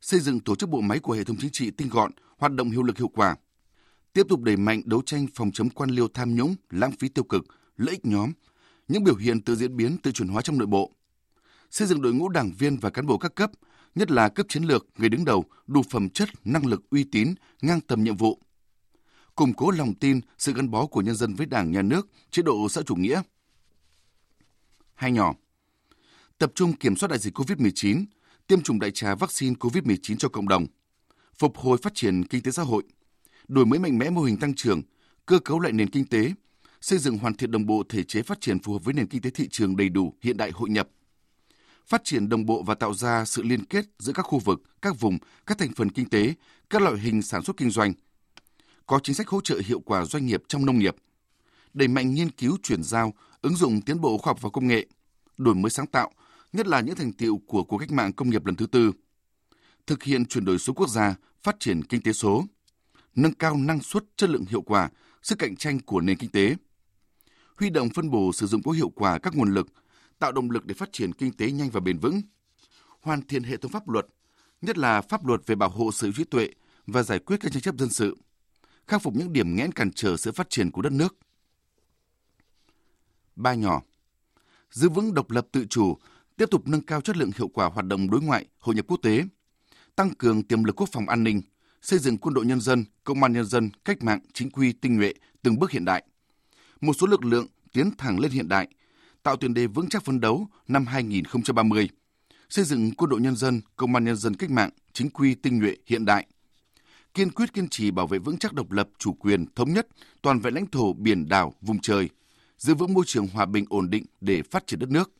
xây 0.01 0.19
dựng 0.19 0.39
tổ 0.39 0.55
chức 0.55 0.69
bộ 0.69 0.81
máy 0.81 0.99
của 0.99 1.13
hệ 1.13 1.23
thống 1.23 1.37
chính 1.39 1.51
trị 1.51 1.71
tinh 1.71 1.89
gọn, 1.89 2.11
hoạt 2.37 2.53
động 2.53 2.71
hiệu 2.71 2.83
lực 2.83 2.97
hiệu 2.97 3.07
quả, 3.07 3.35
tiếp 4.13 4.25
tục 4.29 4.41
đẩy 4.41 4.57
mạnh 4.57 4.81
đấu 4.85 5.01
tranh 5.05 5.25
phòng 5.35 5.51
chống 5.51 5.69
quan 5.69 5.89
liêu 5.89 6.07
tham 6.13 6.35
nhũng, 6.35 6.55
lãng 6.69 6.91
phí 6.91 7.09
tiêu 7.09 7.23
cực, 7.23 7.45
lợi 7.77 7.91
ích 7.91 8.05
nhóm, 8.05 8.31
những 8.87 9.03
biểu 9.03 9.15
hiện 9.15 9.41
tự 9.41 9.55
diễn 9.55 9.77
biến, 9.77 9.97
tự 9.97 10.11
chuyển 10.11 10.27
hóa 10.27 10.41
trong 10.41 10.57
nội 10.57 10.67
bộ, 10.67 10.91
xây 11.71 11.87
dựng 11.87 12.01
đội 12.01 12.13
ngũ 12.13 12.29
đảng 12.29 12.51
viên 12.59 12.77
và 12.77 12.89
cán 12.89 13.05
bộ 13.05 13.17
các 13.17 13.35
cấp, 13.35 13.51
nhất 13.95 14.11
là 14.11 14.29
cấp 14.29 14.45
chiến 14.49 14.63
lược, 14.63 14.85
người 14.97 15.09
đứng 15.09 15.25
đầu, 15.25 15.45
đủ 15.67 15.81
phẩm 15.89 16.09
chất, 16.09 16.29
năng 16.45 16.65
lực, 16.65 16.89
uy 16.89 17.03
tín, 17.03 17.33
ngang 17.61 17.81
tầm 17.81 18.03
nhiệm 18.03 18.17
vụ, 18.17 18.39
củng 19.35 19.53
cố 19.53 19.71
lòng 19.71 19.93
tin, 19.93 20.21
sự 20.37 20.53
gắn 20.53 20.71
bó 20.71 20.85
của 20.85 21.01
nhân 21.01 21.15
dân 21.15 21.35
với 21.35 21.45
Đảng, 21.45 21.71
Nhà 21.71 21.81
nước, 21.81 22.07
chế 22.31 22.41
độ 22.41 22.69
xã 22.69 22.81
chủ 22.81 22.95
nghĩa. 22.95 23.21
Hai 24.93 25.11
nhỏ, 25.11 25.33
tập 26.37 26.51
trung 26.55 26.73
kiểm 26.73 26.95
soát 26.95 27.07
đại 27.07 27.19
dịch 27.19 27.37
COVID-19, 27.37 28.05
tiêm 28.47 28.61
chủng 28.61 28.79
đại 28.79 28.91
trà 28.91 29.15
vaccine 29.15 29.55
COVID-19 29.59 30.15
cho 30.17 30.29
cộng 30.29 30.47
đồng, 30.47 30.65
phục 31.37 31.57
hồi 31.57 31.77
phát 31.81 31.95
triển 31.95 32.23
kinh 32.23 32.43
tế 32.43 32.51
xã 32.51 32.63
hội, 32.63 32.83
đổi 33.47 33.65
mới 33.65 33.79
mạnh 33.79 33.97
mẽ 33.97 34.09
mô 34.09 34.21
hình 34.21 34.37
tăng 34.37 34.55
trưởng, 34.55 34.81
cơ 35.25 35.39
cấu 35.39 35.59
lại 35.59 35.71
nền 35.71 35.89
kinh 35.89 36.05
tế, 36.05 36.33
xây 36.81 36.99
dựng 36.99 37.17
hoàn 37.17 37.33
thiện 37.33 37.51
đồng 37.51 37.65
bộ 37.65 37.83
thể 37.89 38.03
chế 38.03 38.21
phát 38.21 38.41
triển 38.41 38.59
phù 38.59 38.73
hợp 38.73 38.83
với 38.83 38.93
nền 38.93 39.07
kinh 39.07 39.21
tế 39.21 39.29
thị 39.29 39.47
trường 39.51 39.75
đầy 39.77 39.89
đủ, 39.89 40.13
hiện 40.21 40.37
đại 40.37 40.51
hội 40.51 40.69
nhập, 40.69 40.89
phát 41.87 42.01
triển 42.03 42.29
đồng 42.29 42.45
bộ 42.45 42.63
và 42.63 42.75
tạo 42.75 42.93
ra 42.93 43.25
sự 43.25 43.43
liên 43.43 43.65
kết 43.65 43.85
giữa 43.99 44.13
các 44.13 44.21
khu 44.21 44.39
vực, 44.39 44.61
các 44.81 44.99
vùng, 44.99 45.17
các 45.45 45.57
thành 45.57 45.71
phần 45.75 45.91
kinh 45.91 46.09
tế, 46.09 46.33
các 46.69 46.81
loại 46.81 46.99
hình 46.99 47.21
sản 47.21 47.43
xuất 47.43 47.57
kinh 47.57 47.69
doanh, 47.69 47.93
có 48.85 48.99
chính 49.03 49.15
sách 49.15 49.27
hỗ 49.27 49.41
trợ 49.41 49.61
hiệu 49.65 49.79
quả 49.79 50.05
doanh 50.05 50.25
nghiệp 50.25 50.43
trong 50.47 50.65
nông 50.65 50.79
nghiệp, 50.79 50.95
đẩy 51.73 51.87
mạnh 51.87 52.13
nghiên 52.13 52.31
cứu 52.31 52.57
chuyển 52.63 52.83
giao, 52.83 53.13
ứng 53.41 53.55
dụng 53.55 53.81
tiến 53.81 54.01
bộ 54.01 54.17
khoa 54.17 54.31
học 54.31 54.41
và 54.41 54.49
công 54.49 54.67
nghệ, 54.67 54.85
đổi 55.37 55.55
mới 55.55 55.69
sáng 55.69 55.87
tạo, 55.87 56.11
nhất 56.53 56.67
là 56.67 56.81
những 56.81 56.95
thành 56.95 57.13
tiệu 57.13 57.41
của 57.47 57.63
cuộc 57.63 57.77
cách 57.77 57.91
mạng 57.91 58.13
công 58.13 58.29
nghiệp 58.29 58.45
lần 58.45 58.55
thứ 58.55 58.65
tư, 58.65 58.91
thực 59.87 60.03
hiện 60.03 60.25
chuyển 60.25 60.45
đổi 60.45 60.59
số 60.59 60.73
quốc 60.73 60.89
gia, 60.89 61.15
phát 61.43 61.55
triển 61.59 61.83
kinh 61.83 62.01
tế 62.01 62.13
số, 62.13 62.45
nâng 63.15 63.33
cao 63.33 63.57
năng 63.57 63.81
suất, 63.81 64.03
chất 64.17 64.29
lượng 64.29 64.45
hiệu 64.45 64.61
quả, 64.61 64.89
sức 65.21 65.39
cạnh 65.39 65.55
tranh 65.55 65.79
của 65.79 66.01
nền 66.01 66.17
kinh 66.17 66.29
tế, 66.29 66.55
huy 67.55 67.69
động 67.69 67.89
phân 67.89 68.11
bổ 68.11 68.33
sử 68.33 68.47
dụng 68.47 68.63
có 68.63 68.71
hiệu 68.71 68.89
quả 68.89 69.19
các 69.19 69.35
nguồn 69.35 69.53
lực, 69.53 69.67
tạo 70.19 70.31
động 70.31 70.51
lực 70.51 70.65
để 70.65 70.73
phát 70.73 70.89
triển 70.91 71.13
kinh 71.13 71.31
tế 71.31 71.51
nhanh 71.51 71.69
và 71.69 71.79
bền 71.79 71.97
vững, 71.97 72.21
hoàn 73.01 73.21
thiện 73.21 73.43
hệ 73.43 73.57
thống 73.57 73.71
pháp 73.71 73.89
luật, 73.89 74.05
nhất 74.61 74.77
là 74.77 75.01
pháp 75.01 75.25
luật 75.25 75.41
về 75.45 75.55
bảo 75.55 75.69
hộ 75.69 75.91
sở 75.91 76.05
hữu 76.05 76.13
trí 76.13 76.23
tuệ 76.23 76.49
và 76.87 77.03
giải 77.03 77.19
quyết 77.19 77.37
các 77.39 77.51
tranh 77.51 77.61
chấp 77.61 77.75
dân 77.77 77.89
sự, 77.89 78.17
khắc 78.87 79.01
phục 79.01 79.15
những 79.15 79.33
điểm 79.33 79.55
nghẽn 79.55 79.71
cản 79.71 79.91
trở 79.91 80.17
sự 80.17 80.31
phát 80.31 80.49
triển 80.49 80.71
của 80.71 80.81
đất 80.81 80.93
nước. 80.93 81.17
Ba 83.35 83.53
nhỏ 83.53 83.81
Giữ 84.71 84.89
vững 84.89 85.13
độc 85.13 85.31
lập 85.31 85.47
tự 85.51 85.65
chủ, 85.69 85.97
tiếp 86.37 86.45
tục 86.51 86.67
nâng 86.67 86.81
cao 86.81 87.01
chất 87.01 87.17
lượng 87.17 87.31
hiệu 87.37 87.47
quả 87.47 87.65
hoạt 87.65 87.85
động 87.85 88.09
đối 88.09 88.21
ngoại, 88.21 88.45
hội 88.59 88.75
nhập 88.75 88.85
quốc 88.87 88.99
tế, 89.01 89.23
tăng 89.95 90.15
cường 90.15 90.43
tiềm 90.43 90.63
lực 90.63 90.81
quốc 90.81 90.89
phòng 90.91 91.09
an 91.09 91.23
ninh, 91.23 91.41
xây 91.81 91.99
dựng 91.99 92.17
quân 92.17 92.33
đội 92.33 92.45
nhân 92.45 92.61
dân, 92.61 92.85
công 93.03 93.23
an 93.23 93.33
nhân 93.33 93.45
dân, 93.45 93.69
cách 93.85 94.03
mạng, 94.03 94.19
chính 94.33 94.49
quy, 94.49 94.73
tinh 94.73 94.97
nhuệ, 94.97 95.13
từng 95.41 95.59
bước 95.59 95.71
hiện 95.71 95.85
đại. 95.85 96.03
Một 96.81 96.93
số 96.93 97.07
lực 97.07 97.25
lượng 97.25 97.47
tiến 97.73 97.91
thẳng 97.97 98.19
lên 98.19 98.31
hiện 98.31 98.47
đại, 98.47 98.67
tạo 99.23 99.35
tiền 99.35 99.53
đề 99.53 99.67
vững 99.67 99.89
chắc 99.89 100.03
phấn 100.03 100.19
đấu 100.19 100.47
năm 100.67 100.85
2030, 100.85 101.89
xây 102.49 102.65
dựng 102.65 102.91
quân 102.97 103.09
đội 103.09 103.21
nhân 103.21 103.35
dân, 103.35 103.61
công 103.75 103.95
an 103.95 104.05
nhân 104.05 104.15
dân 104.15 104.35
cách 104.35 104.49
mạng, 104.49 104.69
chính 104.93 105.09
quy, 105.09 105.35
tinh 105.35 105.59
nhuệ, 105.59 105.75
hiện 105.85 106.05
đại, 106.05 106.27
kiên 107.13 107.31
quyết 107.31 107.53
kiên 107.53 107.69
trì 107.69 107.91
bảo 107.91 108.07
vệ 108.07 108.19
vững 108.19 108.37
chắc 108.37 108.53
độc 108.53 108.71
lập, 108.71 108.89
chủ 108.97 109.13
quyền, 109.13 109.45
thống 109.55 109.73
nhất, 109.73 109.87
toàn 110.21 110.39
vẹn 110.39 110.53
lãnh 110.53 110.67
thổ, 110.67 110.93
biển 110.93 111.29
đảo, 111.29 111.53
vùng 111.61 111.79
trời, 111.79 112.09
giữ 112.57 112.75
vững 112.75 112.93
môi 112.93 113.03
trường 113.07 113.27
hòa 113.27 113.45
bình 113.45 113.65
ổn 113.69 113.89
định 113.89 114.05
để 114.21 114.41
phát 114.41 114.67
triển 114.67 114.79
đất 114.79 114.89
nước. 114.89 115.11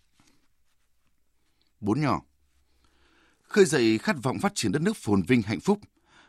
Bốn 1.79 2.01
nhỏ 2.01 2.21
Khơi 3.43 3.65
dậy 3.65 3.97
khát 3.97 4.15
vọng 4.23 4.39
phát 4.39 4.55
triển 4.55 4.71
đất 4.71 4.81
nước 4.81 4.97
phồn 4.97 5.21
vinh 5.21 5.41
hạnh 5.41 5.59
phúc, 5.59 5.79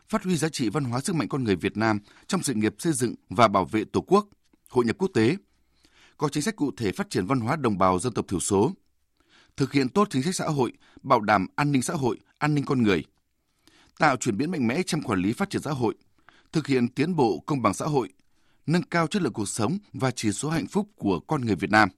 phát 0.09 0.23
huy 0.23 0.37
giá 0.37 0.49
trị 0.49 0.69
văn 0.69 0.83
hóa 0.83 1.01
sức 1.01 1.15
mạnh 1.15 1.27
con 1.27 1.43
người 1.43 1.55
Việt 1.55 1.77
Nam 1.77 1.99
trong 2.27 2.43
sự 2.43 2.53
nghiệp 2.53 2.75
xây 2.79 2.93
dựng 2.93 3.15
và 3.29 3.47
bảo 3.47 3.65
vệ 3.65 3.83
Tổ 3.83 4.01
quốc, 4.01 4.27
hội 4.69 4.85
nhập 4.85 4.95
quốc 4.99 5.11
tế, 5.13 5.37
có 6.17 6.29
chính 6.29 6.43
sách 6.43 6.55
cụ 6.55 6.71
thể 6.77 6.91
phát 6.91 7.09
triển 7.09 7.25
văn 7.25 7.39
hóa 7.39 7.55
đồng 7.55 7.77
bào 7.77 7.99
dân 7.99 8.13
tộc 8.13 8.25
thiểu 8.27 8.39
số, 8.39 8.71
thực 9.57 9.73
hiện 9.73 9.89
tốt 9.89 10.07
chính 10.09 10.23
sách 10.23 10.35
xã 10.35 10.45
hội, 10.45 10.73
bảo 11.01 11.21
đảm 11.21 11.47
an 11.55 11.71
ninh 11.71 11.81
xã 11.81 11.93
hội, 11.93 12.19
an 12.37 12.55
ninh 12.55 12.65
con 12.65 12.83
người– 12.83 13.03
tạo 13.99 14.17
chuyển 14.17 14.37
biến 14.37 14.51
mạnh 14.51 14.67
mẽ 14.67 14.83
trong 14.83 15.01
quản 15.01 15.19
lý 15.19 15.33
phát 15.33 15.49
triển 15.49 15.61
xã 15.61 15.71
hội, 15.71 15.95
thực 16.51 16.67
hiện 16.67 16.87
tiến 16.87 17.15
bộ 17.15 17.43
công 17.45 17.61
bằng 17.61 17.73
xã 17.73 17.85
hội, 17.85 18.09
nâng 18.65 18.83
cao 18.83 19.07
chất 19.07 19.21
lượng 19.21 19.33
cuộc 19.33 19.49
sống 19.49 19.77
và 19.93 20.11
chỉ 20.11 20.31
số 20.31 20.49
hạnh 20.49 20.67
phúc 20.67 20.89
của 20.95 21.19
con 21.19 21.45
người 21.45 21.55
Việt 21.55 21.69
Nam. 21.69 21.89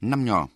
năm 0.00 0.24
nhỏ. 0.24 0.48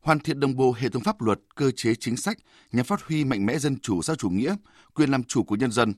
Hoàn 0.00 0.20
thiện 0.20 0.40
đồng 0.40 0.56
bộ 0.56 0.72
hệ 0.72 0.88
thống 0.88 1.02
pháp 1.02 1.20
luật, 1.20 1.40
cơ 1.54 1.70
chế 1.70 1.94
chính 1.94 2.16
sách 2.16 2.38
nhằm 2.72 2.84
phát 2.84 3.02
huy 3.02 3.24
mạnh 3.24 3.46
mẽ 3.46 3.58
dân 3.58 3.78
chủ 3.80 4.02
xã 4.02 4.14
chủ 4.14 4.30
nghĩa, 4.30 4.56
quyền 4.94 5.10
làm 5.10 5.24
chủ 5.24 5.42
của 5.42 5.56
nhân 5.56 5.72
dân, 5.72 5.94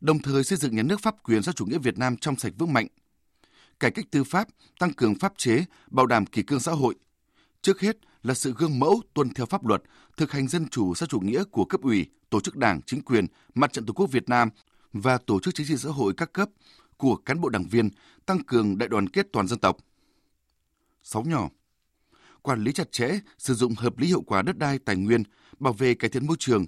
đồng 0.00 0.18
thời 0.18 0.44
xây 0.44 0.58
dựng 0.58 0.76
nhà 0.76 0.82
nước 0.82 1.00
pháp 1.00 1.14
quyền 1.22 1.42
xã 1.42 1.52
chủ 1.52 1.66
nghĩa 1.66 1.78
Việt 1.78 1.98
Nam 1.98 2.16
trong 2.16 2.36
sạch 2.36 2.52
vững 2.58 2.72
mạnh. 2.72 2.86
Cải 3.80 3.90
cách 3.90 4.04
tư 4.10 4.24
pháp, 4.24 4.48
tăng 4.78 4.92
cường 4.92 5.14
pháp 5.14 5.32
chế, 5.36 5.64
bảo 5.90 6.06
đảm 6.06 6.26
kỷ 6.26 6.42
cương 6.42 6.60
xã 6.60 6.72
hội. 6.72 6.94
Trước 7.62 7.80
hết 7.80 7.96
là 8.22 8.34
sự 8.34 8.54
gương 8.58 8.78
mẫu 8.78 9.02
tuân 9.14 9.34
theo 9.34 9.46
pháp 9.46 9.66
luật, 9.66 9.82
thực 10.16 10.32
hành 10.32 10.48
dân 10.48 10.68
chủ 10.68 10.94
xã 10.94 11.06
chủ 11.06 11.20
nghĩa 11.20 11.44
của 11.44 11.64
cấp 11.64 11.80
ủy, 11.80 12.06
tổ 12.30 12.40
chức 12.40 12.56
đảng, 12.56 12.82
chính 12.82 13.02
quyền, 13.02 13.26
mặt 13.54 13.72
trận 13.72 13.86
tổ 13.86 13.92
quốc 13.92 14.06
Việt 14.06 14.28
Nam 14.28 14.50
và 14.92 15.18
tổ 15.18 15.40
chức 15.40 15.54
chính 15.54 15.66
trị 15.66 15.76
xã 15.76 15.90
hội 15.90 16.14
các 16.16 16.32
cấp 16.32 16.48
của 16.96 17.16
cán 17.16 17.40
bộ 17.40 17.48
đảng 17.48 17.64
viên, 17.64 17.90
tăng 18.26 18.44
cường 18.44 18.78
đại 18.78 18.88
đoàn 18.88 19.08
kết 19.08 19.26
toàn 19.32 19.48
dân 19.48 19.58
tộc. 19.58 19.76
Sáu 21.02 21.22
nhỏ 21.22 21.48
quản 22.42 22.64
lý 22.64 22.72
chặt 22.72 22.92
chẽ, 22.92 23.20
sử 23.38 23.54
dụng 23.54 23.74
hợp 23.74 23.98
lý 23.98 24.06
hiệu 24.06 24.22
quả 24.22 24.42
đất 24.42 24.58
đai 24.58 24.78
tài 24.78 24.96
nguyên, 24.96 25.22
bảo 25.58 25.72
vệ 25.72 25.94
cải 25.94 26.10
thiện 26.10 26.26
môi 26.26 26.36
trường, 26.40 26.64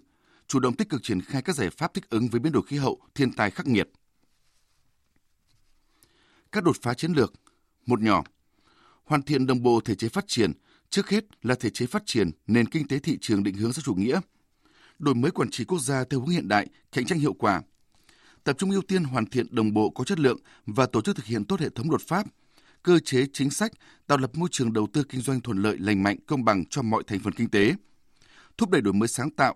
chủ 0.46 0.60
động 0.60 0.76
tích 0.76 0.88
cực 0.88 1.02
triển 1.02 1.20
khai 1.20 1.42
các 1.42 1.56
giải 1.56 1.70
pháp 1.70 1.94
thích 1.94 2.10
ứng 2.10 2.28
với 2.28 2.40
biến 2.40 2.52
đổi 2.52 2.62
khí 2.66 2.76
hậu, 2.76 3.00
thiên 3.14 3.32
tai 3.32 3.50
khắc 3.50 3.66
nghiệt. 3.66 3.90
Các 6.52 6.64
đột 6.64 6.76
phá 6.82 6.94
chiến 6.94 7.12
lược, 7.12 7.32
một 7.86 8.00
nhỏ, 8.00 8.24
hoàn 9.04 9.22
thiện 9.22 9.46
đồng 9.46 9.62
bộ 9.62 9.80
thể 9.80 9.94
chế 9.94 10.08
phát 10.08 10.24
triển, 10.28 10.52
trước 10.92 11.10
hết 11.10 11.24
là 11.42 11.54
thể 11.54 11.70
chế 11.70 11.86
phát 11.86 12.02
triển 12.06 12.30
nền 12.46 12.66
kinh 12.66 12.88
tế 12.88 12.98
thị 12.98 13.18
trường 13.20 13.42
định 13.42 13.54
hướng 13.54 13.72
xã 13.72 13.82
chủ 13.84 13.94
nghĩa, 13.94 14.20
đổi 14.98 15.14
mới 15.14 15.30
quản 15.30 15.50
trị 15.50 15.64
quốc 15.64 15.78
gia 15.78 16.04
theo 16.04 16.20
hướng 16.20 16.28
hiện 16.28 16.48
đại, 16.48 16.66
cạnh 16.92 17.04
tranh 17.04 17.18
hiệu 17.18 17.32
quả, 17.32 17.62
tập 18.44 18.56
trung 18.58 18.70
ưu 18.70 18.82
tiên 18.82 19.04
hoàn 19.04 19.26
thiện 19.26 19.54
đồng 19.54 19.74
bộ 19.74 19.90
có 19.90 20.04
chất 20.04 20.18
lượng 20.18 20.38
và 20.66 20.86
tổ 20.86 21.00
chức 21.00 21.16
thực 21.16 21.24
hiện 21.24 21.44
tốt 21.44 21.60
hệ 21.60 21.68
thống 21.68 21.90
luật 21.90 22.02
pháp, 22.02 22.26
cơ 22.82 22.98
chế 22.98 23.26
chính 23.32 23.50
sách, 23.50 23.72
tạo 24.06 24.18
lập 24.18 24.30
môi 24.34 24.48
trường 24.52 24.72
đầu 24.72 24.86
tư 24.92 25.04
kinh 25.08 25.20
doanh 25.20 25.40
thuận 25.40 25.58
lợi, 25.58 25.78
lành 25.78 26.02
mạnh, 26.02 26.16
công 26.26 26.44
bằng 26.44 26.64
cho 26.66 26.82
mọi 26.82 27.02
thành 27.06 27.20
phần 27.20 27.32
kinh 27.32 27.50
tế, 27.50 27.74
thúc 28.58 28.70
đẩy 28.70 28.80
đổi 28.80 28.94
mới 28.94 29.08
sáng 29.08 29.30
tạo, 29.30 29.54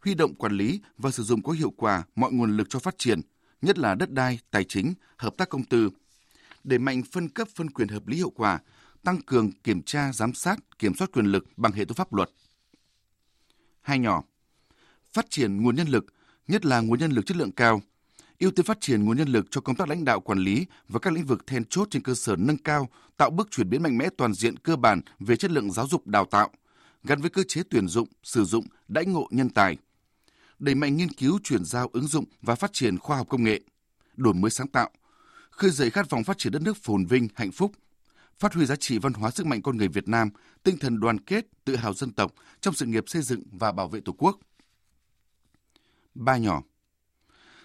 huy 0.00 0.14
động 0.14 0.34
quản 0.34 0.52
lý 0.52 0.80
và 0.98 1.10
sử 1.10 1.22
dụng 1.22 1.42
có 1.42 1.52
hiệu 1.52 1.70
quả 1.70 2.02
mọi 2.14 2.32
nguồn 2.32 2.56
lực 2.56 2.70
cho 2.70 2.78
phát 2.78 2.94
triển, 2.98 3.20
nhất 3.62 3.78
là 3.78 3.94
đất 3.94 4.10
đai, 4.10 4.38
tài 4.50 4.64
chính, 4.64 4.94
hợp 5.16 5.36
tác 5.36 5.48
công 5.48 5.64
tư, 5.64 5.90
đẩy 6.64 6.78
mạnh 6.78 7.02
phân 7.12 7.28
cấp 7.28 7.48
phân 7.54 7.70
quyền 7.70 7.88
hợp 7.88 8.06
lý 8.06 8.16
hiệu 8.16 8.30
quả, 8.30 8.60
tăng 9.04 9.20
cường 9.22 9.52
kiểm 9.52 9.82
tra, 9.82 10.12
giám 10.12 10.34
sát, 10.34 10.56
kiểm 10.78 10.94
soát 10.94 11.12
quyền 11.12 11.26
lực 11.26 11.44
bằng 11.56 11.72
hệ 11.72 11.84
thống 11.84 11.96
pháp 11.96 12.14
luật. 12.14 12.30
Hai 13.80 13.98
nhỏ, 13.98 14.22
phát 15.12 15.26
triển 15.30 15.62
nguồn 15.62 15.76
nhân 15.76 15.88
lực, 15.88 16.06
nhất 16.48 16.64
là 16.64 16.80
nguồn 16.80 16.98
nhân 16.98 17.12
lực 17.12 17.26
chất 17.26 17.36
lượng 17.36 17.52
cao, 17.52 17.82
ưu 18.38 18.50
tiên 18.50 18.66
phát 18.66 18.80
triển 18.80 19.04
nguồn 19.04 19.16
nhân 19.16 19.28
lực 19.28 19.46
cho 19.50 19.60
công 19.60 19.76
tác 19.76 19.88
lãnh 19.88 20.04
đạo 20.04 20.20
quản 20.20 20.38
lý 20.38 20.66
và 20.88 20.98
các 20.98 21.12
lĩnh 21.12 21.24
vực 21.24 21.46
then 21.46 21.64
chốt 21.64 21.88
trên 21.90 22.02
cơ 22.02 22.14
sở 22.14 22.36
nâng 22.38 22.58
cao, 22.58 22.88
tạo 23.16 23.30
bước 23.30 23.48
chuyển 23.50 23.70
biến 23.70 23.82
mạnh 23.82 23.98
mẽ 23.98 24.08
toàn 24.16 24.34
diện 24.34 24.56
cơ 24.56 24.76
bản 24.76 25.00
về 25.18 25.36
chất 25.36 25.50
lượng 25.50 25.72
giáo 25.72 25.86
dục 25.86 26.06
đào 26.06 26.24
tạo, 26.24 26.50
gắn 27.04 27.20
với 27.20 27.30
cơ 27.30 27.42
chế 27.48 27.62
tuyển 27.70 27.88
dụng, 27.88 28.08
sử 28.22 28.44
dụng, 28.44 28.66
đãi 28.88 29.06
ngộ 29.06 29.28
nhân 29.30 29.50
tài. 29.50 29.76
Đẩy 30.58 30.74
mạnh 30.74 30.96
nghiên 30.96 31.08
cứu, 31.08 31.38
chuyển 31.42 31.64
giao, 31.64 31.90
ứng 31.92 32.06
dụng 32.06 32.24
và 32.42 32.54
phát 32.54 32.72
triển 32.72 32.98
khoa 32.98 33.16
học 33.16 33.28
công 33.28 33.44
nghệ, 33.44 33.60
đổi 34.16 34.34
mới 34.34 34.50
sáng 34.50 34.68
tạo, 34.68 34.90
khơi 35.50 35.70
dậy 35.70 35.90
khát 35.90 36.10
vọng 36.10 36.24
phát 36.24 36.38
triển 36.38 36.52
đất 36.52 36.62
nước 36.62 36.76
phồn 36.76 37.06
vinh, 37.06 37.28
hạnh 37.34 37.52
phúc, 37.52 37.72
phát 38.42 38.54
huy 38.54 38.66
giá 38.66 38.76
trị 38.76 38.98
văn 38.98 39.12
hóa 39.12 39.30
sức 39.30 39.46
mạnh 39.46 39.62
con 39.62 39.76
người 39.76 39.88
Việt 39.88 40.08
Nam, 40.08 40.30
tinh 40.62 40.78
thần 40.78 41.00
đoàn 41.00 41.20
kết, 41.20 41.46
tự 41.64 41.76
hào 41.76 41.94
dân 41.94 42.12
tộc 42.12 42.32
trong 42.60 42.74
sự 42.74 42.86
nghiệp 42.86 43.04
xây 43.06 43.22
dựng 43.22 43.42
và 43.52 43.72
bảo 43.72 43.88
vệ 43.88 44.00
Tổ 44.00 44.12
quốc. 44.12 44.38
Ba 46.14 46.36
nhỏ 46.36 46.62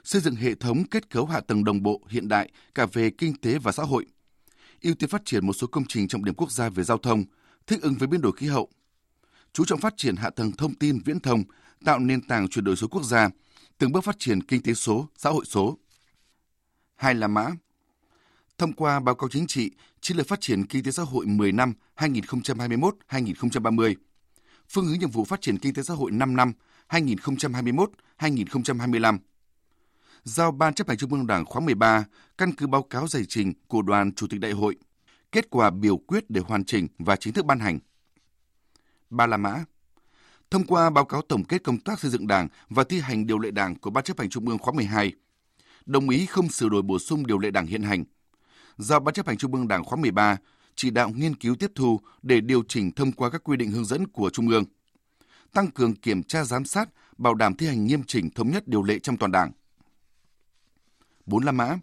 xây 0.03 0.21
dựng 0.21 0.36
hệ 0.36 0.55
thống 0.55 0.84
kết 0.91 1.09
cấu 1.09 1.25
hạ 1.25 1.39
tầng 1.39 1.63
đồng 1.63 1.84
bộ 1.84 2.01
hiện 2.07 2.28
đại 2.28 2.51
cả 2.75 2.86
về 2.93 3.09
kinh 3.09 3.36
tế 3.36 3.59
và 3.59 3.71
xã 3.71 3.84
hội, 3.84 4.05
ưu 4.82 4.95
tiên 4.95 5.09
phát 5.09 5.21
triển 5.25 5.45
một 5.45 5.53
số 5.53 5.67
công 5.67 5.86
trình 5.88 6.07
trọng 6.07 6.25
điểm 6.25 6.36
quốc 6.36 6.51
gia 6.51 6.69
về 6.69 6.84
giao 6.84 6.97
thông, 6.97 7.23
thích 7.67 7.82
ứng 7.82 7.95
với 7.95 8.07
biến 8.07 8.21
đổi 8.21 8.32
khí 8.38 8.47
hậu, 8.47 8.69
chú 9.53 9.65
trọng 9.65 9.80
phát 9.80 9.93
triển 9.97 10.15
hạ 10.15 10.30
tầng 10.30 10.51
thông 10.51 10.75
tin 10.75 10.99
viễn 11.05 11.19
thông, 11.19 11.43
tạo 11.86 11.99
nền 11.99 12.21
tảng 12.21 12.47
chuyển 12.47 12.65
đổi 12.65 12.75
số 12.75 12.88
quốc 12.88 13.03
gia, 13.03 13.30
từng 13.78 13.91
bước 13.91 14.03
phát 14.03 14.19
triển 14.19 14.43
kinh 14.43 14.61
tế 14.61 14.73
số, 14.73 15.07
xã 15.17 15.30
hội 15.30 15.45
số. 15.45 15.78
Hai 16.95 17.15
là 17.15 17.28
mã. 17.28 17.51
Thông 18.58 18.74
qua 18.74 18.99
báo 18.99 19.16
cáo 19.16 19.30
chính 19.30 19.47
trị 19.47 19.72
Chiến 20.01 20.18
lược 20.18 20.28
phát 20.28 20.41
triển 20.41 20.66
kinh 20.66 20.84
tế 20.84 20.91
xã 20.91 21.03
hội 21.03 21.26
10 21.26 21.51
năm 21.51 21.74
2021-2030, 21.97 23.95
phương 24.70 24.86
hướng 24.86 24.99
nhiệm 24.99 25.10
vụ 25.10 25.26
phát 25.26 25.41
triển 25.41 25.58
kinh 25.58 25.74
tế 25.74 25.84
xã 25.84 25.93
hội 25.93 26.12
5 26.12 26.36
năm 26.36 26.53
2021-2025 26.89 29.18
giao 30.24 30.51
Ban 30.51 30.74
chấp 30.74 30.88
hành 30.88 30.97
Trung 30.97 31.12
ương 31.12 31.28
Đảng 31.28 31.45
khóa 31.45 31.62
13 31.62 32.05
căn 32.38 32.51
cứ 32.51 32.68
báo 32.68 32.84
cáo 32.84 33.08
giải 33.08 33.24
trình 33.30 33.53
của 33.68 33.82
đoàn 33.82 34.12
Chủ 34.12 34.28
tịch 34.28 34.39
Đại 34.39 34.51
hội, 34.51 34.76
kết 35.32 35.49
quả 35.49 35.70
biểu 35.70 35.97
quyết 35.97 36.30
để 36.30 36.41
hoàn 36.41 36.66
chỉnh 36.66 36.88
và 36.99 37.16
chính 37.16 37.34
thức 37.34 37.45
ban 37.45 37.60
hành. 37.60 37.80
Ba 39.10 39.28
La 39.28 39.38
Mã 39.38 39.64
Thông 40.51 40.64
qua 40.64 40.89
báo 40.89 41.05
cáo 41.05 41.22
tổng 41.22 41.43
kết 41.43 41.64
công 41.64 41.80
tác 41.80 41.99
xây 41.99 42.12
dựng 42.12 42.28
Đảng 42.28 42.47
và 42.70 42.84
thi 42.84 42.99
hành 42.99 43.28
điều 43.28 43.39
lệ 43.39 43.51
Đảng 43.51 43.76
của 43.76 43.89
Ban 43.89 44.03
chấp 44.03 44.20
hành 44.20 44.30
Trung 44.30 44.49
ương 44.49 44.58
khóa 44.58 44.74
12, 44.74 45.14
đồng 45.86 46.10
ý 46.10 46.26
không 46.26 46.49
sửa 46.49 46.70
đổi 46.70 46.82
bổ 46.82 46.99
sung 46.99 47.28
điều 47.28 47.38
lệ 47.38 47.51
Đảng 47.51 47.66
hiện 47.66 47.84
hành. 47.84 48.03
Giao 48.78 48.99
Ban 48.99 49.13
chấp 49.13 49.28
hành 49.28 49.38
Trung 49.38 49.53
ương 49.53 49.67
Đảng 49.67 49.84
khóa 49.84 49.99
13 49.99 50.38
chỉ 50.75 50.89
đạo 50.89 51.09
nghiên 51.09 51.36
cứu 51.36 51.55
tiếp 51.55 51.71
thu 51.75 51.99
để 52.21 52.41
điều 52.41 52.63
chỉnh 52.67 52.91
thông 52.91 53.11
qua 53.11 53.30
các 53.30 53.43
quy 53.43 53.57
định 53.57 53.71
hướng 53.71 53.86
dẫn 53.86 54.07
của 54.07 54.30
Trung 54.30 54.49
ương. 54.49 54.63
Tăng 55.53 55.71
cường 55.71 55.95
kiểm 55.95 56.23
tra 56.23 56.43
giám 56.43 56.65
sát, 56.65 56.89
bảo 57.17 57.34
đảm 57.34 57.55
thi 57.55 57.67
hành 57.67 57.86
nghiêm 57.86 58.03
chỉnh 58.03 58.30
thống 58.30 58.51
nhất 58.51 58.67
điều 58.67 58.84
lệ 58.84 58.99
trong 58.99 59.17
toàn 59.17 59.32
Đảng. 59.32 59.51
4 61.25 61.43
La 61.43 61.51
Mã. 61.51 61.78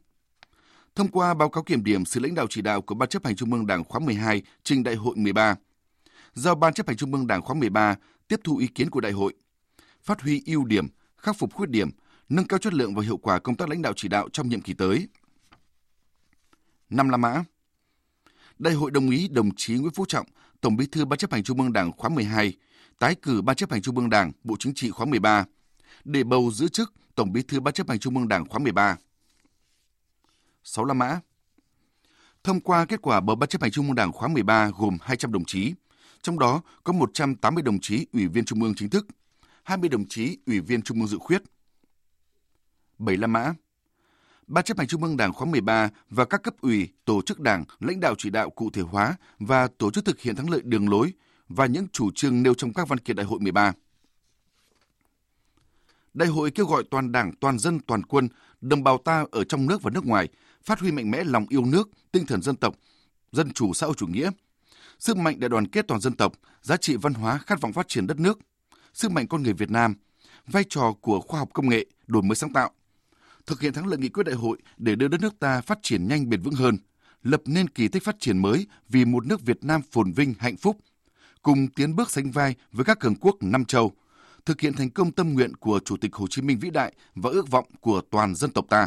Thông 0.95 1.09
qua 1.09 1.35
báo 1.35 1.49
cáo 1.49 1.63
kiểm 1.63 1.85
điểm 1.85 2.05
sự 2.05 2.21
lãnh 2.21 2.35
đạo 2.35 2.47
chỉ 2.51 2.63
đạo 2.63 2.83
của 2.83 2.95
Ban 2.95 3.09
chấp 3.09 3.25
hành 3.25 3.37
Trung 3.37 3.53
ương 3.53 3.67
Đảng 3.67 3.85
khóa 3.85 4.01
12 4.01 4.43
trình 4.63 4.83
Đại 4.83 4.95
hội 4.95 5.17
13, 5.17 5.57
giao 6.35 6.55
Ban 6.55 6.73
chấp 6.73 6.89
hành 6.89 6.97
Trung 6.97 7.13
ương 7.13 7.27
Đảng 7.27 7.43
khóa 7.43 7.55
13 7.55 7.97
tiếp 8.29 8.41
thu 8.45 8.57
ý 8.57 8.67
kiến 8.67 8.91
của 8.91 9.01
đại 9.01 9.13
hội, 9.13 9.35
phát 10.03 10.21
huy 10.21 10.43
ưu 10.47 10.65
điểm, 10.65 10.87
khắc 11.17 11.37
phục 11.39 11.55
khuyết 11.55 11.71
điểm, 11.71 11.91
nâng 12.29 12.47
cao 12.47 12.59
chất 12.59 12.75
lượng 12.75 12.95
và 12.95 13.03
hiệu 13.03 13.17
quả 13.17 13.39
công 13.39 13.57
tác 13.57 13.69
lãnh 13.69 13.83
đạo 13.83 13.93
chỉ 13.97 14.09
đạo 14.09 14.29
trong 14.33 14.49
nhiệm 14.49 14.61
kỳ 14.61 14.73
tới. 14.73 15.09
Năm 16.97 17.09
La 17.09 17.17
Mã. 17.17 17.45
Đại 18.59 18.75
hội 18.75 18.91
đồng 18.91 19.11
ý 19.11 19.29
đồng 19.29 19.51
chí 19.57 19.75
Nguyễn 19.75 19.95
Phú 19.95 20.05
Trọng, 20.09 20.27
Tổng 20.61 20.77
Bí 20.77 20.87
thư 20.87 21.05
Ban 21.05 21.19
chấp 21.19 21.33
hành 21.33 21.43
Trung 21.43 21.61
ương 21.61 21.73
Đảng 21.73 21.93
khóa 21.93 22.11
12, 22.11 22.53
tái 22.99 23.15
cử 23.15 23.43
Ban 23.43 23.57
chấp 23.57 23.71
hành 23.71 23.83
Trung 23.83 23.97
ương 23.97 24.11
Đảng, 24.11 24.33
Bộ 24.45 24.57
Chính 24.59 24.75
trị 24.75 24.91
khóa 24.91 25.07
13 25.07 25.45
để 26.05 26.25
bầu 26.25 26.51
giữ 26.53 26.69
chức 26.69 26.93
Tổng 27.15 27.33
Bí 27.33 27.43
thư 27.43 27.61
Ban 27.61 27.75
chấp 27.75 27.89
hành 27.89 27.99
Trung 27.99 28.17
ương 28.17 28.29
Đảng 28.29 28.49
khóa 28.49 28.59
13. 28.59 28.97
6 30.65 30.85
La 30.85 30.95
Mã. 30.95 31.21
Thông 32.45 32.61
qua 32.61 32.85
kết 32.85 33.03
quả 33.03 33.21
bầu 33.21 33.37
Ban 33.37 33.49
chấp 33.49 33.63
hành 33.63 33.71
Trung 33.71 33.87
ương 33.87 33.95
Đảng 33.95 34.13
khóa 34.13 34.29
13 34.29 34.71
gồm 34.79 34.99
200 35.01 35.33
đồng 35.33 35.45
chí, 35.45 35.75
trong 36.23 36.39
đó 36.39 36.63
có 36.85 36.93
180 36.93 37.63
đồng 37.63 37.79
chí 37.81 38.07
ủy 38.13 38.27
viên 38.27 38.45
Trung 38.45 38.63
ương 38.63 38.75
chính 38.75 38.91
thức, 38.91 39.07
20 39.63 39.89
đồng 39.89 40.09
chí 40.09 40.39
ủy 40.47 40.61
viên 40.61 40.83
Trung 40.83 40.99
ương 41.01 41.09
dự 41.09 41.19
khuyết. 41.19 41.43
7 42.99 43.17
La 43.17 43.27
Mã. 43.27 43.55
Ban 44.47 44.65
chấp 44.65 44.79
hành 44.79 44.87
Trung 44.87 45.03
ương 45.03 45.17
Đảng 45.17 45.33
khóa 45.33 45.47
13 45.47 45.91
và 46.11 46.25
các 46.25 46.43
cấp 46.43 46.55
ủy, 46.61 46.89
tổ 47.05 47.23
chức 47.23 47.41
đảng, 47.41 47.65
lãnh 47.81 48.01
đạo 48.01 48.15
chỉ 48.19 48.31
đạo 48.31 48.51
cụ 48.51 48.71
thể 48.71 48.83
hóa 48.83 49.17
và 49.39 49.69
tổ 49.79 49.91
chức 49.91 50.05
thực 50.05 50.21
hiện 50.21 50.37
thắng 50.37 50.51
lợi 50.51 50.61
đường 50.65 50.89
lối 50.89 51.13
và 51.49 51.67
những 51.67 51.87
chủ 51.93 52.11
trương 52.15 52.43
nêu 52.43 52.55
trong 52.55 52.73
các 52.73 52.89
văn 52.89 52.99
kiện 52.99 53.17
đại 53.17 53.27
hội 53.27 53.41
13. 53.41 53.73
Đại 56.15 56.29
hội 56.29 56.51
kêu 56.51 56.67
gọi 56.67 56.85
toàn 56.91 57.13
đảng, 57.13 57.33
toàn 57.41 57.59
dân, 57.59 57.81
toàn 57.81 58.03
quân, 58.03 58.29
đồng 58.61 58.85
bào 58.85 58.99
ta 58.99 59.25
ở 59.31 59.45
trong 59.45 59.67
nước 59.67 59.83
và 59.83 59.91
nước 59.91 60.07
ngoài 60.07 60.29
phát 60.65 60.81
huy 60.81 60.93
mạnh 60.93 61.11
mẽ 61.11 61.25
lòng 61.25 61.47
yêu 61.49 61.65
nước, 61.65 61.91
tinh 62.13 62.27
thần 62.27 62.43
dân 62.43 62.57
tộc, 62.57 62.75
dân 63.33 63.53
chủ 63.53 63.75
xã 63.75 63.87
hội 63.87 63.95
chủ 63.99 64.07
nghĩa, 64.07 64.31
sức 64.99 65.17
mạnh 65.17 65.41
đại 65.41 65.49
đoàn 65.49 65.67
kết 65.67 65.89
toàn 65.89 66.01
dân 66.01 66.13
tộc, 66.13 66.33
giá 66.63 66.77
trị 66.77 66.97
văn 66.97 67.15
hóa 67.15 67.39
khát 67.39 67.61
vọng 67.61 67.73
phát 67.73 67.89
triển 67.89 68.07
đất 68.07 68.21
nước, 68.21 68.39
sức 68.95 69.11
mạnh 69.11 69.27
con 69.29 69.43
người 69.43 69.53
Việt 69.53 69.71
Nam, 69.71 69.95
vai 70.47 70.65
trò 70.69 70.95
của 71.01 71.21
khoa 71.21 71.39
học 71.39 71.49
công 71.53 71.69
nghệ, 71.69 71.87
đổi 72.07 72.23
mới 72.23 72.37
sáng 72.37 72.53
tạo, 72.53 72.71
thực 73.47 73.61
hiện 73.61 73.73
thắng 73.73 73.87
lợi 73.87 73.99
nghị 73.99 74.09
quyết 74.09 74.25
đại 74.27 74.35
hội 74.35 74.59
để 74.77 74.95
đưa 74.95 75.09
đất 75.09 75.21
nước 75.21 75.39
ta 75.39 75.61
phát 75.61 75.79
triển 75.83 76.09
nhanh 76.09 76.31
bền 76.31 76.41
vững 76.41 76.55
hơn, 76.55 76.77
lập 77.23 77.43
nên 77.45 77.69
kỳ 77.69 77.89
tích 77.89 78.05
phát 78.05 78.17
triển 78.21 78.39
mới 78.39 78.67
vì 78.89 79.05
một 79.05 79.27
nước 79.27 79.43
Việt 79.43 79.65
Nam 79.65 79.81
phồn 79.93 80.13
vinh 80.13 80.35
hạnh 80.39 80.57
phúc, 80.57 80.77
cùng 81.43 81.69
tiến 81.69 81.97
bước 81.97 82.11
sánh 82.11 82.31
vai 82.31 82.55
với 82.73 82.85
các 82.85 82.99
cường 82.99 83.15
quốc 83.21 83.37
năm 83.41 83.65
châu, 83.65 83.93
thực 84.47 84.61
hiện 84.61 84.73
thành 84.73 84.91
công 84.91 85.13
tâm 85.13 85.33
nguyện 85.33 85.57
của 85.57 85.81
Chủ 85.85 85.97
tịch 85.97 86.15
Hồ 86.15 86.27
Chí 86.31 86.43
Minh 86.43 86.59
vĩ 86.59 86.71
đại 86.71 86.93
và 87.15 87.31
ước 87.31 87.51
vọng 87.51 87.67
của 87.81 88.01
toàn 88.11 88.35
dân 88.35 88.51
tộc 88.51 88.65
ta. 88.69 88.87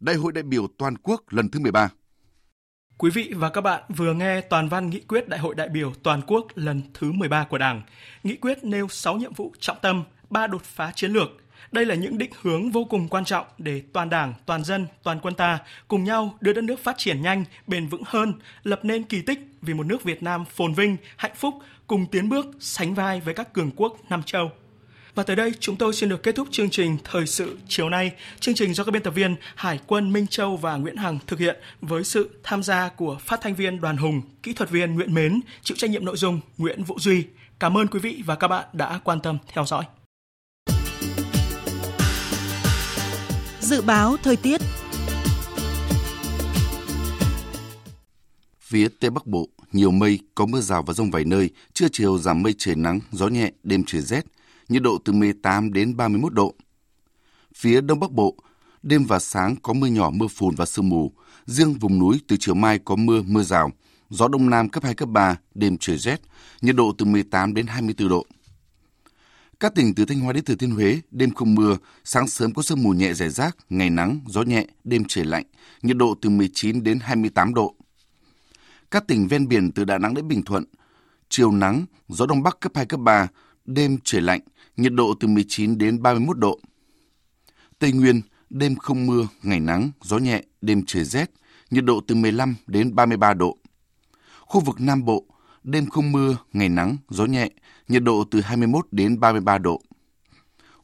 Đại 0.00 0.16
hội 0.16 0.32
đại 0.32 0.42
biểu 0.42 0.66
toàn 0.78 0.96
quốc 0.98 1.22
lần 1.30 1.48
thứ 1.48 1.60
13. 1.60 1.88
Quý 2.98 3.10
vị 3.10 3.32
và 3.36 3.50
các 3.50 3.60
bạn 3.60 3.82
vừa 3.96 4.14
nghe 4.14 4.40
toàn 4.40 4.68
văn 4.68 4.90
nghị 4.90 5.00
quyết 5.00 5.28
Đại 5.28 5.40
hội 5.40 5.54
đại 5.54 5.68
biểu 5.68 5.92
toàn 6.02 6.22
quốc 6.26 6.46
lần 6.54 6.82
thứ 6.94 7.12
13 7.12 7.44
của 7.44 7.58
Đảng. 7.58 7.82
Nghị 8.22 8.36
quyết 8.36 8.64
nêu 8.64 8.88
6 8.88 9.16
nhiệm 9.16 9.34
vụ 9.34 9.52
trọng 9.60 9.76
tâm, 9.82 10.04
3 10.30 10.46
đột 10.46 10.62
phá 10.64 10.92
chiến 10.94 11.12
lược. 11.12 11.28
Đây 11.72 11.86
là 11.86 11.94
những 11.94 12.18
định 12.18 12.30
hướng 12.42 12.70
vô 12.70 12.84
cùng 12.84 13.08
quan 13.08 13.24
trọng 13.24 13.46
để 13.58 13.82
toàn 13.92 14.10
Đảng, 14.10 14.34
toàn 14.46 14.64
dân, 14.64 14.86
toàn 15.02 15.20
quân 15.22 15.34
ta 15.34 15.58
cùng 15.88 16.04
nhau 16.04 16.34
đưa 16.40 16.52
đất 16.52 16.64
nước 16.64 16.84
phát 16.84 16.98
triển 16.98 17.22
nhanh, 17.22 17.44
bền 17.66 17.86
vững 17.88 18.02
hơn, 18.06 18.34
lập 18.62 18.80
nên 18.82 19.02
kỳ 19.02 19.22
tích 19.22 19.40
vì 19.62 19.74
một 19.74 19.86
nước 19.86 20.02
Việt 20.02 20.22
Nam 20.22 20.44
phồn 20.44 20.74
vinh, 20.74 20.96
hạnh 21.16 21.34
phúc, 21.36 21.54
cùng 21.86 22.06
tiến 22.06 22.28
bước 22.28 22.46
sánh 22.60 22.94
vai 22.94 23.20
với 23.20 23.34
các 23.34 23.52
cường 23.52 23.70
quốc 23.76 23.98
Nam 24.10 24.22
châu. 24.22 24.50
Và 25.14 25.22
tới 25.22 25.36
đây 25.36 25.52
chúng 25.60 25.76
tôi 25.76 25.94
xin 25.94 26.08
được 26.08 26.22
kết 26.22 26.34
thúc 26.34 26.48
chương 26.50 26.70
trình 26.70 26.98
Thời 27.04 27.26
sự 27.26 27.58
chiều 27.68 27.88
nay. 27.88 28.12
Chương 28.40 28.54
trình 28.54 28.74
do 28.74 28.84
các 28.84 28.92
biên 28.92 29.02
tập 29.02 29.10
viên 29.10 29.36
Hải 29.54 29.78
quân 29.86 30.12
Minh 30.12 30.26
Châu 30.26 30.56
và 30.56 30.76
Nguyễn 30.76 30.96
Hằng 30.96 31.18
thực 31.26 31.38
hiện 31.38 31.56
với 31.80 32.04
sự 32.04 32.40
tham 32.42 32.62
gia 32.62 32.88
của 32.88 33.18
phát 33.20 33.40
thanh 33.42 33.54
viên 33.54 33.80
Đoàn 33.80 33.96
Hùng, 33.96 34.22
kỹ 34.42 34.52
thuật 34.52 34.70
viên 34.70 34.94
Nguyễn 34.94 35.14
Mến, 35.14 35.40
chịu 35.62 35.76
trách 35.76 35.90
nhiệm 35.90 36.04
nội 36.04 36.16
dung 36.16 36.40
Nguyễn 36.58 36.84
Vũ 36.84 36.98
Duy. 36.98 37.24
Cảm 37.58 37.76
ơn 37.76 37.86
quý 37.86 38.00
vị 38.00 38.22
và 38.26 38.34
các 38.34 38.48
bạn 38.48 38.64
đã 38.72 39.00
quan 39.04 39.20
tâm 39.20 39.38
theo 39.52 39.64
dõi. 39.64 39.84
Dự 43.68 43.82
báo 43.82 44.16
thời 44.22 44.36
tiết 44.36 44.60
Phía 48.60 48.88
Tây 49.00 49.10
Bắc 49.10 49.26
Bộ, 49.26 49.48
nhiều 49.72 49.90
mây, 49.90 50.18
có 50.34 50.46
mưa 50.46 50.60
rào 50.60 50.82
và 50.82 50.94
rông 50.94 51.10
vài 51.10 51.24
nơi, 51.24 51.50
trưa 51.72 51.86
chiều 51.92 52.18
giảm 52.18 52.42
mây 52.42 52.54
trời 52.58 52.74
nắng, 52.74 53.00
gió 53.12 53.28
nhẹ, 53.28 53.50
đêm 53.62 53.82
trời 53.86 54.02
rét, 54.02 54.26
nhiệt 54.68 54.82
độ 54.82 54.98
từ 55.04 55.12
18 55.12 55.72
đến 55.72 55.96
31 55.96 56.34
độ. 56.34 56.54
Phía 57.56 57.80
Đông 57.80 58.00
Bắc 58.00 58.10
Bộ, 58.10 58.34
đêm 58.82 59.04
và 59.04 59.18
sáng 59.18 59.56
có 59.62 59.72
mưa 59.72 59.86
nhỏ, 59.86 60.10
mưa 60.10 60.28
phùn 60.28 60.54
và 60.54 60.66
sương 60.66 60.88
mù. 60.88 61.12
Riêng 61.46 61.74
vùng 61.74 61.98
núi 61.98 62.20
từ 62.28 62.36
chiều 62.40 62.54
mai 62.54 62.78
có 62.78 62.96
mưa, 62.96 63.22
mưa 63.22 63.42
rào. 63.42 63.70
Gió 64.10 64.28
Đông 64.28 64.50
Nam 64.50 64.68
cấp 64.68 64.84
2, 64.84 64.94
cấp 64.94 65.08
3, 65.08 65.36
đêm 65.54 65.76
trời 65.80 65.98
rét, 65.98 66.20
nhiệt 66.62 66.76
độ 66.76 66.92
từ 66.98 67.04
18 67.04 67.54
đến 67.54 67.66
24 67.66 68.08
độ. 68.08 68.26
Các 69.60 69.74
tỉnh 69.74 69.94
từ 69.94 70.04
Thanh 70.04 70.20
Hóa 70.20 70.32
đến 70.32 70.44
Thừa 70.44 70.54
Thiên 70.54 70.70
Huế, 70.70 71.00
đêm 71.10 71.30
không 71.34 71.54
mưa, 71.54 71.76
sáng 72.04 72.28
sớm 72.28 72.54
có 72.54 72.62
sương 72.62 72.82
mù 72.82 72.90
nhẹ 72.90 73.14
rải 73.14 73.30
rác, 73.30 73.56
ngày 73.68 73.90
nắng, 73.90 74.20
gió 74.26 74.42
nhẹ, 74.42 74.66
đêm 74.84 75.04
trời 75.08 75.24
lạnh, 75.24 75.44
nhiệt 75.82 75.96
độ 75.96 76.14
từ 76.22 76.30
19 76.30 76.82
đến 76.82 76.98
28 77.00 77.54
độ. 77.54 77.74
Các 78.90 79.06
tỉnh 79.06 79.28
ven 79.28 79.48
biển 79.48 79.72
từ 79.72 79.84
Đà 79.84 79.98
Nẵng 79.98 80.14
đến 80.14 80.28
Bình 80.28 80.42
Thuận, 80.42 80.64
chiều 81.28 81.52
nắng, 81.52 81.84
gió 82.08 82.26
đông 82.26 82.42
bắc 82.42 82.60
cấp 82.60 82.72
2, 82.74 82.86
cấp 82.86 83.00
3, 83.00 83.28
đêm 83.64 83.98
trời 84.04 84.22
lạnh, 84.22 84.40
nhiệt 84.76 84.92
độ 84.92 85.14
từ 85.20 85.28
19 85.28 85.78
đến 85.78 86.02
31 86.02 86.38
độ. 86.38 86.60
Tây 87.78 87.92
Nguyên, 87.92 88.20
đêm 88.50 88.76
không 88.76 89.06
mưa, 89.06 89.28
ngày 89.42 89.60
nắng, 89.60 89.90
gió 90.02 90.18
nhẹ, 90.18 90.42
đêm 90.60 90.82
trời 90.86 91.04
rét, 91.04 91.30
nhiệt 91.70 91.84
độ 91.84 92.00
từ 92.06 92.14
15 92.14 92.54
đến 92.66 92.94
33 92.94 93.34
độ. 93.34 93.58
Khu 94.40 94.60
vực 94.60 94.80
Nam 94.80 95.04
Bộ, 95.04 95.24
đêm 95.64 95.86
không 95.86 96.12
mưa, 96.12 96.36
ngày 96.52 96.68
nắng, 96.68 96.96
gió 97.08 97.24
nhẹ, 97.24 97.50
nhiệt 97.88 98.02
độ 98.02 98.24
từ 98.30 98.40
21 98.40 98.86
đến 98.90 99.20
33 99.20 99.58
độ. 99.58 99.82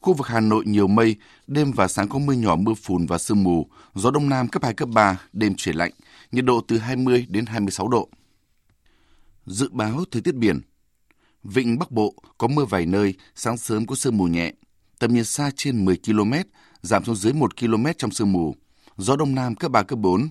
Khu 0.01 0.13
vực 0.13 0.27
Hà 0.27 0.39
Nội 0.39 0.63
nhiều 0.65 0.87
mây, 0.87 1.15
đêm 1.47 1.71
và 1.71 1.87
sáng 1.87 2.09
có 2.09 2.19
mưa 2.19 2.33
nhỏ 2.33 2.55
mưa 2.55 2.73
phùn 2.73 3.05
và 3.05 3.17
sương 3.17 3.43
mù, 3.43 3.67
gió 3.93 4.11
đông 4.11 4.29
nam 4.29 4.47
cấp 4.47 4.63
2 4.63 4.73
cấp 4.73 4.89
3, 4.89 5.21
đêm 5.33 5.55
chuyển 5.55 5.75
lạnh, 5.75 5.91
nhiệt 6.31 6.45
độ 6.45 6.61
từ 6.67 6.77
20 6.77 7.25
đến 7.29 7.45
26 7.45 7.87
độ. 7.87 8.09
Dự 9.45 9.69
báo 9.71 10.03
thời 10.11 10.21
tiết 10.21 10.35
biển. 10.35 10.61
Vịnh 11.43 11.79
Bắc 11.79 11.91
Bộ 11.91 12.13
có 12.37 12.47
mưa 12.47 12.65
vài 12.65 12.85
nơi, 12.85 13.13
sáng 13.35 13.57
sớm 13.57 13.85
có 13.85 13.95
sương 13.95 14.17
mù 14.17 14.25
nhẹ, 14.25 14.53
tầm 14.99 15.13
nhìn 15.13 15.23
xa 15.23 15.51
trên 15.55 15.85
10 15.85 15.97
km, 16.05 16.33
giảm 16.81 17.03
xuống 17.05 17.15
dưới 17.15 17.33
1 17.33 17.57
km 17.59 17.85
trong 17.97 18.11
sương 18.11 18.31
mù, 18.31 18.55
gió 18.97 19.15
đông 19.15 19.35
nam 19.35 19.55
cấp 19.55 19.71
3 19.71 19.83
cấp 19.83 19.99
4. 19.99 20.29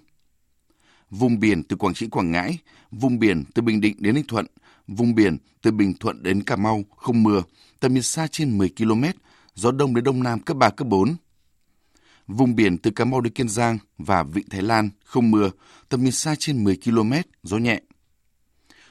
Vùng 1.10 1.40
biển 1.40 1.62
từ 1.62 1.76
Quảng 1.76 1.94
Trị 1.94 2.08
Quảng 2.08 2.30
Ngãi, 2.30 2.58
vùng 2.90 3.18
biển 3.18 3.44
từ 3.54 3.62
Bình 3.62 3.80
Định 3.80 3.96
đến 3.98 4.14
Ninh 4.14 4.26
Thuận, 4.28 4.46
vùng 4.86 5.14
biển 5.14 5.36
từ 5.62 5.70
Bình 5.70 5.94
Thuận 6.00 6.22
đến 6.22 6.42
Cà 6.42 6.56
Mau 6.56 6.84
không 6.96 7.22
mưa, 7.22 7.42
tầm 7.80 7.94
nhìn 7.94 8.02
xa 8.02 8.26
trên 8.26 8.58
10 8.58 8.70
km, 8.78 9.04
gió 9.54 9.72
đông 9.72 9.94
đến 9.94 10.04
đông 10.04 10.22
nam 10.22 10.40
cấp 10.40 10.56
3 10.56 10.70
cấp 10.70 10.88
4. 10.88 11.16
Vùng 12.26 12.56
biển 12.56 12.78
từ 12.78 12.90
Cà 12.90 13.04
Mau 13.04 13.20
đến 13.20 13.32
Kiên 13.32 13.48
Giang 13.48 13.78
và 13.98 14.22
Vịnh 14.22 14.48
Thái 14.48 14.62
Lan 14.62 14.90
không 15.04 15.30
mưa, 15.30 15.50
tầm 15.88 16.02
nhìn 16.02 16.12
xa 16.12 16.34
trên 16.38 16.64
10 16.64 16.78
km, 16.84 17.12
gió 17.42 17.56
nhẹ. 17.56 17.80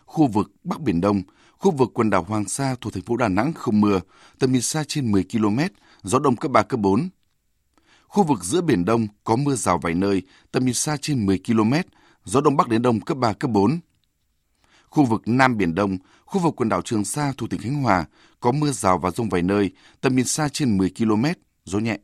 Khu 0.06 0.28
vực 0.28 0.52
Bắc 0.64 0.82
Biển 0.82 1.02
Đông, 1.02 1.22
khu 1.58 1.72
vực 1.72 1.92
quần 1.94 2.10
đảo 2.10 2.24
Hoàng 2.24 2.48
Sa 2.48 2.76
thuộc 2.82 2.94
thành 2.94 3.04
phố 3.04 3.18
Đà 3.18 3.28
Nẵng 3.28 3.54
không 3.54 3.82
mưa, 3.82 4.00
tầm 4.40 4.52
nhìn 4.52 4.62
xa 4.62 4.84
trên 4.88 5.12
10 5.12 5.24
km, 5.32 5.60
gió 6.04 6.20
đông 6.20 6.36
cấp 6.36 6.52
3 6.52 6.64
cấp 6.64 6.80
4. 6.80 7.10
Khu 8.08 8.24
vực 8.24 8.44
giữa 8.44 8.62
Biển 8.62 8.86
Đông 8.86 9.08
có 9.24 9.36
mưa 9.36 9.56
rào 9.56 9.78
vài 9.78 9.94
nơi, 9.94 10.22
tầm 10.52 10.66
nhìn 10.66 10.74
xa 10.74 10.98
trên 11.02 11.26
10 11.26 11.40
km, 11.48 11.74
gió 12.26 12.42
đông 12.42 12.58
bắc 12.58 12.70
đến 12.70 12.82
đông 12.82 13.00
cấp 13.02 13.18
3 13.18 13.34
cấp 13.34 13.52
4. 13.52 13.80
Khu 14.94 15.06
vực 15.06 15.22
Nam 15.26 15.58
Biển 15.58 15.76
Đông, 15.76 15.98
khu 16.26 16.42
vực 16.42 16.54
quần 16.58 16.70
đảo 16.70 16.82
Trường 16.82 17.06
Sa 17.06 17.34
thuộc 17.38 17.50
tỉnh 17.50 17.62
Khánh 17.62 17.74
Hòa 17.74 18.06
có 18.40 18.52
mưa 18.52 18.72
rào 18.72 18.98
và 18.98 19.12
rông 19.12 19.30
vài 19.30 19.42
nơi, 19.42 19.72
tầm 20.02 20.16
nhìn 20.16 20.26
xa 20.26 20.50
trên 20.50 20.78
10 20.78 20.92
km, 20.98 21.26
gió 21.66 21.80
nhẹ. 21.80 21.98